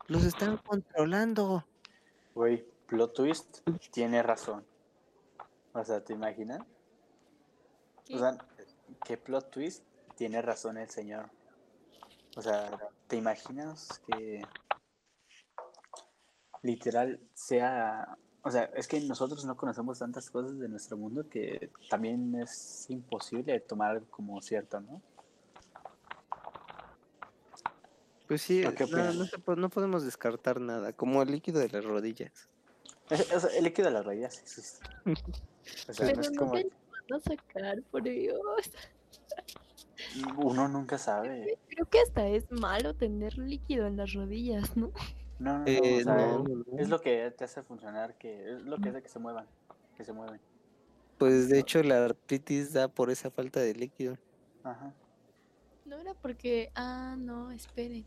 Los 0.08 0.24
están 0.24 0.56
controlando. 0.56 1.66
Güey, 2.34 2.64
plot 2.86 3.12
twist, 3.12 3.58
tiene 3.92 4.22
razón. 4.22 4.64
O 5.74 5.84
sea, 5.84 6.02
¿te 6.02 6.14
imaginas? 6.14 6.60
¿Qué? 8.06 8.16
O 8.16 8.18
sea, 8.18 8.38
¿qué 9.04 9.18
plot 9.18 9.50
twist? 9.50 9.84
Tiene 10.16 10.40
razón 10.40 10.78
el 10.78 10.88
señor. 10.88 11.28
O 12.36 12.40
sea, 12.40 12.70
¿te 13.06 13.16
imaginas 13.16 14.00
que 14.06 14.42
literal 16.62 17.20
sea... 17.34 18.16
O 18.42 18.50
sea, 18.50 18.64
es 18.76 18.88
que 18.88 19.00
nosotros 19.02 19.44
no 19.44 19.58
conocemos 19.58 19.98
tantas 19.98 20.30
cosas 20.30 20.58
de 20.58 20.70
nuestro 20.70 20.96
mundo 20.96 21.28
que 21.28 21.70
también 21.90 22.34
es 22.40 22.88
imposible 22.88 23.60
tomar 23.60 24.02
como 24.06 24.40
cierto, 24.40 24.80
¿no? 24.80 25.02
Pues 28.28 28.42
sí, 28.42 28.64
¿O 28.64 28.74
qué 28.74 28.84
no, 28.84 28.90
opinan? 28.90 29.18
no, 29.18 29.24
se 29.24 29.38
po- 29.38 29.56
no 29.56 29.70
podemos 29.70 30.04
descartar 30.04 30.60
nada, 30.60 30.92
como 30.92 31.22
el 31.22 31.30
líquido 31.32 31.60
de 31.60 31.68
las 31.70 31.84
rodillas. 31.84 32.48
Es- 33.10 33.32
es- 33.32 33.54
el 33.56 33.64
líquido 33.64 33.88
de 33.88 33.94
las 33.94 34.04
rodillas 34.04 34.38
existe. 34.38 34.86
O 35.88 35.92
sea, 35.92 36.06
no 36.06 36.12
Pero 36.12 36.20
es 36.20 36.30
no 36.32 36.38
como... 36.38 36.52
te 36.52 36.64
lo 36.64 36.70
van 37.08 37.20
a 37.20 37.20
sacar, 37.20 37.82
por 37.90 38.02
Dios. 38.02 38.38
Uno 40.36 40.68
nunca 40.68 40.98
sabe. 40.98 41.58
Creo 41.68 41.86
que 41.86 42.00
hasta 42.00 42.26
es 42.28 42.50
malo 42.52 42.94
tener 42.94 43.36
líquido 43.38 43.86
en 43.86 43.96
las 43.96 44.12
rodillas, 44.12 44.76
¿no? 44.76 44.92
No, 45.38 45.52
no, 45.52 45.58
no, 45.60 45.64
Eh, 45.66 46.00
o 46.00 46.04
sea, 46.04 46.14
no, 46.14 46.38
no, 46.42 46.64
no. 46.66 46.78
es 46.78 46.88
lo 46.88 47.00
que 47.00 47.30
te 47.30 47.44
hace 47.44 47.62
funcionar, 47.62 48.16
que 48.18 48.52
es 48.56 48.62
lo 48.62 48.76
que 48.78 48.88
hace 48.90 49.02
que 49.02 49.08
se 49.08 49.18
muevan, 49.18 49.46
que 49.96 50.04
se 50.04 50.12
mueven. 50.12 50.40
Pues 51.16 51.48
de 51.48 51.58
hecho 51.60 51.82
la 51.82 52.04
artritis 52.04 52.72
da 52.72 52.88
por 52.88 53.10
esa 53.10 53.30
falta 53.30 53.60
de 53.60 53.74
líquido. 53.74 54.18
Ajá. 54.64 54.92
No 55.84 55.96
era 55.96 56.14
porque. 56.14 56.70
Ah, 56.74 57.16
no, 57.18 57.50
esperen. 57.50 58.04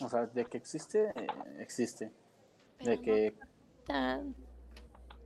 O 0.00 0.08
sea, 0.08 0.26
de 0.26 0.44
que 0.46 0.58
existe, 0.58 1.10
eh, 1.14 1.26
existe. 1.60 2.12
Pero 2.78 2.90
De 2.90 2.96
no 2.96 3.02
que, 3.02 3.34
tan. 3.86 4.34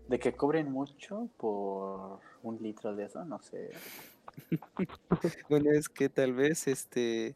de 0.09 0.19
que 0.19 0.35
cobren 0.35 0.71
mucho 0.71 1.29
por 1.37 2.21
un 2.43 2.59
litro 2.63 2.95
de 2.95 3.05
eso, 3.05 3.25
no 3.25 3.41
sé. 3.43 3.71
Bueno, 5.49 5.73
es 5.73 5.89
que 5.89 6.09
tal 6.09 6.33
vez 6.35 6.69
este 6.69 7.35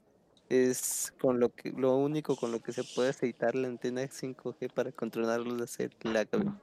es 0.48 1.12
con 1.20 1.40
lo 1.40 1.48
que 1.50 1.72
lo 1.72 1.96
único 1.96 2.36
con 2.36 2.52
lo 2.52 2.60
que 2.60 2.72
se 2.72 2.84
puede 2.84 3.10
aceitar 3.10 3.54
la 3.54 3.68
antena 3.68 4.02
5G 4.02 4.72
para 4.72 4.92
controlar 4.92 5.40
los 5.40 5.58
láser 5.58 5.90
en 6.04 6.12
la 6.12 6.24
cabeza. 6.24 6.58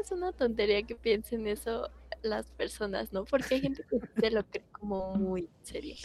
Es 0.00 0.10
una 0.10 0.32
tontería 0.32 0.82
que 0.82 0.96
piensen 0.96 1.46
eso 1.46 1.88
las 2.22 2.46
personas, 2.46 3.12
¿no? 3.12 3.24
Porque 3.24 3.54
hay 3.54 3.60
gente 3.62 3.84
que 3.88 4.00
se 4.20 4.30
lo 4.30 4.44
cree 4.44 4.64
como 4.72 5.14
muy 5.14 5.42
en 5.42 5.66
serio. 5.66 5.96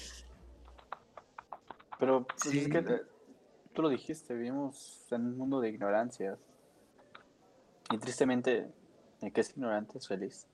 Pero 2.00 2.26
pues, 2.26 2.46
es 2.56 2.68
que 2.70 2.82
tú 3.80 3.84
lo 3.84 3.90
dijiste, 3.90 4.34
vivimos 4.34 5.08
en 5.10 5.22
un 5.22 5.38
mundo 5.38 5.62
de 5.62 5.70
ignorancias. 5.70 6.38
Y 7.90 7.98
tristemente, 7.98 8.68
el 9.22 9.32
que 9.32 9.40
es 9.40 9.52
ignorante 9.52 9.98
es 9.98 10.06
feliz. 10.06 10.46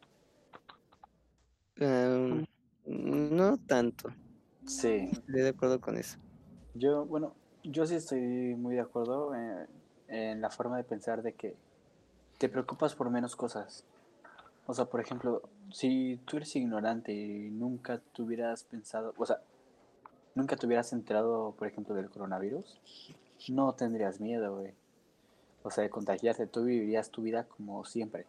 Ah, 1.82 2.44
no 2.86 3.58
tanto, 3.66 4.10
Sí. 4.68 5.10
estoy 5.12 5.42
de 5.42 5.50
acuerdo 5.50 5.82
con 5.82 5.98
eso. 5.98 6.20
Yo, 6.76 7.04
bueno, 7.06 7.34
yo 7.64 7.88
sí 7.88 7.96
estoy 7.96 8.20
muy 8.22 8.76
de 8.76 8.82
acuerdo 8.82 9.34
en, 9.34 9.66
en 10.08 10.40
la 10.40 10.52
forma 10.52 10.78
de 10.78 10.84
pensar 10.84 11.24
de 11.24 11.34
que 11.34 11.56
te 12.38 12.48
preocupas 12.48 12.94
por 12.94 13.10
menos 13.10 13.36
cosas. 13.36 13.86
O 14.68 14.76
sea, 14.76 14.86
por 14.86 15.02
ejemplo, 15.02 15.42
si 15.72 16.20
tú 16.26 16.38
eres 16.38 16.56
ignorante 16.56 17.12
y 17.12 17.50
nunca 17.50 18.00
tuvieras 18.14 18.66
pensado, 18.66 19.16
o 19.18 19.26
sea, 19.26 19.42
nunca 20.36 20.56
te 20.56 20.66
hubieras 20.68 20.94
enterado, 20.94 21.56
por 21.58 21.68
ejemplo, 21.68 21.96
del 21.96 22.10
coronavirus, 22.10 22.80
no 23.50 23.74
tendrías 23.74 24.20
miedo, 24.20 24.56
güey. 24.56 24.74
O 25.64 25.72
sea, 25.72 25.84
de 25.84 25.90
contagiarte, 25.90 26.46
tú 26.46 26.64
vivirías 26.64 27.10
tu 27.10 27.24
vida 27.24 27.46
como 27.46 27.84
siempre. 27.86 28.26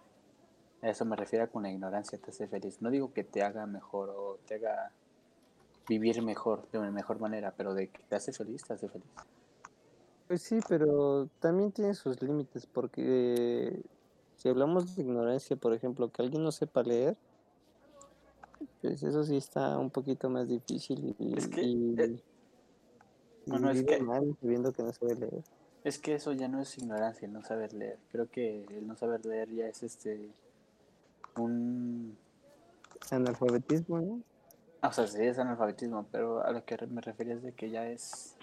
A 0.83 0.89
eso 0.89 1.05
me 1.05 1.17
refiero 1.17 1.51
con 1.51 1.65
la 1.65 1.71
ignorancia 1.71 2.19
te 2.19 2.31
hace 2.31 2.49
feliz. 2.49 2.81
No 2.81 2.91
digo 2.91 3.13
que 3.13 3.25
te 3.25 3.43
haga 3.43 3.67
mejor 3.67 4.11
o 4.11 4.39
te 4.47 4.55
haga 4.55 4.93
vivir 5.89 6.23
mejor, 6.23 6.69
de 6.71 6.79
una 6.79 6.91
mejor 6.91 7.21
manera, 7.21 7.53
pero 7.57 7.75
de 7.75 7.89
que 7.89 8.03
te 8.09 8.17
hace 8.17 8.33
feliz, 8.33 8.65
te 8.65 8.73
hace 8.73 8.89
feliz. 8.89 9.09
Pues 10.29 10.43
sí, 10.43 10.59
pero 10.69 11.29
también 11.41 11.73
tiene 11.73 11.95
sus 11.95 12.21
límites, 12.23 12.67
porque 12.67 13.81
si 14.37 14.49
hablamos 14.49 14.97
de 14.97 15.03
ignorancia, 15.03 15.57
por 15.57 15.73
ejemplo, 15.73 16.11
que 16.11 16.23
alguien 16.23 16.43
no 16.43 16.51
sepa 16.53 16.83
leer, 16.83 17.17
pues 18.83 19.03
eso 19.03 19.25
sí 19.25 19.37
está 19.37 19.79
un 19.79 19.91
poquito 19.91 20.29
más 20.31 20.49
difícil 20.49 21.14
y, 21.19 21.37
Es 21.37 21.49
que, 21.49 21.62
y- 21.62 21.95
eh, 21.99 22.23
y 23.47 23.51
bueno, 23.51 23.71
es 23.71 23.83
que- 23.85 23.99
mal 24.01 24.37
sabiendo 24.41 24.73
que 24.73 24.83
no 24.83 24.93
sabe 24.93 25.14
leer. 25.17 25.45
Es 25.85 25.99
que 25.99 26.14
eso 26.17 26.33
ya 26.33 26.49
no 26.49 26.61
es 26.61 26.77
ignorancia, 26.79 27.27
el 27.27 27.33
no 27.33 27.43
saber 27.45 27.73
leer. 27.73 27.99
Creo 28.11 28.29
que 28.29 28.64
el 28.64 28.87
no 28.89 28.97
saber 28.97 29.25
leer 29.25 29.49
ya 29.55 29.69
es 29.69 29.83
este 29.83 30.31
un 31.37 32.17
Analfabetismo, 33.11 34.01
¿no? 34.01 34.21
o 34.83 34.93
sea, 34.93 35.07
sí 35.07 35.23
es 35.23 35.39
analfabetismo, 35.39 36.07
pero 36.11 36.45
a 36.45 36.51
lo 36.53 36.64
que 36.64 36.77
me 36.87 37.01
refería 37.01 37.35
es 37.35 37.43
de 37.43 37.53
que 37.53 37.71
ya 37.71 37.89
es 37.89 38.37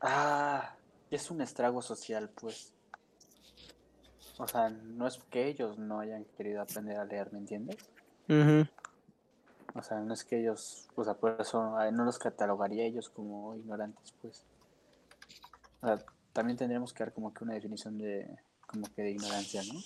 ah, 0.00 0.74
ya 1.10 1.16
es 1.16 1.30
un 1.30 1.40
estrago 1.40 1.82
social, 1.82 2.30
pues. 2.40 2.72
O 4.38 4.48
sea, 4.48 4.68
no 4.70 5.06
es 5.06 5.18
que 5.30 5.46
ellos 5.46 5.78
no 5.78 6.00
hayan 6.00 6.24
querido 6.36 6.60
aprender 6.60 6.96
a 6.96 7.04
leer, 7.04 7.32
¿me 7.32 7.38
entiendes? 7.38 7.76
Ujú. 8.28 8.66
O 9.76 9.82
sea, 9.82 9.98
no 10.00 10.14
es 10.14 10.24
que 10.24 10.40
ellos, 10.40 10.88
o 10.94 11.04
sea, 11.04 11.14
por 11.14 11.40
eso 11.40 11.76
no 11.90 12.04
los 12.04 12.18
catalogaría 12.18 12.84
ellos 12.84 13.08
como 13.10 13.56
ignorantes, 13.56 14.14
pues. 14.22 14.44
O 15.82 15.86
sea, 15.86 15.98
también 16.32 16.56
tendríamos 16.56 16.92
que 16.92 17.04
dar 17.04 17.12
como 17.12 17.34
que 17.34 17.44
una 17.44 17.54
definición 17.54 17.98
de, 17.98 18.38
como 18.66 18.86
que 18.94 19.02
de 19.02 19.10
ignorancia, 19.10 19.62
¿no? 19.64 19.80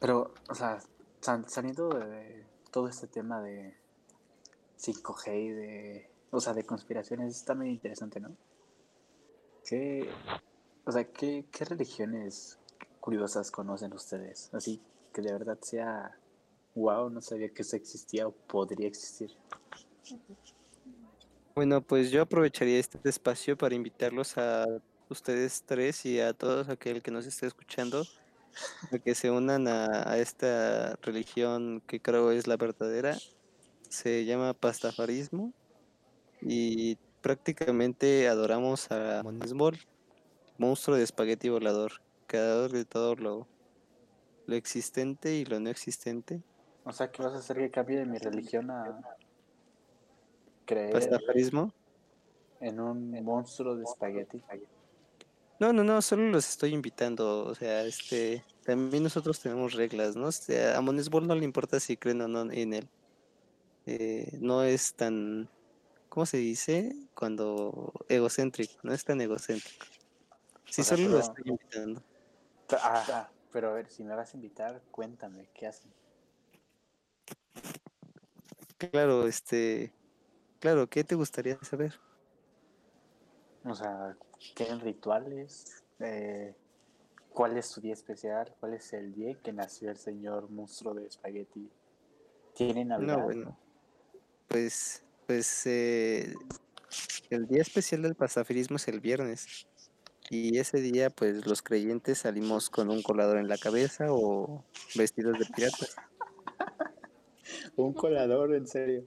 Pero, 0.00 0.34
o 0.48 0.54
sea, 0.54 0.80
sal- 1.20 1.48
saliendo 1.48 1.88
de 1.90 2.44
todo 2.72 2.88
este 2.88 3.06
tema 3.06 3.40
de 3.40 3.76
5G 4.78 5.36
y 5.36 5.48
de, 5.50 6.10
o 6.32 6.40
sea, 6.40 6.54
de 6.54 6.64
conspiraciones, 6.64 7.36
es 7.36 7.44
también 7.44 7.72
interesante, 7.72 8.18
¿no? 8.20 8.32
¿Qué, 9.64 10.10
o 10.84 10.90
sea, 10.90 11.04
qué, 11.04 11.46
qué 11.52 11.64
religiones 11.64 12.58
curiosas 12.98 13.52
conocen 13.52 13.92
ustedes? 13.92 14.50
Así 14.52 14.82
que 15.14 15.22
de 15.22 15.32
verdad 15.32 15.58
sea 15.60 16.18
Wow, 16.74 17.10
no 17.10 17.20
sabía 17.20 17.50
que 17.50 17.62
eso 17.62 17.76
existía 17.76 18.26
o 18.26 18.32
podría 18.32 18.88
existir. 18.88 19.30
Bueno, 21.54 21.82
pues 21.82 22.10
yo 22.10 22.22
aprovecharía 22.22 22.78
este 22.78 22.98
espacio 23.08 23.58
para 23.58 23.74
invitarlos 23.74 24.38
a 24.38 24.64
ustedes 25.10 25.62
tres 25.66 26.06
y 26.06 26.18
a 26.18 26.32
todos 26.32 26.68
aquel 26.70 27.02
que 27.02 27.10
nos 27.10 27.26
esté 27.26 27.46
escuchando 27.46 28.04
a 28.90 28.98
que 28.98 29.14
se 29.14 29.30
unan 29.30 29.68
a, 29.68 30.16
esta 30.18 30.96
religión 31.02 31.82
que 31.86 32.00
creo 32.00 32.30
es 32.30 32.46
la 32.46 32.56
verdadera. 32.56 33.16
Se 33.88 34.24
llama 34.24 34.54
pastafarismo 34.54 35.52
y 36.40 36.96
prácticamente 37.20 38.28
adoramos 38.28 38.90
a 38.90 39.22
Monesbol, 39.22 39.78
monstruo 40.58 40.96
de 40.96 41.04
espagueti 41.04 41.50
volador, 41.50 42.00
creador 42.26 42.72
de 42.72 42.84
todo 42.84 43.14
lo, 43.16 43.46
lo 44.46 44.56
existente 44.56 45.36
y 45.36 45.44
lo 45.44 45.60
no 45.60 45.68
existente. 45.68 46.42
O 46.84 46.92
sea, 46.92 47.10
que 47.10 47.22
vas 47.22 47.32
a 47.34 47.38
hacer 47.38 47.56
que 47.58 47.70
cambie 47.70 47.98
de 47.98 48.06
mi 48.06 48.18
religión 48.18 48.70
a 48.70 49.00
creer 50.64 50.92
Pastafarismo. 50.92 51.72
en 52.60 52.80
un 52.80 53.10
monstruo 53.24 53.76
de 53.76 53.84
espagueti. 53.84 54.42
No, 55.60 55.72
no, 55.72 55.84
no, 55.84 56.02
solo 56.02 56.28
los 56.28 56.48
estoy 56.48 56.74
invitando, 56.74 57.44
o 57.46 57.54
sea, 57.54 57.84
este, 57.84 58.42
también 58.64 59.04
nosotros 59.04 59.38
tenemos 59.40 59.74
reglas, 59.74 60.16
¿no? 60.16 60.26
O 60.26 60.32
sea, 60.32 60.76
a 60.76 60.80
Monesbol 60.80 61.26
no 61.28 61.34
le 61.36 61.44
importa 61.44 61.78
si 61.78 61.96
creen 61.96 62.20
o 62.22 62.28
no 62.28 62.50
en 62.50 62.74
él. 62.74 62.88
Eh, 63.86 64.38
no 64.40 64.64
es 64.64 64.94
tan, 64.94 65.48
¿cómo 66.08 66.26
se 66.26 66.38
dice? 66.38 66.94
Cuando 67.14 67.92
egocéntrico, 68.08 68.74
no 68.82 68.92
es 68.92 69.04
tan 69.04 69.20
egocéntrico. 69.20 69.86
Sí, 70.68 70.80
O 70.80 70.84
sea, 70.84 70.96
solo 70.96 71.08
lo 71.10 71.16
pero- 71.20 71.28
estoy 71.28 71.44
invitando. 71.46 72.02
Ajá, 72.82 73.30
pero 73.52 73.70
a 73.70 73.74
ver, 73.74 73.88
si 73.88 74.02
me 74.02 74.14
vas 74.16 74.32
a 74.32 74.36
invitar, 74.36 74.82
cuéntame, 74.90 75.48
¿qué 75.54 75.66
hacen? 75.68 75.92
Claro, 78.90 79.26
este, 79.26 79.92
claro, 80.58 80.88
¿qué 80.88 81.04
te 81.04 81.14
gustaría 81.14 81.58
saber? 81.62 82.00
O 83.64 83.74
sea, 83.74 84.16
¿tienen 84.54 84.80
rituales? 84.80 85.84
Eh, 86.00 86.54
¿Cuál 87.32 87.56
es 87.56 87.66
su 87.66 87.80
día 87.80 87.92
especial? 87.92 88.54
¿Cuál 88.58 88.74
es 88.74 88.92
el 88.92 89.14
día 89.14 89.34
que 89.42 89.52
nació 89.52 89.90
el 89.90 89.96
señor 89.96 90.50
monstruo 90.50 90.94
de 90.94 91.06
espagueti? 91.06 91.70
¿Tienen 92.54 92.88
Navidad? 92.88 93.18
No, 93.18 93.24
bueno, 93.24 93.58
pues, 94.48 95.04
pues, 95.26 95.66
eh, 95.66 96.34
el 97.30 97.46
día 97.46 97.62
especial 97.62 98.02
del 98.02 98.14
pastafirismo 98.14 98.76
es 98.76 98.88
el 98.88 99.00
viernes. 99.00 99.66
Y 100.28 100.58
ese 100.58 100.80
día, 100.80 101.10
pues, 101.10 101.46
los 101.46 101.62
creyentes 101.62 102.18
salimos 102.18 102.68
con 102.68 102.90
un 102.90 103.02
colador 103.02 103.38
en 103.38 103.48
la 103.48 103.58
cabeza 103.58 104.06
o 104.10 104.64
vestidos 104.94 105.38
de 105.38 105.46
piratas. 105.46 105.96
Un 107.76 107.92
colador, 107.92 108.54
en 108.54 108.66
serio. 108.66 109.04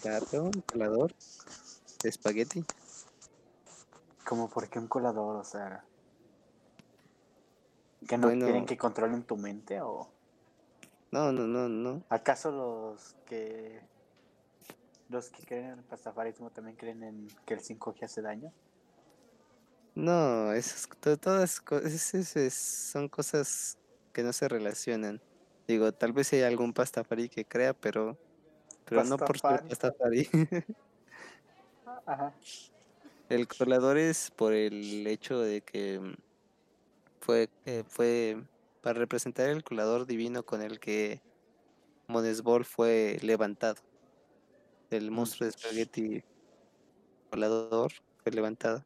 Claro, 0.00 0.44
un 0.44 0.62
colador 0.62 1.12
espagueti. 2.04 2.64
¿Cómo 4.26 4.48
por 4.48 4.68
qué 4.68 4.78
un 4.78 4.86
colador? 4.88 5.36
O 5.36 5.44
sea, 5.44 5.84
¿que 8.08 8.16
no 8.16 8.28
Bueno. 8.28 8.46
quieren 8.46 8.64
que 8.66 8.78
controlen 8.78 9.24
tu 9.24 9.36
mente 9.36 9.80
o 9.82 10.08
No, 11.10 11.32
no, 11.32 11.46
no, 11.46 11.68
no. 11.68 12.02
acaso 12.08 12.50
los 12.50 13.14
que 13.26 13.80
los 15.10 15.28
que 15.28 15.44
creen 15.44 15.64
en 15.72 15.78
el 15.80 15.84
pastafarismo 15.84 16.50
también 16.50 16.76
creen 16.76 17.02
en 17.02 17.28
que 17.44 17.54
el 17.54 17.60
5G 17.60 18.04
hace 18.04 18.22
daño? 18.22 18.52
No, 19.96 20.52
esas, 20.52 20.88
to- 21.00 21.18
todas 21.18 21.60
co- 21.60 21.78
es- 21.78 22.14
es- 22.14 22.36
es- 22.36 22.54
son 22.54 23.08
cosas 23.08 23.76
que 24.14 24.22
no 24.22 24.32
se 24.32 24.48
relacionan. 24.48 25.20
Digo, 25.66 25.92
tal 25.92 26.12
vez 26.12 26.32
hay 26.32 26.42
algún 26.42 26.72
pastafari 26.72 27.28
que 27.28 27.44
crea, 27.44 27.74
pero, 27.74 28.18
pero 28.84 29.04
no 29.04 29.16
por 29.16 29.38
ser 29.38 29.62
Pastafari. 29.62 30.28
Ajá. 32.06 32.34
El 33.28 33.46
colador 33.46 33.96
es 33.98 34.30
por 34.32 34.52
el 34.52 35.06
hecho 35.06 35.38
de 35.40 35.60
que 35.60 36.00
mm, 36.00 36.14
fue, 37.20 37.48
eh, 37.64 37.84
fue 37.86 38.42
para 38.82 38.98
representar 38.98 39.48
el 39.50 39.62
colador 39.62 40.06
divino 40.06 40.42
con 40.44 40.62
el 40.62 40.80
que 40.80 41.20
Monesbol 42.08 42.64
fue 42.64 43.18
levantado. 43.22 43.76
El 44.90 45.10
Mm. 45.10 45.14
monstruo 45.14 45.44
de 45.46 45.50
espagueti 45.50 46.24
colador 47.30 47.92
fue 48.22 48.32
levantado. 48.32 48.84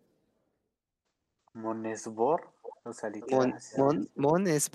Monesbor, 1.54 2.52
o 2.84 2.92
sea, 2.92 3.08
Mon, 3.10 3.14
literal. 3.14 3.52
así 3.54 3.76
mon, 4.16 4.46
es. 4.48 4.70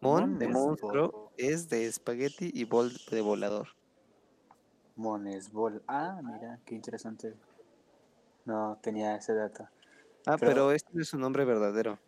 Mon 0.00 0.22
es 0.22 0.28
bol. 0.28 0.30
Mon 0.30 0.38
de 0.38 0.48
monstruo 0.48 1.32
es 1.36 1.68
de 1.68 1.86
espagueti 1.86 2.50
y 2.54 2.64
bol 2.64 2.92
de 3.10 3.20
volador. 3.20 3.68
Monesbol. 4.96 5.82
Ah, 5.86 6.20
mira, 6.22 6.58
qué 6.64 6.74
interesante. 6.74 7.34
No 8.44 8.78
tenía 8.82 9.16
ese 9.16 9.34
dato. 9.34 9.68
Ah, 10.26 10.36
Pero- 10.38 10.50
pero 10.52 10.72
este 10.72 11.00
es 11.00 11.08
su 11.08 11.18
nombre 11.18 11.44
verdadero. 11.44 11.98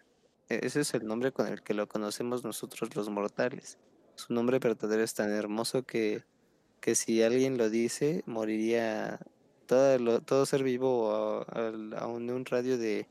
E- 0.49 0.61
Ese 0.63 0.81
es 0.81 0.95
el 0.95 1.07
nombre 1.07 1.33
con 1.33 1.47
el 1.47 1.63
que 1.63 1.75
lo 1.75 1.87
conocemos 1.89 2.45
nosotros 2.45 2.95
los 2.97 3.11
mortales. 3.11 3.79
Su 4.15 4.33
nombre 4.33 4.59
verdadero 4.59 5.03
es 5.03 5.13
tan 5.15 5.31
hermoso 5.31 5.83
que, 5.85 6.25
que 6.81 6.95
si 6.95 7.23
alguien 7.23 7.59
lo 7.59 7.69
dice, 7.69 8.23
moriría 8.27 9.21
todo, 9.67 9.99
lo- 9.99 10.21
todo 10.23 10.47
ser 10.47 10.63
vivo 10.63 11.13
a, 11.13 11.43
al- 11.43 11.93
a 11.95 12.07
un, 12.07 12.31
un 12.31 12.45
radio 12.47 12.79
de 12.79 13.07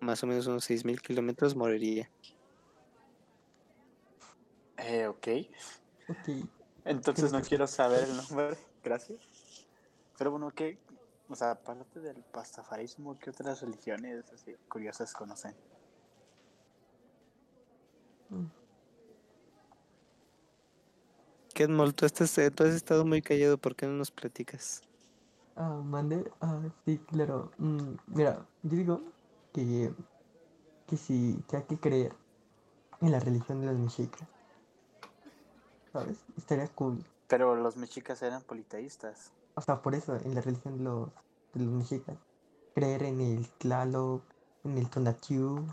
más 0.00 0.22
o 0.24 0.26
menos 0.26 0.46
unos 0.46 0.64
6.000 0.64 1.02
kilómetros 1.02 1.54
moriría. 1.54 2.10
Eh, 4.82 5.06
ok. 5.06 5.28
Ok. 6.08 6.48
Entonces 6.84 7.32
no 7.32 7.42
quiero 7.42 7.66
saber 7.66 8.04
el 8.04 8.16
nombre. 8.16 8.56
Gracias. 8.82 9.20
Pero 10.18 10.30
bueno, 10.30 10.50
¿qué? 10.50 10.78
O 11.28 11.34
sea, 11.34 11.52
aparte 11.52 12.00
del 12.00 12.22
pastafarismo, 12.24 13.18
¿qué 13.18 13.30
otras 13.30 13.60
religiones 13.60 14.24
así 14.32 14.54
curiosas 14.68 15.12
conocen? 15.12 15.54
Mm. 18.30 18.46
Kenmol, 21.54 21.94
tú, 21.94 22.06
estás, 22.06 22.36
eh, 22.38 22.50
tú 22.50 22.64
has 22.64 22.70
estado 22.70 23.04
muy 23.04 23.22
callado, 23.22 23.58
¿por 23.58 23.76
qué 23.76 23.86
no 23.86 23.92
nos 23.92 24.10
platicas? 24.10 24.82
Ah, 25.56 25.80
mande. 25.84 26.30
Ah, 26.40 26.60
sí, 26.84 26.98
claro. 27.06 27.50
Mm, 27.58 27.96
mira, 28.06 28.46
yo 28.62 28.76
digo 28.76 29.02
que, 29.52 29.92
que 30.86 30.96
sí, 30.96 31.38
que 31.48 31.58
hay 31.58 31.64
que 31.64 31.78
creer 31.78 32.12
en 33.00 33.12
la 33.12 33.20
religión 33.20 33.60
de 33.60 33.66
los 33.66 33.78
mexicas. 33.78 34.28
¿Sabes? 35.92 36.18
Estaría 36.36 36.68
cool. 36.68 37.04
Pero 37.28 37.56
los 37.56 37.76
mexicas 37.76 38.22
eran 38.22 38.42
politeístas. 38.42 39.32
O 39.54 39.60
sea, 39.60 39.82
por 39.82 39.94
eso, 39.94 40.16
en 40.16 40.34
la 40.34 40.40
religión 40.40 40.78
de 40.78 40.84
los 40.84 41.10
de 41.54 41.64
los 41.64 41.72
mexicas. 41.72 42.16
Creer 42.74 43.02
en 43.02 43.20
el 43.20 43.48
Tlaloc, 43.58 44.22
en 44.64 44.78
el 44.78 44.88
Tonatiuh, 44.88 45.66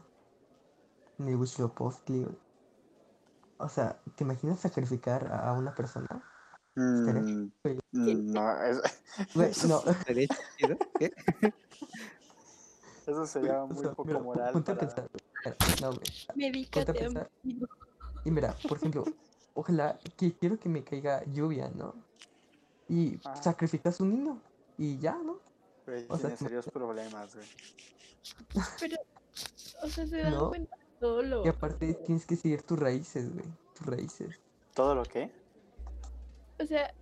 en 1.20 1.28
el 1.28 1.36
Huitzilopochtli. 1.36 2.28
O 3.58 3.70
sea, 3.70 4.00
¿te 4.16 4.24
imaginas 4.24 4.60
sacrificar 4.60 5.32
a 5.32 5.50
a 5.50 5.54
una 5.54 5.74
persona? 5.74 6.24
Mm, 6.76 7.50
no, 7.92 8.56
eso 13.08 13.26
sería 13.26 13.64
o 13.64 13.68
muy 13.68 13.78
sea, 13.78 13.92
poco 13.92 14.06
mira, 14.06 14.20
moral 14.20 14.54
ponte 14.54 14.72
a 14.74 14.76
para... 14.76 14.88
pensar. 14.88 15.10
mira, 15.46 15.58
No, 15.82 15.92
güey. 15.94 16.04
Medícate, 16.36 16.94
pensar. 16.94 17.32
Y 17.44 18.32
mira, 18.32 18.56
por 18.68 18.78
ejemplo, 18.78 19.06
ojalá 19.58 20.00
que 20.18 20.32
quiero 20.38 20.60
que 20.60 20.70
me 20.70 20.84
caiga 20.84 21.24
lluvia, 21.26 21.70
¿no? 21.76 21.96
Y 22.88 23.20
Ah. 23.26 23.36
sacrificas 23.42 24.00
un 24.00 24.12
niño 24.12 24.42
y 24.78 24.98
ya, 25.00 25.18
¿no? 25.18 25.40
Güey, 25.86 26.06
o 26.10 26.18
sea, 26.18 26.30
tiene 26.30 26.38
serios 26.38 26.66
problemas, 26.68 27.36
güey. 27.36 27.48
Pero, 28.80 28.98
o 29.82 29.88
sea, 29.88 30.06
se 30.06 30.18
dan 30.18 30.34
No. 30.34 30.50
cuenta 30.50 30.76
de 30.78 30.86
todo 31.00 31.22
lo... 31.24 31.46
Y 31.46 31.50
aparte 31.50 31.94
tienes 32.06 32.26
que 32.26 32.36
seguir 32.36 32.62
tus 32.62 32.78
raíces, 32.78 33.34
güey. 33.34 33.46
Tus 33.76 33.88
raíces. 33.88 34.40
¿Todo 34.74 34.94
lo 34.96 35.04
que? 35.04 35.32
O 36.60 36.66
sea, 36.66 36.94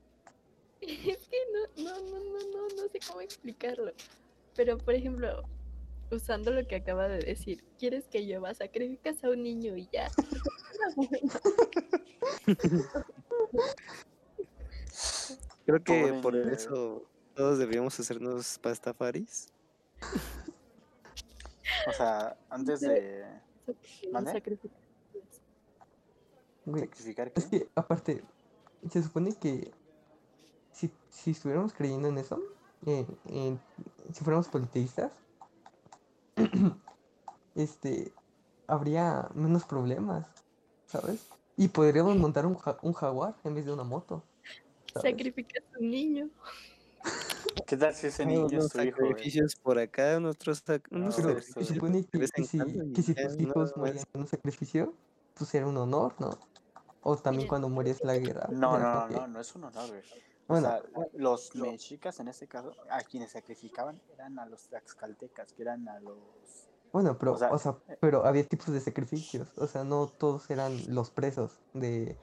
es 0.80 1.28
que 1.28 1.36
no, 1.52 1.84
no, 1.84 2.00
no, 2.00 2.20
no, 2.20 2.40
no, 2.52 2.68
no 2.76 2.88
sé 2.90 3.00
cómo 3.06 3.20
explicarlo. 3.20 3.92
Pero, 4.56 4.78
por 4.78 4.94
ejemplo, 4.94 5.42
usando 6.10 6.50
lo 6.52 6.66
que 6.66 6.76
acaba 6.76 7.08
de 7.08 7.18
decir, 7.18 7.62
¿quieres 7.78 8.08
que 8.08 8.22
llueva? 8.24 8.54
Sacrificas 8.54 9.22
a 9.24 9.30
un 9.30 9.42
niño 9.42 9.76
y 9.76 9.88
ya. 9.92 10.10
Creo 15.66 15.82
que 15.82 16.02
Pobre 16.08 16.22
por 16.22 16.34
niño. 16.34 16.50
eso 16.50 17.02
todos 17.34 17.58
deberíamos 17.58 17.98
hacernos 17.98 18.58
pastafaris. 18.58 19.48
O 21.86 21.92
sea, 21.92 22.36
antes 22.48 22.80
de 22.80 23.24
sacrificar, 24.32 24.72
¿qué? 27.32 27.40
es 27.40 27.46
que 27.46 27.68
aparte, 27.74 28.24
se 28.90 29.02
supone 29.02 29.32
que 29.34 29.70
si, 30.72 30.90
si 31.08 31.30
estuviéramos 31.32 31.72
creyendo 31.72 32.08
en 32.08 32.18
eso, 32.18 32.40
en- 32.86 33.18
en- 33.26 33.60
si 34.12 34.24
fuéramos 34.24 34.48
politeístas, 34.48 35.12
este, 37.54 38.12
habría 38.66 39.28
menos 39.34 39.64
problemas, 39.64 40.26
¿sabes? 40.90 41.26
Y 41.56 41.68
podríamos 41.68 42.16
montar 42.16 42.46
un, 42.46 42.56
ja- 42.56 42.78
un 42.82 42.92
jaguar 42.92 43.36
en 43.44 43.54
vez 43.54 43.64
de 43.64 43.72
una 43.72 43.84
moto. 43.84 44.24
¿sabes? 44.92 45.10
Sacrificas 45.12 45.62
a 45.74 45.78
un 45.78 45.90
niño. 45.90 46.30
¿Qué 47.66 47.76
tal 47.76 47.94
si 47.94 48.08
ese 48.08 48.26
niño 48.26 48.46
unos 48.46 48.64
es 48.64 48.72
tu 48.72 48.80
hijo, 48.80 48.96
sacrificios 48.98 49.56
por 49.56 49.78
acá, 49.78 50.16
unos 50.18 50.36
No, 50.90 51.12
se 51.12 51.64
supone 51.64 52.04
que, 52.04 52.26
si, 52.26 52.58
que 53.02 53.14
tus 53.14 53.36
no 53.36 53.42
hijos 53.42 53.76
morían 53.76 54.04
en 54.12 54.20
un 54.20 54.26
sacrificio, 54.26 54.94
pues 55.34 55.54
era 55.54 55.66
un 55.66 55.76
honor, 55.76 56.14
¿no? 56.18 56.30
O 57.02 57.16
también 57.16 57.48
cuando 57.48 57.68
morías 57.68 58.00
en 58.02 58.08
la 58.08 58.18
guerra. 58.18 58.48
No, 58.50 58.78
no, 58.78 59.08
no, 59.08 59.08
no, 59.08 59.26
no 59.28 59.40
es 59.40 59.54
un 59.54 59.64
honor, 59.64 59.88
güey. 59.88 60.00
O 60.00 60.54
Bueno, 60.54 60.68
sea, 60.68 60.82
los 61.14 61.54
mexicas 61.54 62.18
en 62.18 62.28
este 62.28 62.48
caso, 62.48 62.74
a 62.90 63.02
quienes 63.02 63.30
sacrificaban 63.30 64.00
eran 64.12 64.38
a 64.38 64.46
los 64.46 64.62
tlaxcaltecas, 64.68 65.52
que 65.52 65.62
eran 65.62 65.88
a 65.88 66.00
los... 66.00 66.18
Bueno, 66.92 67.16
pero, 67.18 67.32
o 67.34 67.38
sea, 67.38 67.52
o 67.52 67.58
sea, 67.58 67.76
eh, 67.88 67.96
pero 68.00 68.26
había 68.26 68.44
tipos 68.44 68.68
de 68.74 68.80
sacrificios. 68.80 69.56
O 69.56 69.66
sea, 69.66 69.84
no 69.84 70.06
todos 70.08 70.48
eran 70.50 70.76
los 70.94 71.10
presos 71.10 71.60
de, 71.72 72.18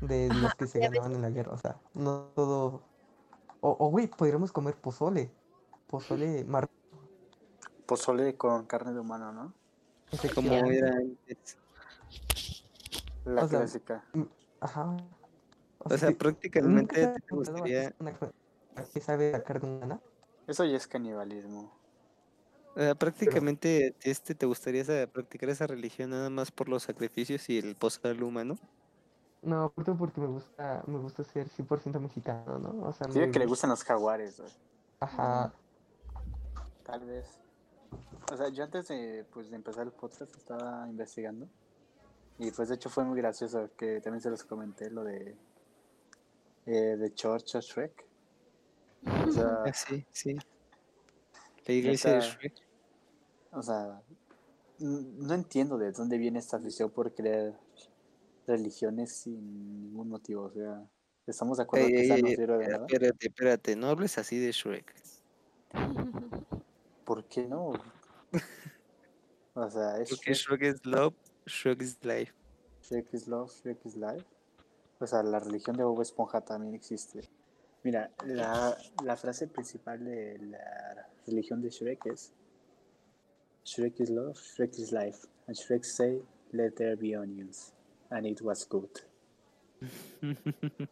de 0.00 0.28
los 0.28 0.36
Ajá, 0.44 0.56
que 0.56 0.66
se 0.66 0.78
ganaban 0.78 1.12
en 1.12 1.22
la 1.22 1.30
guerra. 1.30 1.52
O 1.52 1.58
sea, 1.58 1.80
no 1.94 2.30
todo. 2.34 2.82
O, 3.60 3.88
güey, 3.90 4.06
podríamos 4.08 4.52
comer 4.52 4.76
pozole. 4.76 5.32
Pozole 5.88 6.44
mar. 6.44 6.68
Pozole 7.86 8.36
con 8.36 8.66
carne 8.66 8.92
de 8.92 9.00
humano, 9.00 9.32
¿no? 9.32 9.52
ese 10.12 10.32
Como 10.32 10.48
que- 10.50 10.78
era 10.78 10.96
antes. 10.96 11.58
La 13.24 13.44
O 13.44 13.48
sea, 13.48 13.58
clásica. 13.60 14.04
Ajá. 14.60 14.96
O 15.78 15.96
sea, 15.96 16.10
prácticamente 16.12 16.80
¿nunca 16.80 16.96
a 16.96 16.98
ti 16.98 17.00
te 17.00 17.06
te 17.06 17.12
has 17.16 17.22
preguntado 17.22 17.58
a 17.58 17.64
qué 17.64 17.72
gustaría, 17.72 17.88
es 17.88 17.94
una 18.00 18.12
co- 18.18 18.32
a 18.76 18.82
qué 18.84 19.00
sabe 19.00 19.32
la 19.32 19.42
carne 19.42 19.68
humana? 19.76 20.00
Eso 20.46 20.64
ya 20.64 20.76
es 20.76 20.86
canibalismo. 20.86 21.72
Sea, 22.80 22.94
prácticamente 22.94 23.94
este 24.02 24.34
te 24.34 24.46
gustaría 24.46 24.82
esa- 24.82 25.06
practicar 25.06 25.48
esa 25.50 25.66
religión 25.66 26.10
nada 26.10 26.30
más 26.30 26.50
por 26.50 26.68
los 26.68 26.82
sacrificios 26.84 27.48
y 27.50 27.58
el 27.58 27.74
pozole 27.76 28.22
humano. 28.24 28.58
No, 29.42 29.72
porque 29.74 29.92
porque 29.92 30.20
me 30.20 30.28
gusta, 30.28 30.82
me 30.86 30.98
gusta 30.98 31.24
ser 31.24 31.48
100% 31.48 31.98
mexicano, 32.00 32.58
¿no? 32.58 32.86
O 32.88 32.92
sea, 32.92 33.08
me 33.08 33.14
que 33.14 33.20
le 33.20 33.28
gusta- 33.28 33.46
gustan 33.46 33.70
los 33.70 33.82
jaguares, 33.84 34.38
güey. 34.40 34.52
Ajá. 35.00 35.52
Tal 36.84 37.04
vez. 37.04 37.26
O 38.32 38.36
sea, 38.36 38.48
yo 38.48 38.64
antes 38.64 38.88
de, 38.88 39.26
pues, 39.32 39.50
de 39.50 39.56
empezar 39.56 39.84
el 39.84 39.92
podcast 39.92 40.34
estaba 40.36 40.86
investigando. 40.88 41.48
Y 42.38 42.50
pues 42.52 42.68
de 42.70 42.76
hecho 42.76 42.88
fue 42.88 43.04
muy 43.04 43.16
gracioso 43.18 43.68
que 43.76 44.00
también 44.00 44.22
se 44.22 44.30
los 44.30 44.42
comenté 44.44 44.90
lo 44.90 45.04
de 45.04 45.36
eh, 46.66 46.96
de 46.96 47.14
Church 47.14 47.56
of 47.56 47.64
Shrek. 47.64 48.04
O 49.26 49.30
sea, 49.32 49.62
Ah, 49.66 49.72
sí, 49.74 50.06
sí. 50.10 50.36
La 51.66 51.74
iglesia 51.74 52.10
de 52.12 52.18
Neta, 52.18 52.20
Shrek. 52.20 52.54
o 53.52 53.62
sea, 53.62 54.02
no 54.78 55.34
entiendo 55.34 55.78
de 55.78 55.92
dónde 55.92 56.18
viene 56.18 56.38
esta 56.38 56.56
afición 56.56 56.90
por 56.90 57.14
creer 57.14 57.54
religiones 58.46 59.12
sin 59.16 59.80
ningún 59.82 60.08
motivo. 60.08 60.44
O 60.44 60.50
sea, 60.52 60.84
estamos 61.26 61.58
de 61.58 61.64
acuerdo 61.64 61.86
Ey, 61.86 61.92
que 61.92 62.00
ey, 62.00 62.06
esa 62.06 62.18
no 62.18 62.28
sirve 62.28 62.58
de 62.58 62.68
nada. 62.68 62.86
espérate, 62.86 63.26
espérate, 63.28 63.76
no 63.76 63.88
hables 63.88 64.18
así 64.18 64.38
de 64.38 64.52
Shrek. 64.52 64.94
¿Por 67.04 67.24
qué 67.26 67.46
no? 67.46 67.72
O 69.54 69.70
sea, 69.70 69.98
es 69.98 70.10
Porque 70.10 70.34
Shrek. 70.34 70.34
Shrek 70.34 70.62
is 70.62 70.86
love, 70.86 71.14
Shrek 71.46 71.82
is 71.82 71.98
life. 72.04 72.32
Shrek 72.82 73.14
is 73.14 73.28
Love, 73.28 73.50
Shrek 73.52 73.78
is 73.86 73.96
Life. 73.96 74.26
O 74.98 75.06
sea, 75.06 75.22
la 75.22 75.38
religión 75.38 75.76
de 75.76 75.84
Bob 75.84 76.00
Esponja 76.02 76.40
también 76.40 76.74
existe. 76.74 77.28
Mira, 77.84 78.10
la, 78.26 78.76
la 79.04 79.16
frase 79.16 79.46
principal 79.48 80.04
de 80.04 80.38
la 80.38 81.08
religión 81.26 81.60
de 81.62 81.70
Shrek 81.70 82.06
es 82.06 82.32
Shrek 83.64 84.00
is 84.00 84.10
love, 84.10 84.36
Shrek 84.38 84.78
is 84.78 84.92
life. 84.92 85.26
And 85.46 85.56
Shrek 85.56 85.84
say, 85.84 86.20
let 86.52 86.76
there 86.76 86.96
be 86.96 87.14
onions. 87.14 87.72
And 88.10 88.26
it 88.26 88.42
was 88.42 88.64
good. 88.68 88.90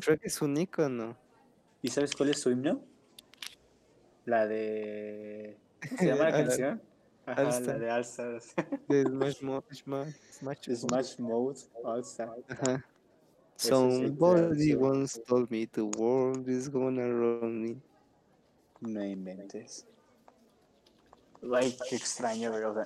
Shrek 0.00 0.20
es 0.22 0.40
un 0.42 0.56
icono. 0.56 1.16
¿Y 1.82 1.88
sabes 1.88 2.14
cuál 2.14 2.30
es 2.30 2.40
su 2.40 2.50
himno? 2.50 2.82
La 4.26 4.46
de... 4.46 5.58
¿cómo 5.80 5.98
¿Se 5.98 6.06
llama 6.06 6.24
la 6.24 6.32
canción? 6.44 6.82
Ajá, 7.26 7.60
la 7.60 7.78
de 7.78 7.90
All 7.90 8.00
Stars. 8.04 8.54
De 8.88 9.02
Smash 9.04 9.42
Mo- 9.42 9.64
Smash, 9.72 10.12
Smash. 10.30 10.70
Smash 10.76 11.18
Mode 11.18 11.60
All 11.82 12.00
Star. 12.00 12.36
Ajá. 12.48 12.84
Somebody 13.56 14.74
once 14.74 15.20
told 15.26 15.50
me 15.50 15.66
the 15.66 15.82
world 15.82 16.48
is 16.48 16.68
gonna 16.68 17.06
run 17.06 17.62
me. 17.62 17.76
No 18.80 19.04
inventes. 19.04 19.86
Ay, 21.52 21.76
qué 21.88 21.96
extraño, 21.96 22.50
güey. 22.50 22.64
O 22.64 22.74
sea, 22.74 22.84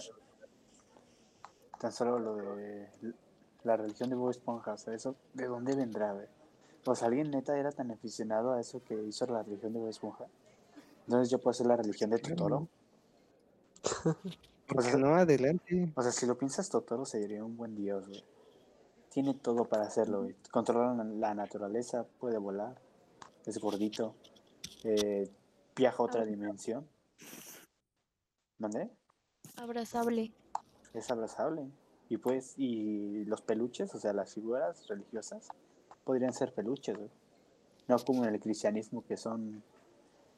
tan 1.78 1.92
solo 1.92 2.18
lo 2.18 2.56
de 2.56 2.88
la 3.64 3.76
religión 3.76 4.10
de 4.10 4.16
Bob 4.16 4.30
Esponja, 4.30 4.72
o 4.72 4.78
sea, 4.78 4.94
eso, 4.94 5.16
¿de 5.34 5.46
dónde 5.46 5.74
vendrá, 5.74 6.12
güey? 6.12 6.26
O 6.84 6.94
sea, 6.94 7.08
alguien 7.08 7.30
neta 7.30 7.58
era 7.58 7.72
tan 7.72 7.90
aficionado 7.90 8.52
a 8.52 8.60
eso 8.60 8.82
que 8.84 8.94
hizo 9.04 9.26
la 9.26 9.42
religión 9.42 9.72
de 9.72 9.78
Bob 9.78 9.88
Esponja. 9.88 10.26
Entonces 11.06 11.30
yo 11.30 11.38
puedo 11.38 11.50
hacer 11.50 11.66
la 11.66 11.76
religión 11.76 12.10
de 12.10 12.18
Totoro. 12.18 12.68
¿Por 14.66 14.82
sea, 14.82 14.96
no? 14.96 15.14
Adelante. 15.14 15.92
O 15.94 16.02
sea, 16.02 16.12
si 16.12 16.26
lo 16.26 16.36
piensas, 16.36 16.68
Totoro 16.68 17.04
sería 17.04 17.44
un 17.44 17.56
buen 17.56 17.74
dios, 17.74 18.06
güey. 18.08 18.24
Tiene 19.11 19.34
todo 19.34 19.64
para 19.64 19.84
hacerlo, 19.84 20.22
güey. 20.22 20.36
Controla 20.50 21.02
la- 21.04 21.34
naturaleza, 21.34 22.04
puede 22.18 22.38
volar, 22.38 22.80
es 23.46 23.59
gordito, 23.59 24.14
eh, 24.84 25.30
viaja 25.74 25.96
a 26.02 26.06
otra 26.06 26.24
dimensión. 26.24 26.86
¿Mandé? 28.59 28.90
Abrazable. 29.56 30.32
es 30.94 31.11
abrazable. 31.11 31.70
Y 32.09 32.16
pues, 32.16 32.54
y 32.56 33.24
los 33.26 33.42
peluches, 33.42 33.94
o 33.94 33.98
sea, 33.98 34.12
las 34.12 34.32
figuras 34.34 34.86
religiosas, 34.88 35.48
podrían 36.04 36.32
ser 36.32 36.54
peluches, 36.54 36.96
güey. 36.96 37.11
No 37.86 37.96
como 37.98 38.24
en 38.24 38.34
el 38.34 38.40
cristianismo, 38.40 39.04
que 39.06 39.16
son 39.16 39.62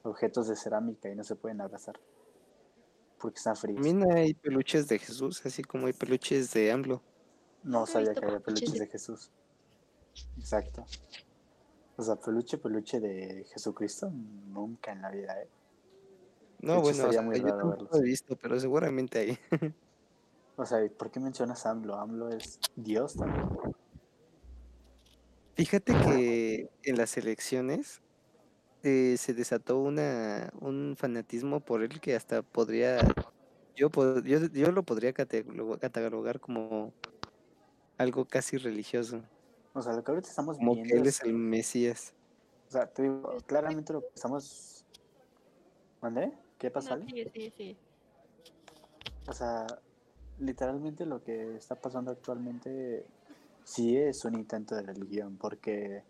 objetos 0.03 0.49
de 0.49 0.57
cerámica 0.57 1.09
y 1.09 1.15
no 1.15 1.25
se 1.25 1.37
pueden 1.37 1.61
abrazar. 1.61 1.99
Porque 3.19 3.39
están 3.39 3.57
fríos. 3.57 3.77
También 3.77 4.11
hay 4.13 4.35
peluches 4.35 4.89
de 4.89 4.99
Jesús, 4.99 5.45
así 5.47 5.63
como 5.63 5.87
hay 5.87 5.93
peluches 5.93 6.53
de 6.53 6.73
AMLO. 6.73 7.03
No 7.63 7.87
sabía 7.87 8.11
visto 8.11 8.21
que 8.21 8.27
había 8.27 8.41
peluches 8.41 8.73
de- 8.75 8.81
de 8.81 8.87
Jesús. 8.87 9.31
Exacto. 10.39 10.85
O 11.97 12.03
sea, 12.03 12.17
peluche, 12.17 12.59
peluche 12.59 12.99
de 13.01 13.45
Jesucristo, 13.53 14.11
nunca 14.11 14.93
en 14.93 15.03
la 15.03 15.11
vida, 15.11 15.41
¿eh? 15.43 15.49
No, 16.63 16.75
hecho, 16.75 16.83
bueno, 16.83 17.09
o 17.09 17.13
sea, 17.13 17.23
muy 17.23 17.37
yo 17.37 17.43
raro 17.45 17.57
tampoco 17.59 17.83
verlos. 17.85 18.01
he 18.01 18.05
visto, 18.05 18.37
pero 18.37 18.61
seguramente 18.61 19.19
hay. 19.19 19.39
O 20.57 20.67
sea, 20.67 20.79
¿por 20.99 21.11
qué 21.11 21.21
mencionas 21.21 21.65
AMLO? 21.65 21.95
AMLO 21.95 22.29
es 22.29 22.59
Dios 22.77 23.15
también. 23.17 23.49
Fíjate 25.57 25.93
que 25.95 26.69
en 26.83 26.97
las 26.99 27.17
elecciones 27.17 28.01
eh, 28.83 29.17
se 29.19 29.35
desató 29.35 29.79
una, 29.81 30.51
un 30.61 30.97
fanatismo 30.99 31.61
por 31.61 31.83
él 31.83 32.01
que 32.01 32.15
hasta 32.15 32.43
podría, 32.43 32.99
yo, 33.77 33.91
yo, 34.23 34.47
yo 34.47 34.73
lo 34.73 34.83
podría 34.83 35.13
catalogar 35.13 36.41
como 36.41 36.93
algo 38.01 38.25
casi 38.25 38.57
religioso, 38.57 39.21
O 39.75 39.83
sea, 39.83 39.93
lo 39.93 40.03
que 40.03 40.11
ahorita 40.11 40.29
estamos 40.29 40.57
como 40.57 40.75
que 40.75 40.83
viendo 40.83 41.03
él 41.03 41.07
es 41.07 41.23
el 41.23 41.35
Mesías. 41.35 42.15
O 42.69 42.71
sea, 42.71 42.87
te 42.87 43.03
digo, 43.03 43.37
claramente 43.47 43.93
lo 43.93 44.01
que 44.01 44.09
estamos... 44.15 44.87
¿Mandé? 46.01 46.33
¿Qué 46.57 46.71
pasa, 46.71 46.97
No, 46.97 47.07
sí, 47.07 47.25
sí, 47.31 47.53
sí. 47.55 47.77
O 49.29 49.33
sea, 49.35 49.67
literalmente 50.39 51.05
lo 51.05 51.23
que 51.23 51.57
está 51.57 51.75
pasando 51.75 52.11
actualmente 52.11 53.05
sí 53.65 53.99
es 53.99 54.25
un 54.25 54.35
intento 54.35 54.75
de 54.75 54.83
religión, 54.83 55.37
porque 55.37 56.03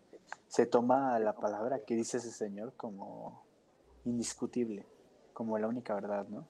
se 0.47 0.65
toma 0.65 1.19
la 1.19 1.35
palabra 1.35 1.83
que 1.83 1.95
dice 1.95 2.17
ese 2.17 2.31
señor 2.31 2.73
como 2.77 3.43
indiscutible, 4.05 4.85
como 5.33 5.57
la 5.57 5.67
única 5.67 5.93
verdad, 5.93 6.25
¿no? 6.29 6.47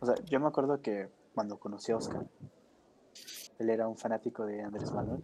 O 0.00 0.06
sea, 0.06 0.14
yo 0.24 0.40
me 0.40 0.46
acuerdo 0.46 0.80
que 0.80 1.10
cuando 1.34 1.58
conocí 1.58 1.92
a 1.92 1.98
Oscar, 1.98 2.26
él 3.58 3.70
era 3.70 3.88
un 3.88 3.96
fanático 3.96 4.44
de 4.46 4.62
Andrés 4.62 4.92
Manuel, 4.92 5.22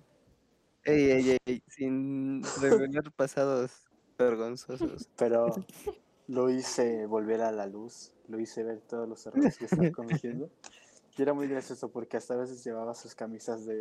Ey, 0.85 1.11
ey, 1.11 1.37
ey, 1.47 1.62
sin 1.68 2.43
revelar 2.61 3.12
pasados 3.16 3.72
vergonzosos. 4.18 5.09
pero 5.16 5.55
lo 6.28 6.49
hice 6.51 7.07
volver 7.07 7.43
a 7.43 7.53
la 7.53 7.66
luz, 7.66 8.12
lo 8.28 8.39
hice 8.41 8.62
ver 8.62 8.81
todos 8.83 9.09
los 9.09 9.26
errores 9.26 9.59
que 9.59 9.66
estaba 9.66 9.91
cometiendo. 9.91 10.49
Y 11.18 11.22
era 11.22 11.35
muy 11.35 11.49
gracioso 11.49 11.91
porque 11.91 12.16
hasta 12.16 12.35
a 12.35 12.39
veces 12.39 12.64
llevaba 12.64 12.95
sus 12.95 13.14
camisas 13.14 13.66
de, 13.66 13.76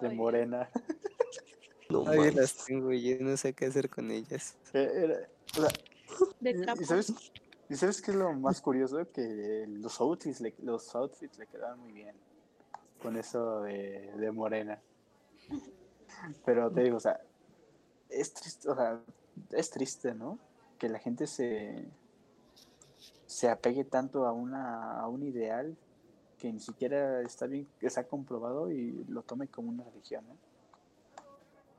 de 0.00 0.08
Ay. 0.08 0.16
morena. 0.16 0.70
No 1.90 2.00
Todavía 2.04 2.24
mames. 2.32 2.34
las 2.36 2.66
tengo 2.66 2.92
y 2.92 3.02
yo 3.02 3.16
no 3.24 3.34
sé 3.38 3.54
qué 3.54 3.64
hacer 3.64 3.88
con 3.88 4.10
ellas. 4.10 4.56
Eh, 4.74 4.90
era- 4.94 5.28
sea, 5.54 5.68
De 6.38 6.50
y- 6.50 6.82
y, 6.82 6.84
sabes, 6.84 7.14
¿Y 7.70 7.76
sabes 7.76 8.02
qué 8.02 8.10
es 8.10 8.16
lo 8.18 8.30
más 8.34 8.60
curioso? 8.60 8.98
Que 9.10 9.64
los 9.66 9.98
outfits 10.02 10.40
le, 10.42 10.54
los 10.62 10.94
outfits 10.94 11.38
le 11.38 11.46
quedaban 11.46 11.80
muy 11.80 11.92
bien 11.92 12.14
con 13.02 13.16
eso 13.16 13.62
de, 13.62 14.12
de 14.16 14.30
morena. 14.32 14.80
Pero 16.44 16.70
te 16.70 16.82
digo, 16.82 16.96
o 16.96 17.00
sea, 17.00 17.20
es 18.08 18.32
triste, 18.32 18.68
o 18.68 18.74
sea, 18.74 19.00
es 19.50 19.70
triste, 19.70 20.14
¿no? 20.14 20.38
Que 20.78 20.88
la 20.88 20.98
gente 20.98 21.26
se, 21.26 21.88
se 23.26 23.48
apegue 23.48 23.84
tanto 23.84 24.26
a 24.26 24.32
una, 24.32 25.00
a 25.00 25.08
un 25.08 25.22
ideal 25.22 25.76
que 26.38 26.52
ni 26.52 26.60
siquiera 26.60 27.20
está 27.22 27.46
bien, 27.46 27.68
está 27.80 28.04
comprobado 28.04 28.70
y 28.70 29.04
lo 29.08 29.22
tome 29.22 29.48
como 29.48 29.68
una 29.70 29.84
religión. 29.84 30.24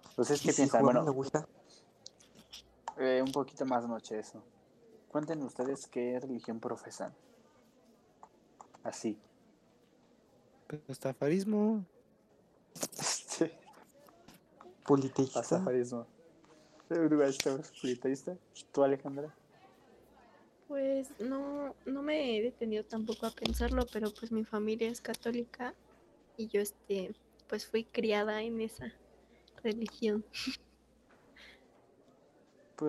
Entonces, 0.09 0.41
¿Y 0.41 0.47
¿qué 0.47 0.51
si 0.51 0.57
piensan? 0.57 0.83
Bueno, 0.83 1.03
la 1.03 1.11
Ouija? 1.11 1.47
eh, 2.97 3.21
un 3.25 3.31
poquito 3.31 3.65
más 3.65 3.87
noche 3.87 4.19
eso. 4.19 4.43
Cuenten 5.09 5.41
ustedes 5.41 5.87
qué 5.87 6.19
religión 6.19 6.59
profesan. 6.59 7.13
Así. 8.83 9.17
Estafarismo. 10.87 11.85
Sí, 12.73 13.51
Politeísta. 14.85 15.41
pasafarismo. 15.41 16.07
Militarista. 17.83 18.37
¿Tú, 18.71 18.83
Alejandra? 18.83 19.33
Pues 20.67 21.07
no, 21.19 21.75
no 21.85 22.01
me 22.01 22.37
he 22.37 22.41
detenido 22.41 22.83
tampoco 22.83 23.25
a 23.25 23.31
pensarlo, 23.31 23.85
pero 23.91 24.11
pues 24.11 24.31
mi 24.31 24.43
familia 24.43 24.89
es 24.89 25.01
católica 25.01 25.73
y 26.37 26.47
yo 26.47 26.61
este, 26.61 27.15
pues 27.47 27.65
fui 27.65 27.83
criada 27.83 28.41
en 28.43 28.61
esa 28.61 28.93
religión. 29.63 30.23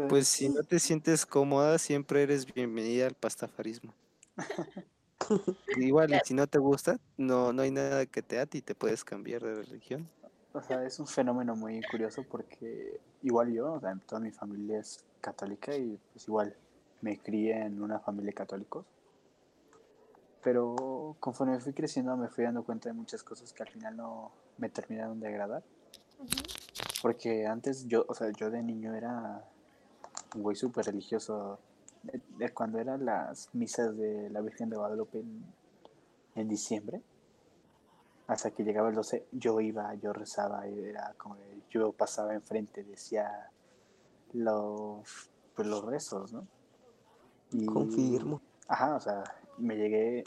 Pues 0.08 0.28
si 0.28 0.48
no 0.48 0.62
te 0.62 0.78
sientes 0.78 1.26
cómoda, 1.26 1.78
siempre 1.78 2.22
eres 2.22 2.46
bienvenida 2.46 3.06
al 3.06 3.14
pastafarismo. 3.14 3.94
Igual, 5.76 6.14
y 6.14 6.18
si 6.24 6.34
no 6.34 6.46
te 6.46 6.58
gusta, 6.58 6.98
no, 7.16 7.52
no 7.52 7.62
hay 7.62 7.70
nada 7.70 8.06
que 8.06 8.22
te 8.22 8.38
ate 8.38 8.58
y 8.58 8.62
te 8.62 8.74
puedes 8.74 9.04
cambiar 9.04 9.42
de 9.42 9.54
religión. 9.62 10.08
O 10.52 10.62
sea, 10.62 10.84
es 10.84 10.98
un 10.98 11.06
fenómeno 11.06 11.54
muy 11.54 11.80
curioso 11.82 12.24
porque 12.28 13.00
igual 13.22 13.52
yo, 13.52 13.72
o 13.72 13.80
sea, 13.80 13.96
toda 14.06 14.20
mi 14.20 14.32
familia 14.32 14.80
es 14.80 15.04
católica 15.20 15.76
y 15.76 15.98
pues 16.12 16.26
igual 16.26 16.56
me 17.02 17.18
crié 17.18 17.60
en 17.62 17.82
una 17.82 18.00
familia 18.00 18.30
de 18.30 18.34
católicos. 18.34 18.84
Pero 20.42 21.16
conforme 21.20 21.60
fui 21.60 21.72
creciendo 21.72 22.16
me 22.16 22.28
fui 22.28 22.44
dando 22.44 22.64
cuenta 22.64 22.88
de 22.88 22.94
muchas 22.94 23.22
cosas 23.22 23.52
que 23.52 23.62
al 23.62 23.68
final 23.68 23.96
no 23.96 24.32
me 24.58 24.68
terminaron 24.68 25.20
de 25.20 25.28
agradar. 25.28 25.62
Porque 27.02 27.46
antes 27.46 27.86
yo, 27.86 28.04
o 28.08 28.14
sea, 28.14 28.30
yo 28.30 28.50
de 28.50 28.62
niño 28.62 28.94
era 28.94 29.44
un 30.34 30.42
güey 30.42 30.56
súper 30.56 30.86
religioso. 30.86 31.58
Cuando 32.54 32.78
eran 32.78 33.04
las 33.04 33.48
misas 33.54 33.96
de 33.96 34.30
la 34.30 34.40
Virgen 34.40 34.70
de 34.70 34.76
Guadalupe 34.76 35.18
en, 35.20 35.44
en 36.34 36.48
diciembre, 36.48 37.02
hasta 38.26 38.50
que 38.52 38.62
llegaba 38.62 38.88
el 38.88 38.94
12, 38.94 39.26
yo 39.32 39.60
iba, 39.60 39.92
yo 39.94 40.12
rezaba, 40.12 40.66
y 40.68 40.78
era 40.78 41.14
como 41.18 41.36
que 41.36 41.62
yo 41.70 41.92
pasaba 41.92 42.34
enfrente, 42.34 42.84
decía 42.84 43.50
los, 44.32 45.30
pues 45.54 45.68
los 45.68 45.84
rezos, 45.84 46.32
¿no? 46.32 46.46
Y- 47.52 47.66
Confirmo. 47.66 48.40
Ajá, 48.68 48.94
o 48.96 49.00
sea, 49.00 49.24
me 49.58 49.76
llegué. 49.76 50.22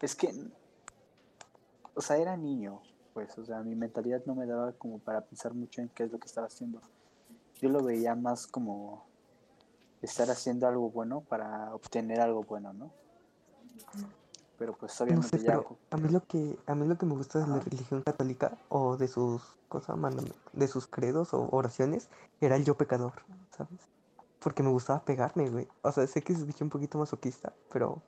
Es 0.00 0.14
que. 0.14 0.34
O 1.94 2.00
sea, 2.02 2.18
era 2.18 2.36
niño, 2.36 2.82
pues, 3.14 3.38
o 3.38 3.44
sea, 3.44 3.60
mi 3.60 3.74
mentalidad 3.74 4.22
no 4.26 4.34
me 4.34 4.46
daba 4.46 4.72
como 4.72 4.98
para 4.98 5.22
pensar 5.22 5.54
mucho 5.54 5.80
en 5.80 5.88
qué 5.88 6.04
es 6.04 6.12
lo 6.12 6.18
que 6.18 6.26
estaba 6.26 6.48
haciendo. 6.48 6.80
Yo 7.60 7.68
lo 7.70 7.82
veía 7.82 8.14
más 8.14 8.46
como 8.46 9.06
estar 10.04 10.30
haciendo 10.30 10.66
algo 10.66 10.90
bueno 10.90 11.22
para 11.22 11.74
obtener 11.74 12.20
algo 12.20 12.42
bueno, 12.42 12.72
¿no? 12.72 12.92
Pero 14.58 14.72
pues 14.74 14.92
No 15.00 15.04
obviamente 15.04 15.38
sé, 15.38 15.44
ya. 15.44 15.52
pero 15.54 15.78
a 15.90 15.96
mí 15.96 16.08
lo 16.08 16.20
que 16.24 16.56
a 16.66 16.74
mí 16.74 16.86
lo 16.86 16.96
que 16.96 17.06
me 17.06 17.14
gusta 17.14 17.40
de 17.40 17.46
la 17.48 17.58
religión 17.60 18.02
católica 18.02 18.56
o 18.68 18.96
de 18.96 19.08
sus 19.08 19.42
cosas 19.68 19.96
de 20.52 20.68
sus 20.68 20.86
credos 20.86 21.34
o 21.34 21.48
oraciones 21.50 22.08
era 22.40 22.56
el 22.56 22.64
yo 22.64 22.76
pecador, 22.76 23.12
¿sabes? 23.56 23.80
Porque 24.38 24.62
me 24.62 24.70
gustaba 24.70 25.04
pegarme, 25.04 25.48
güey. 25.50 25.66
O 25.82 25.90
sea, 25.90 26.06
sé 26.06 26.22
que 26.22 26.34
se 26.34 26.40
escucha 26.40 26.64
un 26.64 26.70
poquito 26.70 26.98
masoquista, 26.98 27.52
pero 27.72 28.02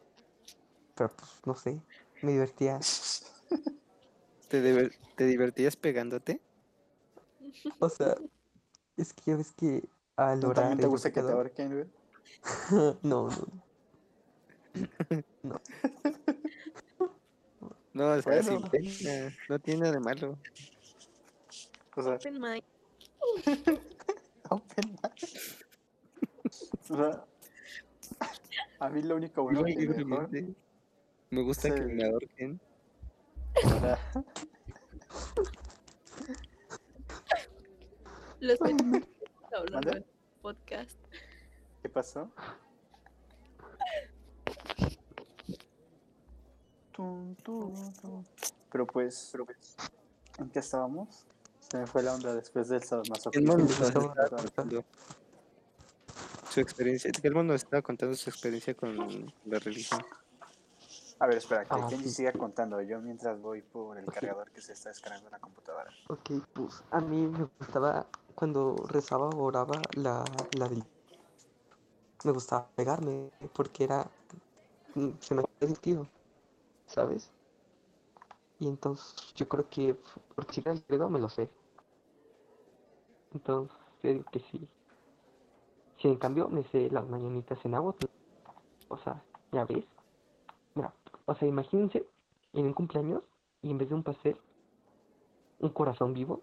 pero 0.94 1.10
pues 1.10 1.30
no 1.44 1.54
sé, 1.54 1.80
me 2.22 2.32
divertía. 2.32 2.78
¿Te, 4.48 4.62
diver- 4.62 4.92
te 5.16 5.24
divertías 5.26 5.76
pegándote? 5.76 6.40
O 7.80 7.88
sea, 7.88 8.14
es 8.96 9.12
que 9.12 9.30
ya 9.32 9.36
ves 9.36 9.52
que 9.52 9.88
al 10.16 10.40
¿Tú 10.40 10.46
orar 10.48 10.62
también 10.64 10.78
te 10.80 10.86
gusta 10.86 11.12
que 11.12 11.22
te 11.22 11.30
ahorquen, 11.32 11.72
güey? 11.72 11.86
no, 13.02 13.28
no. 15.42 15.60
No, 17.92 18.10
o 18.12 18.22
sea, 18.22 18.42
Bueno. 18.42 18.70
pena, 18.70 19.34
no 19.48 19.58
tiene 19.58 19.80
nada 19.80 19.92
de 19.92 20.00
malo. 20.00 20.38
O 21.96 22.02
sea, 22.02 22.14
Open 22.14 22.40
mind. 22.40 22.62
open 24.50 24.86
mind. 24.88 25.12
O 26.90 26.96
sea, 26.96 27.24
a 28.80 28.88
mí 28.90 29.02
lo 29.02 29.16
único 29.16 29.42
bueno 29.42 29.64
que 29.64 30.54
me 31.30 31.42
gusta 31.42 31.74
que 31.74 31.82
Sí. 31.82 31.92
me 31.92 32.04
ahorquen. 32.04 32.60
era- 33.54 33.98
Lo 38.40 38.52
estoy 38.52 38.74
hablando 39.54 39.96
en 39.96 40.04
podcast. 40.42 40.98
¿Qué 41.82 41.88
pasó? 41.88 42.30
Tum, 46.92 47.34
tum, 47.36 47.92
tum. 47.94 48.24
Pero 48.70 48.86
pues, 48.86 49.34
¿en 50.38 50.50
qué 50.50 50.58
estábamos? 50.58 51.26
Se 51.70 51.78
me 51.78 51.86
fue 51.86 52.02
la 52.02 52.14
onda 52.14 52.34
después 52.34 52.68
del 52.68 52.82
El 52.82 52.88
sadomasoquismo. 52.88 53.56
su 56.50 56.60
experiencia. 56.60 57.10
El 57.22 57.34
mono 57.34 57.52
nos 57.52 57.62
estaba 57.62 57.82
contando 57.82 58.14
su 58.14 58.30
experiencia 58.30 58.74
con 58.74 59.32
la 59.44 59.58
religión. 59.58 60.02
A 61.18 61.26
ver, 61.26 61.38
espera, 61.38 61.64
que 61.64 61.70
Ah, 61.70 61.86
Kenji 61.88 62.08
sí. 62.08 62.10
siga 62.10 62.32
contando 62.32 62.80
yo 62.82 63.00
mientras 63.00 63.40
voy 63.40 63.62
por 63.62 63.98
el 63.98 64.04
cargador 64.06 64.50
que 64.50 64.60
se 64.60 64.72
está 64.74 64.90
descargando 64.90 65.28
en 65.28 65.32
la 65.32 65.38
computadora. 65.38 65.90
Ok, 66.08 66.30
pues 66.54 66.82
a 66.90 67.00
mí 67.00 67.26
me 67.26 67.48
gustaba 67.58 68.06
cuando 68.34 68.76
rezaba 68.88 69.28
o 69.30 69.44
oraba 69.44 69.80
la, 69.96 70.24
la. 70.58 70.68
Me 72.24 72.32
gustaba 72.32 72.68
pegarme 72.76 73.30
porque 73.54 73.84
era... 73.84 74.10
Se 75.20 75.34
me 75.34 75.42
hacía 75.42 75.46
divertido, 75.60 76.06
¿sabes? 76.86 77.30
Y 78.58 78.68
entonces 78.68 79.32
yo 79.34 79.48
creo 79.48 79.68
que 79.68 79.94
porque 80.34 80.54
si 80.54 80.60
era 80.60 80.72
el 80.72 80.82
credo 80.84 81.08
me 81.08 81.18
lo 81.18 81.28
sé. 81.28 81.48
Entonces 83.32 83.76
digo 84.02 84.24
que 84.30 84.40
sí. 84.40 84.68
Si 85.98 86.08
en 86.08 86.16
cambio 86.16 86.48
me 86.48 86.62
sé 86.62 86.90
las 86.90 87.06
mañanitas 87.08 87.64
en 87.64 87.74
agua, 87.74 87.94
o 88.88 88.96
sea, 88.98 89.22
ya 89.52 89.64
ves. 89.64 89.84
O 91.26 91.34
sea, 91.34 91.48
imagínense 91.48 92.06
en 92.52 92.66
un 92.66 92.72
cumpleaños 92.72 93.22
y 93.62 93.70
en 93.70 93.78
vez 93.78 93.88
de 93.88 93.94
un 93.94 94.02
pastel, 94.02 94.36
un 95.58 95.70
corazón 95.70 96.14
vivo. 96.14 96.42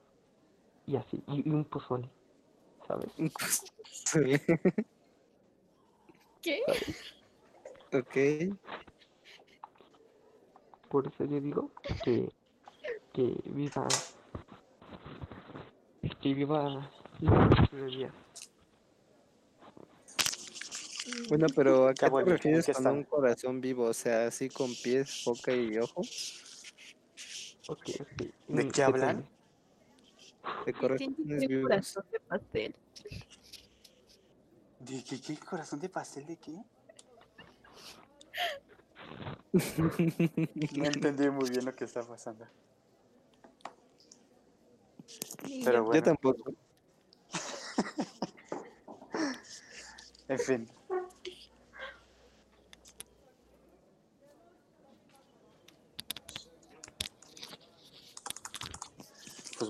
y 0.86 0.98
así, 0.98 1.24
y, 1.28 1.50
y 1.50 1.52
un 1.54 1.66
pozole, 1.66 2.10
¿sabes? 2.88 3.12
Sí. 3.86 4.36
¿Qué? 6.42 6.62
ok. 7.94 8.58
Por 10.90 11.08
eso 11.08 11.24
yo 11.26 11.40
digo 11.40 11.72
que, 12.04 12.32
que 13.14 13.36
viva, 13.46 13.88
que 16.22 16.34
viva 16.34 16.70
la 16.70 16.92
Bueno, 21.30 21.47
pero 21.55 21.88
¿a 21.88 21.93
qué 21.93 22.09
bueno, 22.09 22.26
te 22.26 22.32
¿en 22.32 22.38
refieres 22.38 22.78
con 22.78 22.88
un 22.88 23.03
corazón 23.03 23.61
vivo? 23.61 23.86
O 23.86 23.93
sea, 23.93 24.28
así 24.28 24.49
con 24.49 24.74
pies, 24.76 25.24
boca 25.26 25.53
y 25.53 25.78
ojo. 25.78 26.01
¿De 28.47 28.66
mm, 28.66 28.72
qué 28.72 28.84
hablan? 28.84 29.30
De 30.66 30.74
¿quién 30.74 31.14
corazones 31.14 31.47
vivos. 31.47 31.70
corazón 31.70 32.03
de 32.11 32.20
pastel? 32.20 32.76
¿De 34.80 35.03
qué, 35.03 35.22
qué 35.22 35.38
corazón 35.38 35.80
de 35.80 35.89
pastel 35.89 36.26
de 36.26 36.38
qué? 36.38 36.64
No 40.76 40.86
entendí 40.86 41.30
muy 41.30 41.49
bien 41.49 41.66
lo 41.66 41.76
que 41.76 41.86
está 41.86 42.01
pasando. 42.03 42.45
Pero 45.64 45.84
bueno, 45.84 45.93
Yo 45.99 46.03
tampoco. 46.03 46.53
en 50.28 50.39
fin. 50.39 50.70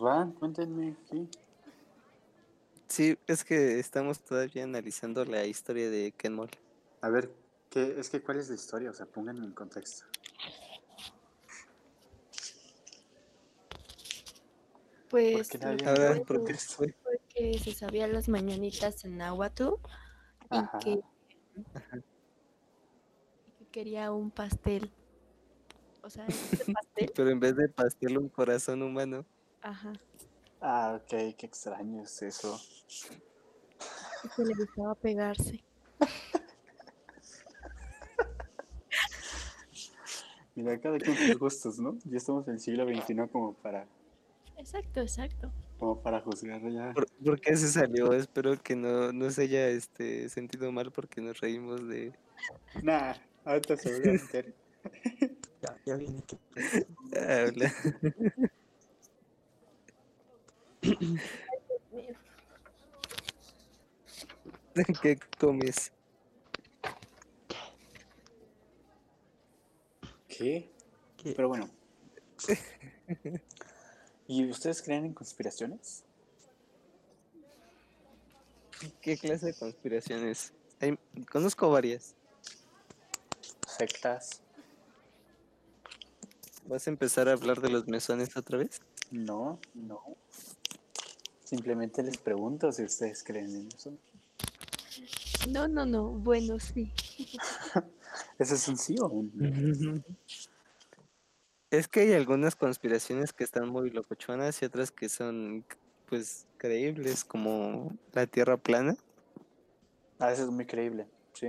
Van, 0.03 0.33
cuéntenme, 0.33 0.95
¿sí? 1.09 1.27
Sí, 2.87 3.17
es 3.25 3.43
que 3.43 3.79
estamos 3.79 4.19
todavía 4.19 4.63
analizando 4.63 5.25
la 5.25 5.45
historia 5.45 5.89
de 5.89 6.11
Ken 6.11 6.33
Moll. 6.35 6.51
A 7.01 7.09
ver, 7.09 7.31
¿qué, 7.69 7.95
es 7.99 8.09
que 8.09 8.21
cuál 8.21 8.37
es 8.37 8.49
la 8.49 8.55
historia? 8.55 8.91
O 8.91 8.93
sea, 8.93 9.07
pónganme 9.07 9.45
en 9.45 9.53
contexto. 9.53 10.05
Pues 15.09 15.47
qué 15.49 15.57
me 15.57 15.65
Ahora, 15.65 15.83
da 15.83 16.15
fue 16.15 16.25
¿por 16.25 16.25
qué 16.25 16.33
contexto? 16.37 16.73
fue? 16.75 16.95
fue 17.03 17.19
que 17.29 17.59
se 17.59 17.71
sabían 17.73 18.13
las 18.13 18.29
mañanitas 18.29 19.05
en 19.05 19.17
náhuatl 19.17 19.73
y 20.51 20.57
Ajá. 20.57 20.79
que, 20.79 20.91
y 20.91 21.03
que 23.57 23.65
quería 23.71 24.11
un 24.11 24.29
pastel. 24.29 24.91
O 26.03 26.09
sea, 26.09 26.25
este 26.27 26.73
pastel, 26.73 27.11
Pero 27.15 27.29
en 27.29 27.39
vez 27.39 27.55
de 27.55 27.69
pastel, 27.69 28.17
un 28.17 28.29
corazón 28.29 28.81
humano. 28.83 29.25
Ajá, 29.63 29.93
Ah, 30.65 30.97
ok, 31.01 31.35
qué 31.37 31.45
extraño 31.45 32.03
es 32.03 32.21
eso. 32.21 32.57
que 34.35 34.43
le 34.45 34.53
gustaba 34.53 34.95
pegarse. 34.95 35.61
Mira, 40.55 40.79
cada 40.79 40.97
quien 40.99 41.17
sus 41.17 41.37
gustos, 41.37 41.79
¿no? 41.79 41.97
Ya 42.05 42.17
estamos 42.17 42.47
en 42.47 42.53
el 42.53 42.59
siglo 42.59 42.85
XXI 42.87 43.27
como 43.31 43.53
para, 43.55 43.85
Exacto, 44.57 45.01
exacto. 45.01 45.51
como 45.79 45.99
para 46.01 46.21
juzgar 46.21 46.61
ya. 46.71 46.93
¿Por, 46.93 47.07
por 47.23 47.41
qué 47.41 47.57
se 47.57 47.67
salió? 47.67 48.13
Espero 48.13 48.55
que 48.61 48.75
no, 48.75 49.11
no 49.11 49.31
se 49.31 49.41
haya 49.43 49.67
este, 49.69 50.29
sentido 50.29 50.71
mal 50.71 50.91
porque 50.91 51.19
nos 51.21 51.39
reímos 51.39 51.85
de... 51.87 52.13
Nah, 52.83 53.15
ahorita 53.45 53.75
seguramente. 53.77 54.53
Ya, 55.63 55.77
ya 55.85 55.95
viene 55.95 56.21
que 56.27 56.37
Ah. 57.17 57.49
¿Qué 65.01 65.17
comes? 65.39 65.91
¿Qué? 70.27 70.69
¿Qué? 71.17 71.33
Pero 71.35 71.47
bueno. 71.47 71.69
¿Y 74.27 74.49
ustedes 74.49 74.81
creen 74.81 75.05
en 75.05 75.13
conspiraciones? 75.13 76.03
¿Qué 79.01 79.17
clase 79.17 79.47
de 79.47 79.53
conspiraciones? 79.53 80.53
Hay- 80.81 80.97
conozco 81.31 81.69
varias. 81.69 82.15
¿Sectas? 83.67 84.41
¿Vas 86.65 86.87
a 86.87 86.89
empezar 86.89 87.29
a 87.29 87.33
hablar 87.33 87.61
de 87.61 87.69
los 87.69 87.87
mesones 87.87 88.35
otra 88.35 88.57
vez? 88.57 88.81
No, 89.11 89.59
no. 89.73 90.01
Simplemente 91.43 92.01
les 92.03 92.17
pregunto 92.17 92.71
si 92.71 92.83
ustedes 92.83 93.23
creen 93.23 93.55
en 93.55 93.67
eso. 93.67 93.93
No, 95.49 95.67
no, 95.67 95.85
no. 95.85 96.09
Bueno, 96.09 96.59
sí. 96.59 96.91
¿Eso 98.39 98.55
es 98.55 98.67
un 98.67 98.77
sí 98.77 98.95
o 98.99 99.07
un 99.07 99.31
no? 99.33 100.03
Es 101.69 101.87
que 101.87 102.01
hay 102.01 102.13
algunas 102.13 102.55
conspiraciones 102.55 103.33
que 103.33 103.43
están 103.43 103.67
muy 103.67 103.89
locochonas 103.89 104.61
y 104.61 104.65
otras 104.65 104.91
que 104.91 105.09
son, 105.09 105.65
pues, 106.07 106.45
creíbles, 106.57 107.25
como 107.25 107.97
la 108.11 108.27
Tierra 108.27 108.57
plana. 108.57 108.95
Ah, 110.19 110.31
eso 110.31 110.43
es 110.43 110.49
muy 110.49 110.67
creíble, 110.67 111.07
sí. 111.33 111.47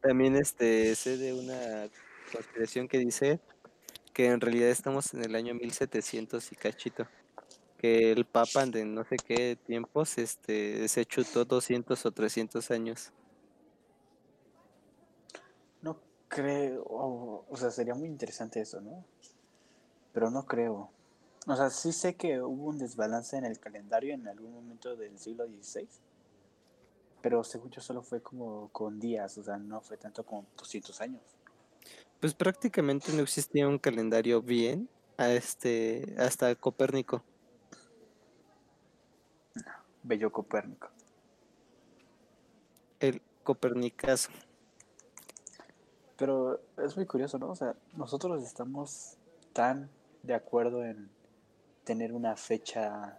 También 0.00 0.34
este 0.34 0.96
sé 0.96 1.18
de 1.18 1.34
una 1.34 1.88
conspiración 2.32 2.88
que 2.88 2.98
dice 2.98 3.38
que 4.12 4.26
en 4.26 4.40
realidad 4.40 4.70
estamos 4.70 5.14
en 5.14 5.24
el 5.24 5.36
año 5.36 5.54
1700 5.54 6.50
y 6.50 6.56
cachito. 6.56 7.06
Que 7.82 8.12
el 8.12 8.24
Papa 8.24 8.64
de 8.64 8.84
no 8.84 9.04
sé 9.04 9.16
qué 9.16 9.56
tiempos 9.56 10.16
este 10.16 10.86
se 10.86 11.04
chutó 11.04 11.44
200 11.44 12.06
o 12.06 12.10
300 12.12 12.70
años. 12.70 13.12
No 15.82 15.98
creo, 16.28 16.84
o 16.86 17.56
sea, 17.56 17.72
sería 17.72 17.94
muy 17.94 18.06
interesante 18.06 18.60
eso, 18.60 18.80
¿no? 18.80 19.04
Pero 20.12 20.30
no 20.30 20.46
creo. 20.46 20.90
O 21.48 21.56
sea, 21.56 21.70
sí 21.70 21.92
sé 21.92 22.14
que 22.14 22.40
hubo 22.40 22.68
un 22.68 22.78
desbalance 22.78 23.36
en 23.36 23.44
el 23.44 23.58
calendario 23.58 24.14
en 24.14 24.28
algún 24.28 24.52
momento 24.54 24.94
del 24.94 25.18
siglo 25.18 25.44
XVI, 25.48 25.88
pero 27.20 27.42
según 27.42 27.70
yo 27.70 27.80
solo 27.80 28.00
fue 28.00 28.22
como 28.22 28.68
con 28.68 29.00
días, 29.00 29.36
o 29.38 29.42
sea, 29.42 29.56
no 29.56 29.80
fue 29.80 29.96
tanto 29.96 30.24
como 30.24 30.46
200 30.56 31.00
años. 31.00 31.22
Pues 32.20 32.32
prácticamente 32.32 33.12
no 33.12 33.22
existía 33.22 33.66
un 33.66 33.80
calendario 33.80 34.40
bien 34.40 34.88
a 35.16 35.32
este 35.32 36.14
hasta 36.16 36.54
Copérnico. 36.54 37.24
Bello 40.02 40.30
Copérnico. 40.32 40.88
El 43.00 43.22
Copernicazo. 43.42 44.30
Pero 46.16 46.60
es 46.78 46.96
muy 46.96 47.06
curioso, 47.06 47.38
¿no? 47.38 47.50
O 47.50 47.56
sea, 47.56 47.74
nosotros 47.96 48.42
estamos 48.44 49.16
tan 49.52 49.90
de 50.22 50.34
acuerdo 50.34 50.84
en 50.84 51.10
tener 51.84 52.12
una 52.12 52.36
fecha 52.36 53.18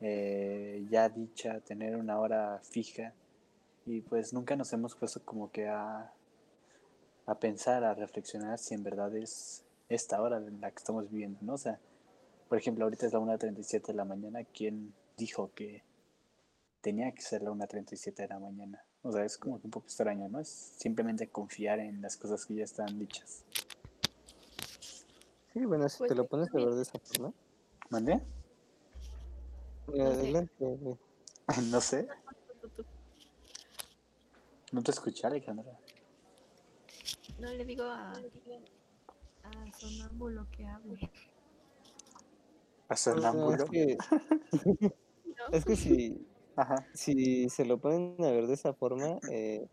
eh, 0.00 0.86
ya 0.90 1.08
dicha, 1.08 1.60
tener 1.60 1.96
una 1.96 2.18
hora 2.18 2.60
fija, 2.62 3.12
y 3.86 4.00
pues 4.02 4.32
nunca 4.32 4.56
nos 4.56 4.72
hemos 4.72 4.94
puesto 4.94 5.22
como 5.24 5.50
que 5.50 5.68
a, 5.68 6.12
a 7.26 7.34
pensar, 7.38 7.84
a 7.84 7.94
reflexionar 7.94 8.58
si 8.58 8.74
en 8.74 8.82
verdad 8.82 9.14
es 9.16 9.64
esta 9.88 10.20
hora 10.22 10.38
en 10.38 10.60
la 10.60 10.70
que 10.70 10.76
estamos 10.76 11.10
viviendo, 11.10 11.38
¿no? 11.42 11.54
O 11.54 11.58
sea, 11.58 11.78
por 12.48 12.58
ejemplo, 12.58 12.84
ahorita 12.84 13.06
es 13.06 13.12
la 13.12 13.18
1.37 13.20 13.86
de 13.88 13.94
la 13.94 14.04
mañana, 14.04 14.44
¿quién 14.44 14.94
dijo 15.16 15.50
que 15.54 15.82
tenía 16.80 17.12
que 17.12 17.22
ser 17.22 17.42
la 17.42 17.50
1.37 17.50 18.14
de 18.14 18.28
la 18.28 18.38
mañana? 18.38 18.84
O 19.02 19.12
sea, 19.12 19.24
es 19.24 19.38
como 19.38 19.60
que 19.60 19.66
un 19.66 19.70
poco 19.70 19.86
extraño, 19.86 20.28
¿no? 20.28 20.40
Es 20.40 20.48
simplemente 20.48 21.28
confiar 21.28 21.78
en 21.80 22.02
las 22.02 22.16
cosas 22.16 22.44
que 22.46 22.54
ya 22.56 22.64
están 22.64 22.98
dichas. 22.98 23.44
Sí, 25.52 25.64
bueno, 25.64 25.88
si 25.88 25.98
Pues 25.98 26.08
te 26.08 26.14
lo 26.14 26.26
pones 26.26 26.50
de 26.52 26.82
esa 26.82 26.98
forma. 26.98 27.32
¿Mandé? 27.88 28.22
No 29.86 30.14
sé. 30.14 30.32
Adelante. 30.32 30.78
no 31.70 31.80
sé, 31.80 32.08
no 34.72 34.82
te 34.82 34.90
escuché, 34.92 35.26
Alejandra. 35.26 35.78
No 37.38 37.48
le 37.52 37.64
digo 37.64 37.84
a, 37.84 38.12
a 38.12 39.72
Sonámbulo 39.72 40.48
que 40.50 40.66
hable. 40.66 41.10
¿A 42.88 42.96
No, 43.14 43.54
es 43.54 43.62
sonámbulo? 43.62 43.64
que, 43.66 43.96
¿no? 43.96 44.04
es 45.52 45.64
que 45.64 45.76
si, 45.76 46.29
Ajá. 46.56 46.86
si 46.94 47.48
se 47.48 47.64
lo 47.64 47.78
ponen 47.78 48.16
a 48.20 48.30
ver 48.30 48.46
de 48.46 48.54
esa 48.54 48.74
forma, 48.74 49.18
eh, 49.30 49.66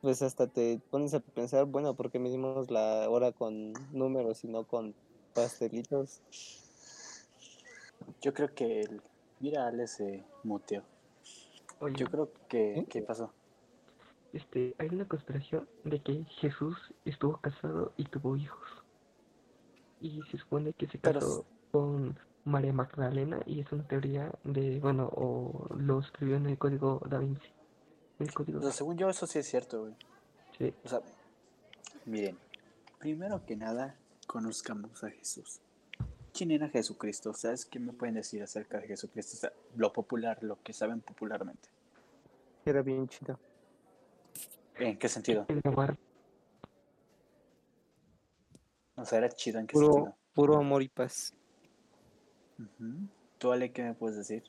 pues 0.00 0.22
hasta 0.22 0.46
te 0.46 0.80
pones 0.90 1.14
a 1.14 1.20
pensar, 1.20 1.64
bueno, 1.64 1.94
¿por 1.94 2.10
qué 2.10 2.18
medimos 2.18 2.70
la 2.70 3.08
hora 3.08 3.32
con 3.32 3.72
números 3.92 4.44
y 4.44 4.48
no 4.48 4.64
con 4.64 4.94
pastelitos? 5.34 6.22
Yo 8.20 8.32
creo 8.34 8.54
que 8.54 8.80
el... 8.80 9.02
Mira, 9.40 9.66
Ale 9.66 9.86
se 9.86 10.24
muteó. 10.42 10.82
Oye, 11.80 11.94
Yo 11.96 12.06
creo 12.06 12.32
que... 12.48 12.78
¿Eh? 12.78 12.86
¿Qué 12.88 13.02
pasó? 13.02 13.32
este, 14.32 14.74
hay 14.78 14.88
una 14.88 15.06
conspiración 15.06 15.68
de 15.84 16.00
que 16.00 16.24
Jesús 16.40 16.76
estuvo 17.04 17.38
casado 17.38 17.92
y 17.96 18.04
tuvo 18.04 18.36
hijos. 18.36 18.68
Y 20.00 20.20
se 20.30 20.38
supone 20.38 20.72
que 20.74 20.86
se 20.86 20.98
casó 20.98 21.44
con 21.72 22.18
María 22.48 22.72
Magdalena 22.72 23.40
y 23.46 23.60
es 23.60 23.70
una 23.72 23.86
teoría 23.86 24.32
de, 24.44 24.80
bueno, 24.80 25.08
o 25.14 25.68
lo 25.76 26.00
escribió 26.00 26.36
en 26.36 26.46
el 26.46 26.58
código 26.58 27.00
Da 27.08 27.18
Vinci. 27.18 27.48
El 28.18 28.32
código, 28.34 28.58
O 28.58 28.62
sea, 28.62 28.72
según 28.72 28.96
yo, 28.98 29.08
eso 29.08 29.26
sí 29.26 29.38
es 29.38 29.46
cierto, 29.46 29.82
güey. 29.82 29.94
sí. 30.58 30.74
O 30.84 30.88
sea, 30.88 31.00
miren, 32.06 32.36
primero 32.98 33.44
que 33.46 33.54
nada, 33.56 33.94
conozcamos 34.26 35.04
a 35.04 35.10
Jesús. 35.10 35.60
¿Quién 36.34 36.50
era 36.50 36.68
Jesucristo? 36.68 37.32
¿Sabes 37.34 37.64
qué 37.64 37.78
me 37.78 37.92
pueden 37.92 38.14
decir 38.16 38.42
acerca 38.42 38.78
de 38.80 38.88
Jesucristo? 38.88 39.36
O 39.36 39.40
sea, 39.40 39.52
lo 39.76 39.92
popular, 39.92 40.38
lo 40.42 40.60
que 40.62 40.72
saben 40.72 41.00
popularmente. 41.00 41.68
Era 42.64 42.82
bien 42.82 43.08
chido. 43.08 43.38
¿En 44.76 44.98
qué 44.98 45.08
sentido? 45.08 45.46
O 48.96 49.04
sea, 49.04 49.18
era 49.18 49.28
chido 49.28 49.58
en 49.60 49.66
qué 49.66 49.72
Puro, 49.74 49.92
sentido. 49.92 50.16
puro 50.34 50.56
amor 50.58 50.82
y 50.82 50.88
paz. 50.88 51.34
¿Tú, 53.38 53.52
Ale, 53.52 53.70
qué 53.72 53.82
me 53.82 53.94
puedes 53.94 54.16
decir? 54.16 54.42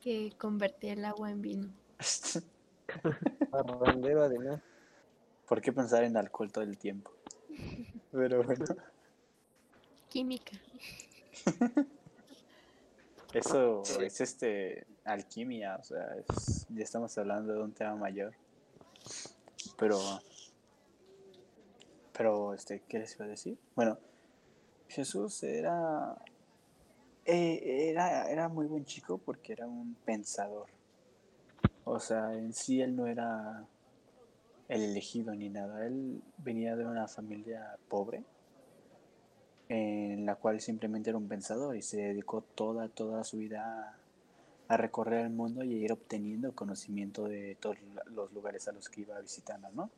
Que 0.00 0.32
convertía 0.38 0.92
el 0.94 1.04
agua 1.04 1.30
en 1.30 1.42
vino. 1.42 1.68
Parrandero 3.50 4.22
además. 4.22 4.60
¿Por 5.48 5.60
qué 5.60 5.72
pensar 5.72 6.04
en 6.04 6.16
alcohol 6.16 6.50
todo 6.52 6.64
el 6.64 6.76
tiempo? 6.78 7.10
Pero 8.12 8.42
bueno, 8.42 8.64
Química. 10.08 10.52
eso 13.32 13.82
es 14.00 14.20
este 14.20 14.86
alquimia, 15.04 15.76
o 15.76 15.84
sea, 15.84 16.16
es- 16.28 16.66
ya 16.68 16.82
estamos 16.82 17.16
hablando 17.18 17.52
de 17.52 17.62
un 17.62 17.72
tema 17.72 17.94
mayor. 17.96 18.34
Pero, 19.78 19.98
pero, 22.16 22.54
este, 22.54 22.82
¿qué 22.88 22.98
les 22.98 23.14
iba 23.14 23.24
a 23.26 23.28
decir? 23.28 23.58
Bueno, 23.74 23.98
Jesús 24.88 25.42
era, 25.42 26.16
eh, 27.24 27.88
era, 27.90 28.30
era 28.30 28.48
muy 28.48 28.66
buen 28.66 28.84
chico 28.84 29.18
porque 29.18 29.52
era 29.52 29.66
un 29.66 29.94
pensador. 30.04 30.66
O 31.84 32.00
sea, 32.00 32.34
en 32.34 32.52
sí 32.52 32.80
él 32.80 32.96
no 32.96 33.06
era 33.06 33.64
el 34.68 34.82
elegido 34.82 35.34
ni 35.34 35.48
nada. 35.48 35.86
Él 35.86 36.22
venía 36.38 36.76
de 36.76 36.84
una 36.86 37.08
familia 37.08 37.76
pobre 37.88 38.24
en 39.68 40.24
la 40.24 40.36
cual 40.36 40.60
simplemente 40.60 41.10
era 41.10 41.18
un 41.18 41.28
pensador 41.28 41.76
y 41.76 41.82
se 41.82 41.98
dedicó 41.98 42.42
toda, 42.54 42.88
toda 42.88 43.24
su 43.24 43.38
vida 43.38 43.98
a, 44.68 44.76
recorrer 44.76 45.26
el 45.26 45.30
mundo 45.30 45.62
y 45.64 45.74
a 45.74 45.84
ir 45.84 45.92
obteniendo 45.92 46.54
conocimiento 46.54 47.24
de 47.24 47.56
todos 47.60 47.76
los 48.06 48.32
lugares 48.32 48.68
a 48.68 48.72
los 48.72 48.88
que 48.88 49.02
iba 49.02 49.20
visitando, 49.20 49.68
¿no? 49.72 49.90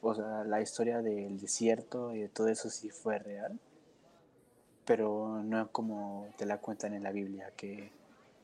O 0.00 0.14
sea, 0.14 0.44
la 0.44 0.60
historia 0.60 1.02
del 1.02 1.40
desierto 1.40 2.14
y 2.14 2.20
de 2.20 2.28
todo 2.28 2.48
eso 2.48 2.68
sí 2.70 2.90
fue 2.90 3.18
real, 3.18 3.58
pero 4.84 5.42
no 5.42 5.70
como 5.70 6.28
te 6.36 6.46
la 6.46 6.58
cuentan 6.58 6.94
en 6.94 7.02
la 7.02 7.12
Biblia, 7.12 7.52
que 7.56 7.90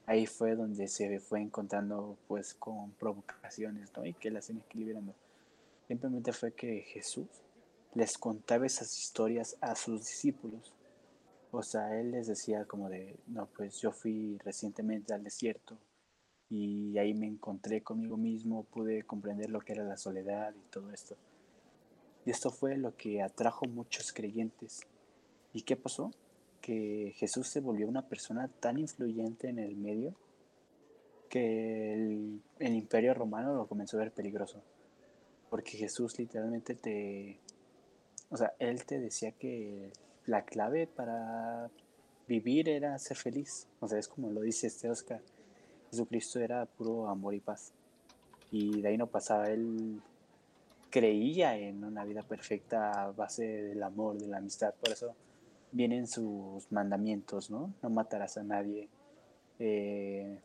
ahí 0.06 0.26
fue 0.26 0.54
donde 0.54 0.88
se 0.88 1.20
fue 1.20 1.40
encontrando 1.40 2.16
pues 2.26 2.54
con 2.54 2.92
provocaciones, 2.92 3.90
¿no? 3.96 4.06
Y 4.06 4.14
que 4.14 4.30
las 4.30 4.48
iban 4.50 4.62
equilibrando. 4.62 5.14
Simplemente 5.86 6.32
fue 6.32 6.52
que 6.52 6.82
Jesús 6.82 7.28
les 7.94 8.18
contaba 8.18 8.66
esas 8.66 8.96
historias 8.98 9.56
a 9.60 9.74
sus 9.74 10.00
discípulos. 10.00 10.72
O 11.50 11.62
sea, 11.62 11.98
él 11.98 12.12
les 12.12 12.26
decía 12.26 12.66
como 12.66 12.88
de, 12.88 13.16
no, 13.26 13.46
pues 13.46 13.80
yo 13.80 13.90
fui 13.90 14.38
recientemente 14.44 15.14
al 15.14 15.24
desierto 15.24 15.78
y 16.50 16.96
ahí 16.98 17.14
me 17.14 17.26
encontré 17.26 17.82
conmigo 17.82 18.16
mismo, 18.16 18.64
pude 18.64 19.02
comprender 19.02 19.50
lo 19.50 19.60
que 19.60 19.72
era 19.72 19.84
la 19.84 19.96
soledad 19.96 20.54
y 20.54 20.70
todo 20.70 20.92
esto. 20.92 21.16
Y 22.24 22.30
esto 22.30 22.50
fue 22.50 22.76
lo 22.76 22.96
que 22.96 23.22
atrajo 23.22 23.66
muchos 23.66 24.12
creyentes. 24.12 24.82
¿Y 25.52 25.62
qué 25.62 25.76
pasó? 25.76 26.10
Que 26.60 27.14
Jesús 27.16 27.48
se 27.48 27.60
volvió 27.60 27.88
una 27.88 28.08
persona 28.08 28.48
tan 28.48 28.78
influyente 28.78 29.48
en 29.48 29.58
el 29.58 29.76
medio 29.76 30.14
que 31.28 31.94
el, 31.94 32.74
imperio 32.74 33.14
romano 33.14 33.54
lo 33.54 33.66
comenzó 33.66 33.96
a 33.96 34.00
ver 34.00 34.12
peligroso. 34.12 34.62
Porque 35.50 35.72
Jesús 35.72 36.18
literalmente 36.18 36.74
te, 36.74 37.38
o 38.30 38.36
sea, 38.36 38.54
él 38.58 38.84
te 38.84 38.98
decía 38.98 39.32
que 39.32 39.92
la 40.26 40.44
clave 40.44 40.86
para 40.86 41.70
vivir 42.26 42.68
era 42.68 42.98
ser 42.98 43.16
feliz. 43.16 43.66
O 43.80 43.88
sea, 43.88 43.98
es 43.98 44.08
como 44.08 44.30
lo 44.30 44.42
dice 44.42 44.66
este 44.66 44.90
Oscar. 44.90 45.20
Jesucristo 45.90 46.40
era 46.40 46.66
puro 46.66 47.08
amor 47.08 47.34
y 47.34 47.40
paz. 47.40 47.72
Y 48.50 48.82
de 48.82 48.88
ahí 48.88 48.98
no 48.98 49.06
pasaba. 49.06 49.50
Él 49.50 50.00
creía 50.90 51.56
en 51.56 51.84
una 51.84 52.04
vida 52.04 52.22
perfecta 52.22 53.04
a 53.04 53.12
base 53.12 53.44
del 53.44 53.82
amor, 53.82 54.18
de 54.18 54.26
la 54.26 54.38
amistad. 54.38 54.74
Por 54.74 54.92
eso 54.92 55.14
vienen 55.72 56.06
sus 56.06 56.70
mandamientos, 56.72 57.50
¿no? 57.50 57.72
No 57.82 57.90
matarás 57.90 58.38
a 58.38 58.44
nadie. 58.44 58.88
eh, 59.60 60.38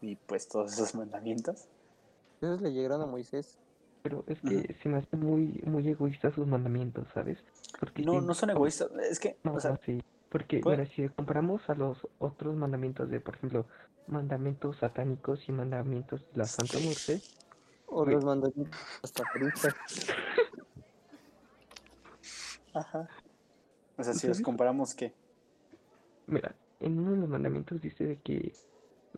y 0.00 0.16
pues 0.16 0.46
todos 0.48 0.72
esos 0.74 0.94
mandamientos. 1.06 1.64
Esos 2.40 2.60
le 2.60 2.72
llegaron 2.72 3.00
a 3.02 3.06
Moisés. 3.06 3.56
pero 4.02 4.22
es 4.26 4.38
que 4.42 4.76
se 4.82 4.88
me 4.90 4.98
hacen 4.98 5.20
muy, 5.20 5.62
muy 5.64 5.88
egoístas 5.88 6.34
sus 6.34 6.46
mandamientos, 6.46 7.06
¿sabes? 7.14 7.38
Porque 7.80 8.02
No, 8.02 8.20
si- 8.20 8.26
no 8.26 8.34
son 8.34 8.50
egoístas. 8.50 8.90
Es 9.10 9.18
que, 9.18 9.36
No, 9.44 9.54
o 9.54 9.60
sea, 9.60 9.70
no, 9.72 9.78
sí. 9.84 10.02
Porque, 10.28 10.60
¿puedo? 10.60 10.76
bueno, 10.76 10.90
si 10.94 11.08
comparamos 11.08 11.62
a 11.70 11.74
los 11.74 12.06
otros 12.18 12.54
mandamientos 12.56 13.08
de, 13.08 13.20
por 13.20 13.36
ejemplo, 13.36 13.66
mandamientos 14.08 14.76
satánicos 14.78 15.48
y 15.48 15.52
mandamientos 15.52 16.20
de 16.32 16.38
la 16.38 16.44
Santa 16.44 16.78
Muerte, 16.80 17.20
O 17.86 18.02
Güey. 18.04 18.16
los 18.16 18.24
mandamientos 18.24 18.78
hasta 19.02 19.22
ajá. 22.74 23.08
O 23.96 24.02
sea, 24.02 24.12
si 24.14 24.26
los 24.26 24.40
comparamos, 24.40 24.94
¿qué? 24.94 25.12
mira, 26.26 26.54
en 26.80 26.98
uno 26.98 27.12
de 27.12 27.16
los 27.18 27.28
mandamientos 27.28 27.80
dice 27.80 28.04
de 28.04 28.16
que 28.16 28.52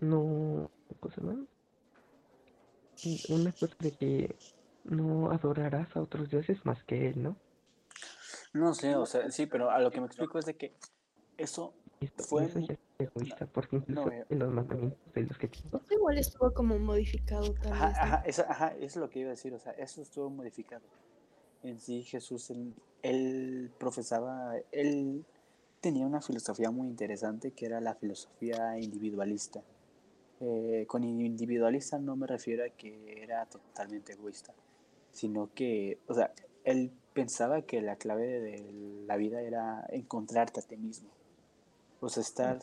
no, 0.00 0.70
cosa 1.00 1.20
más, 1.22 1.36
una 3.28 3.52
cosa 3.52 3.76
de 3.78 3.92
que 3.92 4.36
no 4.84 5.30
adorarás 5.30 5.96
a 5.96 6.02
otros 6.02 6.30
dioses 6.30 6.64
más 6.64 6.82
que 6.84 7.08
él, 7.08 7.22
¿no? 7.22 7.36
No 8.52 8.74
sé, 8.74 8.94
o 8.94 9.06
sea, 9.06 9.30
sí, 9.30 9.46
pero 9.46 9.70
a 9.70 9.80
lo 9.80 9.90
que 9.90 10.00
me 10.00 10.06
explico 10.06 10.38
es 10.38 10.46
de 10.46 10.56
que 10.56 10.74
eso, 11.36 11.74
esto, 12.00 12.24
Fue 12.24 12.44
eso 12.44 12.60
ya 12.60 12.74
es 12.74 12.80
egoísta, 12.98 13.46
porque 13.46 13.76
incluso 13.76 14.06
no, 14.06 14.12
eh. 14.12 14.26
en 14.28 14.38
los 14.38 14.52
mandamientos 14.52 14.98
de 15.14 15.22
los 15.22 15.38
que 15.38 15.50
igual 15.90 16.18
estuvo 16.18 16.52
como 16.52 16.78
modificado 16.78 17.52
tal 17.54 17.72
ajá, 17.72 17.86
ajá, 17.88 18.22
eso, 18.26 18.44
ajá, 18.48 18.68
eso 18.76 18.84
es 18.84 18.96
lo 18.96 19.10
que 19.10 19.20
iba 19.20 19.28
a 19.28 19.32
decir, 19.32 19.52
o 19.52 19.58
sea, 19.58 19.72
eso 19.72 20.00
estuvo 20.00 20.30
modificado. 20.30 20.84
En 21.62 21.80
sí, 21.80 22.02
Jesús, 22.02 22.52
él, 23.02 23.70
profesaba, 23.78 24.54
él 24.72 25.24
tenía 25.80 26.06
una 26.06 26.20
filosofía 26.20 26.70
muy 26.70 26.88
interesante 26.88 27.50
que 27.50 27.66
era 27.66 27.80
la 27.80 27.94
filosofía 27.94 28.78
individualista. 28.78 29.62
Eh, 30.40 30.84
con 30.86 31.02
individualista 31.02 31.98
no 31.98 32.14
me 32.14 32.26
refiero 32.26 32.64
a 32.64 32.68
que 32.68 33.22
era 33.22 33.46
totalmente 33.46 34.12
egoísta, 34.12 34.52
sino 35.12 35.50
que, 35.54 35.98
o 36.08 36.14
sea, 36.14 36.32
él 36.64 36.90
pensaba 37.14 37.62
que 37.62 37.80
la 37.80 37.96
clave 37.96 38.26
de 38.40 38.72
la 39.06 39.16
vida 39.16 39.40
era 39.40 39.86
encontrarte 39.88 40.60
a 40.60 40.62
ti 40.62 40.76
mismo. 40.76 41.08
O 42.00 42.08
sea, 42.10 42.22
estar, 42.22 42.58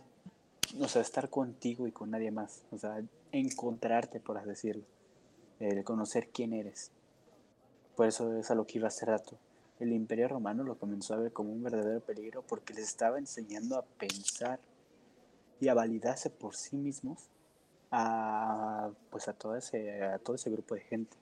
o 0.80 0.88
sea, 0.88 1.02
estar 1.02 1.30
contigo 1.30 1.88
y 1.88 1.92
con 1.92 2.12
nadie 2.12 2.30
más. 2.30 2.62
O 2.72 2.78
sea, 2.78 3.02
encontrarte, 3.32 4.20
por 4.20 4.38
así 4.38 4.50
decirlo. 4.50 4.84
El 5.60 5.84
conocer 5.84 6.30
quién 6.32 6.54
eres. 6.54 6.92
Por 7.96 8.08
eso 8.08 8.38
es 8.38 8.50
a 8.52 8.56
lo 8.56 8.66
que 8.66 8.80
iba 8.80 8.88
hace 8.88 9.06
rato. 9.06 9.38
El 9.80 9.92
imperio 9.92 10.28
romano 10.28 10.64
lo 10.64 10.78
comenzó 10.78 11.14
a 11.14 11.18
ver 11.18 11.34
como 11.34 11.52
un 11.52 11.64
verdadero 11.64 12.00
peligro 12.00 12.42
porque 12.42 12.74
les 12.74 12.86
estaba 12.86 13.18
enseñando 13.18 13.78
a 13.78 13.84
pensar 13.84 14.60
y 15.60 15.68
a 15.68 15.74
validarse 15.74 16.30
por 16.30 16.56
sí 16.56 16.76
mismos 16.76 17.30
a, 17.92 18.90
pues 19.10 19.28
a, 19.28 19.34
todo 19.34 19.56
ese, 19.56 20.04
a 20.04 20.20
todo 20.20 20.36
ese 20.36 20.50
grupo 20.50 20.76
de 20.76 20.82
gente. 20.82 21.18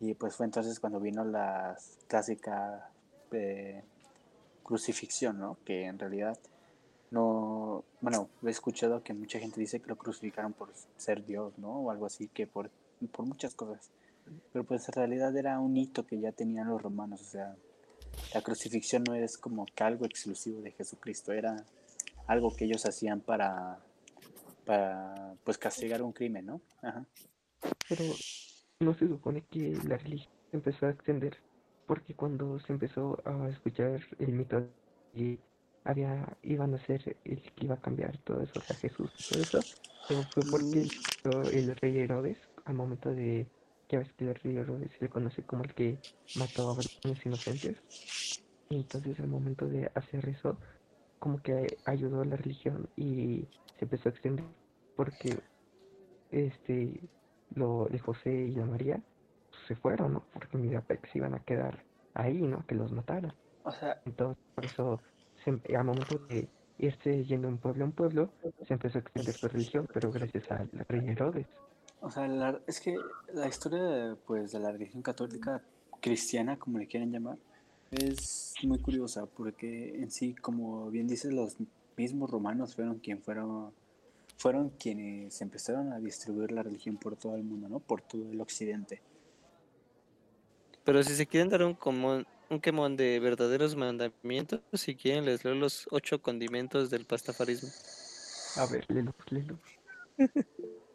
Y 0.00 0.14
pues 0.14 0.36
fue 0.36 0.46
entonces 0.46 0.78
cuando 0.78 1.00
vino 1.00 1.24
la 1.24 1.76
clásica 2.06 2.90
eh, 3.32 3.82
crucifixión, 4.62 5.38
¿no? 5.38 5.56
Que 5.64 5.86
en 5.86 5.98
realidad 5.98 6.38
no, 7.10 7.84
bueno, 8.00 8.28
he 8.44 8.50
escuchado 8.50 9.02
que 9.02 9.14
mucha 9.14 9.38
gente 9.38 9.60
dice 9.60 9.80
que 9.80 9.88
lo 9.88 9.96
crucificaron 9.96 10.52
por 10.52 10.72
ser 10.96 11.24
Dios, 11.24 11.58
¿no? 11.58 11.70
O 11.80 11.90
algo 11.90 12.06
así, 12.06 12.28
que 12.28 12.46
por, 12.46 12.70
por 13.12 13.24
muchas 13.24 13.54
cosas. 13.54 13.90
Pero 14.52 14.64
pues 14.64 14.88
en 14.88 14.94
realidad 14.94 15.36
era 15.36 15.58
un 15.60 15.76
hito 15.76 16.06
que 16.06 16.20
ya 16.20 16.32
tenían 16.32 16.68
los 16.68 16.82
romanos, 16.82 17.20
o 17.20 17.24
sea, 17.24 17.56
la 18.34 18.42
crucifixión 18.42 19.04
no 19.04 19.14
es 19.14 19.38
como 19.38 19.66
que 19.66 19.84
algo 19.84 20.04
exclusivo 20.04 20.60
de 20.60 20.72
Jesucristo, 20.72 21.32
era 21.32 21.56
algo 22.26 22.54
que 22.54 22.64
ellos 22.64 22.84
hacían 22.84 23.20
para, 23.20 23.78
para 24.64 25.34
pues 25.44 25.58
castigar 25.58 26.02
un 26.02 26.12
crimen, 26.12 26.46
¿no? 26.46 26.60
Ajá. 26.82 27.04
pero 27.88 28.04
no 28.80 28.94
se 28.94 29.08
supone 29.08 29.42
que 29.50 29.76
la 29.86 29.96
religión 29.96 30.32
empezó 30.52 30.86
a 30.86 30.90
extender 30.90 31.36
porque 31.86 32.14
cuando 32.14 32.60
se 32.60 32.72
empezó 32.72 33.18
a 33.24 33.48
escuchar 33.48 34.00
el 34.18 34.32
mito 34.32 34.68
que 35.14 35.38
había, 35.84 36.36
iban 36.42 36.74
a 36.74 36.86
ser 36.86 37.16
el 37.24 37.40
que 37.40 37.64
iba 37.64 37.76
a 37.76 37.80
cambiar 37.80 38.16
todo 38.18 38.42
eso, 38.42 38.52
o 38.56 38.62
sea, 38.62 38.76
Jesús 38.76 39.10
y 39.18 39.32
todo 39.32 39.42
eso, 39.42 39.60
pero 40.06 40.22
fue 40.24 40.42
porque 40.50 40.86
el 41.52 41.76
rey 41.76 41.98
Herodes, 41.98 42.38
al 42.66 42.74
momento 42.74 43.10
de, 43.10 43.46
ya 43.88 43.98
ves 43.98 44.12
que 44.14 44.24
el 44.28 44.34
rey 44.34 44.56
Herodes 44.56 44.90
se 44.92 45.04
le 45.04 45.08
conoce 45.08 45.42
como 45.42 45.64
el 45.64 45.74
que 45.74 45.98
mató 46.36 46.70
a 46.70 46.74
varios 46.74 47.26
inocentes, 47.26 47.76
y 48.70 48.76
entonces 48.76 49.18
al 49.20 49.28
momento 49.28 49.66
de 49.66 49.90
hacer 49.94 50.28
eso, 50.28 50.58
como 51.18 51.42
que 51.42 51.78
ayudó 51.86 52.22
a 52.22 52.24
la 52.24 52.36
religión 52.36 52.88
y 52.96 53.46
se 53.78 53.84
empezó 53.84 54.08
a 54.08 54.12
extender 54.12 54.44
porque 54.96 55.38
este 56.30 57.00
lo, 57.54 57.88
el 57.88 58.00
José 58.00 58.30
y 58.30 58.50
la 58.52 58.66
María 58.66 59.00
pues, 59.50 59.62
se 59.66 59.76
fueron, 59.76 60.14
¿no? 60.14 60.24
Porque 60.32 60.58
Mirapec 60.58 61.10
se 61.10 61.18
iban 61.18 61.34
a 61.34 61.40
quedar 61.40 61.82
ahí, 62.14 62.42
¿no? 62.42 62.64
Que 62.66 62.74
los 62.74 62.92
mataran. 62.92 63.32
O 63.64 63.72
sea, 63.72 64.00
Entonces, 64.04 64.42
por 64.54 64.64
eso, 64.64 65.00
se, 65.44 65.76
al 65.76 65.84
momento 65.84 66.18
de 66.28 66.48
irse 66.78 67.24
yendo 67.24 67.48
de 67.48 67.54
un 67.54 67.58
pueblo 67.58 67.84
a 67.84 67.86
un 67.86 67.92
pueblo, 67.92 68.30
se 68.66 68.74
empezó 68.74 68.98
a 68.98 69.00
extender 69.00 69.34
su 69.34 69.48
religión, 69.48 69.88
pero 69.92 70.10
gracias 70.10 70.50
al 70.50 70.68
rey 70.88 71.08
Herodes. 71.08 71.46
O 72.00 72.10
sea, 72.10 72.28
la- 72.28 72.60
es 72.66 72.80
que 72.80 72.96
la 73.32 73.48
historia 73.48 74.16
pues, 74.26 74.52
de 74.52 74.60
la 74.60 74.72
religión 74.72 75.02
católica 75.02 75.62
cristiana, 76.00 76.58
como 76.58 76.78
le 76.78 76.86
quieran 76.86 77.10
llamar, 77.10 77.38
es 77.90 78.54
muy 78.62 78.78
curiosa 78.80 79.26
porque 79.26 79.94
en 80.00 80.10
sí, 80.10 80.34
como 80.34 80.90
bien 80.90 81.06
dices, 81.06 81.32
los 81.32 81.56
mismos 81.96 82.30
romanos 82.30 82.74
fueron 82.74 82.98
quien 82.98 83.22
fueron 83.22 83.72
fueron 84.36 84.70
quienes 84.70 85.40
empezaron 85.40 85.92
a 85.92 85.98
distribuir 85.98 86.52
la 86.52 86.62
religión 86.62 86.96
por 86.96 87.16
todo 87.16 87.34
el 87.34 87.42
mundo, 87.42 87.68
¿no? 87.68 87.80
Por 87.80 88.02
todo 88.02 88.30
el 88.30 88.40
occidente. 88.40 89.02
Pero 90.84 91.02
si 91.02 91.14
se 91.16 91.26
quieren 91.26 91.48
dar 91.48 91.64
un, 91.64 91.74
común, 91.74 92.24
un 92.48 92.60
quemón 92.60 92.96
de 92.96 93.18
verdaderos 93.18 93.74
mandamientos, 93.74 94.60
si 94.74 94.94
quieren 94.94 95.24
les 95.24 95.44
leo 95.44 95.54
los 95.54 95.88
ocho 95.90 96.22
condimentos 96.22 96.88
del 96.88 97.04
pastafarismo. 97.04 97.68
A 98.56 98.66
ver, 98.66 98.86
léelo, 98.88 99.12
léelo. 99.30 99.58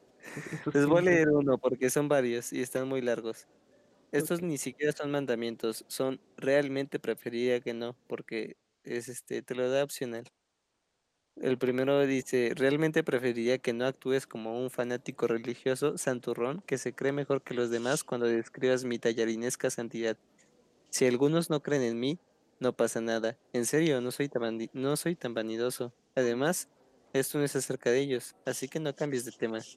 Les 0.73 0.85
voy 0.87 0.99
a 0.99 1.01
leer 1.03 1.29
uno 1.29 1.57
porque 1.57 1.89
son 1.89 2.07
varios 2.09 2.53
y 2.53 2.61
están 2.61 2.87
muy 2.87 3.01
largos. 3.01 3.47
Estos 4.11 4.41
ni 4.41 4.57
siquiera 4.57 4.93
son 4.93 5.11
mandamientos, 5.11 5.85
son 5.87 6.21
realmente 6.37 6.99
preferiría 6.99 7.61
que 7.61 7.73
no, 7.73 7.97
porque 8.07 8.57
es 8.83 9.09
este, 9.09 9.41
te 9.43 9.55
lo 9.55 9.69
da 9.69 9.83
opcional. 9.83 10.25
El 11.35 11.57
primero 11.57 12.05
dice, 12.05 12.53
realmente 12.55 13.03
preferiría 13.03 13.57
que 13.57 13.73
no 13.73 13.85
actúes 13.85 14.27
como 14.27 14.59
un 14.59 14.69
fanático 14.71 15.27
religioso 15.27 15.97
santurrón 15.97 16.61
que 16.65 16.77
se 16.77 16.93
cree 16.93 17.11
mejor 17.11 17.43
que 17.43 17.53
los 17.55 17.69
demás 17.71 18.03
cuando 18.03 18.27
describas 18.27 18.83
mi 18.83 18.99
tallarinesca 18.99 19.69
santidad. 19.71 20.17
Si 20.91 21.05
algunos 21.07 21.49
no 21.49 21.61
creen 21.63 21.83
en 21.83 21.99
mí, 21.99 22.19
no 22.59 22.75
pasa 22.75 23.01
nada. 23.01 23.37
En 23.53 23.65
serio, 23.65 24.01
no 24.01 24.11
soy 24.11 24.29
tan, 24.29 24.69
no 24.73 24.97
soy 24.97 25.15
tan 25.15 25.33
vanidoso. 25.33 25.93
Además, 26.15 26.69
esto 27.13 27.39
no 27.39 27.45
es 27.45 27.55
acerca 27.55 27.91
de 27.91 27.99
ellos, 28.01 28.35
así 28.45 28.69
que 28.69 28.79
no 28.79 28.95
cambies 28.95 29.25
de 29.25 29.33
tema. 29.33 29.67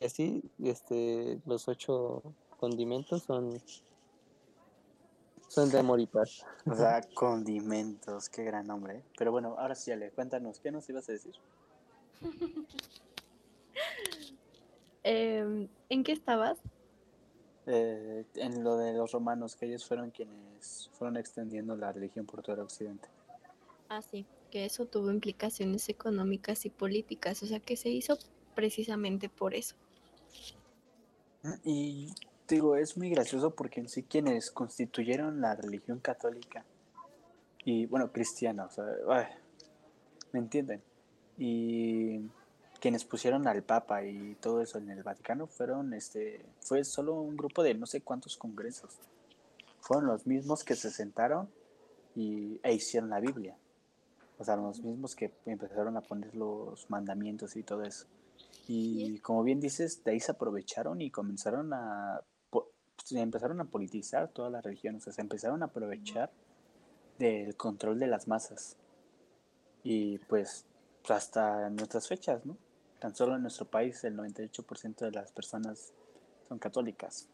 Y 0.00 0.06
así, 0.06 0.42
este, 0.62 1.40
los 1.44 1.68
ocho 1.68 2.22
condimentos 2.58 3.22
son, 3.24 3.60
son 5.48 5.70
de 5.70 5.78
amor 5.78 6.00
y 6.00 6.06
paz. 6.06 6.44
O 6.66 6.74
sea, 6.74 7.00
condimentos, 7.14 8.28
qué 8.28 8.44
gran 8.44 8.66
nombre. 8.66 8.98
¿eh? 8.98 9.02
Pero 9.16 9.32
bueno, 9.32 9.56
ahora 9.58 9.74
sí, 9.74 9.90
Ale, 9.90 10.10
cuéntanos, 10.10 10.60
¿qué 10.60 10.70
nos 10.70 10.88
ibas 10.88 11.08
a 11.08 11.12
decir? 11.12 11.34
Em, 15.04 15.68
¿En 15.88 16.04
qué 16.04 16.12
estabas? 16.12 16.58
Eh, 17.66 18.26
en 18.34 18.62
lo 18.62 18.76
de 18.76 18.92
los 18.92 19.12
romanos, 19.12 19.56
que 19.56 19.64
ellos 19.64 19.86
fueron 19.86 20.10
quienes 20.10 20.90
fueron 20.92 21.16
extendiendo 21.16 21.76
la 21.76 21.92
religión 21.92 22.26
por 22.26 22.42
todo 22.42 22.56
el 22.56 22.62
occidente. 22.62 23.08
Ah, 23.88 24.02
sí, 24.02 24.26
que 24.50 24.66
eso 24.66 24.84
tuvo 24.84 25.10
implicaciones 25.10 25.88
económicas 25.88 26.66
y 26.66 26.70
políticas, 26.70 27.42
o 27.42 27.46
sea 27.46 27.60
que 27.60 27.76
se 27.76 27.88
hizo 27.88 28.18
precisamente 28.54 29.28
por 29.28 29.54
eso. 29.54 29.76
Y 31.64 32.12
digo, 32.48 32.76
es 32.76 32.96
muy 32.96 33.10
gracioso 33.10 33.54
porque 33.54 33.80
en 33.80 33.88
sí 33.88 34.02
quienes 34.02 34.50
constituyeron 34.50 35.40
la 35.40 35.54
religión 35.54 36.00
católica 36.00 36.64
y 37.64 37.86
bueno, 37.86 38.10
cristiana, 38.10 38.64
o 38.64 38.70
sea, 38.70 38.86
¿me 40.32 40.40
entienden? 40.40 40.82
Y 41.36 42.20
quienes 42.80 43.04
pusieron 43.04 43.46
al 43.46 43.62
Papa 43.62 44.04
y 44.04 44.36
todo 44.36 44.62
eso 44.62 44.78
en 44.78 44.90
el 44.90 45.02
Vaticano 45.02 45.46
fueron, 45.46 45.92
este, 45.92 46.44
fue 46.60 46.84
solo 46.84 47.20
un 47.20 47.36
grupo 47.36 47.62
de 47.62 47.74
no 47.74 47.86
sé 47.86 48.00
cuántos 48.00 48.36
congresos. 48.36 48.98
Fueron 49.80 50.06
los 50.06 50.26
mismos 50.26 50.64
que 50.64 50.76
se 50.76 50.90
sentaron 50.90 51.50
y, 52.16 52.58
e 52.62 52.72
hicieron 52.74 53.10
la 53.10 53.20
Biblia. 53.20 53.56
O 54.38 54.44
sea, 54.44 54.56
los 54.56 54.80
mismos 54.82 55.14
que 55.14 55.32
empezaron 55.44 55.96
a 55.96 56.00
poner 56.00 56.34
los 56.34 56.88
mandamientos 56.88 57.56
y 57.56 57.62
todo 57.62 57.82
eso. 57.82 58.06
Y 58.68 59.18
como 59.20 59.42
bien 59.42 59.60
dices, 59.60 60.04
de 60.04 60.12
ahí 60.12 60.20
se 60.20 60.32
aprovecharon 60.32 61.00
y 61.00 61.10
comenzaron 61.10 61.72
a 61.72 62.22
se 63.04 63.20
empezaron 63.20 63.60
a 63.60 63.64
politizar 63.64 64.28
toda 64.28 64.50
la 64.50 64.60
religión, 64.60 64.96
o 64.96 65.00
sea, 65.00 65.12
se 65.12 65.20
empezaron 65.20 65.62
a 65.62 65.66
aprovechar 65.66 66.30
del 67.18 67.56
control 67.56 67.98
de 67.98 68.06
las 68.06 68.28
masas. 68.28 68.76
Y 69.82 70.18
pues 70.18 70.66
hasta 71.08 71.70
nuestras 71.70 72.06
fechas, 72.06 72.44
¿no? 72.44 72.56
Tan 72.98 73.14
solo 73.14 73.36
en 73.36 73.42
nuestro 73.42 73.64
país 73.64 74.02
el 74.04 74.16
98% 74.16 74.96
de 74.96 75.10
las 75.12 75.32
personas 75.32 75.94
son 76.48 76.58
católicas. 76.58 77.28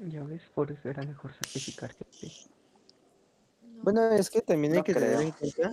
Ya 0.00 0.22
ves, 0.24 0.42
por 0.54 0.70
eso 0.72 0.88
era 0.88 1.02
mejor 1.02 1.34
sacrificarse. 1.34 2.04
No. 3.60 3.82
Bueno, 3.82 4.08
es 4.12 4.30
que 4.30 4.40
también 4.40 4.72
hay 4.72 4.78
No 4.78 4.84
que 4.84 4.94
tener 4.94 5.20
en 5.20 5.32
cuenta, 5.32 5.72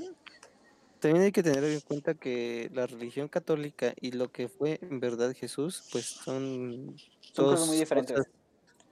también 0.99 1.23
hay 1.25 1.31
que 1.31 1.43
tener 1.43 1.63
en 1.63 1.79
cuenta 1.81 2.13
que 2.13 2.69
la 2.73 2.87
religión 2.87 3.27
católica 3.27 3.93
y 3.99 4.11
lo 4.11 4.31
que 4.31 4.47
fue 4.47 4.79
en 4.81 4.99
verdad 4.99 5.33
Jesús, 5.35 5.83
pues 5.91 6.05
son 6.05 6.95
Son 7.33 7.45
dos 7.45 7.53
cosas 7.53 7.67
muy 7.67 7.77
diferentes. 7.77 8.17
cosas 8.17 8.31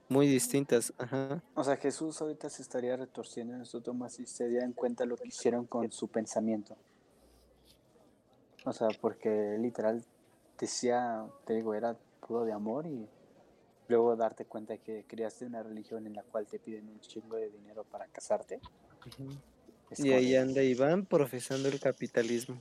muy 0.08 0.26
distintas, 0.26 0.92
ajá. 0.96 1.42
O 1.54 1.62
sea, 1.62 1.76
Jesús 1.76 2.20
ahorita 2.20 2.48
se 2.48 2.62
estaría 2.62 2.96
retorciendo 2.96 3.54
en 3.54 3.66
su 3.66 3.82
toma 3.82 4.08
si 4.08 4.26
se 4.26 4.48
diera 4.48 4.64
en 4.64 4.72
cuenta 4.72 5.04
lo 5.04 5.16
que 5.16 5.28
hicieron 5.28 5.66
con 5.66 5.90
su 5.92 6.08
pensamiento. 6.08 6.76
O 8.64 8.72
sea, 8.72 8.88
porque 9.00 9.56
literal 9.58 10.02
decía, 10.58 11.26
te 11.44 11.54
digo, 11.54 11.74
era 11.74 11.96
puro 12.26 12.44
de 12.44 12.52
amor 12.52 12.86
y 12.86 13.06
luego 13.88 14.16
darte 14.16 14.44
cuenta 14.44 14.76
que 14.78 15.04
creaste 15.06 15.44
una 15.46 15.62
religión 15.62 16.06
en 16.06 16.14
la 16.14 16.22
cual 16.22 16.46
te 16.46 16.58
piden 16.58 16.88
un 16.88 17.00
chingo 17.00 17.36
de 17.36 17.50
dinero 17.50 17.84
para 17.84 18.06
casarte. 18.06 18.60
Es 19.90 20.00
Y 20.00 20.12
ahí 20.12 20.36
anda 20.36 20.62
Iván 20.62 21.06
profesando 21.06 21.68
el 21.68 21.80
capitalismo. 21.80 22.60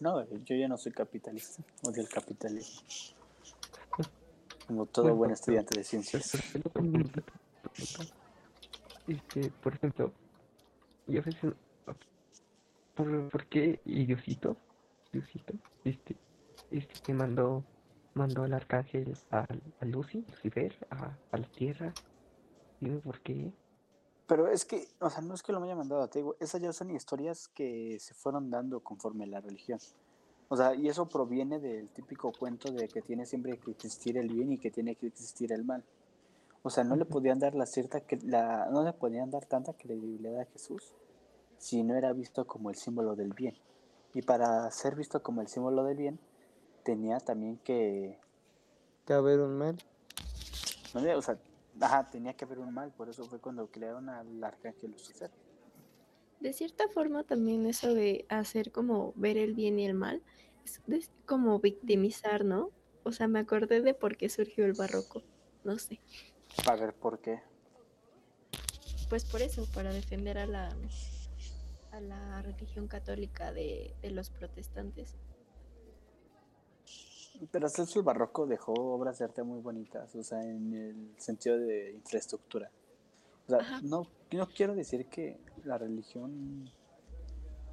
No, 0.00 0.24
yo 0.44 0.56
ya 0.56 0.66
no 0.68 0.76
soy 0.78 0.92
capitalista, 0.92 1.62
odio 1.82 2.02
el 2.02 2.08
capitalismo. 2.08 2.80
Como 4.66 4.86
todo 4.86 5.14
buen 5.14 5.30
pero- 5.30 5.34
estudiante 5.34 5.78
de 5.78 5.84
ciencias. 5.84 6.32
Este, 9.06 9.50
por 9.62 9.74
ejemplo, 9.74 10.12
y 11.08 11.18
a 11.18 11.22
veces, 11.22 11.52
¿por, 12.94 13.28
por 13.30 13.46
qué 13.46 13.80
y 13.84 14.06
Diosito, 14.06 14.56
Diosito, 15.12 15.54
este, 15.84 16.16
este 16.70 16.94
que 17.04 17.12
mandó, 17.14 17.64
mandó 18.14 18.44
al 18.44 18.52
arcángel 18.52 19.16
a, 19.30 19.46
a 19.80 19.84
Lucy, 19.84 20.24
Lucifer, 20.28 20.76
a, 20.90 21.16
a 21.32 21.36
la 21.36 21.46
tierra? 21.50 21.92
Dime 22.80 23.00
por 23.00 23.20
qué. 23.20 23.52
Pero 24.30 24.46
es 24.46 24.64
que, 24.64 24.86
o 25.00 25.10
sea, 25.10 25.22
no 25.22 25.34
es 25.34 25.42
que 25.42 25.50
lo 25.50 25.58
me 25.58 25.66
haya 25.66 25.74
mandado, 25.74 26.06
te 26.06 26.20
digo, 26.20 26.36
esas 26.38 26.62
ya 26.62 26.72
son 26.72 26.92
historias 26.92 27.48
que 27.48 27.98
se 27.98 28.14
fueron 28.14 28.48
dando 28.48 28.78
conforme 28.78 29.26
la 29.26 29.40
religión. 29.40 29.80
O 30.48 30.56
sea, 30.56 30.72
y 30.72 30.88
eso 30.88 31.08
proviene 31.08 31.58
del 31.58 31.90
típico 31.90 32.30
cuento 32.30 32.70
de 32.70 32.86
que 32.86 33.02
tiene 33.02 33.26
siempre 33.26 33.58
que 33.58 33.72
existir 33.72 34.16
el 34.16 34.28
bien 34.28 34.52
y 34.52 34.58
que 34.58 34.70
tiene 34.70 34.94
que 34.94 35.08
existir 35.08 35.52
el 35.52 35.64
mal. 35.64 35.82
O 36.62 36.70
sea, 36.70 36.84
no 36.84 36.94
le 36.94 37.06
podían 37.06 37.40
dar 37.40 37.56
la 37.56 37.66
cierta, 37.66 38.02
que 38.02 38.18
la, 38.22 38.68
no 38.70 38.84
le 38.84 38.92
podían 38.92 39.32
dar 39.32 39.46
tanta 39.46 39.72
credibilidad 39.72 40.42
a 40.42 40.44
Jesús 40.44 40.92
si 41.58 41.82
no 41.82 41.96
era 41.96 42.12
visto 42.12 42.46
como 42.46 42.70
el 42.70 42.76
símbolo 42.76 43.16
del 43.16 43.32
bien. 43.32 43.56
Y 44.14 44.22
para 44.22 44.70
ser 44.70 44.94
visto 44.94 45.24
como 45.24 45.40
el 45.40 45.48
símbolo 45.48 45.82
del 45.82 45.96
bien, 45.96 46.20
tenía 46.84 47.18
también 47.18 47.58
que, 47.64 48.16
Que 49.06 49.12
haber 49.12 49.40
un 49.40 49.58
mal. 49.58 49.76
no 50.94 51.18
o 51.18 51.22
sea, 51.22 51.36
ajá, 51.78 52.10
tenía 52.10 52.34
que 52.34 52.44
haber 52.44 52.58
un 52.58 52.72
mal, 52.72 52.92
por 52.92 53.08
eso 53.08 53.24
fue 53.24 53.40
cuando 53.40 53.70
crearon 53.70 54.08
al 54.08 54.42
arcángel 54.42 54.92
Lucifer. 54.92 55.30
De 56.40 56.52
cierta 56.52 56.88
forma 56.88 57.24
también 57.24 57.66
eso 57.66 57.92
de 57.92 58.24
hacer 58.28 58.72
como 58.72 59.12
ver 59.16 59.36
el 59.36 59.54
bien 59.54 59.78
y 59.78 59.86
el 59.86 59.94
mal 59.94 60.22
es 60.88 61.10
como 61.26 61.58
victimizar, 61.60 62.44
¿no? 62.44 62.70
O 63.02 63.12
sea, 63.12 63.28
me 63.28 63.38
acordé 63.38 63.80
de 63.82 63.94
por 63.94 64.16
qué 64.16 64.28
surgió 64.28 64.64
el 64.64 64.72
barroco. 64.72 65.22
No 65.64 65.78
sé. 65.78 66.00
Para 66.64 66.80
ver 66.80 66.94
por 66.94 67.20
qué. 67.20 67.42
Pues 69.08 69.24
por 69.24 69.42
eso, 69.42 69.66
para 69.74 69.92
defender 69.92 70.38
a 70.38 70.46
la 70.46 70.74
a 71.92 72.00
la 72.00 72.42
religión 72.42 72.86
católica 72.86 73.52
de, 73.52 73.94
de 74.00 74.10
los 74.10 74.30
protestantes. 74.30 75.16
Pero 77.50 77.66
eso 77.66 77.86
el 77.98 78.04
barroco 78.04 78.46
dejó 78.46 78.72
obras 78.72 79.18
de 79.18 79.24
arte 79.24 79.42
muy 79.42 79.60
bonitas, 79.60 80.14
o 80.14 80.22
sea, 80.22 80.42
en 80.42 80.74
el 80.74 81.14
sentido 81.16 81.58
de 81.58 81.92
infraestructura. 81.92 82.70
O 83.46 83.50
sea, 83.50 83.80
no, 83.82 84.06
no 84.32 84.48
quiero 84.48 84.74
decir 84.74 85.06
que 85.06 85.38
la 85.64 85.78
religión 85.78 86.70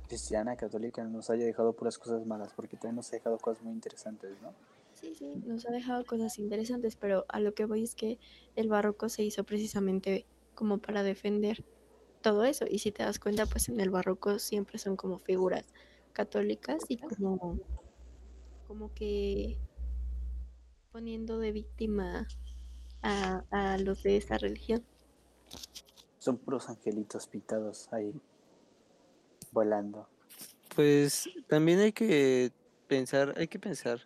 cristiana, 0.07 0.55
católica, 0.55 1.03
nos 1.03 1.29
haya 1.29 1.45
dejado 1.45 1.73
puras 1.73 1.97
cosas 1.97 2.25
malas, 2.25 2.53
porque 2.55 2.77
también 2.77 2.95
nos 2.95 3.09
ha 3.09 3.17
dejado 3.17 3.37
cosas 3.37 3.61
muy 3.63 3.73
interesantes, 3.73 4.31
¿no? 4.41 4.53
Sí, 4.93 5.13
sí, 5.13 5.31
nos 5.45 5.65
ha 5.67 5.71
dejado 5.71 6.05
cosas 6.05 6.39
interesantes, 6.39 6.95
pero 6.95 7.25
a 7.27 7.39
lo 7.39 7.53
que 7.53 7.65
voy 7.65 7.83
es 7.83 7.93
que 7.93 8.17
el 8.55 8.67
barroco 8.67 9.09
se 9.09 9.23
hizo 9.23 9.43
precisamente 9.43 10.25
como 10.55 10.79
para 10.79 11.03
defender 11.03 11.63
todo 12.21 12.45
eso. 12.45 12.65
Y 12.67 12.79
si 12.79 12.91
te 12.91 13.03
das 13.03 13.19
cuenta, 13.19 13.45
pues 13.45 13.69
en 13.69 13.79
el 13.79 13.91
barroco 13.91 14.39
siempre 14.39 14.79
son 14.79 14.95
como 14.95 15.19
figuras 15.19 15.65
católicas 16.13 16.79
y 16.87 16.97
como, 16.97 17.59
como 18.67 18.93
que 18.93 19.57
poniendo 20.91 21.39
de 21.39 21.51
víctima 21.51 22.27
a, 23.01 23.43
a 23.51 23.77
los 23.77 24.03
de 24.03 24.17
esa 24.17 24.37
religión. 24.37 24.83
Son 26.19 26.37
puros 26.37 26.67
angelitos 26.69 27.27
pintados 27.27 27.87
ahí, 27.93 28.13
volando. 29.51 30.07
Pues 30.75 31.29
también 31.47 31.79
hay 31.79 31.91
que 31.93 32.51
pensar, 32.87 33.33
hay 33.37 33.47
que 33.47 33.59
pensar 33.59 34.01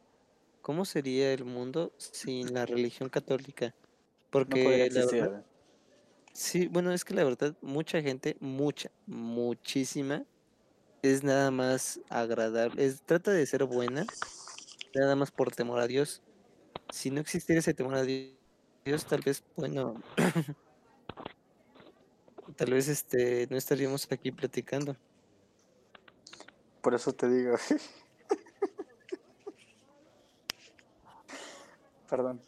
cómo 0.61 0.85
sería 0.85 1.33
el 1.33 1.43
mundo 1.43 1.91
sin 1.97 2.53
la 2.53 2.65
religión 2.65 3.09
católica. 3.09 3.73
Porque 4.29 4.89
la 4.91 5.05
verdad, 5.05 5.45
sí, 6.31 6.67
bueno, 6.67 6.93
es 6.93 7.03
que 7.03 7.13
la 7.13 7.23
verdad, 7.23 7.55
mucha 7.61 8.01
gente, 8.01 8.37
mucha, 8.39 8.89
muchísima, 9.05 10.23
es 11.01 11.23
nada 11.23 11.51
más 11.51 11.99
agradable, 12.09 12.85
es, 12.85 13.01
trata 13.01 13.31
de 13.31 13.45
ser 13.45 13.65
buena, 13.65 14.05
nada 14.95 15.15
más 15.15 15.31
por 15.31 15.53
temor 15.53 15.79
a 15.79 15.87
Dios. 15.87 16.21
Si 16.91 17.11
no 17.11 17.21
existiera 17.21 17.59
ese 17.59 17.73
temor 17.73 17.95
a 17.95 18.03
Di- 18.03 18.37
Dios, 18.85 19.05
tal 19.05 19.21
vez, 19.21 19.43
bueno, 19.55 20.01
tal 22.57 22.71
vez 22.71 22.87
este, 22.87 23.47
no 23.49 23.57
estaríamos 23.57 24.07
aquí 24.11 24.31
platicando. 24.31 24.95
Por 26.81 26.95
eso 26.95 27.13
te 27.13 27.29
digo. 27.29 27.55
Perdón. 32.09 32.41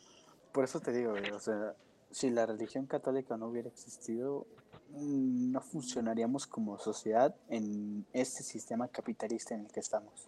Por 0.52 0.64
eso 0.66 0.80
te 0.80 0.92
digo, 0.92 1.14
o 1.34 1.40
sea, 1.40 1.76
si 2.12 2.30
la 2.30 2.46
religión 2.46 2.86
católica 2.86 3.38
no 3.38 3.48
hubiera 3.48 3.70
existido, 3.70 4.46
mm, 4.90 5.52
no 5.52 5.62
funcionaríamos 5.62 6.46
como 6.46 6.78
sociedad 6.78 7.36
en 7.50 8.06
este 8.14 8.44
sistema 8.44 8.88
capitalista 8.88 9.56
en 9.56 9.62
el 9.62 9.72
que 9.72 9.80
estamos. 9.80 10.28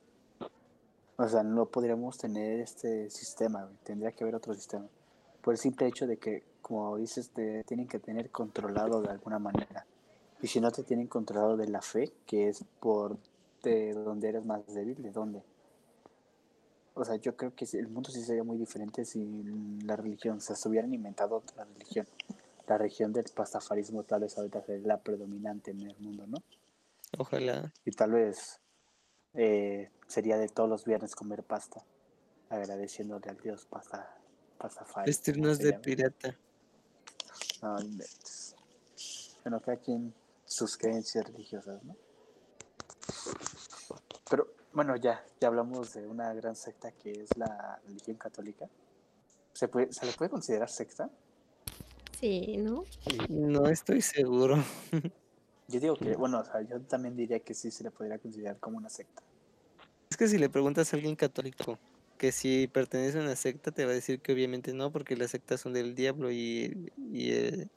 O 1.18 1.28
sea, 1.28 1.44
no 1.44 1.66
podríamos 1.68 2.18
tener 2.18 2.60
este 2.60 3.10
sistema, 3.10 3.64
güey, 3.64 3.78
tendría 3.84 4.12
que 4.12 4.24
haber 4.24 4.36
otro 4.36 4.54
sistema. 4.54 4.86
Por 5.42 5.54
el 5.54 5.58
simple 5.58 5.88
hecho 5.88 6.08
de 6.08 6.18
que, 6.18 6.44
como 6.62 6.98
dices, 6.98 7.30
te 7.30 7.64
tienen 7.64 7.88
que 7.88 8.00
tener 8.00 8.32
controlado 8.32 9.02
de 9.02 9.10
alguna 9.10 9.40
manera. 9.40 9.86
Y 10.42 10.48
si 10.48 10.60
no 10.60 10.72
te 10.72 10.84
tienen 10.84 11.08
controlado 11.08 11.56
de 11.56 11.68
la 11.68 11.82
fe, 11.82 12.12
que 12.26 12.50
es 12.50 12.64
por 12.80 13.18
de 13.64 13.94
donde 13.94 14.30
eres 14.30 14.46
más 14.46 14.66
débil, 14.68 15.02
¿de 15.02 15.12
dónde? 15.12 15.42
O 16.94 17.04
sea, 17.04 17.16
yo 17.16 17.36
creo 17.36 17.54
que 17.56 17.66
el 17.74 17.88
mundo 17.88 18.10
sí 18.10 18.22
sería 18.24 18.44
muy 18.44 18.58
diferente 18.58 19.06
si 19.06 19.44
la 19.84 19.96
religión, 19.96 20.38
o 20.38 20.42
sea, 20.42 20.56
se 20.56 20.70
hubieran 20.70 20.94
inventado 20.94 21.38
otra 21.38 21.66
religión. 21.66 22.08
La 22.68 22.78
religión 22.78 23.12
del 23.14 23.26
pastafarismo 23.36 24.04
tal 24.04 24.22
vez 24.22 24.38
ahorita 24.38 24.62
sería 24.62 24.88
la 24.88 24.98
predominante 24.98 25.72
en 25.72 25.82
el 25.82 25.96
mundo, 26.00 26.26
¿no? 26.28 26.38
Ojalá. 27.18 27.72
Y 27.86 27.92
tal 27.92 28.12
vez 28.12 28.60
eh, 29.34 29.90
sería 30.08 30.38
de 30.38 30.48
todos 30.48 30.70
los 30.70 30.86
viernes 30.86 31.16
comer 31.16 31.44
pasta, 31.44 31.84
agradeciéndole 32.50 33.30
al 33.30 33.38
Dios 33.38 33.66
pasta, 33.66 34.18
pastafari. 34.58 35.08
Vestirnos 35.08 35.60
de 35.60 35.74
pirata. 35.74 36.38
No. 37.62 37.78
Bueno, 39.44 39.62
cada 39.62 39.78
quien 39.78 40.14
sus 40.46 40.78
creencias 40.78 41.26
religiosas, 41.26 41.84
¿no? 41.84 41.96
Pero 44.30 44.48
bueno, 44.74 44.96
ya, 44.96 45.24
ya 45.40 45.48
hablamos 45.48 45.94
de 45.94 46.08
una 46.08 46.34
gran 46.34 46.56
secta 46.56 46.92
que 46.92 47.12
es 47.12 47.38
la 47.38 47.80
religión 47.86 48.18
católica. 48.18 48.68
¿Se, 49.54 49.68
puede, 49.68 49.92
¿se 49.94 50.06
le 50.06 50.12
puede 50.14 50.30
considerar 50.30 50.70
secta? 50.70 51.10
Sí, 52.20 52.58
¿no? 52.58 52.84
No 53.30 53.68
estoy 53.70 54.02
seguro. 54.02 54.58
Yo 55.68 55.80
digo 55.80 55.96
que, 55.96 56.16
bueno, 56.18 56.40
o 56.40 56.44
sea, 56.44 56.62
yo 56.62 56.82
también 56.82 57.16
diría 57.16 57.40
que 57.40 57.54
sí 57.54 57.72
se 57.72 57.84
le 57.84 57.92
podría 57.92 58.18
considerar 58.20 58.58
como 58.60 58.78
una 58.78 58.90
secta. 58.90 59.24
Es 60.10 60.18
que 60.18 60.28
si 60.28 60.38
le 60.38 60.50
preguntas 60.50 60.94
a 60.94 60.98
alguien 60.98 61.16
católico 61.16 61.80
que 62.18 62.32
si 62.32 62.68
pertenece 62.68 63.20
a 63.20 63.22
una 63.22 63.36
secta, 63.36 63.72
te 63.72 63.86
va 63.86 63.92
a 63.92 63.96
decir 63.96 64.22
que 64.22 64.34
obviamente 64.34 64.74
no, 64.74 64.92
porque 64.92 65.16
las 65.16 65.32
sectas 65.32 65.62
son 65.62 65.74
del 65.74 65.96
diablo 65.96 66.32
y, 66.32 66.92
y, 67.12 67.32
eh, 67.32 67.68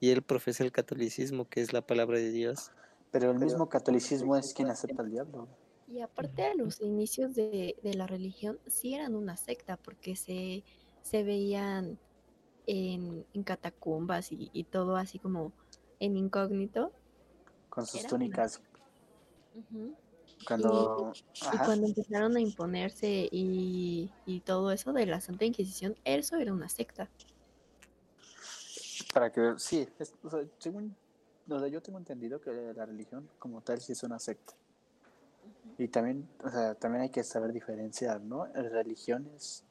y 0.00 0.10
él 0.10 0.22
profesa 0.22 0.64
el 0.64 0.72
catolicismo, 0.72 1.48
que 1.48 1.60
es 1.60 1.72
la 1.72 1.82
palabra 1.82 2.18
de 2.18 2.30
Dios. 2.30 2.70
Pero 3.10 3.30
el 3.30 3.38
mismo 3.38 3.68
catolicismo 3.68 4.36
es 4.36 4.52
quien 4.52 4.68
acepta 4.68 5.02
al 5.02 5.10
diablo. 5.10 5.48
Y 5.90 6.00
aparte 6.00 6.44
a 6.44 6.54
los 6.54 6.82
inicios 6.82 7.34
de, 7.34 7.76
de 7.82 7.94
la 7.94 8.06
religión, 8.06 8.58
sí 8.66 8.94
eran 8.94 9.14
una 9.14 9.36
secta, 9.36 9.78
porque 9.78 10.16
se, 10.16 10.64
se 11.02 11.22
veían 11.22 11.98
en, 12.66 13.24
en 13.32 13.42
catacumbas 13.42 14.30
y, 14.30 14.50
y 14.52 14.64
todo 14.64 14.96
así 14.96 15.18
como 15.18 15.52
en 15.98 16.18
incógnito. 16.18 16.92
Con 17.70 17.86
sus 17.86 18.06
túnicas. 18.06 18.60
Cuando. 20.46 21.12
Y 21.52 21.58
cuando 21.58 21.86
empezaron 21.86 22.36
a 22.36 22.40
imponerse 22.40 23.28
y, 23.30 24.10
y 24.26 24.40
todo 24.40 24.72
eso 24.72 24.92
de 24.92 25.06
la 25.06 25.20
Santa 25.20 25.44
Inquisición, 25.44 25.94
eso 26.04 26.36
era 26.36 26.52
una 26.52 26.68
secta. 26.68 27.08
Para 29.12 29.30
que. 29.32 29.54
Sí, 29.58 29.88
es- 29.98 30.14
o 30.22 30.30
sea, 30.30 30.40
según. 30.58 30.94
O 31.50 31.58
sea, 31.58 31.68
yo 31.68 31.80
tengo 31.80 31.98
entendido 31.98 32.40
que 32.40 32.50
la 32.52 32.84
religión 32.84 33.28
como 33.38 33.62
tal 33.62 33.80
sí 33.80 33.92
es 33.92 34.02
una 34.02 34.18
secta. 34.18 34.54
Y 35.78 35.88
también, 35.88 36.28
o 36.44 36.50
sea, 36.50 36.74
también 36.74 37.02
hay 37.02 37.10
que 37.10 37.24
saber 37.24 37.52
diferenciar, 37.52 38.20
¿no? 38.20 38.46
Religiones 38.52 39.64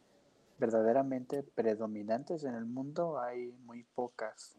verdaderamente 0.57 1.43
predominantes 1.43 2.43
en 2.43 2.55
el 2.55 2.65
mundo 2.65 3.19
hay 3.19 3.51
muy 3.65 3.83
pocas. 3.93 4.57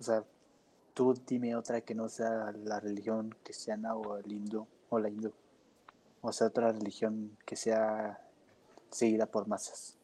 O 0.00 0.02
sea, 0.02 0.24
tú 0.94 1.12
dime 1.26 1.54
otra 1.54 1.82
que 1.82 1.94
no 1.94 2.08
sea 2.08 2.50
la 2.52 2.80
religión 2.80 3.36
cristiana 3.42 3.94
o 3.94 4.16
el 4.16 4.32
hindú 4.32 4.66
o 4.88 4.98
la 4.98 5.08
hindú. 5.08 5.32
O 6.20 6.32
sea, 6.32 6.48
otra 6.48 6.72
religión 6.72 7.36
que 7.44 7.56
sea 7.56 8.20
seguida 8.90 9.26
por 9.26 9.46
masas. 9.48 9.96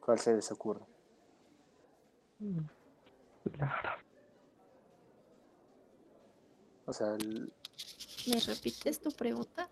¿Cuál 0.00 0.18
se 0.18 0.34
les 0.34 0.50
ocurre? 0.52 0.84
Claro. 3.52 3.90
O 6.86 6.92
sea, 6.92 7.14
el- 7.14 7.52
¿Me 8.26 8.40
repites 8.40 9.00
tu 9.00 9.10
pregunta? 9.12 9.68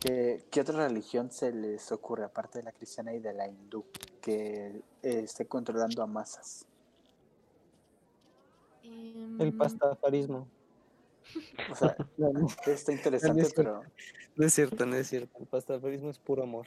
¿qué, 0.00 0.44
qué 0.50 0.60
otra 0.62 0.86
religión 0.88 1.30
se 1.30 1.52
les 1.52 1.90
ocurre 1.92 2.24
aparte 2.24 2.58
de 2.58 2.64
la 2.64 2.72
cristiana 2.72 3.12
y 3.14 3.20
de 3.20 3.32
la 3.32 3.46
hindú 3.48 3.84
que 4.20 4.66
eh, 4.66 4.82
esté 5.02 5.46
controlando 5.46 6.02
a 6.02 6.06
masas? 6.06 6.66
El 8.82 9.38
Em, 9.48 9.56
pastafarismo. 9.58 10.46
O 11.70 11.74
sea, 11.74 11.96
No, 12.16 12.32
no, 12.32 12.48
está 12.66 12.92
interesante, 12.92 13.44
cierto. 13.44 13.54
pero 13.56 13.82
no 14.36 14.46
es 14.46 14.54
cierto, 14.54 14.86
no 14.86 14.96
es 14.96 15.08
cierto. 15.08 15.38
El 15.38 15.46
pastafarismo 15.46 16.10
es 16.10 16.18
puro 16.18 16.42
amor. 16.42 16.66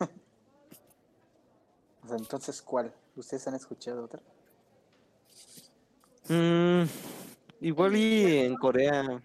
o 2.04 2.08
sea, 2.08 2.16
entonces, 2.16 2.62
¿cuál? 2.62 2.92
¿Ustedes 3.16 3.46
han 3.48 3.54
escuchado 3.54 4.04
otra? 4.04 4.20
Mm, 6.28 6.84
igual 7.60 7.96
y 7.96 8.38
en 8.38 8.56
Corea, 8.56 9.22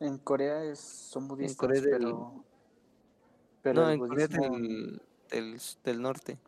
En 0.00 0.18
Corea 0.18 0.64
es, 0.64 0.78
son 0.80 1.28
budistas, 1.28 1.56
Corea 1.58 1.80
del- 1.82 1.90
pero, 1.92 2.44
pero 3.62 3.82
no, 3.82 3.90
en 3.90 3.98
Corea 4.00 4.26
del, 4.28 5.02
del, 5.30 5.60
del 5.84 6.02
norte. 6.02 6.38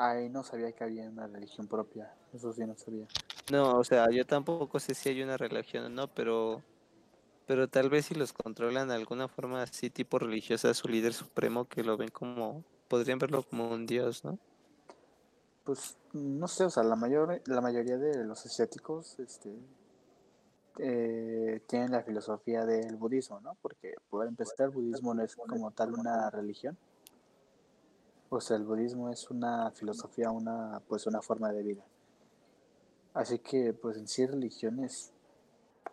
Ay, 0.00 0.30
no 0.30 0.42
sabía 0.42 0.72
que 0.72 0.82
había 0.82 1.08
una 1.10 1.26
religión 1.26 1.68
propia, 1.68 2.10
eso 2.32 2.52
sí 2.54 2.64
no 2.64 2.74
sabía. 2.74 3.06
No, 3.52 3.78
o 3.78 3.84
sea, 3.84 4.10
yo 4.10 4.24
tampoco 4.24 4.80
sé 4.80 4.94
si 4.94 5.10
hay 5.10 5.22
una 5.22 5.36
religión 5.36 5.84
o 5.84 5.88
no, 5.90 6.08
pero, 6.08 6.62
pero 7.46 7.68
tal 7.68 7.90
vez 7.90 8.06
si 8.06 8.14
los 8.14 8.32
controlan 8.32 8.88
de 8.88 8.94
alguna 8.94 9.28
forma 9.28 9.62
así 9.62 9.90
tipo 9.90 10.18
religiosa, 10.18 10.72
su 10.72 10.88
líder 10.88 11.12
supremo, 11.12 11.66
que 11.66 11.84
lo 11.84 11.98
ven 11.98 12.08
como, 12.08 12.64
podrían 12.88 13.18
verlo 13.18 13.42
como 13.42 13.68
un 13.70 13.84
dios, 13.84 14.24
¿no? 14.24 14.38
Pues 15.64 15.98
no 16.14 16.48
sé, 16.48 16.64
o 16.64 16.70
sea, 16.70 16.82
la 16.82 16.96
mayor, 16.96 17.42
la 17.44 17.60
mayoría 17.60 17.98
de 17.98 18.24
los 18.24 18.46
asiáticos, 18.46 19.18
este, 19.18 19.54
eh, 20.78 21.60
tienen 21.66 21.92
la 21.92 22.02
filosofía 22.02 22.64
del 22.64 22.96
budismo, 22.96 23.38
¿no? 23.40 23.54
Porque 23.60 23.96
por 24.08 24.26
empezar, 24.26 24.68
el 24.68 24.70
budismo 24.70 25.12
no 25.12 25.22
es 25.22 25.36
como 25.36 25.70
tal 25.72 25.92
una 25.92 26.30
religión. 26.30 26.78
O 28.32 28.40
sea, 28.40 28.56
el 28.56 28.64
budismo 28.64 29.10
es 29.10 29.28
una 29.28 29.72
filosofía, 29.72 30.30
una, 30.30 30.80
pues 30.88 31.06
una 31.08 31.20
forma 31.20 31.50
de 31.50 31.64
vida. 31.64 31.82
Así 33.12 33.40
que, 33.40 33.72
pues 33.72 33.96
en 33.96 34.06
sí, 34.06 34.24
religiones 34.24 35.10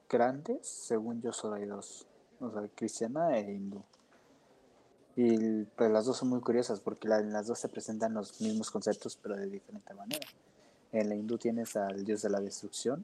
grandes, 0.08 0.68
según 0.68 1.20
yo, 1.20 1.34
solo 1.34 1.56
hay 1.56 1.66
dos. 1.66 2.06
O 2.40 2.52
sea, 2.52 2.68
cristiana 2.76 3.36
e 3.40 3.52
hindú. 3.52 3.82
Y 5.16 5.64
pues 5.64 5.90
las 5.90 6.06
dos 6.06 6.18
son 6.18 6.30
muy 6.30 6.42
curiosas 6.42 6.80
porque 6.80 7.08
en 7.08 7.34
las 7.34 7.48
dos 7.48 7.58
se 7.58 7.70
presentan 7.70 8.14
los 8.14 8.40
mismos 8.40 8.70
conceptos, 8.70 9.18
pero 9.20 9.36
de 9.36 9.48
diferente 9.48 9.96
manera. 9.96 10.28
En 10.92 11.10
la 11.10 11.16
hindú 11.16 11.40
tienes 11.40 11.76
al 11.76 12.06
dios 12.06 12.22
de 12.22 12.30
la 12.30 12.40
destrucción, 12.40 13.04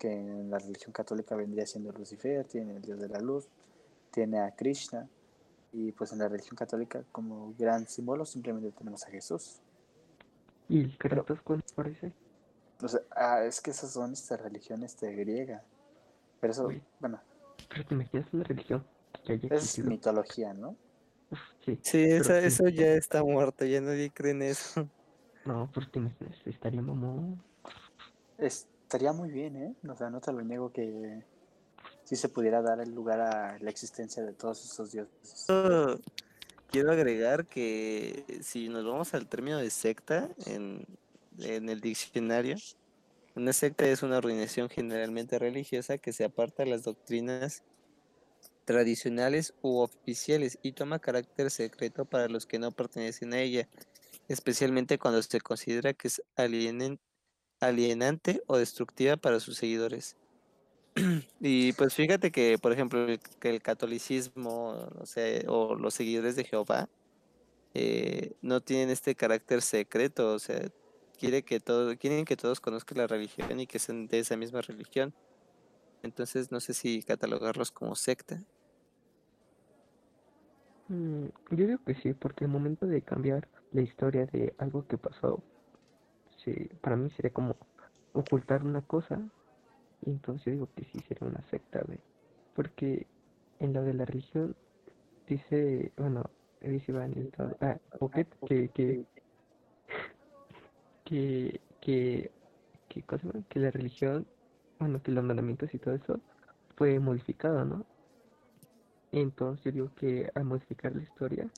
que 0.00 0.12
en 0.12 0.50
la 0.50 0.58
religión 0.58 0.92
católica 0.92 1.36
vendría 1.36 1.64
siendo 1.64 1.92
Lucifer, 1.92 2.44
tiene 2.44 2.74
el 2.74 2.82
dios 2.82 2.98
de 2.98 3.08
la 3.08 3.20
luz, 3.20 3.46
tiene 4.10 4.40
a 4.40 4.50
Krishna, 4.50 5.08
y 5.72 5.92
pues 5.92 6.12
en 6.12 6.18
la 6.20 6.28
religión 6.28 6.56
católica 6.56 7.02
como 7.12 7.54
gran 7.58 7.86
símbolo 7.86 8.24
simplemente 8.24 8.70
tenemos 8.72 9.04
a 9.04 9.10
Jesús. 9.10 9.60
¿Y 10.68 10.80
el 10.84 10.98
Kratos 10.98 11.40
cuánto 11.42 11.66
parece? 11.74 12.12
O 12.82 12.88
sea, 12.88 13.00
ah, 13.16 13.44
es 13.44 13.60
que 13.60 13.70
esas 13.70 13.90
son 13.92 14.12
estas 14.12 14.40
religiones 14.40 14.98
de 15.00 15.14
griega. 15.14 15.62
Pero 16.40 16.52
eso, 16.52 16.66
Uy. 16.68 16.82
bueno, 17.00 17.20
Pero 17.68 17.84
te 17.86 17.94
imaginas 17.94 18.32
una 18.32 18.44
religión 18.44 18.84
que 19.24 19.32
haya 19.32 19.46
es 19.48 19.52
existido. 19.52 19.88
mitología, 19.90 20.54
¿no? 20.54 20.76
Sí. 21.64 21.78
Sí, 21.82 22.04
Pero 22.08 22.22
esa- 22.22 22.40
sí. 22.40 22.46
eso 22.46 22.68
ya 22.68 22.86
está 22.94 23.22
muerto, 23.22 23.64
ya 23.64 23.80
nadie 23.80 24.10
cree 24.10 24.32
en 24.32 24.42
eso. 24.42 24.88
No, 25.44 25.70
pues 25.72 25.90
te 25.90 25.98
imaginas, 25.98 26.36
estaría 26.44 26.82
mamón. 26.82 27.42
Estaría 28.36 29.12
muy 29.14 29.30
bien, 29.30 29.56
¿eh? 29.56 29.74
O 29.88 29.96
sea, 29.96 30.10
no 30.10 30.20
te 30.20 30.30
lo 30.30 30.42
niego 30.42 30.70
que 30.72 31.24
si 32.08 32.16
se 32.16 32.30
pudiera 32.30 32.62
dar 32.62 32.80
el 32.80 32.94
lugar 32.94 33.20
a 33.20 33.58
la 33.58 33.68
existencia 33.68 34.22
de 34.22 34.32
todos 34.32 34.64
esos 34.64 34.92
dioses. 34.92 35.44
Quiero 36.70 36.90
agregar 36.90 37.44
que 37.46 38.24
si 38.40 38.70
nos 38.70 38.86
vamos 38.86 39.12
al 39.12 39.28
término 39.28 39.58
de 39.58 39.68
secta 39.68 40.30
en, 40.46 40.86
el 41.38 41.82
diccionario, 41.82 42.56
una 43.34 43.52
secta 43.52 43.86
es 43.86 44.02
una 44.02 44.16
organización 44.16 44.70
generalmente 44.70 45.38
religiosa 45.38 45.98
que 45.98 46.14
se 46.14 46.24
aparta 46.24 46.64
de 46.64 46.70
las 46.70 46.84
doctrinas 46.84 47.62
tradicionales 48.64 49.52
u 49.60 49.80
oficiales 49.80 50.58
y 50.62 50.72
toma 50.72 51.00
carácter 51.00 51.50
secreto 51.50 52.06
para 52.06 52.28
los 52.28 52.46
que 52.46 52.58
no 52.58 52.72
pertenecen 52.72 53.34
a 53.34 53.40
ella, 53.40 53.68
especialmente 54.28 54.98
cuando 54.98 55.22
se 55.22 55.42
considera 55.42 55.92
que 55.92 56.08
es 56.08 56.22
alienante 57.60 58.42
o 58.46 58.56
destructiva 58.56 59.18
para 59.18 59.40
sus 59.40 59.58
seguidores. 59.58 60.16
Y 61.40 61.72
pues 61.74 61.94
fíjate 61.94 62.30
que, 62.30 62.58
por 62.58 62.72
ejemplo, 62.72 63.06
que 63.40 63.50
el 63.50 63.62
catolicismo, 63.62 64.88
o 64.98 65.06
sea, 65.06 65.42
o 65.48 65.74
los 65.74 65.94
seguidores 65.94 66.36
de 66.36 66.44
Jehová, 66.44 66.88
eh, 67.74 68.32
no 68.42 68.60
tienen 68.60 68.90
este 68.90 69.14
carácter 69.14 69.62
secreto, 69.62 70.34
o 70.34 70.38
sea, 70.38 70.60
quiere 71.18 71.42
que 71.42 71.60
todo, 71.60 71.96
quieren 71.96 72.24
que 72.24 72.36
todos 72.36 72.60
conozcan 72.60 72.98
la 72.98 73.06
religión 73.06 73.60
y 73.60 73.66
que 73.66 73.78
sean 73.78 74.06
de 74.08 74.20
esa 74.20 74.36
misma 74.36 74.60
religión. 74.62 75.14
Entonces 76.02 76.50
no 76.52 76.60
sé 76.60 76.74
si 76.74 77.02
catalogarlos 77.02 77.70
como 77.70 77.94
secta. 77.94 78.40
Mm, 80.88 81.26
yo 81.50 81.66
digo 81.66 81.78
que 81.84 81.94
sí, 81.96 82.14
porque 82.14 82.44
el 82.44 82.50
momento 82.50 82.86
de 82.86 83.02
cambiar 83.02 83.48
la 83.72 83.82
historia 83.82 84.26
de 84.26 84.54
algo 84.58 84.86
que 84.86 84.96
pasó, 84.96 85.42
sí, 86.44 86.52
para 86.80 86.96
mí 86.96 87.10
sería 87.10 87.32
como 87.32 87.56
ocultar 88.14 88.64
una 88.64 88.80
cosa, 88.82 89.20
y 90.00 90.10
entonces 90.10 90.46
yo 90.46 90.52
digo 90.52 90.72
que 90.74 90.84
sí 90.84 91.02
sería 91.02 91.28
una 91.28 91.42
secta, 91.44 91.82
güey. 91.86 92.00
Porque 92.54 93.10
en 93.58 93.72
lo 93.72 93.82
de 93.82 93.94
la 93.94 94.04
religión 94.04 94.56
dice, 95.26 95.92
bueno, 95.96 96.24
dice 96.60 96.92
Iván, 96.92 97.30
todo- 97.32 97.56
ah, 97.60 97.80
Pocket, 97.98 98.28
que, 98.46 98.70
que, 98.72 99.06
que, 101.04 101.62
que, 101.80 102.34
que, 102.88 103.02
¿cómo 103.04 103.20
se 103.20 103.26
llama? 103.28 103.46
que 103.48 103.58
la 103.60 103.70
religión, 103.70 104.30
bueno, 104.78 105.02
que 105.02 105.12
los 105.12 105.24
mandamientos 105.24 105.74
y 105.74 105.78
todo 105.78 105.94
eso 105.94 106.22
fue 106.76 106.98
modificado, 107.00 107.64
¿no? 107.64 107.86
Entonces 109.10 109.64
yo 109.66 109.72
digo 109.72 109.94
que 109.94 110.30
al 110.34 110.44
modificar 110.44 110.94
la 110.94 111.02
historia 111.02 111.50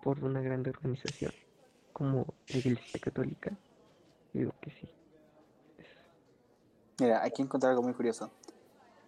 por 0.00 0.24
una 0.24 0.40
gran 0.42 0.66
organización 0.68 1.34
como 1.92 2.38
la 2.48 2.58
Iglesia 2.58 3.00
Católica, 3.00 3.58
digo 4.32 4.52
que 4.60 4.70
sí. 4.72 4.90
Mira, 7.00 7.24
aquí 7.24 7.42
encontré 7.42 7.70
algo 7.70 7.82
muy 7.82 7.94
curioso. 7.94 8.30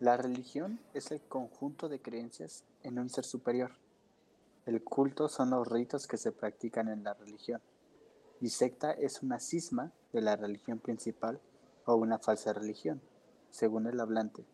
La 0.01 0.17
religión 0.17 0.81
es 0.93 1.11
el 1.13 1.21
conjunto 1.23 1.89
de 1.89 2.01
creencias 2.01 2.65
en 2.83 2.99
un 2.99 3.09
ser 3.09 3.25
superior. 3.25 3.73
El 4.67 4.83
culto 4.83 5.29
son 5.29 5.51
los 5.51 5.69
ritos 5.69 6.07
que 6.07 6.17
se 6.17 6.33
practican 6.33 6.89
en 6.89 7.05
la 7.05 7.15
religión. 7.15 7.63
Y 8.41 8.51
secta 8.51 8.91
es 8.91 9.23
una 9.23 9.39
cisma 9.39 9.93
de 10.13 10.21
la 10.21 10.37
religión 10.37 10.81
principal 10.81 11.41
o 11.85 11.95
una 11.95 12.19
falsa 12.19 12.53
religión, 12.53 13.01
según 13.51 13.87
el 13.87 14.01
hablante. 14.01 14.45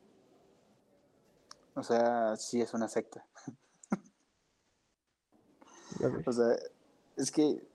O 1.75 1.83
sea, 1.83 2.37
sí 2.37 2.61
es 2.61 2.75
una 2.75 2.89
secta. 2.89 3.25
O 6.27 6.33
sea, 6.33 6.57
es 7.17 7.31
que. 7.31 7.67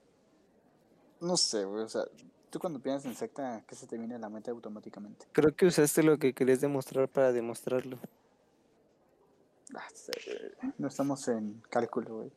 No 1.21 1.37
sé, 1.37 1.65
güey. 1.65 1.83
O 1.83 1.89
sea, 1.89 2.03
tú 2.57 2.61
cuando 2.61 2.79
piensas 2.79 3.05
en 3.05 3.15
secta, 3.15 3.63
¿qué 3.67 3.75
se 3.75 3.85
te 3.85 3.97
viene 3.99 4.15
a 4.15 4.17
la 4.17 4.29
mente 4.29 4.49
automáticamente? 4.49 5.27
Creo 5.31 5.55
que 5.55 5.67
usaste 5.67 6.01
lo 6.01 6.17
que 6.17 6.33
querías 6.33 6.59
demostrar 6.59 7.07
para 7.07 7.31
demostrarlo. 7.31 7.99
Ah, 9.75 9.87
No 10.79 10.87
estamos 10.87 11.27
en 11.27 11.61
cálculo, 11.69 12.15
güey. 12.15 12.31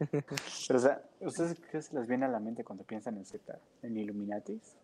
Pero, 0.68 0.78
o 0.78 0.82
sea, 0.82 1.02
¿ustedes 1.20 1.58
qué 1.70 1.82
se 1.82 1.94
les 1.94 2.06
viene 2.06 2.24
a 2.24 2.28
la 2.28 2.40
mente 2.40 2.64
cuando 2.64 2.82
piensan 2.84 3.18
en 3.18 3.26
secta? 3.26 3.60
¿En 3.82 3.96
Illuminatis? 3.96 4.74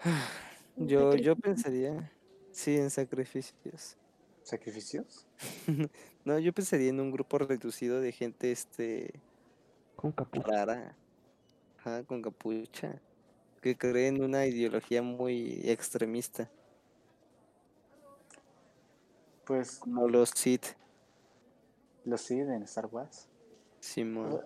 Yo, 0.76 1.16
yo 1.16 1.34
pensaría, 1.34 2.12
sí, 2.52 2.76
en 2.76 2.90
sacrificios. 2.90 3.96
¿Sacrificios? 4.42 5.26
No, 6.24 6.38
yo 6.38 6.52
pensaría 6.52 6.90
en 6.90 7.00
un 7.00 7.10
grupo 7.10 7.38
reducido 7.38 8.02
de 8.02 8.12
gente, 8.12 8.52
este, 8.52 9.14
Con 9.98 10.12
capucha. 10.12 10.46
rara, 10.46 10.96
ajá, 11.78 12.04
con 12.04 12.22
capucha, 12.22 13.02
que 13.60 13.76
cree 13.76 14.06
en 14.06 14.22
una 14.22 14.46
ideología 14.46 15.02
muy 15.02 15.60
extremista, 15.64 16.48
Pues 19.44 19.78
como 19.78 20.06
los 20.06 20.30
Sith, 20.30 20.66
los 22.04 22.20
sí 22.20 22.38
en 22.38 22.62
Star 22.62 22.86
Wars. 22.86 23.26
Simón. 23.80 24.40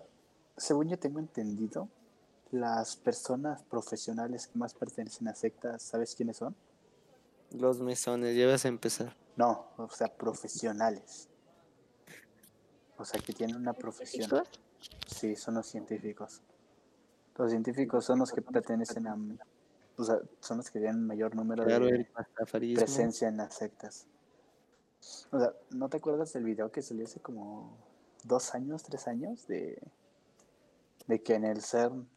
Según 0.57 0.89
yo 0.89 0.97
tengo 0.97 1.19
entendido, 1.19 1.87
las 2.49 2.95
personas 2.95 3.61
profesionales 3.61 4.47
que 4.47 4.57
más 4.57 4.73
pertenecen 4.73 5.27
a 5.27 5.35
sectas, 5.35 5.83
¿sabes 5.83 6.15
quiénes 6.15 6.37
son? 6.37 6.55
Los 7.51 7.79
mesones, 7.79 8.35
ya 8.35 8.47
vas 8.47 8.65
a 8.65 8.69
empezar. 8.69 9.15
No, 9.35 9.67
o 9.77 9.87
sea, 9.89 10.07
profesionales. 10.07 11.29
O 12.97 13.05
sea, 13.05 13.21
que 13.21 13.33
tienen 13.33 13.55
una 13.55 13.73
profesión. 13.73 14.31
Sí, 15.07 15.35
son 15.35 15.55
los 15.55 15.67
científicos. 15.67 16.41
Los 17.37 17.51
científicos 17.51 18.05
son 18.05 18.19
los 18.19 18.31
que 18.31 18.41
pertenecen 18.41 19.07
a... 19.07 19.17
O 19.95 20.03
sea, 20.03 20.19
son 20.39 20.57
los 20.57 20.71
que 20.71 20.79
tienen 20.79 21.05
mayor 21.05 21.35
número 21.35 21.65
Claro, 21.65 21.85
de 21.85 21.95
el 21.95 22.75
presencia 22.75 23.27
en 23.27 23.37
las 23.37 23.53
sectas. 23.53 24.07
O 25.31 25.39
sea, 25.39 25.53
¿no 25.71 25.89
te 25.89 25.97
acuerdas 25.97 26.33
del 26.33 26.43
video 26.43 26.71
que 26.71 26.81
salió 26.81 27.05
hace 27.05 27.19
como 27.19 27.77
dos 28.23 28.55
años, 28.55 28.83
tres 28.83 29.07
años? 29.07 29.45
De, 29.47 29.79
de 31.07 31.21
que 31.21 31.35
en 31.35 31.45
el 31.45 31.61
CERN 31.61 32.07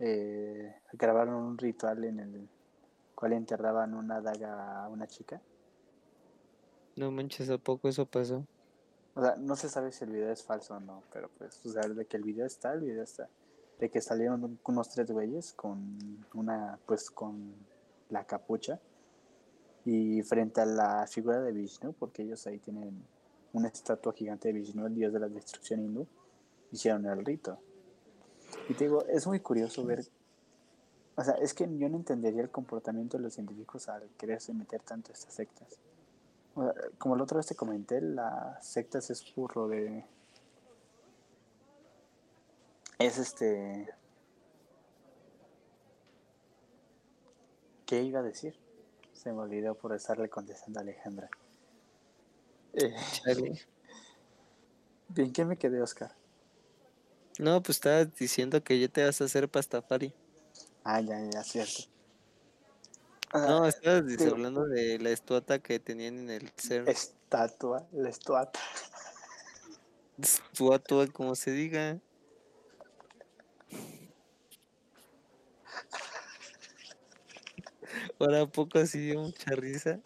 eh, 0.00 0.74
grabaron 0.92 1.34
un 1.34 1.58
ritual 1.58 2.04
en 2.04 2.20
el 2.20 2.48
cual 3.14 3.34
enterraban 3.34 3.94
una 3.94 4.20
daga 4.20 4.84
a 4.84 4.88
una 4.88 5.06
chica. 5.06 5.40
No 6.96 7.10
manches, 7.10 7.50
¿a 7.50 7.58
poco 7.58 7.88
eso 7.88 8.06
pasó? 8.06 8.44
O 9.14 9.22
sea, 9.22 9.36
no 9.36 9.54
se 9.56 9.68
sabe 9.68 9.92
si 9.92 10.04
el 10.04 10.10
video 10.10 10.30
es 10.32 10.42
falso 10.42 10.74
o 10.74 10.80
no, 10.80 11.02
pero 11.12 11.30
pues, 11.38 11.60
o 11.64 11.68
sea, 11.70 11.82
de 11.82 12.04
que 12.06 12.16
el 12.16 12.24
video 12.24 12.46
está, 12.46 12.72
el 12.72 12.80
video 12.80 13.02
está. 13.04 13.28
De 13.78 13.90
que 13.90 14.00
salieron 14.00 14.42
un- 14.44 14.58
unos 14.64 14.88
tres 14.90 15.10
güeyes 15.10 15.52
con 15.52 16.26
una, 16.34 16.78
pues 16.86 17.10
con 17.10 17.54
la 18.10 18.24
capucha 18.24 18.80
y 19.84 20.22
frente 20.22 20.60
a 20.60 20.66
la 20.66 21.06
figura 21.06 21.40
de 21.40 21.52
Vishnu, 21.52 21.92
porque 21.92 22.22
ellos 22.22 22.46
ahí 22.46 22.58
tienen 22.58 23.04
una 23.52 23.68
estatua 23.68 24.12
gigante 24.12 24.48
de 24.48 24.54
Vishnu, 24.54 24.86
el 24.86 24.94
dios 24.94 25.12
de 25.12 25.20
la 25.20 25.28
destrucción 25.28 25.80
hindú, 25.80 26.06
hicieron 26.72 27.06
el 27.06 27.24
rito. 27.24 27.58
Y 28.68 28.74
te 28.74 28.84
digo, 28.84 29.04
es 29.06 29.26
muy 29.26 29.40
curioso 29.40 29.84
ver, 29.84 30.04
o 31.16 31.22
sea, 31.22 31.34
es 31.34 31.54
que 31.54 31.68
yo 31.78 31.88
no 31.88 31.96
entendería 31.96 32.42
el 32.42 32.50
comportamiento 32.50 33.16
de 33.16 33.22
los 33.24 33.34
científicos 33.34 33.88
al 33.88 34.08
quererse 34.18 34.52
meter 34.54 34.82
tanto 34.82 35.10
a 35.10 35.14
estas 35.14 35.34
sectas. 35.34 35.78
Como 36.98 37.16
la 37.16 37.24
otra 37.24 37.38
vez 37.38 37.46
te 37.46 37.56
comenté, 37.56 38.00
las 38.00 38.64
sectas 38.64 39.10
es 39.10 39.22
puro 39.22 39.68
de. 39.68 40.04
Es 42.98 43.18
este. 43.18 43.88
¿Qué 47.86 48.02
iba 48.02 48.20
a 48.20 48.22
decir? 48.22 48.56
Se 49.12 49.32
me 49.32 49.40
olvidó 49.40 49.74
por 49.74 49.94
estarle 49.94 50.28
contestando 50.28 50.78
a 50.78 50.82
Alejandra. 50.82 51.28
Eh, 52.74 52.94
Chale. 53.12 53.60
¿En 55.16 55.32
qué 55.32 55.44
me 55.44 55.56
quedé, 55.56 55.82
Oscar? 55.82 56.14
No, 57.38 57.62
pues 57.62 57.78
estabas 57.78 58.14
diciendo 58.14 58.62
que 58.62 58.78
ya 58.78 58.88
te 58.88 59.04
vas 59.04 59.20
a 59.20 59.24
hacer 59.24 59.48
pastafari. 59.48 60.14
Ah, 60.84 61.00
ya, 61.00 61.18
ya, 61.30 61.42
cierto. 61.42 61.93
No, 63.34 63.66
estabas 63.66 64.04
hablando 64.20 64.64
de 64.64 64.98
la 65.00 65.10
estuata 65.10 65.58
que 65.58 65.80
tenían 65.80 66.18
en 66.18 66.30
el 66.30 66.52
CERN. 66.56 66.88
Estatua, 66.88 67.84
la 67.90 68.08
estatua. 68.08 68.62
Estatua, 70.16 71.08
como 71.08 71.34
se 71.34 71.50
diga. 71.50 71.98
Ahora 78.20 78.42
a 78.42 78.46
poco 78.46 78.78
así 78.78 79.00
dio 79.00 79.20
mucha 79.20 79.50
risa. 79.56 80.00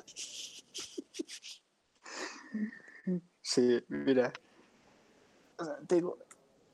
Sí, 3.42 3.84
mira. 3.88 4.32
O 5.58 5.64
sea, 5.64 5.78
te 5.86 5.96
digo, 5.96 6.18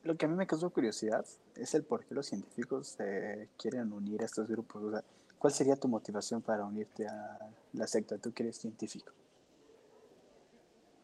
lo 0.04 0.16
que 0.16 0.26
a 0.26 0.28
mí 0.28 0.36
me 0.36 0.46
causó 0.46 0.70
curiosidad 0.70 1.26
es 1.56 1.74
el 1.74 1.84
por 1.84 2.04
qué 2.04 2.14
los 2.14 2.26
científicos 2.26 2.88
se 2.88 3.48
quieren 3.58 3.92
unir 3.92 4.22
a 4.22 4.26
estos 4.26 4.46
grupos. 4.46 4.84
O 4.84 4.90
sea, 4.92 5.04
¿cuál 5.44 5.52
sería 5.52 5.76
tu 5.76 5.88
motivación 5.88 6.40
para 6.40 6.64
unirte 6.64 7.06
a 7.06 7.38
la 7.74 7.86
secta? 7.86 8.16
Tú 8.16 8.32
que 8.32 8.44
eres 8.44 8.56
científico. 8.56 9.12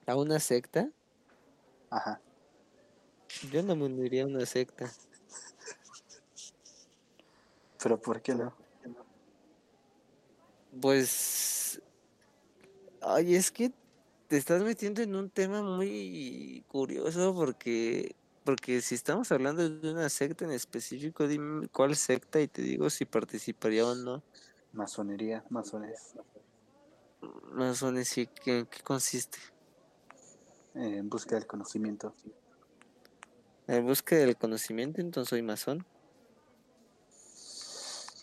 ¿A 0.07 0.17
una 0.17 0.41
secta? 0.41 0.89
Ajá. 1.91 2.23
Yo 3.53 3.62
no 3.62 3.77
me 3.77 3.85
uniría 3.85 4.23
a 4.23 4.29
una 4.29 4.47
secta. 4.47 4.91
Pero 7.83 8.01
¿por 8.01 8.23
qué 8.23 8.35
no? 8.35 8.55
Pues. 10.81 11.83
Ay, 13.03 13.35
es 13.35 13.51
que 13.51 13.71
te 14.29 14.39
estás 14.39 14.62
metiendo 14.62 15.03
en 15.03 15.17
un 15.17 15.29
tema 15.29 15.61
muy 15.61 16.65
curioso 16.67 17.35
porque. 17.35 18.17
Porque 18.43 18.81
si 18.81 18.95
estamos 18.95 19.31
hablando 19.33 19.69
de 19.69 19.93
una 19.93 20.09
secta 20.09 20.47
en 20.47 20.53
específico, 20.53 21.29
dime 21.29 21.69
cuál 21.69 21.95
secta 21.95 22.41
y 22.41 22.49
te 22.49 22.62
digo 22.62 22.89
si 22.89 23.05
participaría 23.05 23.87
o 23.87 23.95
no. 23.95 24.23
Masonería, 24.72 25.44
masones. 25.51 26.14
Masones, 27.52 28.16
¿y 28.18 28.26
qué- 28.26 28.66
qué 28.70 28.82
consiste? 28.82 29.38
eh, 30.74 30.98
en 30.98 31.09
busca 31.10 31.34
del 31.34 31.47
conocimiento. 31.48 32.14
En 33.66 33.84
busca 33.84 34.14
del 34.16 34.36
conocimiento, 34.36 35.01
entonces 35.01 35.28
soy 35.30 35.42
masón. 35.42 35.84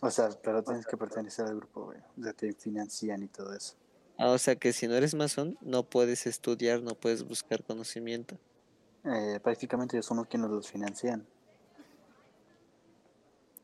O 0.02 0.10
sea, 0.10 0.30
pero 0.42 0.64
tienes 0.64 0.86
que 0.86 0.96
pertenecer 0.96 1.46
al 1.46 1.58
grupo, 1.58 1.86
güey. 1.88 2.00
O 2.18 2.24
sea, 2.24 2.32
te 2.34 2.54
financian 2.54 3.22
y 3.24 3.28
todo 3.28 3.54
eso. 3.54 3.76
Ah, 4.18 4.30
o 4.30 4.38
sea 4.38 4.56
que 4.56 4.72
si 4.72 4.88
no 4.88 4.96
eres 4.96 5.14
masón, 5.14 5.58
no 5.62 5.84
puedes 5.84 6.26
estudiar, 6.26 6.82
no 6.82 6.96
puedes 6.96 7.24
buscar 7.24 7.64
conocimiento. 7.64 8.38
Eh, 9.04 9.40
prácticamente 9.44 9.98
ellos 9.98 10.06
son 10.06 10.18
los 10.18 10.28
que 10.28 10.38
nos 10.38 10.50
los 10.50 10.70
financian. 10.72 11.28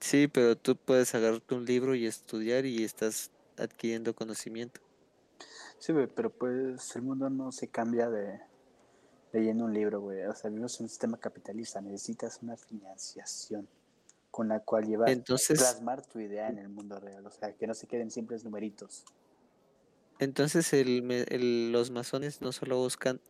Sí, 0.04 0.28
pero 0.28 0.58
tú 0.58 0.76
puedes 0.76 1.16
agarrarte 1.16 1.56
un 1.56 1.64
libro 1.64 1.96
y 1.96 2.06
estudiar 2.06 2.66
y 2.66 2.84
estás 2.84 3.32
adquiriendo 3.58 4.14
conocimiento. 4.14 4.82
Sí, 5.80 5.94
güey, 5.94 6.08
pero 6.08 6.30
pues 6.30 6.94
el 6.98 7.04
mundo 7.04 7.30
no 7.30 7.54
se 7.54 7.70
cambia 7.70 8.10
de 8.10 8.38
leyendo 9.32 9.64
un 9.64 9.74
libro, 9.74 10.02
güey. 10.02 10.26
O 10.26 10.36
sea, 10.36 10.50
vivimos 10.50 10.78
en 10.78 10.84
un 10.86 10.90
sistema 10.90 11.18
capitalista. 11.18 11.80
Necesitas 11.80 12.40
una 12.42 12.58
financiación 12.58 13.66
con 14.30 14.50
la 14.50 14.60
cual 14.60 14.88
llevar, 14.88 15.10
Entonces- 15.10 15.58
plasmar 15.58 16.06
tu 16.06 16.20
idea 16.20 16.50
en 16.50 16.58
el 16.58 16.68
mundo 16.68 17.00
real. 17.00 17.26
O 17.26 17.32
sea, 17.32 17.54
que 17.54 17.66
no 17.66 17.74
se 17.74 17.88
queden 17.88 18.12
simples 18.12 18.44
numeritos. 18.44 19.06
Entonces 20.20 20.74
el, 20.74 21.10
el- 21.30 21.72
los 21.72 21.92
masones 21.92 22.42
no 22.42 22.52
solo 22.52 22.78
buscan 22.78 23.22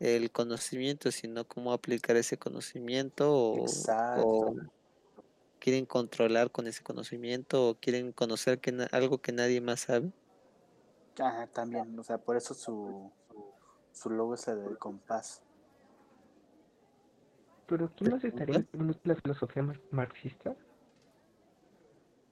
el 0.00 0.30
conocimiento, 0.30 1.10
sino 1.12 1.46
cómo 1.46 1.74
aplicar 1.74 2.16
ese 2.16 2.38
conocimiento 2.38 3.30
o, 3.30 3.58
Exacto. 3.66 4.26
o 4.26 4.56
quieren 5.68 5.84
controlar 5.84 6.50
con 6.50 6.66
ese 6.66 6.82
conocimiento 6.82 7.68
o 7.68 7.74
quieren 7.74 8.12
conocer 8.12 8.58
que 8.58 8.74
algo 8.90 9.18
que 9.18 9.32
nadie 9.32 9.60
más 9.60 9.80
sabe. 9.80 10.10
Ajá, 11.18 11.46
también. 11.48 11.98
O 11.98 12.02
sea, 12.02 12.16
por 12.16 12.38
eso 12.38 12.54
su, 12.54 13.10
su 13.92 14.08
logo 14.08 14.32
es 14.32 14.48
el 14.48 14.64
del 14.64 14.78
compás. 14.78 15.42
Pero 17.66 17.90
¿quién 17.94 18.12
más 18.12 18.24
estaría 18.24 18.56
en 18.56 18.96
la 19.04 19.14
filosofía 19.16 19.62
mar- 19.62 19.80
marxista? 19.90 20.56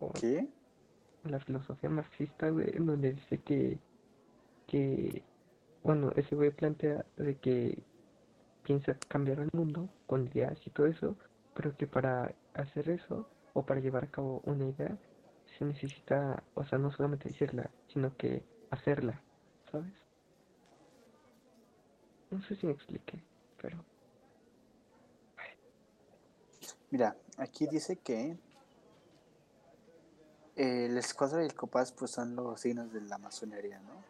O 0.00 0.10
¿Qué? 0.14 0.48
la 1.24 1.38
filosofía 1.40 1.90
marxista, 1.90 2.48
güey, 2.48 2.72
donde 2.78 3.12
dice 3.12 3.38
que, 3.42 3.78
que, 4.66 5.22
bueno, 5.82 6.10
ese 6.16 6.34
güey 6.36 6.52
plantea 6.52 7.04
de 7.18 7.36
que 7.36 7.82
piensa 8.62 8.96
cambiar 9.08 9.40
el 9.40 9.50
mundo 9.52 9.90
con 10.06 10.26
ideas 10.26 10.58
y 10.64 10.70
todo 10.70 10.86
eso, 10.86 11.16
pero 11.56 11.76
que 11.76 11.86
para 11.86 12.34
hacer 12.54 12.90
eso 12.90 13.28
o 13.54 13.64
para 13.64 13.80
llevar 13.80 14.04
a 14.04 14.10
cabo 14.10 14.42
una 14.44 14.66
idea 14.66 14.96
se 15.58 15.64
necesita, 15.64 16.42
o 16.54 16.64
sea, 16.64 16.78
no 16.78 16.92
solamente 16.92 17.30
decirla, 17.30 17.70
sino 17.88 18.14
que 18.16 18.44
hacerla, 18.70 19.22
¿sabes? 19.72 19.94
No 22.30 22.42
sé 22.42 22.56
si 22.56 22.66
me 22.66 22.72
expliqué, 22.72 23.22
pero 23.60 23.82
Mira, 26.90 27.16
aquí 27.38 27.66
dice 27.66 27.96
que 27.96 28.38
el 30.54 30.96
escuadra 30.96 31.42
y 31.42 31.46
el 31.46 31.54
compás 31.54 31.92
pues 31.92 32.12
son 32.12 32.36
los 32.36 32.60
signos 32.60 32.92
de 32.92 33.00
la 33.02 33.18
masonería, 33.18 33.80
¿no? 33.80 34.04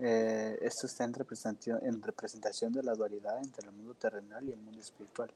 Eh, 0.00 0.58
esto 0.60 0.86
está 0.86 1.04
en 1.04 1.14
representación, 1.14 1.80
en 1.82 2.02
representación 2.02 2.72
de 2.72 2.82
la 2.82 2.94
dualidad 2.94 3.38
entre 3.38 3.66
el 3.66 3.72
mundo 3.74 3.94
terrenal 3.94 4.48
y 4.48 4.52
el 4.52 4.60
mundo 4.60 4.80
espiritual. 4.80 5.32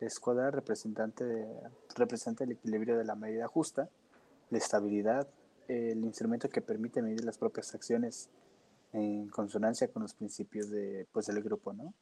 La 0.00 0.06
escuadra 0.06 0.50
representante 0.50 1.46
representa 1.94 2.44
el 2.44 2.52
equilibrio 2.52 2.96
de 2.96 3.04
la 3.04 3.14
medida 3.14 3.46
justa, 3.46 3.90
la 4.48 4.56
estabilidad, 4.56 5.28
el 5.68 6.02
instrumento 6.04 6.48
que 6.48 6.62
permite 6.62 7.02
medir 7.02 7.22
las 7.22 7.36
propias 7.36 7.74
acciones 7.74 8.30
en 8.92 9.28
consonancia 9.28 9.88
con 9.88 10.02
los 10.02 10.14
principios 10.14 10.70
de, 10.70 11.06
pues, 11.12 11.26
del 11.26 11.42
grupo, 11.42 11.74
¿no? 11.74 11.92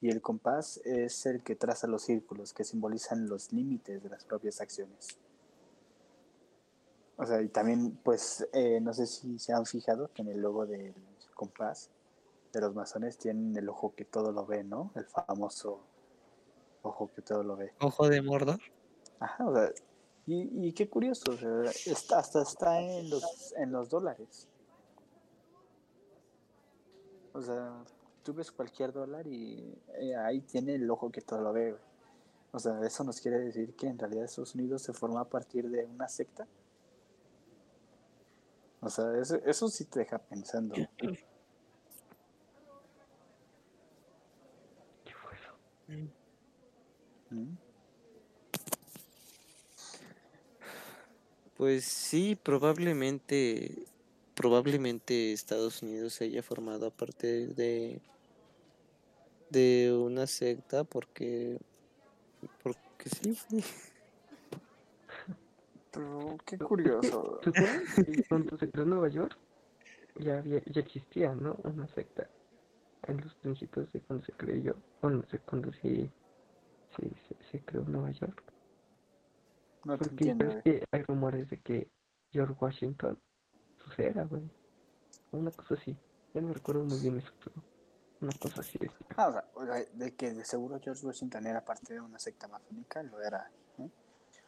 Y 0.00 0.08
el 0.08 0.22
compás 0.22 0.78
es 0.84 1.26
el 1.26 1.42
que 1.42 1.54
traza 1.54 1.86
los 1.86 2.02
círculos 2.02 2.54
que 2.54 2.64
simbolizan 2.64 3.28
los 3.28 3.52
límites 3.52 4.02
de 4.02 4.08
las 4.08 4.24
propias 4.24 4.62
acciones. 4.62 5.18
O 7.18 7.26
sea, 7.26 7.42
y 7.42 7.48
también, 7.48 7.98
pues, 8.02 8.48
eh, 8.54 8.80
no 8.80 8.94
sé 8.94 9.06
si 9.06 9.38
se 9.38 9.52
han 9.52 9.66
fijado 9.66 10.10
que 10.14 10.22
en 10.22 10.28
el 10.28 10.40
logo 10.40 10.66
del 10.66 10.94
compás 11.34 11.90
de 12.52 12.60
los 12.60 12.74
masones 12.74 13.18
tienen 13.18 13.54
el 13.56 13.68
ojo 13.68 13.94
que 13.94 14.06
todo 14.06 14.32
lo 14.32 14.46
ve, 14.46 14.64
¿no? 14.64 14.92
El 14.94 15.04
famoso 15.04 15.80
ojo 16.82 17.10
que 17.14 17.22
todo 17.22 17.42
lo 17.42 17.56
ve. 17.56 17.72
Ojo 17.80 18.08
de 18.08 18.22
Mordor. 18.22 18.60
Ajá, 19.20 19.46
o 19.46 19.54
sea, 19.54 19.70
y, 20.26 20.68
y 20.68 20.72
qué 20.72 20.88
curioso, 20.88 21.30
o 21.32 21.36
sea, 21.36 21.62
está- 21.92 22.18
hasta 22.18 22.42
está 22.42 22.80
en 22.80 23.08
los, 23.10 23.54
en 23.56 23.72
los 23.72 23.88
dólares. 23.88 24.46
O 27.32 27.40
sea, 27.42 27.82
tú 28.22 28.34
ves 28.34 28.50
cualquier 28.52 28.92
dólar 28.92 29.26
y 29.26 29.74
eh, 30.00 30.16
ahí 30.16 30.40
tiene 30.40 30.74
el 30.74 30.90
ojo 30.90 31.10
que 31.10 31.20
todo 31.20 31.40
lo 31.40 31.52
ve. 31.52 31.70
güey. 31.72 31.82
O 32.52 32.58
sea, 32.58 32.80
eso 32.82 33.04
nos 33.04 33.20
quiere 33.20 33.38
decir 33.40 33.74
que 33.76 33.86
en 33.86 33.98
realidad 33.98 34.24
Estados 34.24 34.54
Unidos 34.54 34.82
se 34.82 34.92
forma 34.92 35.20
a 35.20 35.24
partir 35.28 35.68
de 35.68 35.84
una 35.84 36.08
secta. 36.08 36.46
O 38.80 38.88
sea, 38.88 39.16
eso, 39.18 39.36
eso 39.44 39.68
sí 39.68 39.84
te 39.84 40.00
deja 40.00 40.18
pensando. 40.18 40.74
¿qué 40.74 40.86
fue 45.14 45.34
eso? 45.34 46.06
¿Mm? 47.30 47.56
Pues 51.58 51.84
sí, 51.86 52.38
probablemente, 52.40 53.84
probablemente 54.36 55.32
Estados 55.32 55.82
Unidos 55.82 56.12
se 56.12 56.26
haya 56.26 56.40
formado 56.40 56.86
a 56.86 56.90
partir 56.92 57.52
de, 57.56 58.00
de 59.50 59.92
una 59.92 60.28
secta 60.28 60.84
porque, 60.84 61.58
porque 62.62 63.10
sí. 63.10 63.36
Pero 65.90 66.38
qué 66.46 66.58
curioso. 66.58 67.40
¿Se 67.42 67.50
que 68.04 68.22
cuando 68.28 68.56
se 68.56 68.70
creó 68.70 68.86
Nueva 68.86 69.08
York? 69.08 69.36
Ya, 70.20 70.38
había, 70.38 70.62
ya 70.64 70.80
existía, 70.80 71.34
¿no? 71.34 71.56
Una 71.64 71.88
secta. 71.88 72.30
En 73.08 73.20
los 73.20 73.34
principios 73.34 73.92
de 73.92 74.00
cuando 74.02 74.24
se 74.24 74.32
creó, 74.32 74.76
bueno, 75.02 75.18
no 75.18 75.28
sé 75.28 75.40
cuándo 75.40 75.72
se, 75.72 76.08
se, 76.96 77.02
se, 77.02 77.50
se 77.50 77.60
creó 77.64 77.82
Nueva 77.82 78.12
York. 78.12 78.44
No 79.84 79.96
te 79.96 80.08
Porque 80.08 80.30
entiendo, 80.30 80.62
que 80.62 80.84
hay 80.90 81.02
rumores 81.02 81.48
de 81.50 81.60
que 81.60 81.90
George 82.30 82.54
Washington 82.60 83.18
suceda, 83.76 84.24
güey. 84.24 84.42
Una 85.32 85.50
cosa 85.50 85.74
así. 85.74 85.96
Ya 86.34 86.40
no 86.40 86.52
recuerdo 86.52 86.84
muy 86.84 86.98
bien 87.00 87.18
eso, 87.18 87.32
pero 87.42 87.62
una 88.20 88.32
cosa 88.38 88.60
así 88.60 88.78
decía. 88.78 89.06
Ah, 89.16 89.28
o 89.28 89.32
sea, 89.32 89.44
o 89.54 89.64
sea, 89.64 89.84
de 89.92 90.14
que 90.14 90.32
de 90.32 90.44
seguro 90.44 90.80
George 90.82 91.06
Washington 91.06 91.46
era 91.46 91.64
parte 91.64 91.94
de 91.94 92.00
una 92.00 92.18
secta 92.18 92.48
masónica, 92.48 93.02
lo 93.02 93.20
era. 93.22 93.50
¿eh? 93.78 93.88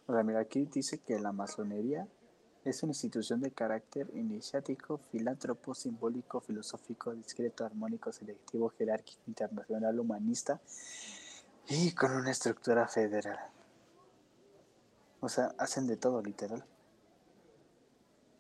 O 0.07 0.13
sea, 0.13 0.23
mira, 0.23 0.41
aquí 0.41 0.67
dice 0.67 0.99
que 0.99 1.19
la 1.19 1.33
masonería 1.33 2.07
es 2.65 2.83
una 2.83 2.91
institución 2.91 3.41
de 3.41 3.53
carácter 3.53 4.11
iniciático, 4.15 4.99
filántropo, 5.11 5.75
simbólico, 5.75 6.41
filosófico, 6.41 7.15
discreto, 7.15 7.65
armónico, 7.65 8.13
selectivo, 8.13 8.69
jerárquico, 8.71 9.23
internacional, 9.27 9.99
humanista 9.99 10.61
y 11.69 11.93
con 11.93 12.13
una 12.13 12.31
estructura 12.31 12.87
federal. 12.87 13.39
O 15.21 15.29
sea, 15.29 15.55
hacen 15.59 15.87
de 15.87 15.97
todo, 15.97 16.23
literal. 16.23 16.65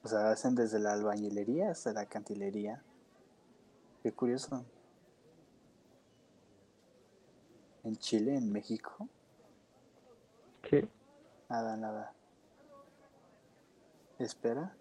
O 0.02 0.08
sea, 0.08 0.30
hacen 0.30 0.54
desde 0.54 0.78
la 0.78 0.94
albañilería 0.94 1.70
hasta 1.70 1.92
la 1.92 2.06
cantilería. 2.06 2.82
Qué 4.02 4.12
curioso. 4.12 4.64
En 7.84 7.96
Chile, 7.96 8.36
en 8.36 8.50
México, 8.52 9.08
¿Qué? 10.62 10.88
nada, 11.48 11.76
nada. 11.76 12.12
Espera. 14.18 14.74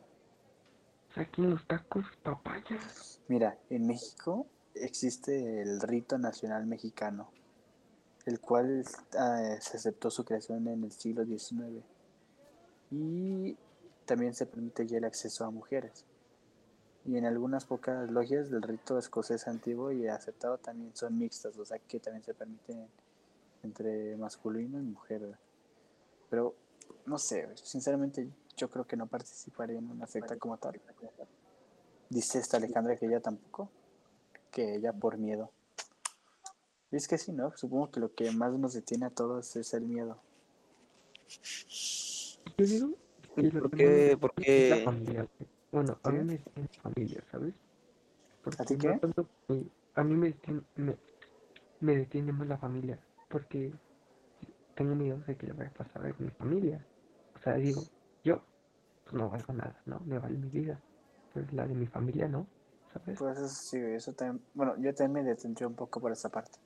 Saquen 1.15 1.49
los 1.49 1.65
tacos, 1.65 2.05
papaya. 2.23 2.77
Mira, 3.27 3.57
en 3.69 3.87
México 3.87 4.47
existe 4.75 5.61
el 5.61 5.81
rito 5.81 6.17
nacional 6.17 6.65
mexicano. 6.65 7.31
El 8.25 8.39
cual 8.39 8.83
ah, 9.17 9.55
se 9.59 9.77
aceptó 9.77 10.09
su 10.09 10.25
creación 10.25 10.67
en 10.67 10.83
el 10.83 10.91
siglo 10.91 11.25
XIX. 11.25 11.83
Y 12.91 13.57
también 14.05 14.33
se 14.33 14.45
permite 14.45 14.87
ya 14.87 14.97
el 14.97 15.05
acceso 15.05 15.45
a 15.45 15.51
mujeres. 15.51 16.05
Y 17.05 17.17
en 17.17 17.25
algunas 17.25 17.65
pocas 17.65 18.09
logias 18.11 18.49
del 18.49 18.61
rito 18.61 18.97
escocés 18.97 19.47
antiguo 19.47 19.91
y 19.91 20.07
aceptado 20.07 20.57
también 20.57 20.95
son 20.95 21.17
mixtas, 21.17 21.57
o 21.57 21.65
sea 21.65 21.79
que 21.79 21.99
también 21.99 22.23
se 22.23 22.33
permite 22.33 22.87
entre 23.63 24.15
masculino 24.17 24.79
y 24.79 24.83
mujer. 24.83 25.37
Pero 26.29 26.55
no 27.05 27.17
sé, 27.17 27.47
sinceramente 27.55 28.29
yo 28.57 28.69
creo 28.69 28.85
que 28.85 28.97
no 28.97 29.07
participaría 29.07 29.77
en 29.77 29.89
una 29.89 30.07
secta 30.07 30.37
como 30.37 30.57
tal. 30.57 30.79
Dice 32.09 32.39
esta 32.39 32.57
Alejandra 32.57 32.97
que 32.97 33.05
ella 33.05 33.21
tampoco, 33.21 33.69
que 34.51 34.75
ella 34.75 34.91
por 34.91 35.17
miedo. 35.17 35.51
Y 36.91 36.97
es 36.97 37.07
que 37.07 37.17
sí, 37.17 37.31
¿no? 37.31 37.51
Supongo 37.55 37.89
que 37.91 37.99
lo 37.99 38.13
que 38.13 38.31
más 38.31 38.53
nos 38.53 38.73
detiene 38.73 39.07
a 39.07 39.09
todos 39.09 39.55
es 39.55 39.73
el 39.73 39.85
miedo. 39.85 40.21
Yo 42.57 42.65
digo 42.65 42.95
¿Por 43.35 43.71
qué? 43.71 44.17
¿Por 44.19 44.33
qué? 44.35 44.83
familia. 44.83 45.27
Bueno, 45.71 45.99
a 46.03 46.09
¿Sí? 46.09 46.11
mí 46.11 46.23
me 46.25 46.33
detiene 46.37 46.69
la 46.75 46.81
familia, 46.83 47.23
¿sabes? 47.31 47.53
Porque 48.41 48.65
ti 48.65 48.75
no 48.75 48.77
qué? 48.77 48.99
tanto 48.99 49.29
que- 49.47 49.67
a 49.95 50.03
mí 50.03 50.15
me 50.15 50.27
detiene, 50.27 50.61
me, 50.75 50.97
me 51.81 51.97
detiene 51.97 52.31
más 52.33 52.47
la 52.47 52.57
familia, 52.57 52.99
porque 53.29 53.73
tengo 54.75 54.95
miedo 54.95 55.19
de 55.27 55.37
que 55.37 55.47
le 55.47 55.53
vaya 55.53 55.69
a 55.69 55.73
pasar 55.73 56.05
a 56.05 56.13
mi 56.17 56.29
familia. 56.31 56.85
O 57.35 57.39
sea, 57.39 57.55
digo, 57.55 57.83
yo 58.23 58.43
pues 59.03 59.15
no 59.15 59.29
valgo 59.29 59.53
nada, 59.53 59.81
¿no? 59.85 59.99
Me 60.01 60.19
vale 60.19 60.37
mi 60.37 60.49
vida, 60.49 60.81
pero 61.33 61.47
la 61.51 61.67
de 61.67 61.75
mi 61.75 61.87
familia 61.87 62.27
no, 62.27 62.47
¿sabes? 62.93 63.19
Pues 63.19 63.37
eso 63.37 63.47
sí, 63.49 63.77
eso 63.77 64.13
también. 64.13 64.47
Bueno, 64.53 64.75
yo 64.79 64.93
también 64.95 65.23
me 65.25 65.29
detendría 65.31 65.67
un 65.67 65.75
poco 65.75 66.01
por 66.01 66.11
esa 66.11 66.29
parte. 66.29 66.59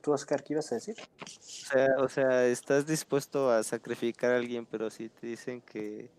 ¿Tú, 0.00 0.12
Oscar, 0.12 0.42
qué 0.44 0.52
ibas 0.54 0.70
a 0.70 0.76
decir? 0.76 0.96
O 1.20 1.26
sea, 1.26 1.88
o 1.98 2.08
sea, 2.08 2.46
estás 2.46 2.86
dispuesto 2.86 3.50
a 3.50 3.62
sacrificar 3.62 4.32
a 4.32 4.36
alguien, 4.36 4.64
pero 4.66 4.90
si 4.90 5.08
te 5.08 5.26
dicen 5.26 5.60
que, 5.60 6.10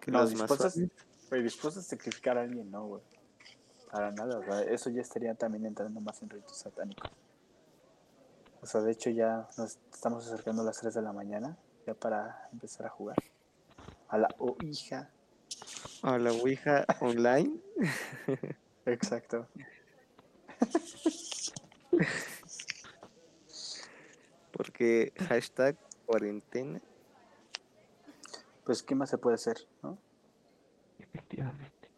que 0.00 0.10
No, 0.10 0.26
dispuestos, 0.26 0.76
masones... 0.76 0.90
güey, 1.30 1.42
dispuestos 1.42 1.84
a 1.84 1.88
sacrificar 1.88 2.36
a 2.38 2.42
alguien, 2.42 2.70
no, 2.70 2.86
güey. 2.86 3.02
Para 3.90 4.10
nada, 4.10 4.38
o 4.38 4.44
sea, 4.44 4.62
eso 4.62 4.90
ya 4.90 5.02
estaría 5.02 5.34
también 5.34 5.66
entrando 5.66 6.00
más 6.00 6.22
en 6.22 6.30
ritos 6.30 6.56
satánicos. 6.56 7.10
O 8.62 8.66
sea, 8.66 8.80
de 8.80 8.92
hecho 8.92 9.10
ya 9.10 9.48
nos 9.58 9.78
estamos 9.92 10.26
acercando 10.26 10.62
a 10.62 10.64
las 10.64 10.78
3 10.80 10.94
de 10.94 11.02
la 11.02 11.12
mañana, 11.12 11.56
ya 11.86 11.94
para 11.94 12.48
empezar 12.52 12.86
a 12.86 12.90
jugar. 12.90 13.16
A 14.08 14.18
la 14.18 14.28
hija. 14.60 15.10
a 16.02 16.18
la 16.18 16.32
Ouija 16.32 16.86
online. 17.00 17.58
Exacto. 18.86 19.48
Porque 24.62 25.12
hashtag 25.28 25.76
cuarentena. 26.06 26.80
Pues, 28.64 28.80
¿qué 28.84 28.94
más 28.94 29.10
se 29.10 29.18
puede 29.18 29.34
hacer, 29.34 29.56
no? 29.82 29.98
Efectivamente. 31.00 31.90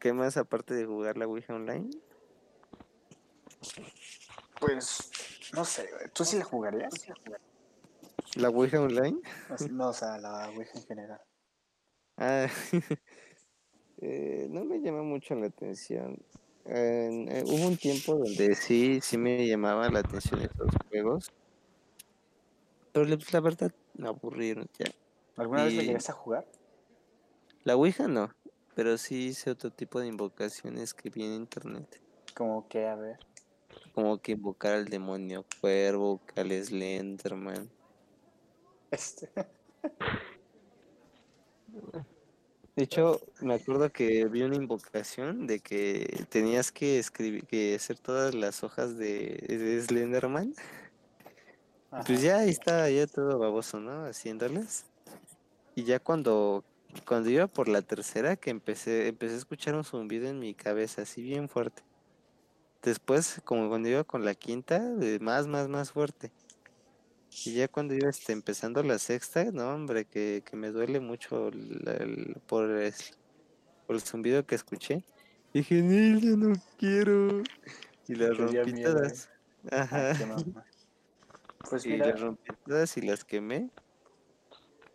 ¿Qué 0.00 0.12
más 0.12 0.36
aparte 0.36 0.74
de 0.74 0.84
jugar 0.84 1.16
la 1.16 1.28
Ouija 1.28 1.54
online? 1.54 1.90
Pues, 4.58 5.12
no 5.54 5.64
sé. 5.64 5.88
¿Tú 6.12 6.24
sí 6.24 6.38
la 6.38 6.44
jugarías? 6.44 6.92
¿La 8.34 8.48
Ouija 8.48 8.80
online? 8.80 9.20
Sea, 9.56 9.68
No, 9.68 9.90
o 9.90 9.92
sea, 9.92 10.18
la 10.18 10.50
Ouija 10.50 10.72
en 10.74 10.86
general. 10.86 11.20
Ah, 12.16 12.48
eh, 13.98 14.48
no 14.50 14.64
me 14.64 14.80
llama 14.80 15.04
mucho 15.04 15.36
la 15.36 15.46
atención. 15.46 16.20
En- 16.68 17.28
eh, 17.30 17.44
hubo 17.46 17.66
un 17.68 17.76
tiempo 17.76 18.14
donde 18.16 18.54
sí, 18.54 19.00
sí 19.00 19.16
me 19.18 19.46
llamaba 19.46 19.88
la 19.88 20.00
atención 20.00 20.40
estos 20.42 20.68
juegos. 20.88 21.30
Pero 22.92 23.06
la- 23.06 23.40
verdad 23.40 23.72
me 23.94 24.08
aburrieron 24.08 24.66
ya. 24.78 24.86
¿Alguna 25.36 25.64
vez 25.64 25.74
Y- 25.74 25.80
llegaste 25.82 26.12
a 26.12 26.14
jugar? 26.14 26.46
La 27.64 27.76
Ouija 27.76 28.08
no, 28.08 28.30
pero 28.74 28.96
sí 28.98 29.26
hice 29.28 29.50
otro 29.50 29.70
tipo 29.70 30.00
de 30.00 30.06
invocaciones 30.08 30.94
que 30.94 31.10
vi 31.10 31.24
en 31.24 31.32
internet. 31.34 32.00
Como 32.34 32.68
que, 32.68 32.86
a 32.86 32.94
ver. 32.94 33.18
Como 33.94 34.18
que 34.18 34.32
invocar 34.32 34.74
al 34.74 34.86
demonio 34.86 35.44
cuervo, 35.60 36.20
al 36.36 36.50
Slenderman. 36.64 37.70
Este. 38.90 39.30
De 42.76 42.82
hecho, 42.84 43.22
me 43.40 43.54
acuerdo 43.54 43.90
que 43.90 44.26
vi 44.26 44.42
una 44.42 44.56
invocación 44.56 45.46
de 45.46 45.60
que 45.60 46.26
tenías 46.28 46.70
que 46.70 46.98
escribir, 46.98 47.46
que 47.46 47.74
hacer 47.74 47.98
todas 47.98 48.34
las 48.34 48.62
hojas 48.62 48.98
de, 48.98 49.46
de 49.48 49.80
Slenderman. 49.80 50.54
Pues 52.06 52.20
ya 52.20 52.38
ahí 52.40 52.50
estaba 52.50 52.90
ya 52.90 53.06
todo 53.06 53.38
baboso, 53.38 53.80
¿no? 53.80 54.04
Haciéndolas. 54.04 54.84
Y 55.74 55.84
ya 55.84 56.00
cuando, 56.00 56.64
cuando 57.06 57.30
iba 57.30 57.46
por 57.46 57.68
la 57.68 57.80
tercera, 57.80 58.36
que 58.36 58.50
empecé, 58.50 59.08
empecé 59.08 59.34
a 59.36 59.38
escuchar 59.38 59.74
un 59.74 59.84
zumbido 59.84 60.28
en 60.28 60.38
mi 60.38 60.52
cabeza, 60.52 61.02
así 61.02 61.22
bien 61.22 61.48
fuerte. 61.48 61.82
Después, 62.82 63.40
como 63.46 63.70
cuando 63.70 63.88
iba 63.88 64.04
con 64.04 64.22
la 64.22 64.34
quinta, 64.34 64.82
más, 65.20 65.46
más, 65.46 65.68
más 65.68 65.92
fuerte. 65.92 66.30
Y 67.44 67.54
ya 67.54 67.68
cuando 67.68 67.94
iba 67.94 68.08
este, 68.10 68.32
empezando 68.32 68.82
la 68.82 68.98
sexta, 68.98 69.44
no, 69.52 69.68
hombre, 69.74 70.04
que, 70.06 70.42
que 70.44 70.56
me 70.56 70.70
duele 70.70 71.00
mucho 71.00 71.48
el- 71.48 71.82
el- 71.88 72.36
por, 72.46 72.70
el, 72.70 72.94
por 73.86 73.96
el 73.96 74.02
zumbido 74.02 74.44
que 74.46 74.54
escuché. 74.54 75.04
Dije, 75.52 75.82
Nel, 75.82 76.20
ya 76.20 76.36
no 76.36 76.54
quiero. 76.78 77.42
Y 78.08 78.14
las. 78.14 79.28
Ah, 79.70 79.80
Ajá. 80.12 80.26
mamá. 80.26 80.64
Pues 81.68 81.84
Y 81.84 81.90
mira, 81.90 82.06
las 82.08 82.20
rompí 82.20 82.52
todas 82.64 82.96
y 82.96 83.02
las 83.02 83.24
quemé. 83.24 83.70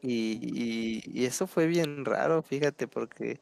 Y, 0.01 0.39
y, 0.41 1.01
y 1.05 1.25
eso 1.25 1.45
fue 1.45 1.67
bien 1.67 2.05
raro, 2.05 2.41
fíjate, 2.41 2.87
porque 2.87 3.39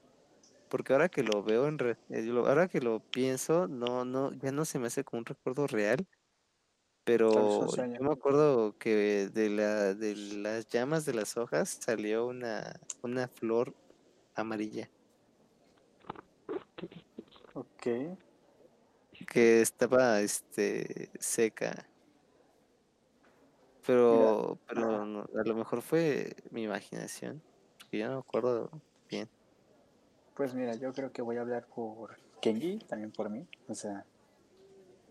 porque 0.70 0.94
ahora 0.94 1.10
que 1.10 1.24
lo 1.24 1.42
veo 1.44 1.68
en 1.68 1.80
re- 1.80 1.98
eh, 2.10 2.30
ahora 2.30 2.68
que 2.68 2.80
lo 2.80 3.00
pienso, 3.00 3.68
no, 3.68 4.06
no, 4.06 4.32
ya 4.34 4.52
no 4.52 4.66
se 4.66 4.78
me 4.78 4.88
hace 4.88 5.04
como 5.04 5.20
un 5.20 5.26
recuerdo 5.26 5.66
real, 5.68 6.08
pero 7.04 7.68
yo 7.68 8.02
me 8.02 8.12
acuerdo 8.12 8.78
que 8.78 9.30
de 9.34 9.50
la, 9.50 9.94
de 9.94 10.16
las 10.16 10.68
llamas 10.68 11.06
de 11.06 11.14
las 11.14 11.38
hojas 11.38 11.80
salió 11.82 12.28
una, 12.28 12.80
una 13.02 13.28
flor 13.28 13.74
amarilla 14.36 14.90
ok. 17.54 18.18
que 19.28 19.62
estaba 19.62 20.22
este 20.22 21.10
seca. 21.20 21.86
Pero, 23.86 24.60
pero 24.68 25.06
no, 25.06 25.22
a 25.22 25.44
lo 25.44 25.56
mejor 25.56 25.82
fue 25.82 26.36
mi 26.52 26.64
imaginación, 26.64 27.42
porque 27.80 27.98
yo 27.98 28.08
no 28.08 28.14
me 28.16 28.20
acuerdo 28.20 28.70
bien. 29.10 29.28
Pues 30.36 30.54
mira, 30.54 30.76
yo 30.76 30.94
creo 30.94 31.12
que 31.12 31.22
voy 31.22 31.38
a 31.38 31.42
hablar 31.42 31.66
por 31.66 32.18
Kenji, 32.40 32.78
también 32.80 33.12
por 33.12 33.30
mí. 33.30 33.48
O 33.68 33.74
sea, 33.74 34.06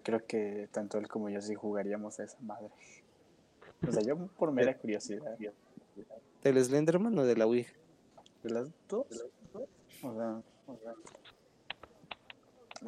creo 0.09 0.24
que 0.26 0.70
tanto 0.72 0.97
él 0.97 1.06
como 1.06 1.28
yo 1.28 1.43
sí 1.43 1.55
jugaríamos 1.55 2.18
a 2.18 2.24
esa 2.24 2.40
madre. 2.40 2.70
O 3.86 3.93
sea, 3.93 4.02
yo 4.02 4.16
por 4.16 4.51
mera 4.51 4.76
curiosidad. 4.76 5.39
¿Del 6.43 6.64
Slenderman 6.64 7.16
o 7.16 7.24
de 7.24 7.36
la 7.36 7.47
Ouija? 7.47 7.72
¿De 8.43 8.51
las 8.51 8.68
dos? 8.89 9.06
O 10.02 10.14
sea, 10.14 10.43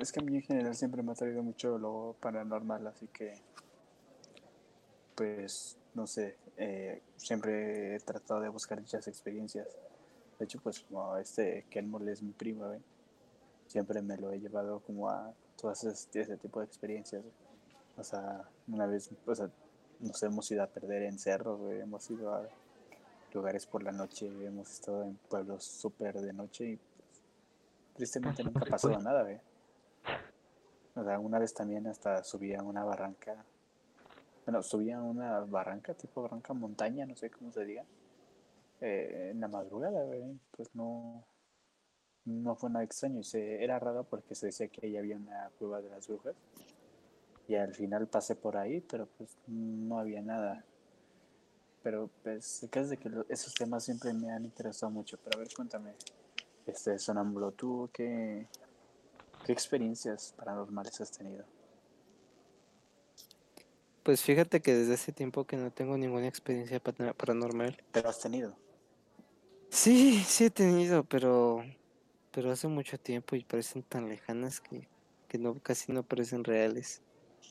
es 0.01 0.11
que 0.11 0.19
a 0.19 0.23
mí 0.25 0.35
en 0.35 0.43
general 0.43 0.75
siempre 0.75 1.01
me 1.05 1.13
ha 1.13 1.15
traído 1.15 1.45
mucho 1.45 1.79
lo 1.79 2.17
paranormal, 2.19 2.89
así 2.89 3.07
que, 3.07 3.41
pues, 5.15 5.79
no 5.95 6.09
sé, 6.09 6.39
eh, 6.57 7.03
siempre 7.17 7.95
he 7.95 8.01
tratado 8.01 8.41
de 8.41 8.49
buscar 8.49 8.81
dichas 8.81 9.07
experiencias. 9.07 9.69
De 10.41 10.45
hecho, 10.45 10.59
pues, 10.61 10.81
como 10.81 11.17
este 11.19 11.67
Kenmol 11.71 12.09
es 12.09 12.21
mi 12.21 12.33
primo, 12.33 12.69
¿ven? 12.69 12.83
siempre 13.69 14.03
me 14.03 14.17
lo 14.17 14.33
he 14.33 14.41
llevado 14.41 14.81
como 14.81 15.09
a 15.09 15.33
todas 15.61 15.85
ese, 15.85 16.21
ese 16.21 16.37
tipo 16.37 16.61
de 16.61 16.67
experiencias. 16.67 17.23
O 17.97 18.05
sea, 18.05 18.49
una 18.69 18.87
vez, 18.87 19.11
o 19.27 19.35
sea, 19.35 19.51
nos 20.01 20.23
hemos 20.23 20.51
ido 20.51 20.63
a 20.63 20.67
perder 20.67 21.03
en 21.03 21.19
cerros, 21.19 21.59
güey, 21.59 21.81
hemos 21.81 22.11
ido 22.11 22.35
a 22.35 22.49
lugares 23.33 23.67
por 23.67 23.83
la 23.83 23.93
noche, 23.93 24.27
hemos 24.45 24.71
estado 24.71 25.03
en 25.05 25.17
pueblos 25.29 25.65
súper 25.65 26.21
de 26.21 26.33
noche 26.33 26.65
y 26.65 26.77
pues, 26.77 27.23
tristemente 27.95 28.43
nunca 28.43 28.61
ha 28.61 28.65
pasado 28.71 28.99
nada, 28.99 29.23
güey. 29.23 29.41
O 30.95 31.05
sea, 31.05 31.19
una 31.19 31.39
vez 31.39 31.55
también 31.55 31.87
hasta 31.87 32.25
subí 32.25 32.55
a 32.55 32.63
una 32.63 32.85
barranca, 32.85 33.45
bueno, 34.47 34.63
subí 34.63 34.91
a 34.91 35.01
una 35.01 35.41
barranca, 35.41 35.95
tipo 35.95 36.23
barranca 36.23 36.53
montaña, 36.53 37.07
no 37.07 37.17
sé 37.17 37.31
cómo 37.31 37.53
se 37.53 37.65
diga, 37.65 37.85
eh, 38.81 39.29
en 39.31 39.41
la 39.41 39.49
madrugada, 39.49 40.03
güey, 40.05 40.39
pues 40.57 40.75
no, 40.75 41.23
no 42.25 42.55
fue 42.57 42.71
nada 42.71 42.85
extraño, 42.85 43.21
y 43.21 43.25
se, 43.25 43.63
era 43.63 43.79
raro 43.79 44.05
porque 44.05 44.35
se 44.35 44.47
decía 44.47 44.69
que 44.69 44.87
ahí 44.87 44.97
había 44.97 45.17
una 45.17 45.51
cueva 45.59 45.81
de 45.81 45.91
las 45.91 46.07
brujas, 46.09 46.35
y 47.49 47.57
al 47.57 47.75
final 47.75 48.07
pasé 48.07 48.37
por 48.37 48.57
ahí, 48.57 48.81
pero 48.81 49.07
pues 49.19 49.37
no 49.49 49.99
había 49.99 50.23
nada. 50.23 50.65
Pero 51.83 52.11
pues, 52.23 52.63
el 52.63 52.71
caso 52.71 52.85
es 52.85 52.91
de 52.91 52.97
que 52.99 53.09
lo- 53.09 53.25
esos 53.29 53.55
temas 53.55 53.85
siempre 53.85 54.13
me 54.13 54.31
han 54.31 54.45
interesado 54.45 54.93
mucho. 54.93 55.19
Pero 55.25 55.39
a 55.39 55.41
ver, 55.41 55.49
cuéntame, 55.55 55.95
este 56.67 56.99
Sonámbulo, 56.99 57.53
¿tú 57.53 57.91
qué, 57.93 58.47
qué 59.45 59.53
experiencias 59.53 60.35
paranormales 60.37 61.01
has 61.01 61.11
tenido? 61.11 61.45
Pues 64.03 64.23
fíjate 64.23 64.61
que 64.61 64.75
desde 64.75 64.95
ese 64.95 65.13
tiempo 65.13 65.45
que 65.45 65.57
no 65.57 65.71
tengo 65.71 65.97
ninguna 65.99 66.27
experiencia 66.29 66.81
paranormal. 66.81 67.77
Pero 67.93 68.09
has 68.09 68.21
tenido. 68.21 68.55
Sí, 69.71 70.23
sí 70.27 70.47
he 70.47 70.51
tenido, 70.51 71.05
pero 71.05 71.65
pero 72.33 72.51
hace 72.51 72.69
mucho 72.69 72.99
tiempo 72.99 73.37
y 73.37 73.45
parecen 73.45 73.83
tan 73.83 74.09
lejanas 74.09 74.61
que, 74.61 74.89
que 75.29 75.39
no 75.39 75.59
casi 75.61 75.93
no 75.93 76.03
parecen 76.03 76.45
reales. 76.45 77.03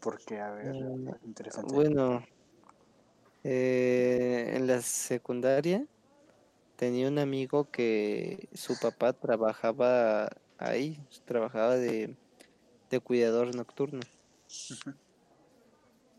Porque, 0.02 0.40
a 0.40 0.52
ver, 0.52 0.76
Mm, 0.76 1.10
interesante. 1.26 1.74
Bueno, 1.74 2.24
eh, 3.44 4.54
en 4.56 4.68
la 4.68 4.82
secundaria 4.82 5.86
tenía 6.78 7.08
un 7.08 7.20
amigo 7.20 7.70
que 7.72 8.50
su 8.54 8.78
papá 8.80 9.14
trabajaba 9.14 10.30
ahí, 10.58 11.00
trabajaba 11.26 11.76
de, 11.76 12.16
de 12.90 13.00
cuidador 13.00 13.56
nocturno. 13.56 14.00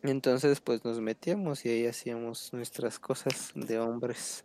Entonces, 0.02 0.60
pues 0.60 0.84
nos 0.84 1.00
metíamos 1.00 1.64
y 1.66 1.70
ahí 1.70 1.86
hacíamos 1.86 2.52
nuestras 2.52 2.98
cosas 2.98 3.52
de 3.54 3.78
hombres. 3.78 4.44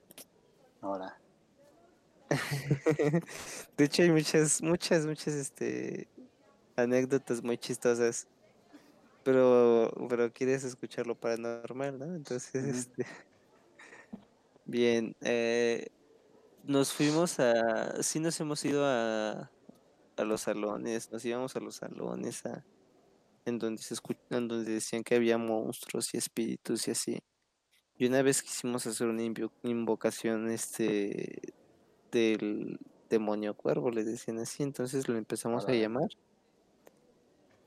Ahora, 0.82 1.18
De 3.78 3.86
hecho, 3.86 4.04
hay 4.04 4.12
muchas, 4.12 4.62
muchas, 4.62 5.06
muchas, 5.06 5.34
este, 5.34 6.08
anécdotas 6.76 7.44
muy 7.44 7.58
chistosas. 7.58 8.28
Pero, 9.24 9.92
pero 10.10 10.32
quieres 10.32 10.64
escuchar 10.64 11.08
lo 11.08 11.16
paranormal, 11.16 11.98
¿no? 12.00 12.16
Entonces, 12.16 12.56
este, 12.56 13.06
bien, 14.66 15.16
eh, 15.22 15.88
nos 16.64 16.94
fuimos 16.94 17.40
a, 17.40 18.04
sí 18.04 18.20
nos 18.20 18.40
hemos 18.40 18.64
ido 18.66 18.86
a, 18.86 19.52
a 20.18 20.24
los 20.26 20.42
salones, 20.42 21.12
nos 21.12 21.26
íbamos 21.26 21.56
a 21.56 21.60
los 21.60 21.78
salones 21.78 22.46
a, 22.46 22.66
en 23.46 23.60
donde 23.60 23.82
se 23.84 23.96
en 24.32 24.48
donde 24.48 24.74
decían 24.74 25.04
que 25.04 25.16
había 25.16 25.38
monstruos 25.38 26.14
y 26.14 26.18
espíritus 26.18 26.88
y 26.88 26.92
así. 26.92 27.20
Y 27.98 28.08
una 28.08 28.22
vez 28.24 28.44
quisimos 28.44 28.88
hacer 28.88 29.08
una 29.08 29.24
invo- 29.24 29.52
invocación, 29.64 30.52
este, 30.52 31.45
del 32.12 32.80
demonio 33.10 33.54
cuervo, 33.56 33.92
le 33.92 34.04
decían 34.04 34.40
así, 34.40 34.64
entonces 34.64 35.08
lo 35.08 35.18
empezamos 35.18 35.68
a 35.68 35.74
llamar. 35.74 36.10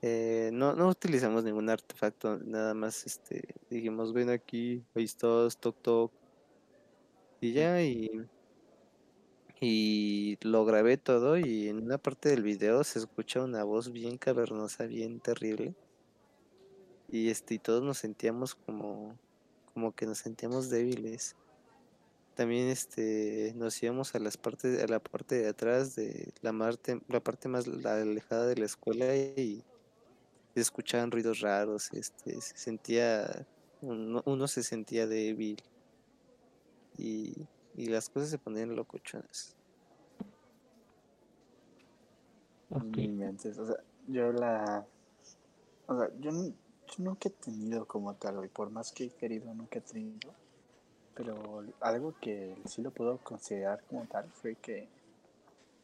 Eh, 0.00 0.50
no, 0.52 0.74
no 0.74 0.88
utilizamos 0.88 1.42
ningún 1.44 1.68
artefacto, 1.70 2.38
nada 2.38 2.72
más 2.74 3.04
este, 3.04 3.54
dijimos, 3.68 4.12
ven 4.12 4.30
aquí, 4.30 4.84
ahí 4.94 5.04
estás, 5.04 5.58
toc 5.58 5.76
toc. 5.82 6.12
Y 7.40 7.52
ya, 7.52 7.82
y, 7.82 8.10
y 9.60 10.38
lo 10.42 10.64
grabé 10.64 10.96
todo 10.98 11.36
y 11.36 11.68
en 11.68 11.82
una 11.82 11.98
parte 11.98 12.28
del 12.28 12.42
video 12.42 12.84
se 12.84 13.00
escucha 13.00 13.42
una 13.42 13.64
voz 13.64 13.90
bien 13.92 14.18
cavernosa, 14.18 14.86
bien 14.86 15.20
terrible. 15.20 15.74
Y 17.08 17.30
este, 17.30 17.54
y 17.54 17.58
todos 17.58 17.82
nos 17.82 17.98
sentíamos 17.98 18.54
como, 18.54 19.18
como 19.74 19.94
que 19.94 20.06
nos 20.06 20.18
sentíamos 20.18 20.70
débiles. 20.70 21.36
También 22.38 22.68
este, 22.68 23.52
nos 23.56 23.82
íbamos 23.82 24.14
a 24.14 24.20
las 24.20 24.36
partes, 24.36 24.80
a 24.80 24.86
la 24.86 25.00
parte 25.00 25.40
de 25.40 25.48
atrás 25.48 25.96
de 25.96 26.32
la 26.40 26.56
parte, 26.56 27.00
la 27.08 27.18
parte 27.18 27.48
más 27.48 27.66
alejada 27.66 28.46
de 28.46 28.54
la 28.54 28.64
escuela 28.64 29.12
y 29.16 29.64
se 30.54 30.60
escuchaban 30.60 31.10
ruidos 31.10 31.40
raros, 31.40 31.92
este, 31.92 32.40
se 32.40 32.56
sentía, 32.56 33.44
uno, 33.80 34.22
uno 34.24 34.46
se 34.46 34.62
sentía 34.62 35.08
débil 35.08 35.60
y, 36.96 37.34
y 37.74 37.86
las 37.86 38.08
cosas 38.08 38.30
se 38.30 38.38
ponían 38.38 38.76
locochonas. 38.76 39.56
O 42.70 43.66
sea, 43.66 43.82
yo 44.06 44.30
la. 44.30 44.86
O 45.88 45.98
sea, 45.98 46.08
yo, 46.20 46.30
yo 46.30 46.54
nunca 46.98 47.30
he 47.30 47.32
tenido 47.32 47.84
como 47.84 48.14
tal, 48.14 48.36
güey. 48.36 48.48
Por 48.48 48.70
más 48.70 48.92
que 48.92 49.06
he 49.06 49.10
querido, 49.10 49.52
nunca 49.54 49.80
he 49.80 49.82
tenido. 49.82 50.32
Pero 51.18 51.64
algo 51.80 52.14
que 52.20 52.56
sí 52.64 52.80
lo 52.80 52.92
puedo 52.92 53.18
considerar 53.18 53.82
como 53.88 54.06
tal 54.06 54.30
fue 54.30 54.54
que. 54.54 54.88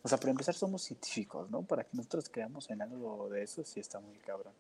O 0.05 0.09
sea, 0.09 0.17
para 0.17 0.31
empezar, 0.31 0.55
somos 0.55 0.83
científicos, 0.83 1.51
¿no? 1.51 1.63
Para 1.63 1.83
que 1.83 1.97
nosotros 1.97 2.29
creamos 2.31 2.71
en 2.71 2.81
algo 2.81 3.29
de 3.31 3.43
eso, 3.43 3.65
sí 3.65 3.81
está 3.81 3.99
muy 3.99 4.17
cabrón. 4.19 4.53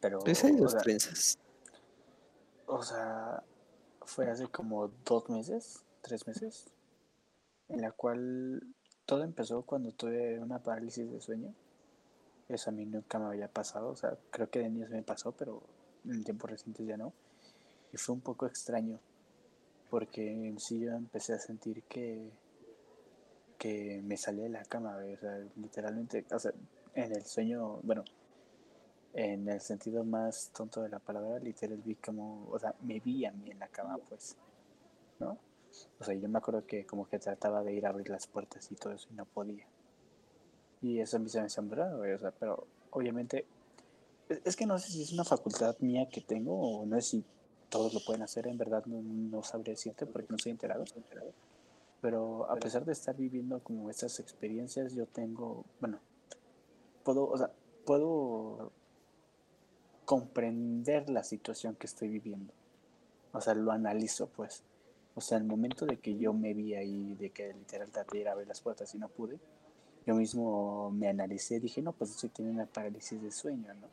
Pero. 0.00 0.20
Pues 0.20 0.44
hay 0.44 0.54
dos. 0.54 0.76
O 2.66 2.82
sea, 2.84 3.42
fue 4.02 4.30
hace 4.30 4.46
como 4.46 4.86
dos 5.04 5.28
meses, 5.28 5.84
tres 6.00 6.24
meses, 6.28 6.66
en 7.68 7.80
la 7.80 7.90
cual 7.90 8.62
todo 9.06 9.24
empezó 9.24 9.62
cuando 9.62 9.90
tuve 9.90 10.38
una 10.38 10.62
parálisis 10.62 11.10
de 11.10 11.20
sueño. 11.20 11.52
Eso 12.48 12.70
a 12.70 12.72
mí 12.72 12.86
nunca 12.86 13.18
me 13.18 13.26
había 13.26 13.48
pasado, 13.48 13.88
o 13.88 13.96
sea, 13.96 14.16
creo 14.30 14.48
que 14.50 14.60
de 14.60 14.68
niños 14.68 14.90
me 14.90 15.02
pasó, 15.02 15.32
pero 15.32 15.64
en 16.04 16.22
tiempos 16.22 16.48
recientes 16.48 16.86
ya 16.86 16.96
no. 16.96 17.12
Y 17.92 17.96
fue 17.96 18.14
un 18.14 18.20
poco 18.20 18.46
extraño, 18.46 18.98
porque 19.90 20.30
en 20.30 20.58
sí 20.58 20.80
yo 20.80 20.92
empecé 20.92 21.34
a 21.34 21.38
sentir 21.38 21.82
que, 21.84 22.30
que 23.58 24.00
me 24.04 24.16
salía 24.16 24.44
de 24.44 24.50
la 24.50 24.64
cama, 24.64 24.96
o 24.96 25.16
sea, 25.16 25.38
literalmente, 25.56 26.24
o 26.30 26.38
sea, 26.38 26.52
en 26.94 27.12
el 27.12 27.24
sueño, 27.24 27.80
bueno, 27.82 28.04
en 29.12 29.48
el 29.48 29.60
sentido 29.60 30.04
más 30.04 30.50
tonto 30.54 30.82
de 30.82 30.88
la 30.88 30.98
palabra, 30.98 31.38
literal 31.40 31.78
vi 31.84 31.96
como, 31.96 32.48
o 32.50 32.58
sea, 32.58 32.74
me 32.82 33.00
vi 33.00 33.24
a 33.24 33.32
mí 33.32 33.50
en 33.50 33.58
la 33.58 33.68
cama, 33.68 33.98
pues, 34.08 34.36
¿no? 35.18 35.36
O 35.98 36.04
sea, 36.04 36.14
yo 36.14 36.28
me 36.28 36.38
acuerdo 36.38 36.66
que 36.66 36.84
como 36.84 37.08
que 37.08 37.18
trataba 37.18 37.62
de 37.62 37.72
ir 37.72 37.86
a 37.86 37.90
abrir 37.90 38.08
las 38.08 38.26
puertas 38.26 38.70
y 38.70 38.76
todo 38.76 38.92
eso 38.92 39.08
y 39.10 39.14
no 39.14 39.24
podía. 39.24 39.66
Y 40.82 41.00
eso 41.00 41.16
a 41.16 41.20
mí 41.20 41.28
se 41.28 41.40
me 41.40 41.96
güey, 41.96 42.12
o 42.12 42.18
sea, 42.18 42.30
pero 42.30 42.66
obviamente, 42.90 43.44
es, 44.28 44.40
es 44.44 44.56
que 44.56 44.66
no 44.66 44.78
sé 44.78 44.90
si 44.90 45.02
es 45.02 45.12
una 45.12 45.24
facultad 45.24 45.76
mía 45.80 46.08
que 46.08 46.20
tengo 46.20 46.80
o 46.80 46.86
no 46.86 46.96
sé 46.96 47.02
si 47.02 47.24
todos 47.70 47.94
lo 47.94 48.00
pueden 48.00 48.22
hacer, 48.22 48.46
en 48.46 48.58
verdad 48.58 48.84
no, 48.86 49.00
no 49.02 49.42
sabría 49.42 49.72
decirte 49.72 50.04
porque 50.04 50.28
no 50.28 50.36
estoy 50.36 50.52
enterado. 50.52 50.84
Pero 52.02 52.50
a 52.50 52.56
pesar 52.56 52.84
de 52.84 52.92
estar 52.92 53.16
viviendo 53.16 53.60
como 53.60 53.88
estas 53.88 54.20
experiencias, 54.20 54.94
yo 54.94 55.06
tengo, 55.06 55.64
bueno, 55.80 56.00
puedo, 57.04 57.28
o 57.28 57.38
sea, 57.38 57.50
puedo 57.86 58.72
comprender 60.04 61.08
la 61.08 61.22
situación 61.22 61.76
que 61.76 61.86
estoy 61.86 62.08
viviendo. 62.08 62.52
O 63.32 63.40
sea, 63.40 63.54
lo 63.54 63.70
analizo, 63.70 64.26
pues. 64.28 64.62
O 65.14 65.20
sea, 65.20 65.38
el 65.38 65.44
momento 65.44 65.86
de 65.86 65.98
que 65.98 66.16
yo 66.16 66.32
me 66.32 66.54
vi 66.54 66.74
ahí, 66.74 67.14
de 67.14 67.30
que 67.30 67.52
literal 67.52 67.90
traté 67.90 68.16
de 68.16 68.20
ir 68.22 68.28
a 68.28 68.34
ver 68.34 68.48
las 68.48 68.60
puertas 68.60 68.94
y 68.94 68.98
no 68.98 69.08
pude, 69.08 69.38
yo 70.06 70.14
mismo 70.14 70.90
me 70.90 71.08
analicé 71.08 71.56
y 71.56 71.60
dije, 71.60 71.82
no, 71.82 71.92
pues 71.92 72.10
estoy 72.10 72.30
teniendo 72.30 72.62
una 72.62 72.70
parálisis 72.70 73.22
de 73.22 73.30
sueño, 73.30 73.74
¿no? 73.74 73.88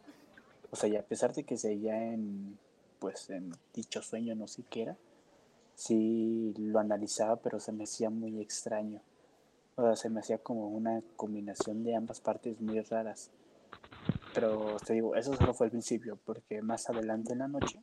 O 0.72 0.76
sea, 0.76 0.90
y 0.90 0.95
a 0.95 1.04
pesar 1.04 1.34
de 1.34 1.44
que 1.44 1.58
seguía 1.58 2.14
en, 2.14 2.58
pues, 2.99 3.30
en 3.30 3.52
dicho 3.74 4.02
sueño, 4.02 4.36
no 4.36 4.48
sé 4.48 4.64
qué 4.69 4.84
era, 4.84 4.98
sí 5.76 6.53
lo 6.57 6.80
analizaba, 6.80 7.38
pero 7.38 7.60
se 7.60 7.72
me 7.72 7.84
hacía 7.84 8.10
muy 8.10 8.41
extraño. 8.41 9.02
O 9.76 9.84
sea, 9.84 9.95
se 9.95 10.10
me 10.10 10.22
hacía 10.22 10.40
como 10.40 10.69
una 10.69 11.02
combinación 11.15 11.84
de 11.84 11.95
ambas 11.95 12.19
partes 12.19 12.60
muy 12.60 12.82
raras. 12.82 13.30
Pero 14.34 14.78
te 14.86 14.94
digo, 14.94 15.15
eso 15.15 15.34
solo 15.36 15.53
fue 15.53 15.68
el 15.68 15.72
principio, 15.72 16.18
porque 16.26 16.61
más 16.61 16.90
adelante 16.90 17.34
en 17.34 17.40
la 17.40 17.48
noche 17.48 17.82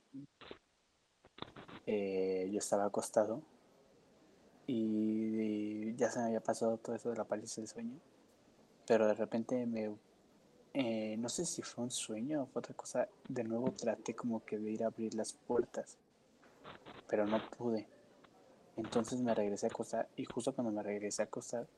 eh, 1.87 2.49
yo 2.51 2.59
estaba 2.59 2.87
acostado 2.87 3.43
y 4.67 5.95
ya 5.97 6.11
se 6.11 6.19
me 6.21 6.27
había 6.27 6.41
pasado 6.41 6.79
todo 6.79 6.97
eso 6.97 7.11
de 7.11 7.17
la 7.17 7.25
parálisis 7.25 7.57
del 7.57 7.69
sueño, 7.69 8.01
pero 8.87 9.07
de 9.07 9.15
repente 9.15 9.67
me, 9.67 9.95
eh, 10.75 11.17
no 11.19 11.29
sé 11.29 11.47
si 11.47 11.63
fue 11.63 11.85
un 11.85 11.91
sueño 11.91 12.43
o 12.43 12.47
fue 12.47 12.61
otra 12.61 12.75
cosa, 12.75 13.09
de 13.29 13.45
nuevo 13.45 13.71
traté 13.73 14.15
como 14.15 14.45
que 14.45 14.59
de 14.59 14.73
ir 14.73 14.85
a 14.85 14.89
abrir 14.89 15.15
las 15.15 15.33
puertas, 15.33 15.97
pero 17.09 17.27
no 17.27 17.39
pude. 17.57 17.87
Entonces 18.77 19.21
me 19.21 19.35
regresé 19.35 19.67
a 19.67 19.69
acostar 19.71 20.09
y 20.17 20.25
justo 20.25 20.53
cuando 20.53 20.73
me 20.73 20.83
regresé 20.83 21.23
a 21.23 21.27
acostar 21.27 21.69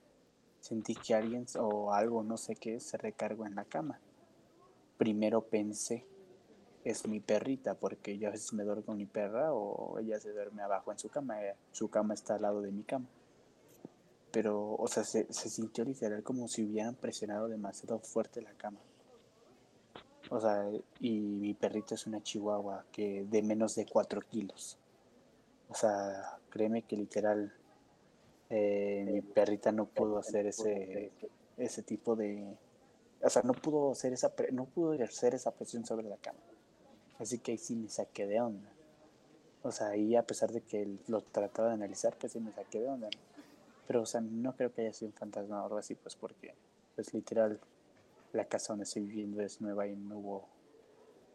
sentí 0.60 0.94
que 0.94 1.14
alguien 1.14 1.46
o 1.58 1.92
algo, 1.92 2.22
no 2.22 2.36
sé 2.36 2.56
qué, 2.56 2.80
se 2.80 2.96
recargó 2.96 3.46
en 3.46 3.54
la 3.54 3.64
cama. 3.64 4.00
Primero 4.96 5.42
pensé, 5.42 6.06
es 6.84 7.06
mi 7.06 7.20
perrita, 7.20 7.74
porque 7.74 8.16
yo 8.18 8.28
a 8.28 8.32
veces 8.32 8.52
me 8.52 8.64
duermo 8.64 8.84
con 8.84 8.96
mi 8.96 9.06
perra 9.06 9.52
o 9.52 9.98
ella 9.98 10.18
se 10.18 10.32
duerme 10.32 10.62
abajo 10.62 10.90
en 10.90 10.98
su 10.98 11.08
cama, 11.08 11.42
eh, 11.44 11.54
su 11.70 11.88
cama 11.88 12.14
está 12.14 12.36
al 12.36 12.42
lado 12.42 12.62
de 12.62 12.72
mi 12.72 12.82
cama. 12.82 13.06
Pero, 14.32 14.74
o 14.74 14.88
sea, 14.88 15.04
se, 15.04 15.32
se 15.32 15.50
sintió 15.50 15.84
literal 15.84 16.22
como 16.22 16.48
si 16.48 16.64
hubieran 16.64 16.94
presionado 16.94 17.48
demasiado 17.48 17.98
fuerte 18.00 18.42
la 18.42 18.52
cama. 18.54 18.80
O 20.30 20.40
sea, 20.40 20.68
y 21.00 21.20
mi 21.20 21.54
perrita 21.54 21.94
es 21.94 22.06
una 22.06 22.22
chihuahua 22.22 22.84
que 22.90 23.24
de 23.24 23.42
menos 23.42 23.74
de 23.76 23.86
4 23.86 24.20
kilos. 24.22 24.78
O 25.68 25.74
sea, 25.74 26.38
créeme 26.50 26.82
que 26.82 26.96
literal 26.96 27.52
eh, 28.50 29.04
mi 29.10 29.20
perrita 29.20 29.72
no 29.72 29.86
pudo 29.86 30.18
hacer 30.18 30.46
ese, 30.46 31.12
ese 31.56 31.82
tipo 31.82 32.16
de... 32.16 32.56
O 33.22 33.30
sea, 33.30 33.42
no 33.42 33.52
pudo 33.52 33.92
hacer 33.92 34.12
esa 34.12 34.32
no 34.52 34.66
pudo 34.66 34.94
ejercer 34.94 35.34
esa 35.34 35.50
presión 35.50 35.84
sobre 35.84 36.08
la 36.08 36.16
cama. 36.16 36.38
Así 37.18 37.38
que 37.38 37.52
ahí 37.52 37.58
sí 37.58 37.74
me 37.74 37.88
saqué 37.88 38.26
de 38.26 38.40
onda. 38.40 38.70
O 39.62 39.72
sea, 39.72 39.88
ahí 39.88 40.14
a 40.14 40.22
pesar 40.22 40.52
de 40.52 40.60
que 40.60 40.88
lo 41.08 41.22
trataba 41.22 41.68
de 41.68 41.74
analizar, 41.74 42.16
pues 42.18 42.32
sí 42.32 42.40
me 42.40 42.52
saqué 42.52 42.80
de 42.80 42.88
onda. 42.88 43.08
Pero, 43.86 44.02
o 44.02 44.06
sea, 44.06 44.20
no 44.20 44.54
creo 44.54 44.72
que 44.72 44.82
haya 44.82 44.92
sido 44.92 45.08
un 45.08 45.14
fantasma 45.14 45.62
o 45.62 45.64
algo 45.64 45.78
así, 45.78 45.94
pues 45.94 46.14
porque, 46.14 46.54
pues 46.94 47.14
literal, 47.14 47.58
la 48.32 48.44
casa 48.46 48.72
donde 48.72 48.84
estoy 48.84 49.02
viviendo 49.02 49.42
es 49.42 49.60
nueva 49.60 49.86
y 49.86 49.96
no 49.96 50.18
hubo 50.18 50.48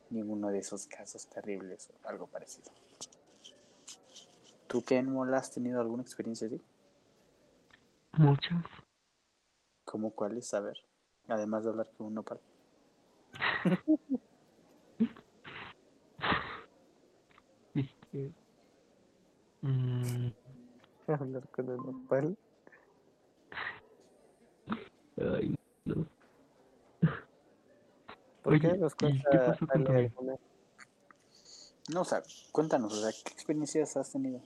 ninguno 0.09 0.49
de 0.49 0.59
esos 0.59 0.87
casos 0.87 1.27
terribles 1.27 1.89
o 1.89 2.07
algo 2.07 2.27
parecido. 2.27 2.71
¿Tú, 4.67 4.83
Kenmol, 4.83 5.33
has 5.33 5.51
tenido 5.51 5.81
alguna 5.81 6.03
experiencia 6.03 6.47
así? 6.47 6.61
Muchas. 8.13 8.63
¿Cómo 9.85 10.11
cuáles? 10.11 10.53
A 10.53 10.61
ver, 10.61 10.77
además 11.27 11.63
de 11.63 11.69
hablar 11.71 11.89
con 11.97 12.07
uno 12.07 12.23
para... 12.23 12.39
Este. 17.73 18.33
mm, 19.61 20.27
Hablar 21.07 21.47
con 21.49 21.69
el 21.69 21.77
nopal. 21.77 22.37
ay, 25.17 25.55
no. 25.85 26.05
¿Por 28.41 28.59
qué 28.59 28.67
Oye, 28.67 28.77
nos 28.77 28.93
¿y 28.93 29.23
qué 29.23 29.37
pasó 29.37 29.67
con 29.67 29.85
No, 31.93 32.01
o 32.01 32.05
sea, 32.05 32.23
cuéntanos, 32.51 32.93
o 32.93 33.01
sea, 33.01 33.11
¿qué 33.23 33.33
experiencias 33.33 33.95
has 33.97 34.11
tenido? 34.11 34.41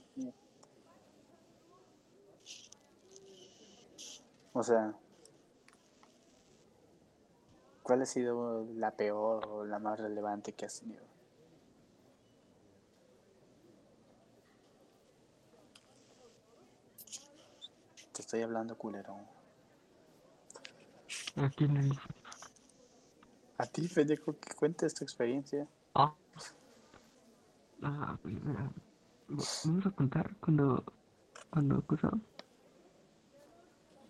O 4.52 4.62
sea, 4.62 4.94
¿cuál 7.82 8.02
ha 8.02 8.06
sido 8.06 8.66
la 8.74 8.90
peor 8.90 9.46
o 9.46 9.64
la 9.64 9.78
más 9.78 9.98
relevante 9.98 10.52
que 10.52 10.66
has 10.66 10.80
tenido? 10.80 11.04
Te 18.12 18.22
estoy 18.22 18.42
hablando, 18.42 18.76
culero. 18.76 19.16
¿A 21.36 21.50
quién 21.50 21.74
le 21.74 21.80
dices? 21.82 22.25
A 23.58 23.66
ti, 23.66 23.88
pendejo, 23.88 24.34
que 24.38 24.54
cuentes 24.54 24.94
tu 24.94 25.04
experiencia. 25.04 25.66
Ah. 25.94 26.12
Ah, 27.82 28.18
pues, 28.22 28.34
mira, 28.42 28.62
va- 28.64 29.44
Vamos 29.64 29.86
a 29.86 29.90
contar 29.90 30.34
cuando. 30.36 30.84
Cuando 31.50 31.82
cosa. 31.82 32.10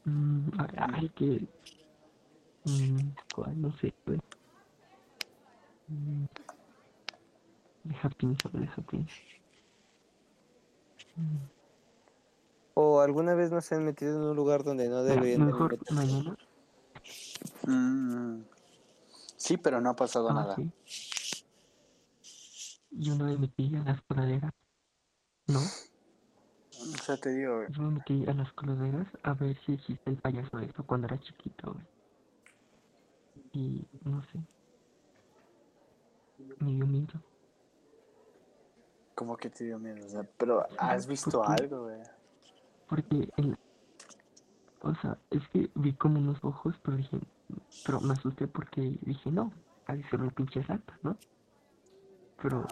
Mm, 0.04 0.48
a- 0.60 0.90
ay, 0.94 1.08
que. 1.10 1.46
Mm, 2.64 3.10
¿Cuál? 3.34 3.60
No 3.60 3.72
sé, 3.78 3.94
güey. 4.04 4.20
Mm, 5.88 6.24
deja 7.84 8.08
pienso, 8.10 8.48
deja 8.50 8.82
pienso. 8.82 9.14
Mm, 11.16 11.36
O 12.74 13.00
alguna 13.00 13.34
vez 13.34 13.50
no 13.50 13.60
se 13.62 13.74
han 13.76 13.84
metido 13.84 14.16
en 14.16 14.22
un 14.30 14.36
lugar 14.36 14.62
donde 14.64 14.88
no 14.88 15.02
deberían 15.02 15.40
de 15.40 15.46
mejor 15.46 15.72
meterse? 15.72 15.94
mañana. 15.94 16.36
Mm, 17.66 18.42
sí, 19.46 19.56
pero 19.56 19.80
no 19.80 19.90
ha 19.90 19.96
pasado 19.96 20.28
Ah, 20.30 20.34
nada. 20.34 20.56
sí. 20.56 20.70
Yo 22.90 23.14
no 23.14 23.24
me 23.26 23.36
metí 23.36 23.74
a 23.76 23.82
las 23.82 24.00
coladeras. 24.02 24.52
¿No? 25.48 25.60
O 25.60 26.96
sea, 27.04 27.16
te 27.16 27.30
digo, 27.30 27.66
Yo 27.68 27.82
me 27.82 27.90
metí 27.98 28.24
a 28.26 28.32
las 28.34 28.52
coladeras 28.52 29.06
a 29.22 29.34
ver 29.34 29.56
si 29.64 29.74
existe 29.74 30.10
el 30.10 30.16
payaso 30.16 30.58
esto 30.58 30.84
cuando 30.84 31.06
era 31.06 31.18
chiquito, 31.20 31.72
güey. 31.72 31.86
Y 33.52 33.86
no 34.04 34.22
sé. 34.24 34.38
Me 36.58 36.72
dio 36.72 36.86
miedo. 36.86 37.20
como 39.14 39.36
que 39.36 39.48
te 39.50 39.64
dio 39.64 39.78
miedo, 39.78 40.04
o 40.04 40.08
sea, 40.10 40.28
pero 40.36 40.66
¿has 40.78 41.06
visto 41.06 41.42
algo, 41.42 41.84
güey? 41.84 42.02
Porque 42.88 43.28
el. 43.36 43.56
O 44.82 44.94
sea, 44.96 45.16
es 45.30 45.48
que 45.48 45.70
vi 45.74 45.92
como 45.94 46.18
unos 46.18 46.38
ojos, 46.44 46.74
pero 46.82 46.96
dije. 46.98 47.18
Pero 47.84 48.00
me 48.00 48.14
asusté 48.14 48.46
porque 48.48 48.98
dije, 49.02 49.30
no, 49.30 49.52
ha 49.86 49.94
de 49.94 50.02
ser 50.08 50.20
pinche 50.34 50.62
rata, 50.62 50.98
¿no? 51.02 51.16
Pero 52.42 52.66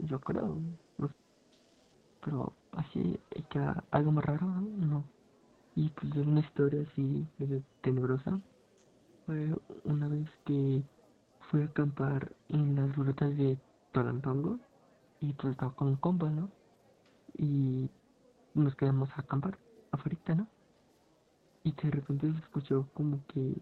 yo 0.00 0.20
creo. 0.20 0.58
no. 0.98 1.10
Pero 2.24 2.52
así, 2.72 3.18
era 3.50 3.82
algo 3.90 4.12
más 4.12 4.24
raro, 4.24 4.46
¿no? 4.46 5.04
Y 5.74 5.88
pues 5.90 6.14
es 6.16 6.26
una 6.26 6.40
historia 6.40 6.82
así 6.82 7.26
tenebrosa. 7.80 8.40
Fue 9.26 9.54
una 9.84 10.08
vez 10.08 10.28
que 10.44 10.82
fui 11.50 11.62
a 11.62 11.66
acampar 11.66 12.32
en 12.48 12.74
las 12.76 12.94
grutas 12.96 13.36
de 13.36 13.58
Tolantongo 13.92 14.58
y 15.20 15.32
pues 15.34 15.52
estaba 15.52 15.72
con 15.74 15.88
un 15.88 15.96
compa, 15.96 16.28
¿no? 16.30 16.50
Y 17.36 17.88
nos 18.54 18.74
quedamos 18.74 19.10
a 19.16 19.20
acampar 19.20 19.58
afuera, 19.92 20.34
¿no? 20.34 20.46
Y 21.62 21.72
de 21.72 21.90
repente 21.90 22.32
se 22.32 22.38
escuchó 22.38 22.88
como 22.94 23.24
que, 23.26 23.56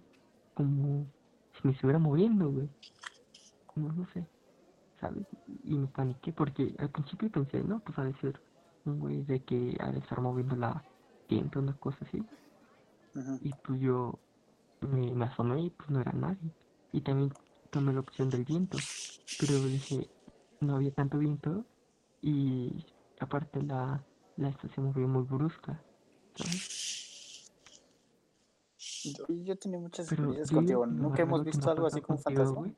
como 0.59 1.06
si 1.55 1.68
me 1.68 1.72
estuviera 1.72 2.01
moviendo, 2.01 2.51
güey. 2.51 2.68
Como 3.66 3.93
no 3.93 4.05
sé, 4.12 4.26
¿sabes? 5.01 5.24
Y 5.62 5.78
me 5.78 5.86
paniqué 5.86 6.32
porque 6.32 6.74
al 6.78 6.90
principio 6.90 7.30
pensé, 7.30 7.62
no, 7.62 7.78
pues 7.78 7.97
ha 7.98 8.02
de 8.02 8.14
ser 8.14 8.43
un 8.85 8.98
güey 8.98 9.22
de 9.22 9.44
que 9.44 9.55
de 9.55 9.98
estar 10.01 10.20
moviendo 10.20 10.56
la 10.56 10.85
tienda, 11.28 11.60
una 11.60 11.76
cosa 11.78 11.98
así. 12.05 12.18
Y 13.40 13.52
pues 13.62 13.80
yo 13.80 14.18
me, 14.80 15.14
me 15.14 15.26
asomé 15.26 15.62
y 15.62 15.70
pues 15.70 15.90
no 15.90 16.01
era 16.01 16.12
nadie. 16.12 16.51
Y 16.90 17.02
también 17.02 17.32
tomé 17.70 17.93
la 17.93 18.01
opción 18.01 18.30
del 18.30 18.44
viento. 18.44 18.78
Pero 19.39 19.62
dije, 19.62 20.10
no 20.60 20.74
había 20.74 20.93
tanto 20.93 21.18
viento 21.18 21.66
y 22.20 22.85
aparte 23.20 23.62
la, 23.62 24.05
la 24.36 24.48
esta 24.48 24.68
se 24.74 24.80
movió 24.80 25.06
muy 25.06 25.22
brusca. 25.22 25.85
¿sabes? 26.35 26.98
Yo, 29.14 29.56
tenido 29.56 29.80
muchas 29.80 30.09
Pero 30.09 30.22
experiencias 30.22 30.51
contigo. 30.51 30.86
¿Nunca 30.86 31.22
hemos 31.22 31.44
visto 31.44 31.70
algo 31.70 31.86
así 31.86 32.01
como 32.01 32.18
fantasma? 32.18 32.60
güey. 32.60 32.74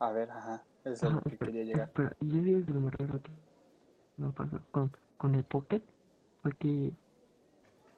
A 0.00 0.10
ver, 0.12 0.30
ajá, 0.30 0.64
eso 0.84 0.94
es 0.94 1.02
a 1.02 1.06
Ajá, 1.06 1.16
lo 1.16 1.22
que 1.22 1.38
quería 1.38 1.64
llegar. 1.64 1.88
espera, 1.88 2.16
yo 2.20 2.42
digo 2.42 2.66
que 2.66 2.72
lo 2.72 2.80
más 2.80 2.94
raro 2.94 3.20
que 3.22 3.30
me 4.16 4.32
pasó 4.32 4.60
con, 4.70 4.92
con 5.16 5.34
el 5.34 5.44
Pocket 5.44 5.82
fue 6.42 6.52
que 6.52 6.92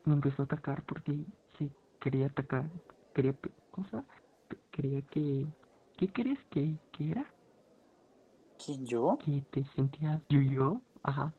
me 0.05 0.15
empezó 0.15 0.43
a 0.43 0.45
atacar 0.45 0.85
porque 0.85 1.25
se 1.59 1.71
quería 2.01 2.27
atacar, 2.27 2.71
quería, 3.15 3.35
cosa, 3.71 4.05
quería 4.71 5.03
que, 5.03 5.47
¿qué 5.97 6.09
crees 6.09 6.39
que, 6.51 6.79
que 6.93 7.11
era? 7.11 7.27
¿Quién, 8.65 8.87
yo? 8.87 9.19
Que 9.25 9.43
te 9.51 9.65
sentías 9.75 10.21
yo 10.29 10.41
yo, 10.41 10.81
ajá, 11.03 11.33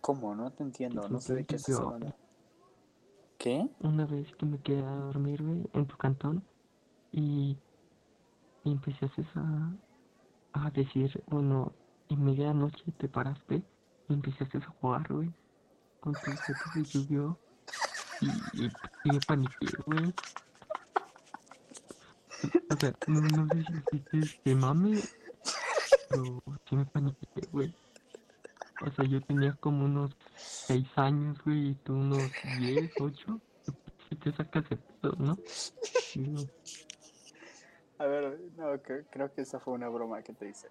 ¿Cómo? 0.00 0.34
No 0.34 0.50
te 0.50 0.62
entiendo, 0.62 1.08
no 1.08 1.18
sé 1.18 1.34
de 1.34 1.44
qué 1.44 1.56
estás 1.56 1.80
hablando. 1.80 2.14
Una 3.80 4.06
vez 4.06 4.34
que 4.36 4.46
me 4.46 4.58
quedé 4.58 4.82
a 4.82 4.96
dormir, 4.96 5.42
güey, 5.42 5.68
en 5.74 5.86
tu 5.86 5.98
cantón 5.98 6.42
y, 7.12 7.58
y 8.64 8.72
empezaste 8.72 9.22
a, 9.34 9.72
a 10.54 10.70
decir, 10.70 11.22
bueno, 11.26 11.74
en 12.08 12.24
medianoche 12.24 12.90
te 12.96 13.06
paraste 13.06 13.62
y 14.08 14.14
empezaste 14.14 14.58
a 14.58 14.66
jugar, 14.80 15.12
güey, 15.12 15.30
con 16.00 16.14
tus 16.14 16.28
objetos 16.28 16.74
de 16.74 17.06
lluvia 17.06 17.36
y, 18.22 18.64
y, 18.64 19.12
me 19.12 19.20
paniqué, 19.26 19.66
güey. 19.84 20.14
O 22.70 22.76
sea, 22.80 22.94
no, 23.08 23.20
no 23.20 23.46
sé 23.48 23.64
si 23.90 23.96
hiciste 23.96 24.40
de 24.50 24.54
mame, 24.54 25.00
pero 26.08 26.42
sí 26.66 26.76
me 26.76 26.86
paniqué, 26.86 27.26
güey. 27.52 27.74
O 28.80 28.90
sea, 28.90 29.04
yo 29.06 29.20
tenía 29.22 29.54
como 29.60 29.84
unos 29.84 30.16
6 30.36 30.86
años, 30.96 31.38
güey, 31.44 31.70
y 31.70 31.74
tú 31.76 31.94
unos 31.94 32.30
10, 32.58 32.90
8. 32.98 33.40
Si 34.08 34.16
te 34.16 34.32
sacas 34.32 34.68
de 34.68 34.76
pedo, 35.00 35.14
¿no? 35.18 35.38
Digo, 36.14 36.44
A 37.98 38.06
ver, 38.06 38.38
no, 38.56 38.74
cre- 38.82 39.06
creo 39.10 39.32
que 39.32 39.42
esa 39.42 39.58
fue 39.60 39.74
una 39.74 39.88
broma 39.88 40.22
que 40.22 40.32
te 40.34 40.48
hice. 40.50 40.68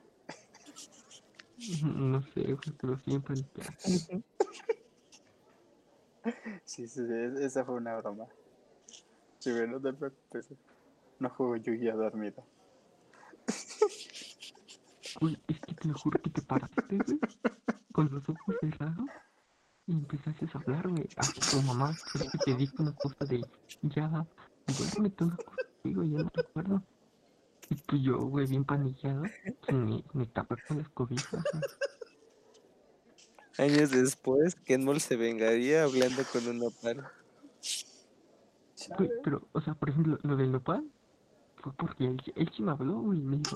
no 1.85 2.21
sé, 2.21 2.41
güey, 2.43 2.77
pero 2.79 2.97
siempre. 2.99 3.35
Sí, 6.65 6.87
sí, 6.87 6.87
sí, 6.87 7.01
es- 7.09 7.39
esa 7.39 7.65
fue 7.65 7.75
una 7.75 7.95
broma. 7.97 8.25
Sí, 9.39 9.51
güey, 9.51 9.67
no 9.67 9.79
te 9.81 9.93
preocupes. 9.93 10.49
No 11.19 11.29
juego 11.29 11.55
Yu-Gi-Oh 11.57 11.97
dormido. 11.97 12.45
Güey, 15.19 15.37
es 15.47 15.59
que 15.61 15.73
te 15.75 15.87
lo 15.87 15.93
juro 15.97 16.21
que 16.21 16.29
te 16.29 16.41
paraste, 16.41 16.81
güey, 16.97 17.19
con 17.93 18.09
los 18.11 18.27
ojos 18.27 18.55
cerrados 18.59 19.07
y 19.85 19.93
empezaste 19.93 20.45
a 20.53 20.57
hablar, 20.57 20.89
güey, 20.89 21.07
a 21.15 21.51
tu 21.51 21.61
mamá. 21.61 21.95
Creo 22.11 22.29
que 22.29 22.37
te 22.39 22.55
dijo 22.55 22.75
una 22.79 22.93
cosa 22.95 23.25
de, 23.25 23.41
ya, 23.83 24.25
duérmete 24.67 25.23
una 25.23 25.37
cosa, 25.37 25.61
digo, 25.83 26.03
ya 26.03 26.23
no 26.23 26.31
recuerdo. 26.33 26.83
Y 27.69 27.75
pues 27.75 28.01
yo, 28.01 28.17
güey, 28.17 28.47
bien 28.47 28.65
paniqueado, 28.65 29.23
pues 29.65 29.77
me, 29.77 30.03
me 30.13 30.25
tapé 30.27 30.55
con 30.67 30.79
las 30.79 30.89
cobijas. 30.89 31.43
Años 33.57 33.91
después, 33.91 34.55
Kenmol 34.55 34.99
se 34.99 35.15
vengaría 35.15 35.83
hablando 35.83 36.23
con 36.31 36.47
un 36.47 36.59
nopal. 36.59 37.07
Güey, 38.97 39.09
pero, 39.23 39.47
o 39.53 39.61
sea, 39.61 39.75
por 39.75 39.89
ejemplo, 39.89 40.17
lo 40.23 40.35
del 40.35 40.51
nopal 40.51 40.83
fue 41.57 41.71
porque 41.73 42.05
él, 42.05 42.21
él 42.35 42.51
sí 42.55 42.63
me 42.63 42.71
habló, 42.71 42.99
güey, 42.99 43.19
me 43.19 43.37
dijo. 43.37 43.55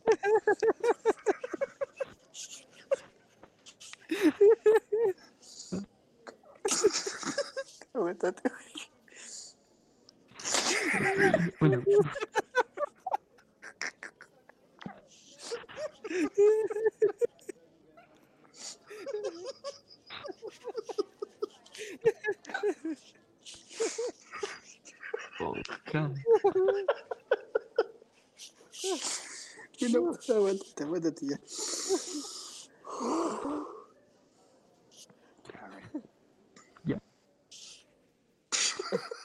aguántate 31.11 31.27
ya. 31.27 31.37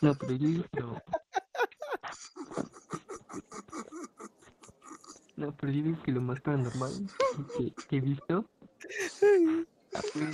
No, 0.01 0.15
pero 0.15 0.33
yo 0.35 0.63
pero... 0.71 1.03
No, 5.37 5.55
pero 5.57 5.73
yo 5.73 5.83
digo 5.83 6.03
que 6.03 6.13
lo 6.13 6.21
más 6.21 6.41
paranormal 6.41 6.93
que- 7.59 7.73
que 7.89 7.97
he 7.97 8.01
visto 8.01 8.49
ah, 9.95 10.03
fue... 10.13 10.31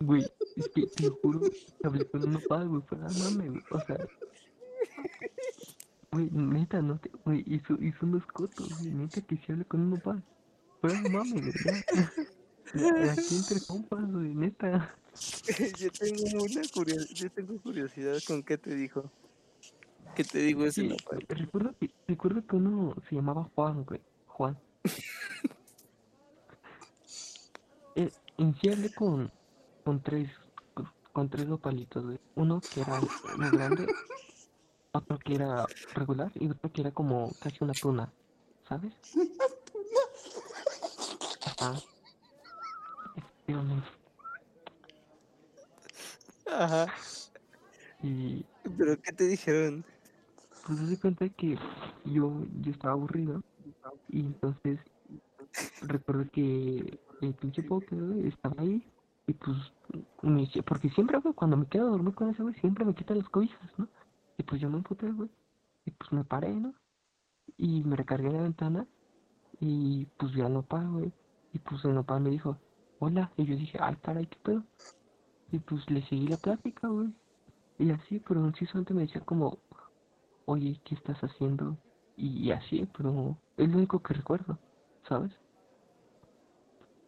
Güey, 0.00 0.26
es 0.56 0.68
que 0.68 0.86
te 0.86 1.02
lo 1.04 1.14
juro, 1.16 1.40
que 1.40 1.86
hablé 1.86 2.08
con 2.08 2.24
un 2.24 2.40
papá, 2.42 2.64
güey, 2.64 2.82
fuera 2.82 3.06
de 3.08 3.18
mame, 3.24 3.48
güey, 3.50 3.62
o 3.70 3.80
sea... 3.80 3.98
Güey, 6.12 6.28
neta, 6.30 6.80
no 6.82 6.98
te... 6.98 7.10
Güey, 7.24 7.44
hizo, 7.46 7.74
hizo 7.82 8.06
unos 8.06 8.26
cotos, 8.26 8.68
güey, 8.80 8.92
neta 8.94 9.20
que 9.58 9.64
con 9.64 9.80
un 9.80 10.00
papá. 10.00 10.22
Fuera 10.80 11.00
de 11.00 11.10
mame, 11.10 11.40
güey, 11.40 11.52
ya. 11.64 11.84
Ya, 12.74 13.12
Aquí 13.12 13.36
entre 13.36 13.60
compas, 13.66 14.10
güey, 14.10 14.34
neta. 14.34 14.94
yo 15.78 15.90
tengo 15.90 16.44
una 16.44 16.62
curiosidad, 16.72 17.14
yo 17.14 17.30
tengo 17.30 17.60
curiosidad 17.60 18.18
con 18.26 18.42
qué 18.42 18.56
te 18.56 18.74
dijo. 18.74 19.10
¿Qué 20.14 20.24
te 20.24 20.38
digo 20.38 20.64
ese 20.64 20.88
Sí, 20.88 20.96
recuerdo 21.28 21.74
que, 21.78 21.90
recuerdo 22.06 22.46
que 22.46 22.56
uno 22.56 22.94
se 23.08 23.16
llamaba 23.16 23.48
Juan, 23.54 23.84
güey. 23.84 24.00
Juan. 24.26 24.58
eh, 27.96 28.10
en 28.38 28.54
sí 28.56 28.68
hablé 28.68 28.92
con, 28.92 29.30
con 29.84 30.02
tres, 30.02 30.30
con, 30.74 30.88
con 31.12 31.28
tres 31.28 31.46
nopalitos, 31.46 32.04
güey. 32.04 32.18
Uno 32.34 32.60
que 32.60 32.80
era 32.80 33.00
muy 33.36 33.50
grande, 33.50 33.86
otro 34.92 35.18
que 35.18 35.34
era 35.34 35.66
regular 35.94 36.32
y 36.34 36.50
otro 36.50 36.72
que 36.72 36.80
era 36.80 36.90
como 36.90 37.30
casi 37.40 37.62
una 37.62 37.74
tuna, 37.74 38.12
¿sabes? 38.70 38.92
Ajá. 41.58 41.74
Ajá. 46.46 46.86
Y 48.02 48.44
¿Pero 48.78 49.00
qué 49.02 49.12
te 49.12 49.26
dijeron? 49.26 49.84
pues 50.64 50.78
se 50.78 51.00
cuenta 51.00 51.28
que 51.30 51.58
yo, 52.04 52.46
yo 52.60 52.70
estaba 52.70 52.92
aburrido 52.94 53.42
y 54.08 54.20
entonces 54.20 54.78
recuerdo 55.82 56.30
que 56.30 57.00
el 57.22 57.34
pinche 57.34 57.62
güey, 57.62 58.28
estaba 58.28 58.62
ahí 58.62 58.86
y 59.26 59.32
pues 59.32 59.56
me 60.22 60.48
porque 60.64 60.90
siempre 60.90 61.18
güey, 61.18 61.34
cuando 61.34 61.56
me 61.56 61.66
quedo 61.66 61.88
a 61.88 61.90
dormir 61.90 62.14
con 62.14 62.30
ese 62.30 62.42
güey 62.42 62.54
siempre 62.54 62.84
me 62.84 62.94
quita 62.94 63.16
las 63.16 63.28
cobijas, 63.28 63.68
¿no? 63.78 63.88
Y 64.38 64.44
pues 64.44 64.60
yo 64.60 64.70
me 64.70 64.76
emputé, 64.76 65.10
güey, 65.10 65.28
y 65.86 65.90
pues 65.90 66.12
me 66.12 66.24
paré, 66.24 66.52
¿no? 66.54 66.72
Y 67.62 67.82
me 67.84 67.94
recargué 67.94 68.28
en 68.28 68.36
la 68.36 68.42
ventana 68.42 68.86
y 69.60 70.06
pues 70.16 70.32
ya 70.32 70.44
no 70.44 70.60
nopal, 70.60 70.88
güey, 70.88 71.12
y 71.52 71.58
pues 71.58 71.84
el 71.84 71.94
nopal 71.94 72.22
me 72.22 72.30
dijo, 72.30 72.56
hola, 73.00 73.30
y 73.36 73.44
yo 73.44 73.54
dije, 73.54 73.76
ay 73.78 73.96
caray, 73.96 74.26
qué 74.26 74.38
pedo, 74.42 74.62
y 75.52 75.58
pues 75.58 75.88
le 75.90 76.00
seguí 76.08 76.26
la 76.28 76.38
plática, 76.38 76.88
güey, 76.88 77.12
y 77.78 77.90
así, 77.90 78.18
pero 78.26 78.50
sí 78.54 78.64
solamente 78.64 78.94
me 78.94 79.02
decía 79.02 79.20
como, 79.20 79.58
oye, 80.46 80.80
¿qué 80.84 80.94
estás 80.94 81.18
haciendo? 81.22 81.76
Y 82.16 82.50
así, 82.50 82.88
pero 82.96 83.36
es 83.58 83.68
lo 83.68 83.76
único 83.76 84.00
que 84.02 84.14
recuerdo, 84.14 84.58
¿sabes? 85.06 85.32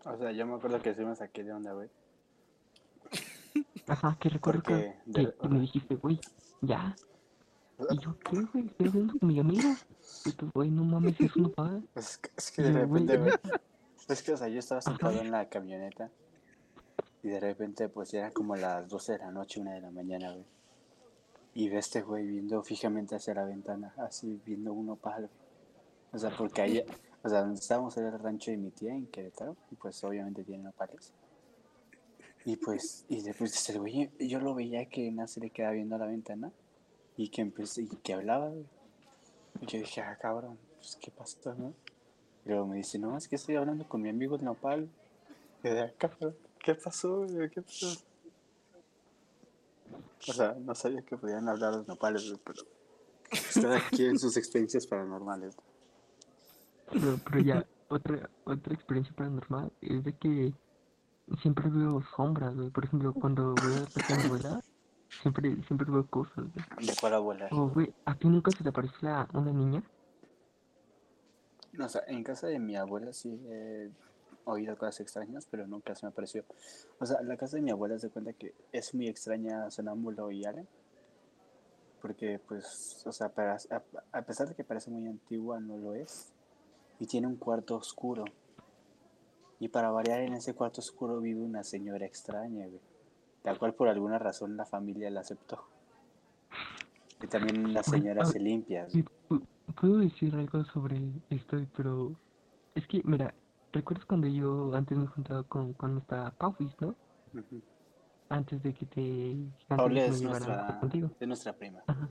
O 0.05 0.16
sea, 0.19 0.33
yo 0.33 0.47
me 0.47 0.57
acuerdo 0.57 0.83
que 0.83 0.95
sí 0.95 1.03
me 1.03 1.16
saqué 1.16 1.45
de 1.45 1.55
onda, 1.55 1.73
güey. 1.73 1.89
Ajá, 3.89 4.19
que 4.20 4.29
recuerdo 4.29 4.62
que, 4.62 4.73
Porque 4.74 4.97
que, 5.15 5.20
de- 5.27 5.35
que 5.35 5.49
me 5.49 5.61
dijiste, 5.61 5.95
güey, 5.97 6.20
ya. 6.61 6.95
Y 7.91 7.99
yo, 7.99 8.19
¿qué, 8.19 8.41
güey? 8.53 8.67
Estoy 8.67 8.89
hablando 8.89 9.19
con 9.19 9.29
mi 9.29 9.41
amigo. 9.41 9.69
Y 10.25 10.33
tú, 10.33 10.51
güey, 10.55 10.71
no 10.71 10.85
mames, 10.85 11.21
eso 11.21 11.41
no 11.41 11.51
paga. 11.51 11.81
Es 11.95 12.19
que, 12.19 12.31
es 12.37 12.51
que 12.51 12.63
de 12.63 12.73
repente, 12.73 13.17
güey. 13.17 13.33
Es 14.09 14.23
que, 14.23 14.33
o 14.33 14.37
sea, 14.37 14.49
yo 14.49 14.59
estaba 14.59 14.81
sentado 14.81 15.21
en 15.21 15.31
la 15.31 15.49
camioneta 15.49 16.11
y 17.23 17.29
de 17.29 17.41
repente, 17.41 17.89
pues 17.89 18.11
ya 18.11 18.21
eran 18.21 18.33
como 18.33 18.57
las 18.57 18.89
12 18.89 19.13
de 19.13 19.19
la 19.19 19.31
noche, 19.31 19.61
una 19.61 19.75
de 19.75 19.81
la 19.81 19.91
mañana, 19.91 20.33
güey. 20.33 20.45
Y 21.55 21.69
ve 21.69 21.79
este 21.79 22.03
güey 22.03 22.27
viendo 22.27 22.63
fijamente 22.63 23.15
hacia 23.15 23.35
la 23.35 23.45
ventana, 23.45 23.95
así 23.99 24.41
viendo 24.45 24.73
uno 24.73 24.97
palo. 24.97 25.29
O 26.13 26.19
sea, 26.19 26.31
porque 26.37 26.63
ahí, 26.63 26.85
o 27.23 27.29
sea, 27.29 27.41
donde 27.41 27.61
estábamos 27.61 27.97
era 27.97 28.09
el 28.09 28.19
rancho 28.19 28.51
de 28.51 28.57
mi 28.57 28.71
tía 28.71 28.95
en 28.95 29.07
Querétaro, 29.07 29.57
y 29.71 29.77
pues 29.77 30.03
obviamente 30.05 30.45
tiene 30.45 30.65
nopales. 30.65 31.13
Y 32.45 32.57
pues, 32.57 33.05
y 33.09 33.23
después 33.23 33.55
este 33.55 33.79
güey, 33.79 34.11
yo 34.19 34.41
lo 34.41 34.55
veía 34.55 34.87
que 34.87 35.11
nada 35.13 35.29
se 35.29 35.41
le 35.41 35.51
quedaba 35.51 35.75
viendo 35.75 35.95
a 35.95 35.99
la 35.99 36.07
ventana 36.07 36.51
y 37.17 37.29
que 37.29 37.43
empecé, 37.43 37.83
y 37.83 37.89
que 37.89 38.15
hablaba, 38.15 38.51
yo 39.61 39.79
dije, 39.79 40.01
ah, 40.01 40.17
cabrón, 40.21 40.59
pues 40.79 40.97
qué 41.01 41.11
pasó, 41.11 41.55
¿no? 41.55 41.75
Y 42.45 42.49
luego 42.49 42.67
me 42.67 42.77
dice, 42.77 42.99
no, 42.99 43.17
es 43.17 43.29
que 43.29 43.37
estoy 43.37 43.57
hablando 43.57 43.87
con 43.89 44.03
mi 44.03 44.09
amigo 44.09 44.37
el 44.37 44.45
nopal. 44.45 44.89
Y 45.63 45.69
de 45.69 45.83
acá, 45.83 46.09
cabrón, 46.09 46.37
¿qué 46.59 46.75
pasó, 46.75 47.27
güey? 47.27 47.51
¿Qué 47.51 47.63
pasó? 47.63 47.87
O 50.29 50.33
sea, 50.33 50.55
no 50.55 50.75
sabía 50.75 51.03
que 51.03 51.17
podían 51.17 51.49
hablar 51.49 51.75
los 51.75 51.89
nopales, 51.89 52.29
güey, 52.29 52.41
pero 52.45 52.63
cada 53.61 53.81
quien 53.91 54.19
sus 54.19 54.37
experiencias 54.37 54.87
paranormales. 54.87 55.57
Pero, 56.91 57.19
pero 57.25 57.41
ya, 57.41 57.67
otra, 57.89 58.31
otra 58.45 58.75
experiencia 58.75 59.15
paranormal 59.15 59.73
es 59.81 60.05
de 60.05 60.17
que 60.17 60.53
siempre 61.41 61.69
veo 61.71 62.03
sombras, 62.17 62.55
güey. 62.55 62.71
Por 62.71 62.85
ejemplo, 62.85 63.13
cuando 63.15 63.55
voy 63.55 63.73
a 63.75 64.15
la 64.15 64.25
abuela, 64.25 64.63
siempre, 65.21 65.57
siempre 65.67 65.91
veo 65.91 66.07
cosas, 66.07 66.37
güey. 66.37 66.87
¿De 66.87 66.95
cuál 67.01 67.15
abuela? 67.15 67.49
O, 67.51 67.69
güey, 67.69 67.93
¿a 68.05 68.15
ti 68.15 68.29
nunca 68.29 68.51
se 68.51 68.63
te 68.63 68.69
apareció 68.71 68.97
la- 69.03 69.29
una 69.35 69.53
niña? 69.53 69.83
No, 71.73 71.87
o 71.87 71.89
sea, 71.89 72.03
en 72.07 72.23
casa 72.23 72.47
de 72.49 72.59
mi 72.59 72.77
abuela 72.77 73.13
sí 73.13 73.29
he 73.49 73.91
oído 74.45 74.77
cosas 74.77 75.01
extrañas, 75.01 75.47
pero 75.51 75.67
nunca 75.67 75.95
se 75.95 76.05
me 76.07 76.11
apareció. 76.11 76.45
O 76.99 77.07
sea, 77.07 77.23
la 77.23 77.37
casa 77.37 77.57
de 77.57 77.63
mi 77.63 77.71
abuela 77.71 77.99
se 77.99 78.11
cuenta 78.11 78.33
que 78.33 78.55
es 78.73 78.95
muy 78.95 79.09
extraña 79.09 79.71
Sonámbulo 79.71 80.31
y 80.31 80.45
Allen. 80.45 80.69
Porque, 82.01 82.41
pues, 82.49 83.03
o 83.07 83.13
sea, 83.13 83.29
para- 83.29 83.57
a, 83.71 83.83
a 84.19 84.23
pesar 84.23 84.49
de 84.49 84.55
que 84.55 84.65
parece 84.65 84.91
muy 84.91 85.07
antigua, 85.09 85.61
no 85.61 85.77
lo 85.79 85.95
es. 85.95 86.33
Y 86.99 87.07
tiene 87.07 87.27
un 87.27 87.37
cuarto 87.37 87.77
oscuro. 87.77 88.25
Y 89.61 89.69
para 89.69 89.91
variar 89.93 90.21
en 90.21 90.35
ese 90.35 90.55
cuarto 90.55 90.81
oscuro 90.81 91.21
vive 91.21 91.41
una 91.41 91.63
señora 91.63 92.05
extraña, 92.05 92.67
güey. 92.67 92.81
La 93.44 93.56
cual 93.56 93.74
por 93.74 93.89
alguna 93.89 94.19
razón 94.19 94.56
la 94.56 94.64
familia 94.64 95.10
la 95.10 95.20
aceptó. 95.20 95.64
Y 97.23 97.27
también 97.27 97.73
la 97.73 97.82
señora 97.82 98.24
se 98.24 98.39
limpia. 98.39 98.86
Puedo 99.81 99.98
decir 99.98 100.35
algo 100.35 100.64
sobre 100.66 101.01
esto, 101.31 101.56
pero 101.77 102.12
es 102.74 102.86
que, 102.86 103.01
mira, 103.05 103.35
¿recuerdas 103.73 104.05
cuando 104.06 104.27
yo 104.27 104.74
antes 104.74 104.98
me 104.98 105.06
juntaba 105.06 105.43
con, 105.44 105.73
con 105.74 105.98
esta 105.98 106.31
Pauis, 106.32 106.74
no? 106.81 106.94
Ujú. 107.32 107.62
Antes 108.28 108.62
de 108.62 108.74
que 108.74 108.86
te... 108.86 109.36
Paula 109.69 110.02
de 110.02 110.09
es 110.09 110.23
nuestra, 110.23 110.78
contigo. 110.81 111.10
es 111.19 111.28
nuestra 111.28 111.52
prima. 111.52 111.82
Ajá. 111.86 112.09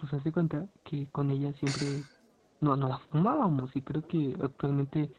Pues 0.00 0.12
haz 0.12 0.24
de 0.24 0.32
cuenta 0.32 0.66
que 0.84 1.08
con 1.10 1.30
ella 1.30 1.52
siempre 1.54 2.02
no, 2.60 2.76
no 2.76 2.88
la 2.88 2.98
fumábamos 2.98 3.74
y 3.74 3.82
creo 3.82 4.06
que 4.06 4.36
actualmente 4.42 5.10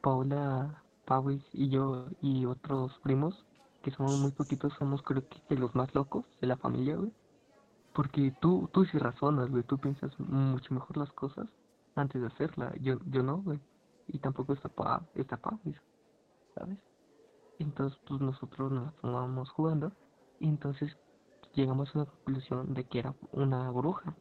Paula, 0.00 0.82
Pauis 1.04 1.42
y 1.52 1.68
yo 1.68 2.08
y 2.20 2.44
otros 2.44 2.98
primos, 3.02 3.44
que 3.84 3.90
somos 3.90 4.18
muy 4.18 4.30
poquitos, 4.32 4.72
somos 4.78 5.02
creo 5.02 5.22
que, 5.28 5.56
los 5.56 5.74
más 5.74 5.94
locos 5.94 6.24
de 6.40 6.46
la 6.46 6.56
familia, 6.56 6.96
güey. 6.96 7.12
Porque 7.92 8.34
tú, 8.40 8.68
tú 8.72 8.86
sí 8.86 8.98
razonas, 8.98 9.50
güey, 9.50 9.62
tú 9.62 9.78
piensas 9.78 10.18
mucho 10.18 10.72
mejor 10.72 10.96
las 10.96 11.12
cosas 11.12 11.46
antes 11.94 12.20
de 12.22 12.28
hacerla. 12.28 12.72
Yo, 12.80 12.98
yo 13.06 13.22
no, 13.22 13.42
güey. 13.42 13.60
Y 14.08 14.18
tampoco 14.18 14.54
está 14.54 14.70
pa, 14.70 15.06
está 15.14 15.36
Pauis, 15.36 15.76
¿sabes? 16.54 16.78
Entonces, 17.58 17.98
pues 18.08 18.20
nosotros 18.20 18.72
nos 18.72 18.86
la 18.86 18.90
fumábamos 18.92 19.50
jugando 19.50 19.92
y 20.40 20.48
entonces 20.48 20.96
llegamos 21.52 21.94
a 21.94 22.00
la 22.00 22.06
conclusión 22.06 22.72
de 22.74 22.84
que 22.84 22.98
era 22.98 23.14
una 23.32 23.70
bruja, 23.70 24.16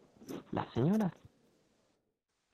la 0.51 0.69
señora. 0.73 1.13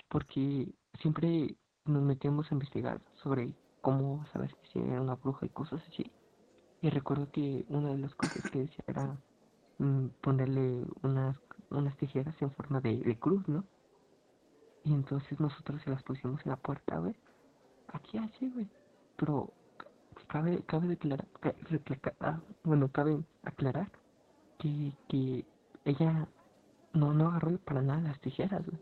Porque 0.10 0.72
siempre 1.02 1.56
nos 1.86 2.04
metíamos 2.04 2.50
a 2.50 2.54
investigar 2.54 3.02
sobre 3.16 3.56
cómo 3.82 4.26
saber 4.32 4.56
si 4.72 4.80
era 4.80 5.02
una 5.02 5.16
bruja 5.16 5.48
y 5.48 5.50
cosas 5.50 5.82
así. 5.88 6.12
Y 6.82 6.90
recuerdo 6.90 7.30
que 7.32 7.66
una 7.70 7.90
de 7.90 7.98
las 7.98 8.16
cosas 8.16 8.50
que 8.50 8.60
decía 8.60 8.84
era 8.88 9.18
mm, 9.80 10.08
ponerle 10.22 10.86
unas, 11.04 11.38
unas 11.70 11.96
tijeras 11.98 12.42
en 12.42 12.52
forma 12.52 12.80
de, 12.80 12.98
de 12.98 13.20
cruz, 13.20 13.48
¿no? 13.48 13.66
Y 14.84 14.94
entonces 14.94 15.40
nosotros 15.40 15.82
se 15.82 15.90
las 15.90 16.04
pusimos 16.04 16.44
en 16.46 16.52
la 16.52 16.58
puerta, 16.58 16.98
güey. 17.00 17.16
Aquí 17.92 18.18
así, 18.18 18.50
güey. 18.50 18.68
Pero 19.18 19.52
cabe, 20.28 20.64
cabe 20.66 20.88
declarar, 20.88 21.28
ah, 22.22 22.40
bueno, 22.64 22.90
cabe 22.92 23.24
aclarar 23.44 23.92
que, 24.58 24.94
que 25.10 25.46
ella 25.86 26.28
no, 26.94 27.14
no 27.14 27.28
agarró 27.28 27.58
para 27.58 27.82
nada 27.82 28.02
las 28.02 28.20
tijeras, 28.22 28.66
güey. 28.66 28.82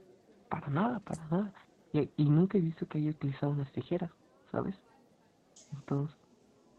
Para 0.50 0.68
nada, 0.68 1.00
para 1.00 1.26
nada. 1.28 1.54
Y, 1.94 2.10
y 2.16 2.30
nunca 2.30 2.58
he 2.58 2.62
visto 2.62 2.88
que 2.88 3.00
haya 3.00 3.10
utilizado 3.10 3.52
unas 3.52 3.72
tijeras, 3.72 4.12
¿sabes? 4.52 4.80
Entonces, 5.74 6.16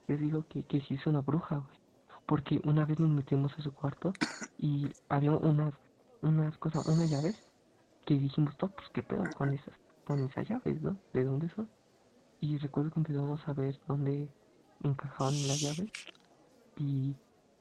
yo 0.09 0.16
digo 0.18 0.47
que, 0.48 0.66
que 0.66 0.80
sí 0.82 0.94
es 0.97 1.06
una 1.06 1.22
bruja, 1.22 1.59
güey. 1.59 1.78
Porque 2.26 2.60
una 2.64 2.86
vez 2.86 3.01
nos 3.01 3.10
metimos 3.10 3.59
a 3.59 3.62
su 3.62 3.74
cuarto 3.74 4.18
y 4.59 4.89
había 5.09 5.32
unas, 5.32 5.74
unas 6.22 6.59
cosas, 6.59 6.86
unas 6.86 7.10
llaves 7.10 7.36
que 8.06 8.14
dijimos, 8.14 8.56
no, 8.62 8.70
pues 8.72 8.89
qué 8.93 9.02
pedo 9.02 9.32
con 9.32 9.52
esas, 9.55 9.74
con 10.05 10.24
esas 10.24 10.48
llaves, 10.48 10.82
¿no? 10.82 11.02
¿De 11.12 11.24
dónde 11.24 11.48
son? 11.51 11.72
Y 12.40 12.59
recuerdo 12.59 12.90
que 12.93 13.01
empezamos 13.01 13.47
a 13.48 13.55
ver 13.55 13.80
dónde 13.86 14.35
encajaban 14.80 15.48
las 15.48 15.60
llaves 15.60 15.93
y, 16.76 17.16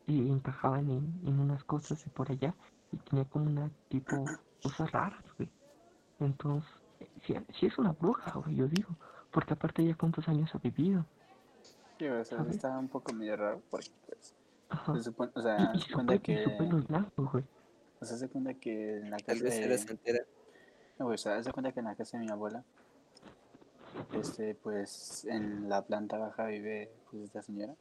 y 0.07 0.30
encajaban 0.32 0.90
en, 0.90 1.22
en 1.28 1.40
unas 1.40 1.64
cosas 1.65 1.99
de 2.03 2.11
por 2.11 2.32
allá 2.32 2.57
y 2.91 2.98
tenía 2.99 3.26
como 3.26 3.45
una 3.45 3.72
tipo 3.90 4.40
cosas 4.61 4.91
raras, 4.91 5.26
güey. 5.38 5.52
Entonces, 6.19 6.72
sí, 7.26 7.36
sí 7.60 7.65
es 7.68 7.78
una 7.80 7.94
bruja, 7.94 8.32
güey, 8.34 8.56
yo 8.56 8.68
digo, 8.68 8.98
porque 9.32 9.53
aparte 9.53 9.86
ya 9.86 9.95
cuántos 9.95 10.28
años 10.30 10.53
ha 10.56 10.60
vivido. 10.60 11.10
Sí, 11.98 12.07
o 12.07 12.24
sea, 12.24 12.38
¿Sabes? 12.38 12.56
está 12.56 12.78
un 12.78 12.90
poco 12.90 13.11
medio 13.14 13.36
raro 13.36 13.61
porque, 13.69 13.90
pues, 14.06 14.36
se 14.94 15.03
supone, 15.03 15.32
o 15.34 15.41
sea, 15.41 15.74
se 15.76 15.94
cuenta 15.94 16.14
su 16.15 16.22
que, 16.22 16.45
o 17.99 18.06
sea, 18.06 18.18
se 18.18 18.30
cuenta 18.30 18.53
que 18.53 18.98
en 18.98 19.10
la 19.10 19.18
casa 19.18 19.44
de, 19.44 19.78
santera. 19.78 20.24
no, 20.99 21.06
güey, 21.06 21.15
o 21.15 21.18
sea, 21.18 21.41
se 21.41 21.52
cuenta 21.52 21.72
que 21.72 21.80
en 21.80 21.86
la 21.86 21.95
casa 21.95 22.18
de 22.18 22.26
mi 22.26 22.32
abuela, 22.32 22.64
este, 24.14 24.53
pues, 24.56 25.26
en 25.26 25.69
la 25.69 25.82
planta 25.82 26.18
baja 26.18 26.45
vive, 26.45 26.91
pues, 27.10 27.24
esta 27.24 27.41
señora, 27.41 27.74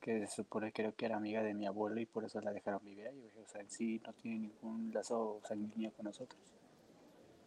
que 0.00 0.26
se 0.26 0.34
supone, 0.34 0.72
creo 0.72 0.94
que 0.94 1.06
era 1.06 1.16
amiga 1.16 1.42
de 1.42 1.54
mi 1.54 1.66
abuelo 1.66 2.00
y 2.00 2.06
por 2.06 2.24
eso 2.24 2.40
la 2.40 2.52
dejaron 2.52 2.80
vivir 2.84 3.06
ahí, 3.06 3.20
güey, 3.20 3.44
o 3.44 3.48
sea, 3.48 3.60
en 3.60 3.70
sí 3.70 4.02
no 4.04 4.12
tiene 4.14 4.38
ningún 4.48 4.92
lazo 4.92 5.40
sanguíneo 5.44 5.92
con 5.92 6.06
nosotros, 6.06 6.40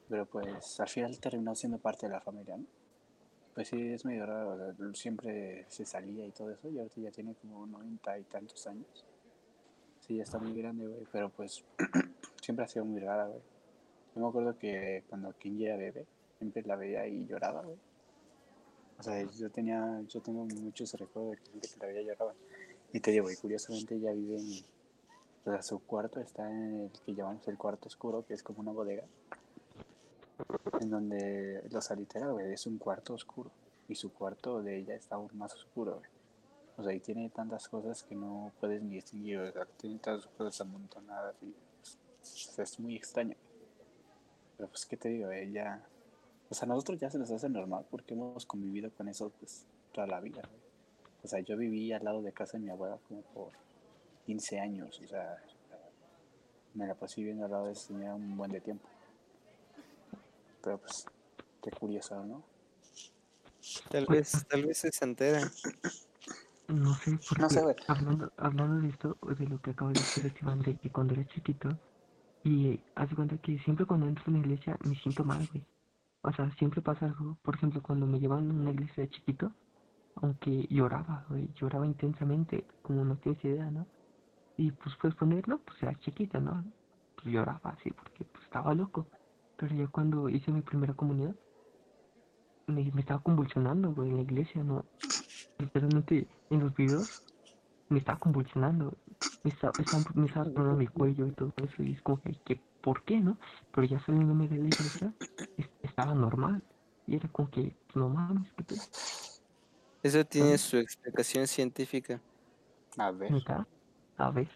pero 0.08 0.26
pues, 0.26 0.80
al 0.80 0.88
final 0.88 1.20
terminó 1.20 1.54
siendo 1.54 1.80
parte 1.80 2.06
de 2.06 2.14
la 2.14 2.22
familia, 2.22 2.56
¿no? 2.56 2.77
Pues 3.58 3.70
sí, 3.70 3.92
es 3.92 4.06
medio 4.06 4.24
raro, 4.24 4.52
o 4.52 4.56
sea, 4.56 4.94
siempre 4.94 5.66
se 5.68 5.84
salía 5.84 6.24
y 6.28 6.30
todo 6.30 6.52
eso, 6.52 6.70
y 6.70 6.78
ahorita 6.78 7.02
ya 7.02 7.10
tiene 7.10 7.34
como 7.34 7.66
90 7.66 8.20
y 8.20 8.24
tantos 8.26 8.68
años. 8.68 9.04
Sí, 10.00 10.18
ya 10.18 10.22
está 10.22 10.38
muy 10.38 10.54
grande, 10.54 10.86
güey, 10.86 11.08
pero 11.12 11.32
pues 11.32 11.66
siempre 12.40 12.66
ha 12.66 12.68
sido 12.68 12.86
muy 12.86 13.00
rara, 13.00 13.26
güey. 13.26 13.42
Yo 14.14 14.22
me 14.22 14.28
acuerdo 14.28 14.60
que 14.60 15.04
cuando 15.10 15.34
Kenji 15.40 15.66
era 15.66 15.76
bebé, 15.76 16.06
siempre 16.38 16.62
la 16.68 16.76
veía 16.76 17.08
y 17.08 17.26
lloraba, 17.26 17.64
güey. 17.64 17.80
O 19.00 19.02
sea, 19.02 19.24
yo 19.24 19.50
tenía, 19.50 20.04
yo 20.08 20.22
tengo 20.22 20.46
muchos 20.46 20.94
recuerdos 20.94 21.32
de 21.32 21.38
que 21.38 21.68
siempre 21.68 21.70
que 21.72 21.80
la 21.80 21.88
veía 21.88 22.14
lloraba. 22.14 22.36
Y 22.94 23.00
te 23.00 23.10
digo, 23.10 23.24
güey, 23.24 23.38
curiosamente 23.38 23.96
ella 23.96 24.12
vive 24.12 24.38
en, 24.38 24.52
o 25.46 25.52
sea, 25.52 25.64
su 25.64 25.80
cuarto 25.80 26.20
está 26.20 26.48
en 26.48 26.82
el 26.82 26.92
que 26.92 27.16
llamamos 27.16 27.48
el 27.48 27.58
cuarto 27.58 27.88
oscuro, 27.88 28.24
que 28.24 28.36
es 28.36 28.44
como 28.44 28.60
una 28.60 28.72
bodega, 28.72 29.06
en 30.80 30.90
donde 30.90 31.64
los 31.70 31.90
literal, 31.92 32.34
güey, 32.34 32.54
es 32.54 32.66
un 32.68 32.78
cuarto 32.78 33.14
oscuro. 33.14 33.52
Y 33.88 33.96
su 33.96 34.12
cuarto 34.12 34.62
de 34.62 34.78
ella 34.78 34.96
está 34.96 35.16
aún 35.16 35.30
más 35.34 35.54
oscuro. 35.54 36.02
O 36.78 36.84
sea, 36.84 36.94
y 36.94 37.00
tiene 37.00 37.30
tantas 37.30 37.68
cosas 37.68 38.04
que 38.04 38.16
no 38.16 38.52
puedes 38.60 38.82
ni 38.84 38.96
distinguir, 38.96 39.40
o 39.40 39.52
sea, 39.52 39.66
tiene 39.66 39.98
tantas 39.98 40.28
cosas 40.28 40.62
amontonadas 40.62 41.36
y 41.42 41.54
pues, 42.20 42.60
es 42.60 42.80
muy 42.80 42.96
extraño. 42.96 43.36
Pero 44.58 44.70
pues, 44.70 44.86
¿qué 44.86 44.96
te 44.96 45.10
digo? 45.10 45.32
Ella, 45.32 45.82
o 46.50 46.54
sea, 46.54 46.66
a 46.66 46.70
nosotros 46.70 47.00
ya 47.00 47.10
se 47.10 47.18
nos 47.18 47.32
hace 47.32 47.50
normal 47.50 47.86
porque 47.90 48.14
hemos 48.14 48.46
convivido 48.46 48.92
con 48.92 49.08
eso 49.08 49.32
pues 49.40 49.66
toda 49.92 50.06
la 50.06 50.20
vida. 50.20 50.44
O 51.24 51.28
sea, 51.28 51.40
yo 51.40 51.58
viví 51.58 51.92
al 51.94 52.04
lado 52.04 52.22
de 52.22 52.32
casa 52.32 52.58
de 52.58 52.64
mi 52.64 52.70
abuela 52.70 53.00
como 53.08 53.22
por 53.22 53.54
15 54.28 54.60
años, 54.60 55.00
o 55.04 55.08
sea, 55.08 55.38
me 56.76 56.86
la 56.86 56.94
pasé 56.94 57.22
viviendo 57.22 57.46
al 57.46 57.52
lado 57.52 57.66
de 57.66 57.72
esa 57.72 57.88
señora 57.88 58.14
un 58.14 58.38
buen 58.38 58.52
de 58.52 58.62
tiempo. 58.62 58.88
Pero 60.68 60.80
pues, 60.80 61.06
qué 61.64 61.72
curioso, 61.72 62.22
¿no? 62.26 62.44
Tal 63.90 64.06
Pues, 64.06 64.34
vez, 64.34 64.48
tal 64.50 64.66
vez 64.66 64.84
es 64.84 64.96
santera. 64.98 65.40
No 66.68 66.94
sé, 66.96 67.18
porque 67.26 67.42
No 67.42 67.50
sé, 67.50 67.62
güey. 67.62 67.76
hablando, 67.88 68.34
hablando 68.36 68.82
de 68.82 68.90
esto, 68.90 69.18
de 69.22 69.48
lo 69.48 69.62
que 69.62 69.72
acabo 69.72 69.92
de 69.92 70.00
decir 70.02 70.26
Esteban, 70.26 70.60
de 70.60 70.76
que 70.76 70.90
cuando 70.90 71.14
era 71.14 71.26
chiquito, 71.30 71.70
y 72.44 72.82
haz 72.96 73.10
de 73.10 73.16
cuenta 73.16 73.38
que 73.38 73.58
siempre 73.60 73.86
cuando 73.86 74.08
entro 74.08 74.26
en 74.28 74.36
una 74.36 74.46
iglesia 74.46 74.78
me 74.84 74.94
siento 74.98 75.24
mal, 75.24 75.48
güey. 75.54 75.64
O 76.24 76.34
sea, 76.34 76.52
siempre 76.58 76.82
pasa 76.82 77.06
algo, 77.06 77.38
por 77.44 77.56
ejemplo, 77.56 77.82
cuando 77.82 78.06
me 78.06 78.20
llevaban 78.20 78.52
a 78.52 78.54
una 78.54 78.72
iglesia 78.72 79.04
de 79.04 79.10
chiquito, 79.10 79.54
aunque 80.16 80.68
lloraba, 80.70 81.26
güey, 81.30 81.48
lloraba 81.56 81.86
intensamente, 81.86 82.66
como 82.82 83.06
no 83.06 83.16
tienes 83.16 83.42
idea, 83.46 83.72
¿no? 83.72 83.88
Y 84.58 84.72
pues 84.74 84.98
puedes 84.98 85.16
poner, 85.16 85.48
no, 85.48 85.60
pues 85.60 85.82
era 85.82 85.98
chiquito, 86.00 86.42
¿no? 86.42 86.62
Pues 87.16 87.28
lloraba 87.28 87.70
así, 87.70 87.90
porque 87.92 88.26
pues 88.26 88.44
estaba 88.44 88.74
loco. 88.76 89.08
Pero 89.58 89.76
ya 89.76 89.88
cuando 89.88 90.30
hice 90.30 90.52
mi 90.52 90.62
primera 90.62 90.94
comunión, 90.94 91.38
me, 92.68 92.92
me 92.92 93.02
estaba 93.02 93.22
convulsionando, 93.22 93.94
güey, 93.94 94.10
en 94.10 94.18
la 94.18 94.22
iglesia, 94.24 94.64
¿no? 94.64 94.86
Literalmente 95.60 96.28
en 96.50 96.60
los 96.60 96.74
videos 96.76 97.08
me 97.90 98.00
estaba 98.00 98.20
convulsionando, 98.20 98.98
me 99.44 99.52
estaba, 99.52 99.74
me 100.16 100.26
estaba 100.28 100.46
poniendo 100.46 100.76
mi 100.78 100.88
cuello 100.88 101.28
y 101.28 101.32
todo 101.34 101.54
eso, 101.64 101.84
y 101.84 101.94
es 101.94 102.02
como 102.02 102.22
que, 102.22 102.34
que, 102.46 102.62
¿por 102.82 103.04
qué, 103.04 103.20
no? 103.20 103.40
Pero 103.72 103.88
ya 103.88 104.00
saliéndome 104.06 104.48
de 104.48 104.58
la 104.58 104.70
iglesia, 104.70 105.14
es- 105.58 105.70
estaba 105.82 106.14
normal, 106.14 106.64
y 107.06 107.16
era 107.16 107.30
como 107.30 107.50
que, 107.50 107.76
no 107.96 108.10
mames, 108.10 108.52
¿qué 108.58 108.64
pedo? 108.64 108.82
Eso 110.04 110.24
tiene 110.26 110.58
su 110.58 110.78
explicación 110.78 111.48
científica. 111.48 112.22
A 112.98 113.12
ver. 113.12 113.34
A 114.18 114.32
ver, 114.32 114.50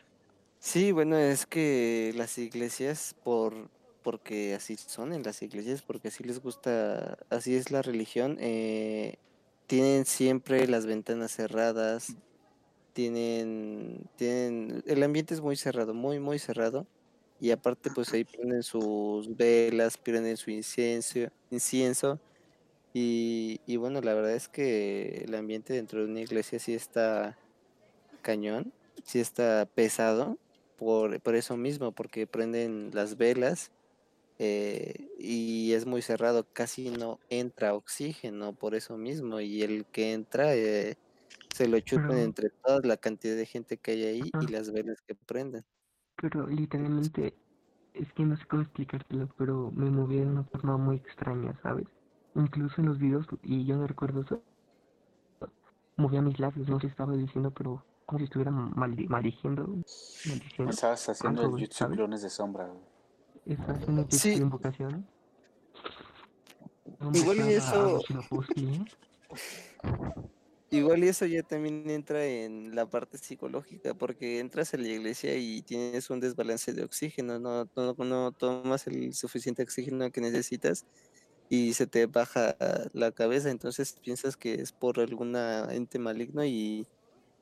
Sí, 0.60 0.92
bueno, 0.92 1.18
es 1.18 1.46
que 1.48 2.14
las 2.16 2.38
iglesias, 2.38 3.16
por 3.24 3.70
porque 4.04 4.56
así 4.56 4.76
son 4.78 5.14
en 5.14 5.24
las 5.24 5.42
iglesias, 5.42 5.82
porque 5.82 6.10
así 6.10 6.24
les 6.24 6.42
gusta, 6.42 7.18
así 7.30 7.56
es 7.56 7.72
la 7.72 7.82
religión, 7.82 8.38
eh, 8.40 9.18
tienen 9.68 10.06
siempre 10.06 10.68
las 10.68 10.86
ventanas 10.86 11.32
cerradas, 11.32 12.16
tienen, 12.94 14.10
tienen, 14.18 14.84
el 14.88 15.04
ambiente 15.04 15.34
es 15.34 15.42
muy 15.42 15.56
cerrado, 15.56 15.94
muy, 15.94 16.20
muy 16.20 16.40
cerrado, 16.40 16.88
y 17.40 17.52
aparte 17.52 17.90
pues 17.94 18.14
ahí 18.14 18.24
prenden 18.26 18.64
sus 18.64 19.36
velas, 19.36 19.98
prenden 19.98 20.38
su 20.38 20.52
incienso, 20.52 21.20
incienso, 21.50 22.20
y, 22.94 23.62
y 23.66 23.78
bueno, 23.78 24.02
la 24.02 24.14
verdad 24.14 24.34
es 24.34 24.48
que 24.50 25.24
el 25.26 25.36
ambiente 25.36 25.74
dentro 25.74 26.02
de 26.04 26.12
una 26.12 26.22
iglesia 26.22 26.60
sí 26.60 26.74
está 26.74 27.38
cañón, 28.22 28.74
sí 29.04 29.20
está 29.20 29.68
pesado 29.74 30.38
por, 30.78 31.22
por 31.22 31.36
eso 31.36 31.58
mismo, 31.58 31.92
porque 31.92 32.28
prenden 32.28 32.92
las 32.94 33.18
velas 33.18 33.72
eh, 34.44 35.08
y 35.20 35.72
es 35.74 35.86
muy 35.86 36.02
cerrado, 36.02 36.48
casi 36.52 36.90
no 36.90 37.20
entra 37.30 37.76
oxígeno 37.76 38.54
por 38.54 38.74
eso 38.74 38.98
mismo, 38.98 39.40
y 39.40 39.62
el 39.62 39.86
que 39.86 40.14
entra 40.14 40.56
eh, 40.56 40.98
se 41.54 41.68
lo 41.68 41.80
chupan 41.80 42.08
Pero- 42.10 42.20
entre 42.22 42.50
toda 42.50 42.80
la 42.84 42.98
cantidad 42.98 43.36
de 43.36 43.46
gente 43.46 43.78
que 43.78 43.92
hay 43.92 44.04
ahí 44.06 44.32
y 44.42 44.48
las 44.48 44.72
velas 44.72 44.98
que 45.06 45.14
prenden. 45.16 45.64
pero 46.16 46.48
literalmente, 46.48 47.36
es 47.94 48.12
que 48.14 48.24
no 48.24 48.36
sé 48.36 48.46
cómo 48.50 48.64
explicártelo, 48.64 49.30
pero 49.38 49.70
me 49.76 49.90
moví 49.92 50.18
de 50.18 50.26
una 50.26 50.44
forma 50.46 50.76
muy 50.78 50.96
extraña, 50.98 51.58
¿sabes? 51.62 51.86
Incluso 52.36 52.82
en 52.82 52.88
los 52.88 52.98
videos, 53.00 53.26
y 53.44 53.66
yo 53.66 53.76
no 53.78 53.86
recuerdo 53.86 54.22
eso, 54.22 54.42
movía 55.98 56.22
mis 56.22 56.40
labios, 56.40 56.68
no 56.68 56.80
sé 56.80 56.88
estaba 56.88 57.16
diciendo, 57.16 57.52
pero 57.52 57.84
como 58.06 58.18
si 58.20 58.24
estuviera 58.26 58.52
maldi- 58.52 59.08
maldiciendo, 59.08 59.68
maldiciendo. 59.68 60.72
estabas 60.72 61.10
haciendo 61.10 61.42
algo, 61.42 61.44
el 61.44 61.52
güey, 61.52 61.64
jutsu 61.66 61.78
¿sabes? 61.78 61.98
clones 61.98 62.22
de 62.22 62.30
sombra, 62.30 62.66
güey. 62.68 62.91
Sí. 63.46 63.56
sí. 64.18 64.34
invocación. 64.34 65.08
Igual 67.14 67.38
y 67.40 67.54
eso- 67.54 68.00
¿eh? 68.58 68.86
Igual 70.74 71.04
y 71.04 71.10
eso 71.10 71.26
ya 71.26 71.44
también 71.44 71.90
entra 71.90 72.26
en 72.26 72.74
la 72.76 72.90
parte 72.90 73.18
psicológica, 73.18 73.94
porque 73.94 74.40
entras 74.40 74.74
a 74.74 74.78
la 74.78 74.88
iglesia 74.88 75.36
y 75.36 75.64
tienes 75.64 76.10
un 76.10 76.22
desbalance 76.22 76.72
de 76.72 76.84
oxígeno, 76.84 77.40
no, 77.40 77.70
no, 77.76 77.94
no 77.98 78.32
tomas 78.32 78.88
el 78.88 79.14
suficiente 79.14 79.64
oxígeno 79.64 80.10
que 80.12 80.22
necesitas 80.22 80.86
y 81.50 81.74
se 81.74 81.88
te 81.88 82.06
baja 82.08 82.56
la 82.94 83.12
cabeza, 83.12 83.52
entonces 83.52 83.96
piensas 84.02 84.38
que 84.38 84.56
es 84.56 84.72
por 84.72 85.00
alguna 85.02 85.68
ente 85.74 86.00
maligno 86.00 86.46
y, 86.46 86.88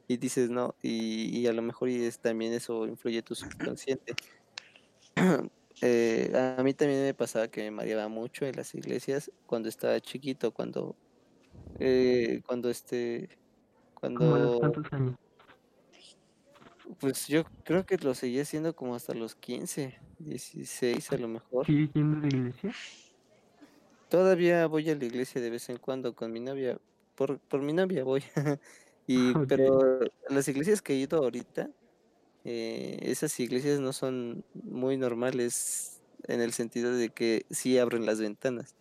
y 0.07 0.17
dices 0.17 0.49
no, 0.49 0.75
y, 0.81 1.37
y 1.39 1.47
a 1.47 1.53
lo 1.53 1.61
mejor 1.61 1.89
y 1.89 2.03
es, 2.05 2.19
también 2.19 2.53
eso 2.53 2.87
influye 2.87 3.23
tu 3.23 3.35
subconsciente. 3.35 4.15
Eh, 5.81 6.31
a 6.57 6.61
mí 6.63 6.73
también 6.73 7.03
me 7.03 7.13
pasaba 7.13 7.47
que 7.47 7.61
me 7.63 7.71
mareaba 7.71 8.07
mucho 8.09 8.45
en 8.45 8.55
las 8.55 8.75
iglesias 8.75 9.31
cuando 9.45 9.69
estaba 9.69 9.99
chiquito, 10.01 10.53
cuando 10.53 10.97
eh, 11.79 12.41
cuando 12.45 12.69
este 12.69 13.29
a 13.31 13.99
cuando 13.99 14.59
cuantos 14.59 14.85
años. 14.91 15.15
Pues 16.99 17.27
yo 17.27 17.43
creo 17.63 17.85
que 17.85 17.97
lo 17.97 18.13
seguí 18.15 18.39
haciendo 18.39 18.75
como 18.75 18.95
hasta 18.95 19.13
los 19.13 19.35
15, 19.35 19.99
16 20.17 21.11
a 21.11 21.17
lo 21.17 21.27
mejor. 21.27 21.65
¿Sigues 21.65 21.91
yendo 21.93 22.19
de 22.21 22.27
iglesia? 22.27 22.73
Todavía 24.09 24.65
voy 24.67 24.89
a 24.89 24.95
la 24.95 25.05
iglesia 25.05 25.39
de 25.39 25.49
vez 25.51 25.69
en 25.69 25.77
cuando 25.77 26.15
con 26.15 26.31
mi 26.31 26.39
novia. 26.39 26.79
Por, 27.15 27.39
por 27.39 27.61
mi 27.61 27.73
novia 27.73 28.03
voy. 28.03 28.23
y, 29.07 29.31
Ok. 29.31 29.47
pero 29.47 29.99
las 30.29 30.47
iglesias 30.47 30.81
que 30.81 30.93
he 30.93 30.95
ido 30.97 31.19
ahorita, 31.19 31.69
eh, 32.51 32.97
esas 33.03 33.39
iglesias 33.39 33.79
no 33.79 33.93
son 33.93 34.43
muy 34.55 34.97
normales 34.97 36.01
en 36.23 36.41
el 36.41 36.51
sentido 36.51 36.91
de 36.91 37.09
que 37.09 37.45
sí 37.51 37.77
abren 37.77 38.07
las 38.07 38.19
ventanas. 38.19 38.73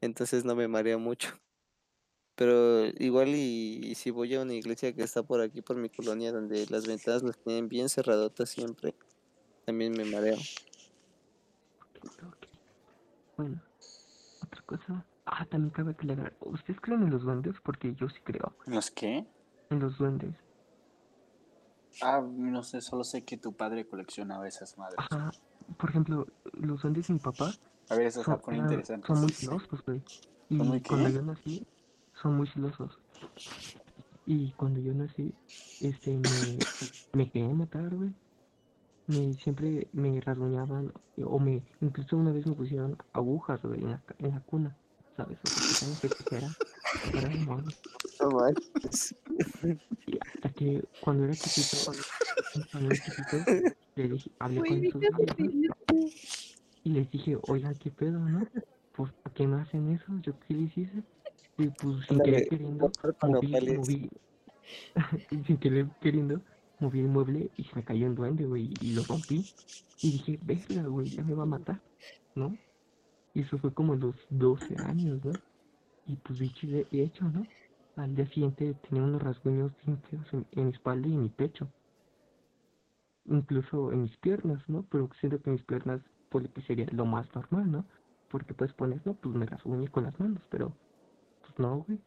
Entonces 0.00 0.44
no 0.44 0.54
me 0.54 0.68
marea 0.68 0.96
mucho. 0.96 1.30
Pero 2.36 2.86
igual 3.00 3.30
y, 3.30 3.80
y 3.82 3.96
si 3.96 4.12
voy 4.12 4.32
a 4.36 4.42
una 4.42 4.54
iglesia 4.54 4.92
que 4.92 5.02
está 5.02 5.24
por 5.24 5.40
aquí, 5.40 5.60
por 5.60 5.76
mi 5.76 5.88
colonia, 5.88 6.30
donde 6.30 6.66
las 6.70 6.86
ventanas 6.86 7.24
las 7.24 7.36
tienen 7.38 7.68
bien 7.68 7.88
cerradotas 7.88 8.48
siempre, 8.48 8.94
también 9.64 9.92
me 9.94 10.04
mareo. 10.04 10.36
Ok. 11.96 12.46
Bueno, 13.38 13.60
otra 14.40 14.62
cosa. 14.62 15.04
Ah, 15.26 15.44
también 15.46 15.70
cabe 15.72 15.90
aclarar. 15.90 16.32
¿Ustedes 16.42 16.80
creen 16.80 17.02
en 17.02 17.10
los 17.10 17.24
duendes? 17.24 17.56
Porque 17.64 17.92
yo 17.96 18.08
sí 18.08 18.20
creo 18.22 18.54
¿Los 18.66 18.92
qué? 18.92 19.26
en 19.70 19.80
los 19.80 19.98
duendes. 19.98 20.36
Ah, 22.02 22.20
no 22.20 22.62
sé, 22.62 22.80
solo 22.80 23.04
sé 23.04 23.24
que 23.24 23.36
tu 23.36 23.52
padre 23.52 23.86
coleccionaba 23.86 24.46
esas 24.46 24.76
madres. 24.78 24.98
Ajá. 25.10 25.30
Por 25.76 25.90
ejemplo, 25.90 26.26
los 26.52 26.82
duendes 26.82 27.08
de 27.08 27.14
mi 27.14 27.20
papá 27.20 27.52
A 27.90 27.94
ver, 27.96 28.06
eso 28.06 28.20
se 28.20 28.26
son, 28.26 28.40
pone 28.40 28.58
eran- 28.58 28.70
interesante. 28.70 29.06
son 29.06 29.20
muy 29.20 29.32
celosos, 29.32 29.84
güey. 29.84 30.02
Y 30.48 30.56
¿Son 30.58 30.68
muy 30.68 30.80
cuando 30.80 31.08
yo 31.10 31.22
nací, 31.22 31.66
son 32.14 32.36
muy 32.36 32.46
celosos. 32.48 32.98
Y 34.26 34.52
cuando 34.52 34.80
yo 34.80 34.92
nací, 34.94 35.32
este, 35.80 36.16
me, 36.16 36.58
me 37.12 37.30
querían 37.30 37.56
matar, 37.56 37.94
güey. 37.94 38.12
Me, 39.06 39.32
siempre 39.34 39.88
me 39.92 40.20
rasguñaban, 40.20 40.92
o 41.24 41.38
me, 41.38 41.62
incluso 41.80 42.16
una 42.16 42.30
vez 42.30 42.46
me 42.46 42.52
pusieron 42.54 42.96
agujas, 43.14 43.60
güey, 43.62 43.80
en 43.80 43.90
la, 43.92 44.02
en 44.18 44.30
la 44.32 44.40
cuna, 44.40 44.76
¿sabes? 45.16 45.38
O 45.44 45.48
sea, 45.48 46.10
que 46.28 46.36
era. 46.36 46.48
No 48.20 48.30
manches. 48.30 49.14
Y 50.06 50.18
hasta 50.20 50.48
que 50.50 50.84
cuando 51.00 51.24
era 51.24 51.34
chiquito, 51.34 51.92
cuando 52.72 52.90
era 52.90 53.04
chiquito, 53.04 53.36
le 53.96 54.08
dije, 54.08 54.30
hablé 54.38 54.60
con 54.60 54.90
sus 54.90 55.00
de 55.00 56.12
y 56.84 56.90
les 56.90 57.10
dije, 57.10 57.36
oigan, 57.48 57.74
¿qué 57.74 57.90
pedo, 57.90 58.18
no? 58.18 58.46
Pues, 58.96 59.12
¿por 59.12 59.32
qué 59.32 59.46
me 59.46 59.60
hacen 59.60 59.90
eso? 59.90 60.06
¿Yo 60.22 60.32
qué 60.40 60.54
les 60.54 60.76
hice? 60.78 61.02
Y 61.58 61.68
pues, 61.68 62.06
sin 62.06 62.20
querer 62.20 62.48
queriendo, 62.48 62.90
con 63.20 63.32
moví, 63.32 63.76
moví, 63.76 64.10
sin 65.46 65.56
querer 65.58 65.88
queriendo, 66.00 66.40
moví 66.80 67.00
el 67.00 67.08
mueble 67.08 67.50
y 67.56 67.64
se 67.64 67.74
me 67.74 67.84
cayó 67.84 68.06
un 68.06 68.14
duende, 68.14 68.46
güey, 68.46 68.72
y 68.80 68.92
lo 68.92 69.02
rompí. 69.04 69.44
Y 70.00 70.12
dije, 70.12 70.38
verga, 70.42 70.82
güey, 70.88 71.08
ya 71.08 71.22
me 71.22 71.34
va 71.34 71.42
a 71.42 71.46
matar, 71.46 71.80
¿no? 72.34 72.56
Y 73.34 73.42
eso 73.42 73.58
fue 73.58 73.74
como 73.74 73.92
a 73.92 73.96
los 73.96 74.14
12 74.30 74.76
años, 74.78 75.24
¿no? 75.24 75.32
Y 76.08 76.16
pues 76.16 76.40
dicho 76.40 76.66
y 76.66 76.70
de- 76.72 76.88
hecho, 76.90 77.26
¿no? 77.26 77.48
Al 77.94 78.16
día 78.16 78.26
siguiente 78.26 78.74
tenía 78.74 79.04
unos 79.04 79.22
rasguños 79.22 79.76
bien 79.76 80.02
feos 80.02 80.26
en, 80.34 80.48
en 80.50 80.64
mi 80.66 80.72
espalda 80.72 81.06
y 81.06 81.14
en 81.14 81.22
mi 81.22 81.28
pecho. 81.30 81.72
Incluso 83.26 83.92
en 83.92 84.02
mis 84.02 84.16
piernas, 84.18 84.68
¿no? 84.68 84.84
Pero 84.88 85.08
siento 85.20 85.40
que 85.40 85.50
mis 85.50 85.64
piernas, 85.64 86.02
pues 86.28 86.48
sería 86.66 86.86
lo 86.92 87.04
más 87.06 87.32
normal, 87.34 87.70
¿no? 87.70 87.88
Porque 88.28 88.54
puedes 88.54 88.74
poner, 88.74 89.02
no, 89.06 89.16
pues 89.16 89.34
me 89.36 89.46
rasguñé 89.46 89.88
con 89.88 90.04
las 90.04 90.18
manos, 90.18 90.42
pero 90.50 90.80
pues 91.40 91.54
no, 91.58 91.84
güey. 91.84 92.04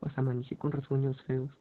O 0.00 0.08
sea, 0.10 0.20
amanecí 0.22 0.56
con 0.56 0.72
rasguños 0.72 1.22
feos. 1.24 1.52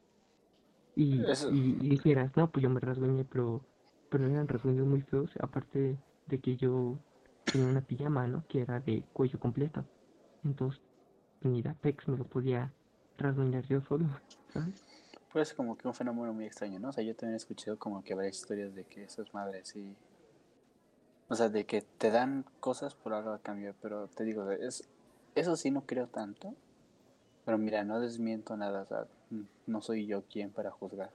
Y, 0.95 1.33
y 1.47 1.89
dijeras, 1.89 2.31
no, 2.37 2.51
pues 2.51 2.63
yo 2.63 2.69
me 2.69 2.79
rasguñé, 2.79 3.25
pero, 3.25 3.67
pero 4.09 4.27
eran 4.27 4.47
rasguños 4.47 4.87
muy 4.87 5.01
feos, 5.01 5.31
aparte 5.41 6.01
de 6.25 6.41
que 6.41 6.55
yo 6.57 7.03
tenía 7.49 7.67
una 7.67 7.81
pijama, 7.85 8.27
¿no? 8.27 8.45
Que 8.47 8.61
era 8.61 8.79
de 8.79 9.07
cuello 9.13 9.39
completo. 9.39 9.89
Entonces, 10.43 10.83
ni 11.49 11.61
la 11.61 11.73
pex 11.73 12.07
me 12.07 12.17
lo 12.17 12.25
podía 12.25 12.71
rasguñar 13.17 13.65
yo 13.65 13.81
solo, 13.81 14.05
¿sabes? 14.53 14.83
Pues 15.31 15.53
como 15.53 15.77
que 15.77 15.87
un 15.87 15.93
fenómeno 15.93 16.33
muy 16.33 16.45
extraño, 16.45 16.79
¿no? 16.79 16.89
O 16.89 16.91
sea, 16.93 17.03
yo 17.03 17.15
también 17.15 17.33
he 17.33 17.37
escuchado 17.37 17.77
como 17.77 18.03
que 18.03 18.15
varias 18.15 18.37
historias 18.37 18.73
de 18.73 18.85
que 18.85 19.03
esas 19.03 19.33
madres 19.33 19.67
sí... 19.69 19.95
O 21.27 21.35
sea, 21.35 21.49
de 21.49 21.65
que 21.65 21.81
te 21.81 22.11
dan 22.11 22.45
cosas 22.59 22.93
por 22.93 23.13
algo 23.13 23.31
a 23.31 23.39
cambio, 23.39 23.73
pero 23.81 24.07
te 24.07 24.23
digo, 24.23 24.49
es, 24.51 24.87
eso 25.33 25.55
sí 25.57 25.71
no 25.71 25.81
creo 25.85 26.07
tanto. 26.07 26.53
Pero 27.45 27.57
mira, 27.57 27.83
no 27.83 27.99
desmiento 27.99 28.55
nada, 28.55 28.83
o 28.83 28.85
sea, 28.85 29.07
no 29.67 29.81
soy 29.81 30.05
yo 30.05 30.23
quien 30.23 30.51
para 30.51 30.71
juzgar. 30.71 31.11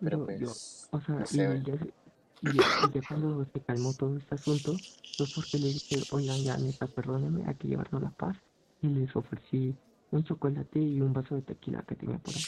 Pero 0.00 0.18
Yo- 0.18 0.32
yo- 0.38 0.46
pues, 0.48 0.88
O 0.92 1.00
sea, 1.00 1.14
no 1.16 1.22
y, 1.22 1.26
sé, 1.26 1.46
güey. 1.46 1.62
ya, 1.62 1.78
se- 1.78 1.94
y, 2.42 2.52
ya, 2.52 2.64
y 2.88 2.92
ya 2.92 3.00
cuando 3.08 3.44
se 3.46 3.60
calmó 3.60 3.94
todo 3.94 4.16
este 4.18 4.34
asunto, 4.34 4.74
fue 5.16 5.26
porque 5.34 5.58
le 5.58 5.68
dije, 5.68 5.96
oigan, 6.12 6.42
ya 6.42 6.56
neta, 6.58 6.86
perdónenme, 6.86 7.44
hay 7.46 7.54
que 7.54 7.68
llevarnos 7.68 8.02
la 8.02 8.10
paz. 8.10 8.36
Y 8.84 8.88
les 8.88 9.16
ofrecí 9.16 9.74
un 10.10 10.24
chocolate 10.24 10.78
y 10.78 11.00
un 11.00 11.14
vaso 11.14 11.36
de 11.36 11.40
tequila 11.40 11.82
que 11.84 11.94
tenía 11.94 12.18
por 12.18 12.34
ahí, 12.34 12.42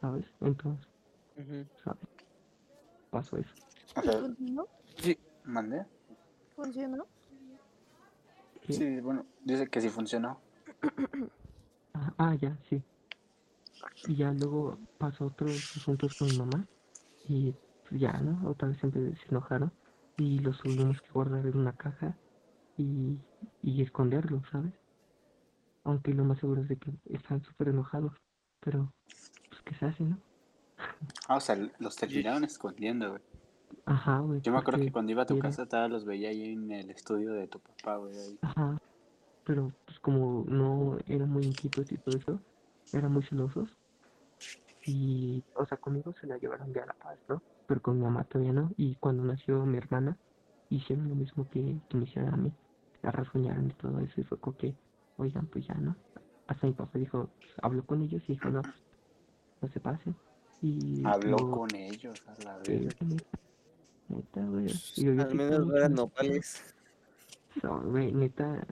¿sabes? 0.00 0.24
Entonces, 0.40 0.88
Ujú. 1.36 1.66
¿sabes? 1.84 2.08
Pasó 3.10 3.36
eso. 3.36 3.54
O 3.94 4.00
sea, 4.00 4.20
¿Funcionó? 4.20 4.66
¿mandé? 5.44 5.84
¿Funcionó? 6.56 7.06
¿Qué? 8.62 8.72
Sí, 8.72 9.00
bueno, 9.00 9.26
dice 9.44 9.68
que 9.68 9.82
sí 9.82 9.90
funcionó. 9.90 10.40
Ah, 11.92 12.14
ah, 12.16 12.34
ya, 12.36 12.56
sí. 12.70 12.82
Y 14.06 14.16
ya 14.16 14.32
luego 14.32 14.78
pasó 14.96 15.26
otros 15.26 15.76
asuntos 15.76 16.14
con 16.18 16.28
mi 16.28 16.38
mamá. 16.38 16.66
Y 17.28 17.52
pues 17.86 18.00
ya, 18.00 18.12
¿no? 18.22 18.48
Otra 18.48 18.68
vez 18.68 18.78
siempre 18.78 19.14
se 19.14 19.28
enojaron. 19.28 19.70
Y 20.16 20.38
los 20.38 20.58
tuvimos 20.58 21.02
que 21.02 21.12
guardar 21.12 21.44
en 21.46 21.58
una 21.58 21.74
caja 21.74 22.16
y, 22.78 23.18
y 23.62 23.82
esconderlo, 23.82 24.40
¿sabes? 24.50 24.79
Aunque 25.84 26.12
lo 26.12 26.24
más 26.24 26.38
seguro 26.38 26.62
es 26.62 26.68
de 26.68 26.76
que 26.76 26.92
están 27.06 27.42
súper 27.42 27.68
enojados. 27.68 28.12
Pero, 28.60 28.92
pues, 29.48 29.62
¿qué 29.64 29.74
se 29.74 29.86
hace, 29.86 30.04
no? 30.04 30.18
Ah, 31.28 31.36
o 31.36 31.40
sea, 31.40 31.56
los 31.78 31.96
terminaron 32.36 32.44
escondiendo, 32.44 33.10
güey. 33.10 33.22
Ajá, 33.86 34.18
güey. 34.20 34.40
Yo 34.42 34.52
me 34.52 34.58
acuerdo 34.58 34.80
que 34.80 34.92
cuando 34.92 35.12
iba 35.12 35.22
a 35.22 35.26
tu 35.26 35.34
era- 35.34 35.42
casa, 35.44 35.66
todos 35.66 35.90
los 35.90 36.04
veía 36.04 36.28
ahí 36.30 36.52
en 36.52 36.70
el 36.70 36.90
estudio 36.90 37.32
de 37.32 37.46
tu 37.48 37.60
papá, 37.60 37.96
güey. 37.96 38.16
ahí. 38.18 38.38
Ajá. 38.42 38.78
Pero, 39.44 39.72
pues, 39.86 39.98
como 40.00 40.44
no 40.46 40.98
eran 41.06 41.30
muy 41.30 41.44
inquietos 41.44 41.90
y 41.90 41.96
todo 41.98 42.16
eso, 42.18 42.40
eran 42.92 43.12
muy 43.12 43.22
celosos. 43.22 43.74
Y, 44.84 45.42
o 45.56 45.64
sea, 45.66 45.76
conmigo 45.78 46.12
se 46.20 46.26
la 46.26 46.38
llevaron 46.38 46.72
ya 46.72 46.82
a 46.82 46.86
la 46.86 46.94
paz, 46.94 47.18
¿no? 47.28 47.42
Pero 47.66 47.82
con 47.82 47.98
mi 47.98 48.04
mamá 48.04 48.24
todavía 48.24 48.52
no. 48.52 48.72
Y 48.76 48.94
cuando 48.96 49.22
nació 49.24 49.64
mi 49.66 49.78
hermana, 49.78 50.16
hicieron 50.70 51.08
lo 51.08 51.14
mismo 51.14 51.48
que, 51.50 51.78
que 51.88 51.96
me 51.96 52.04
hicieron 52.04 52.32
a 52.32 52.36
mí. 52.36 52.52
La 53.02 53.10
rasguñaron 53.10 53.66
y 53.66 53.72
todo 53.74 53.98
eso. 54.00 54.20
Y 54.20 54.24
fue 54.24 54.38
como 54.38 54.56
que, 54.56 54.74
oigan, 55.20 55.46
pues 55.46 55.66
ya, 55.66 55.74
¿no? 55.74 55.96
Hasta 56.46 56.66
mi 56.66 56.72
papá 56.72 56.98
dijo, 56.98 57.30
pues, 57.38 57.50
habló 57.62 57.84
con 57.84 58.02
ellos 58.02 58.22
y 58.28 58.32
dijo, 58.32 58.48
no, 58.50 58.62
pues, 58.62 58.74
no 59.62 59.68
se 59.68 59.80
pasen. 59.80 60.16
Y 60.62 61.06
Habló 61.06 61.38
lo- 61.38 61.50
con 61.50 61.74
ellos, 61.74 62.16
a 62.26 62.42
la 62.44 62.58
verga. 62.58 62.90
neta, 64.08 64.44
güey. 64.44 64.66
Y 64.96 65.04
yo, 65.04 65.12
yo 65.14 65.22
Al 65.22 65.34
menos 65.34 65.74
eran 65.74 65.94
nopales. 65.94 66.74
no, 67.62 67.80
güey, 67.82 68.12
neta. 68.12 68.66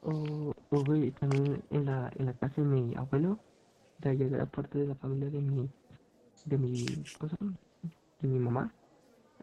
O, 0.00 0.52
o, 0.70 0.84
güey, 0.84 1.10
también 1.12 1.62
en 1.70 1.86
la, 1.86 2.10
en 2.16 2.26
la 2.26 2.34
casa 2.34 2.60
de 2.60 2.66
mi 2.66 2.94
abuelo, 2.96 3.38
de 3.98 4.10
allá 4.10 4.28
de 4.28 4.36
la 4.38 4.46
parte 4.46 4.78
de 4.78 4.86
la 4.86 4.94
familia 4.96 5.30
de 5.30 5.40
mi, 5.40 5.70
de 6.44 6.58
mi, 6.58 6.84
cosa, 7.18 7.36
de 8.20 8.28
mi 8.28 8.38
mamá, 8.38 8.72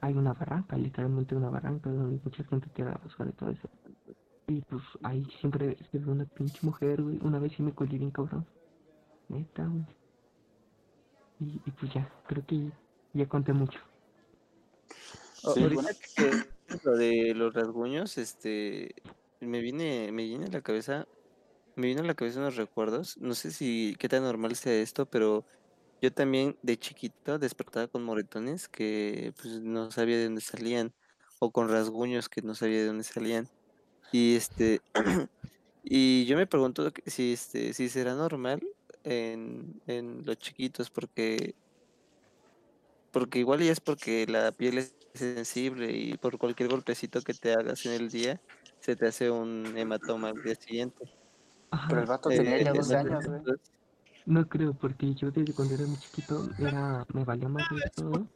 hay 0.01 0.13
una 0.13 0.33
barranca, 0.33 0.77
literalmente 0.77 1.35
una 1.35 1.49
barranca 1.49 1.89
donde 1.89 2.19
mucha 2.23 2.43
gente 2.43 2.69
tira 2.69 2.89
la 2.91 2.97
basura 2.97 3.29
y 3.29 3.33
todo 3.33 3.49
eso. 3.49 3.69
Y 4.51 4.61
pues 4.63 4.83
ahí 5.03 5.25
siempre 5.39 5.77
se 5.89 5.97
ve 5.97 6.11
una 6.11 6.25
pinche 6.25 6.59
mujer, 6.61 7.01
güey. 7.01 7.17
Una 7.21 7.39
vez 7.39 7.53
sí 7.55 7.63
me 7.63 7.73
colí 7.73 7.97
bien 7.97 8.11
cabrón. 8.11 8.45
Neta, 9.29 9.65
güey. 9.65 9.85
Y, 11.39 11.61
y 11.65 11.71
pues 11.71 11.93
ya, 11.93 12.11
creo 12.27 12.45
que 12.45 12.69
ya 13.13 13.29
conté 13.29 13.53
mucho. 13.53 13.79
Sí, 15.35 15.63
ahorita 15.63 15.81
bueno. 15.81 15.89
que 16.17 16.79
lo 16.83 16.97
de 16.97 17.33
los 17.33 17.53
rasguños, 17.53 18.17
este, 18.17 18.93
me 19.39 19.61
viene, 19.61 20.11
me 20.11 20.23
viene 20.23 20.47
a 20.47 20.51
la 20.51 20.61
cabeza, 20.61 21.07
me 21.77 21.87
vino 21.87 22.01
a 22.01 22.05
la 22.05 22.13
cabeza 22.13 22.41
unos 22.41 22.57
recuerdos. 22.57 23.17
No 23.17 23.33
sé 23.33 23.51
si 23.51 23.95
qué 23.99 24.09
tan 24.09 24.23
normal 24.23 24.57
sea 24.57 24.73
esto, 24.73 25.05
pero 25.05 25.45
yo 26.01 26.11
también 26.11 26.57
de 26.61 26.77
chiquito 26.77 27.39
despertaba 27.39 27.87
con 27.87 28.03
moretones 28.03 28.67
que 28.67 29.33
pues 29.41 29.61
no 29.61 29.91
sabía 29.91 30.17
de 30.17 30.25
dónde 30.25 30.41
salían, 30.41 30.93
o 31.39 31.51
con 31.51 31.69
rasguños 31.69 32.27
que 32.27 32.41
no 32.41 32.53
sabía 32.53 32.79
de 32.79 32.87
dónde 32.87 33.05
salían. 33.05 33.47
Y 34.11 34.35
este, 34.35 34.81
y 35.83 36.25
yo 36.25 36.37
me 36.37 36.47
pregunto 36.47 36.91
si 37.05 37.33
este, 37.33 37.73
si 37.73 37.89
será 37.89 38.15
normal 38.15 38.61
en, 39.03 39.81
en 39.87 40.25
los 40.25 40.37
chiquitos, 40.37 40.89
porque 40.89 41.55
porque 43.11 43.39
igual 43.39 43.59
ya 43.61 43.71
es 43.71 43.81
porque 43.81 44.25
la 44.27 44.51
piel 44.51 44.77
es 44.77 44.95
sensible 45.13 45.91
y 45.91 46.13
por 46.17 46.37
cualquier 46.37 46.69
golpecito 46.69 47.21
que 47.21 47.33
te 47.33 47.53
hagas 47.53 47.85
en 47.85 47.93
el 47.93 48.09
día 48.09 48.41
se 48.79 48.95
te 48.95 49.07
hace 49.07 49.29
un 49.29 49.77
hematoma 49.77 50.29
al 50.29 50.41
día 50.41 50.55
siguiente. 50.55 51.05
Pero 51.87 52.01
el 52.01 52.07
vato 52.07 52.29
Eh, 52.29 52.37
tenía 52.37 52.59
ya 52.59 52.73
12 52.73 52.95
en- 52.95 53.07
años, 53.07 53.27
güey. 53.27 53.41
No 54.25 54.47
creo, 54.47 54.73
porque 54.73 55.13
yo 55.15 55.31
desde 55.31 55.53
cuando 55.53 55.73
era 55.73 55.87
muy 55.87 55.97
chiquito 55.99 56.47
era, 56.59 57.05
me 57.13 57.23
valía 57.25 57.49
más 57.49 57.67
de 57.69 57.81
todo 57.95 58.27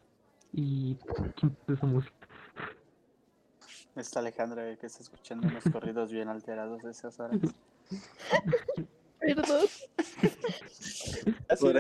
y 0.52 0.98
¿quién 1.36 1.56
puso 1.66 1.86
música? 1.88 2.25
Está 3.96 4.20
Alejandra 4.20 4.76
que 4.76 4.88
está 4.88 5.02
escuchando 5.02 5.48
unos 5.48 5.64
corridos 5.72 6.12
bien 6.12 6.28
alterados 6.28 6.84
de 6.84 6.92
esas 6.92 7.20
horas. 7.20 7.40
Perdón. 9.20 9.66
Por. 11.60 11.78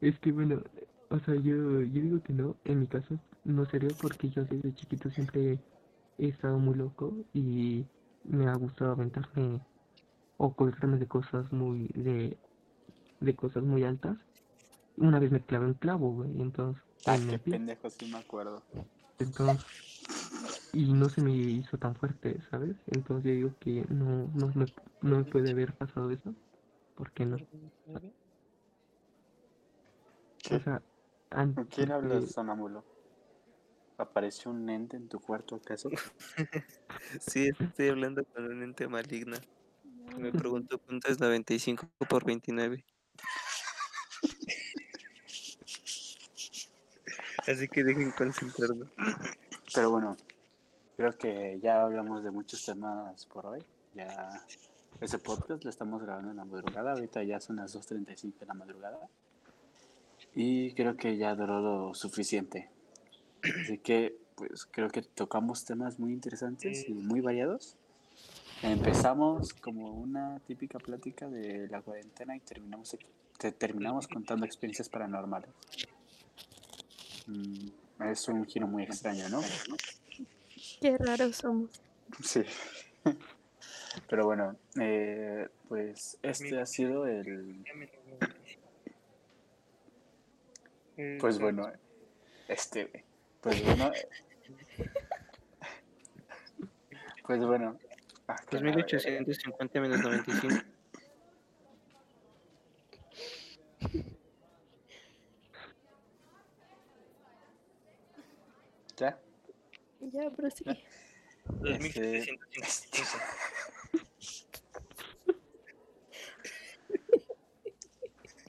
Es 0.00 0.18
que 0.18 0.32
bueno, 0.32 0.62
o 1.10 1.18
sea, 1.20 1.34
yo, 1.34 1.82
yo 1.82 2.02
digo 2.02 2.22
que 2.22 2.32
no, 2.32 2.56
en 2.64 2.80
mi 2.80 2.86
caso 2.86 3.18
no 3.44 3.66
sería 3.66 3.90
porque 4.00 4.30
yo 4.30 4.44
desde 4.44 4.74
chiquito 4.74 5.10
siempre 5.10 5.58
he 6.18 6.28
estado 6.28 6.58
muy 6.58 6.74
loco 6.74 7.14
y 7.34 7.84
me 8.24 8.46
ha 8.48 8.54
gustado 8.54 8.92
aventarme 8.92 9.60
o 10.38 10.54
colgarme 10.54 10.96
de 10.96 11.06
cosas 11.06 11.52
muy, 11.52 11.88
de, 11.94 12.38
de 13.20 13.34
cosas 13.36 13.62
muy 13.62 13.84
altas. 13.84 14.16
Una 14.96 15.18
vez 15.18 15.30
me 15.30 15.40
clavé 15.42 15.66
un 15.66 15.74
clavo, 15.74 16.12
güey, 16.12 16.30
entonces, 16.40 16.82
Ah, 17.06 17.16
qué 17.28 17.38
pendejo, 17.38 17.88
sí 17.88 18.10
me 18.10 18.18
acuerdo. 18.18 18.62
entonces, 19.18 19.64
y 20.72 20.92
no 20.92 21.08
se 21.08 21.20
me 21.20 21.32
hizo 21.32 21.78
tan 21.78 21.94
fuerte, 21.96 22.40
¿sabes? 22.50 22.76
Entonces 22.86 23.24
yo 23.24 23.30
digo 23.32 23.54
que 23.60 23.84
no, 23.88 24.30
no 24.34 24.46
me, 24.54 24.66
no 25.02 25.18
me 25.18 25.24
puede 25.24 25.50
haber 25.50 25.74
pasado 25.74 26.10
eso, 26.10 26.34
¿por 26.94 27.10
qué 27.12 27.26
no? 27.26 27.36
O 27.36 28.00
¿Qué? 30.42 30.60
sea, 30.60 30.82
an- 31.30 31.54
¿Con 31.54 31.64
quién 31.66 31.88
porque- 31.88 31.92
hablas, 31.92 32.30
sonámbulo? 32.30 32.84
¿Apareció 33.98 34.50
un 34.50 34.68
ente 34.70 34.96
en 34.96 35.08
tu 35.08 35.20
cuarto 35.20 35.56
acaso? 35.56 35.90
Sí, 37.20 37.50
estoy 37.58 37.88
hablando 37.88 38.24
con 38.26 38.44
un 38.44 38.62
ente 38.62 38.86
maligno. 38.88 39.36
Me 40.18 40.32
pregunto 40.32 40.78
cuánto 40.78 41.08
es 41.08 41.18
95 41.20 41.88
por 42.08 42.24
29. 42.24 42.84
Así 47.46 47.68
que 47.68 47.84
dejen 47.84 48.10
concentrarme. 48.12 48.86
Pero 49.74 49.90
bueno, 49.90 50.16
creo 50.96 51.16
que 51.16 51.58
ya 51.62 51.82
hablamos 51.82 52.22
de 52.24 52.30
muchos 52.30 52.64
temas 52.64 53.26
por 53.26 53.46
hoy. 53.46 53.62
Ya 53.94 54.44
ese 55.00 55.18
podcast 55.18 55.64
lo 55.64 55.70
estamos 55.70 56.02
grabando 56.02 56.30
en 56.30 56.36
la 56.38 56.44
madrugada. 56.44 56.92
Ahorita 56.92 57.22
ya 57.22 57.40
son 57.40 57.56
las 57.56 57.74
2.35 57.74 58.38
de 58.40 58.46
la 58.46 58.54
madrugada. 58.54 58.98
Y 60.34 60.72
creo 60.74 60.96
que 60.96 61.16
ya 61.16 61.34
duró 61.34 61.60
lo 61.60 61.94
suficiente. 61.94 62.68
Así 63.62 63.78
que, 63.78 64.16
pues 64.34 64.66
creo 64.66 64.88
que 64.90 65.02
tocamos 65.02 65.64
temas 65.64 65.98
muy 65.98 66.12
interesantes 66.12 66.88
y 66.88 66.92
muy 66.92 67.20
variados. 67.20 67.76
Empezamos 68.62 69.54
como 69.54 69.90
una 69.90 70.38
típica 70.40 70.78
plática 70.78 71.28
de 71.28 71.66
la 71.68 71.80
cuarentena 71.80 72.36
y 72.36 72.40
terminamos, 72.40 72.94
te- 73.38 73.52
terminamos 73.52 74.06
contando 74.06 74.44
experiencias 74.44 74.88
paranormales. 74.90 75.50
Mm, 77.26 77.68
es 78.04 78.28
un 78.28 78.46
giro 78.46 78.66
muy 78.66 78.84
extraño, 78.84 79.28
¿no? 79.28 79.40
Qué 80.80 80.96
raros 80.98 81.36
somos. 81.36 81.70
Sí. 82.22 82.42
Pero 84.08 84.24
bueno, 84.24 84.56
eh, 84.80 85.48
pues 85.68 86.18
este 86.22 86.60
ha 86.60 86.66
sido 86.66 87.06
el... 87.06 87.64
Pues 91.18 91.38
bueno, 91.38 91.70
este... 92.48 93.04
Pues 93.40 93.64
bueno... 93.64 93.90
Pues 97.30 97.44
bueno. 97.44 97.78
ah, 98.26 98.34
qué 98.40 98.58
Pues 98.58 98.62
la 98.62 98.70
verga. 98.70 98.86
1850 98.88 99.80
menos 99.80 100.00
95. 100.00 100.64
¿Ya? 108.96 109.16
Ya, 110.12 110.30
pero 110.34 110.50
sí. 110.50 110.64
2755. 111.44 113.18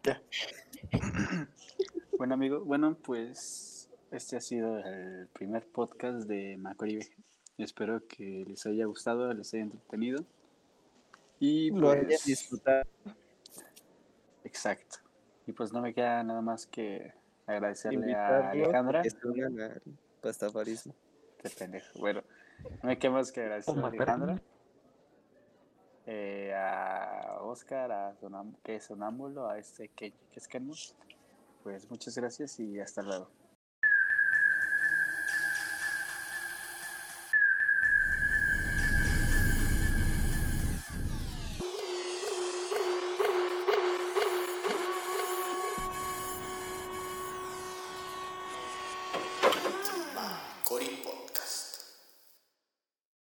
Ya. 0.03 0.21
Bueno, 2.17 2.33
amigo, 2.33 2.63
bueno, 2.65 2.97
pues 3.03 3.89
este 4.11 4.37
ha 4.37 4.41
sido 4.41 4.79
el 4.79 5.27
primer 5.27 5.67
podcast 5.67 6.27
de 6.27 6.57
Macoribe. 6.57 7.07
Espero 7.57 8.05
que 8.07 8.45
les 8.47 8.65
haya 8.65 8.85
gustado, 8.85 9.31
les 9.33 9.53
haya 9.53 9.63
entretenido. 9.63 10.25
Y 11.39 11.69
Lo 11.71 11.91
hayan 11.91 12.07
pues, 12.07 12.25
disfrutado. 12.25 12.83
exacto. 14.43 14.97
Y 15.45 15.51
pues 15.51 15.71
no 15.71 15.81
me 15.81 15.93
queda 15.93 16.23
nada 16.23 16.41
más 16.41 16.65
que 16.65 17.13
agradecerle 17.45 18.13
a 18.13 18.51
Alejandra. 18.51 19.01
que 19.01 19.09
se 19.11 19.27
unan 19.27 19.59
al 19.59 19.81
pastafarismo. 20.21 20.95
Qué 21.41 21.49
pendejo. 21.49 21.99
Bueno, 21.99 22.23
no 22.83 22.87
me 22.89 22.97
queda 22.99 23.11
más 23.11 23.31
que 23.31 23.41
agradecer 23.41 23.73
a. 23.73 23.87
Alejandra, 23.87 24.41
eh, 26.05 26.53
a 26.55 27.37
Oscar, 27.41 27.91
a 27.91 28.15
Sonam- 28.19 28.55
que 28.63 28.75
es 28.75 28.85
Sonámbulo, 28.85 29.49
a 29.49 29.57
este 29.57 29.89
que, 29.89 30.11
que 30.31 30.39
es 30.39 30.47
Kenmo. 30.47 30.73
Pues 31.63 31.89
muchas 31.89 32.15
gracias 32.17 32.59
y 32.59 32.79
hasta 32.79 33.01
luego. 33.01 33.29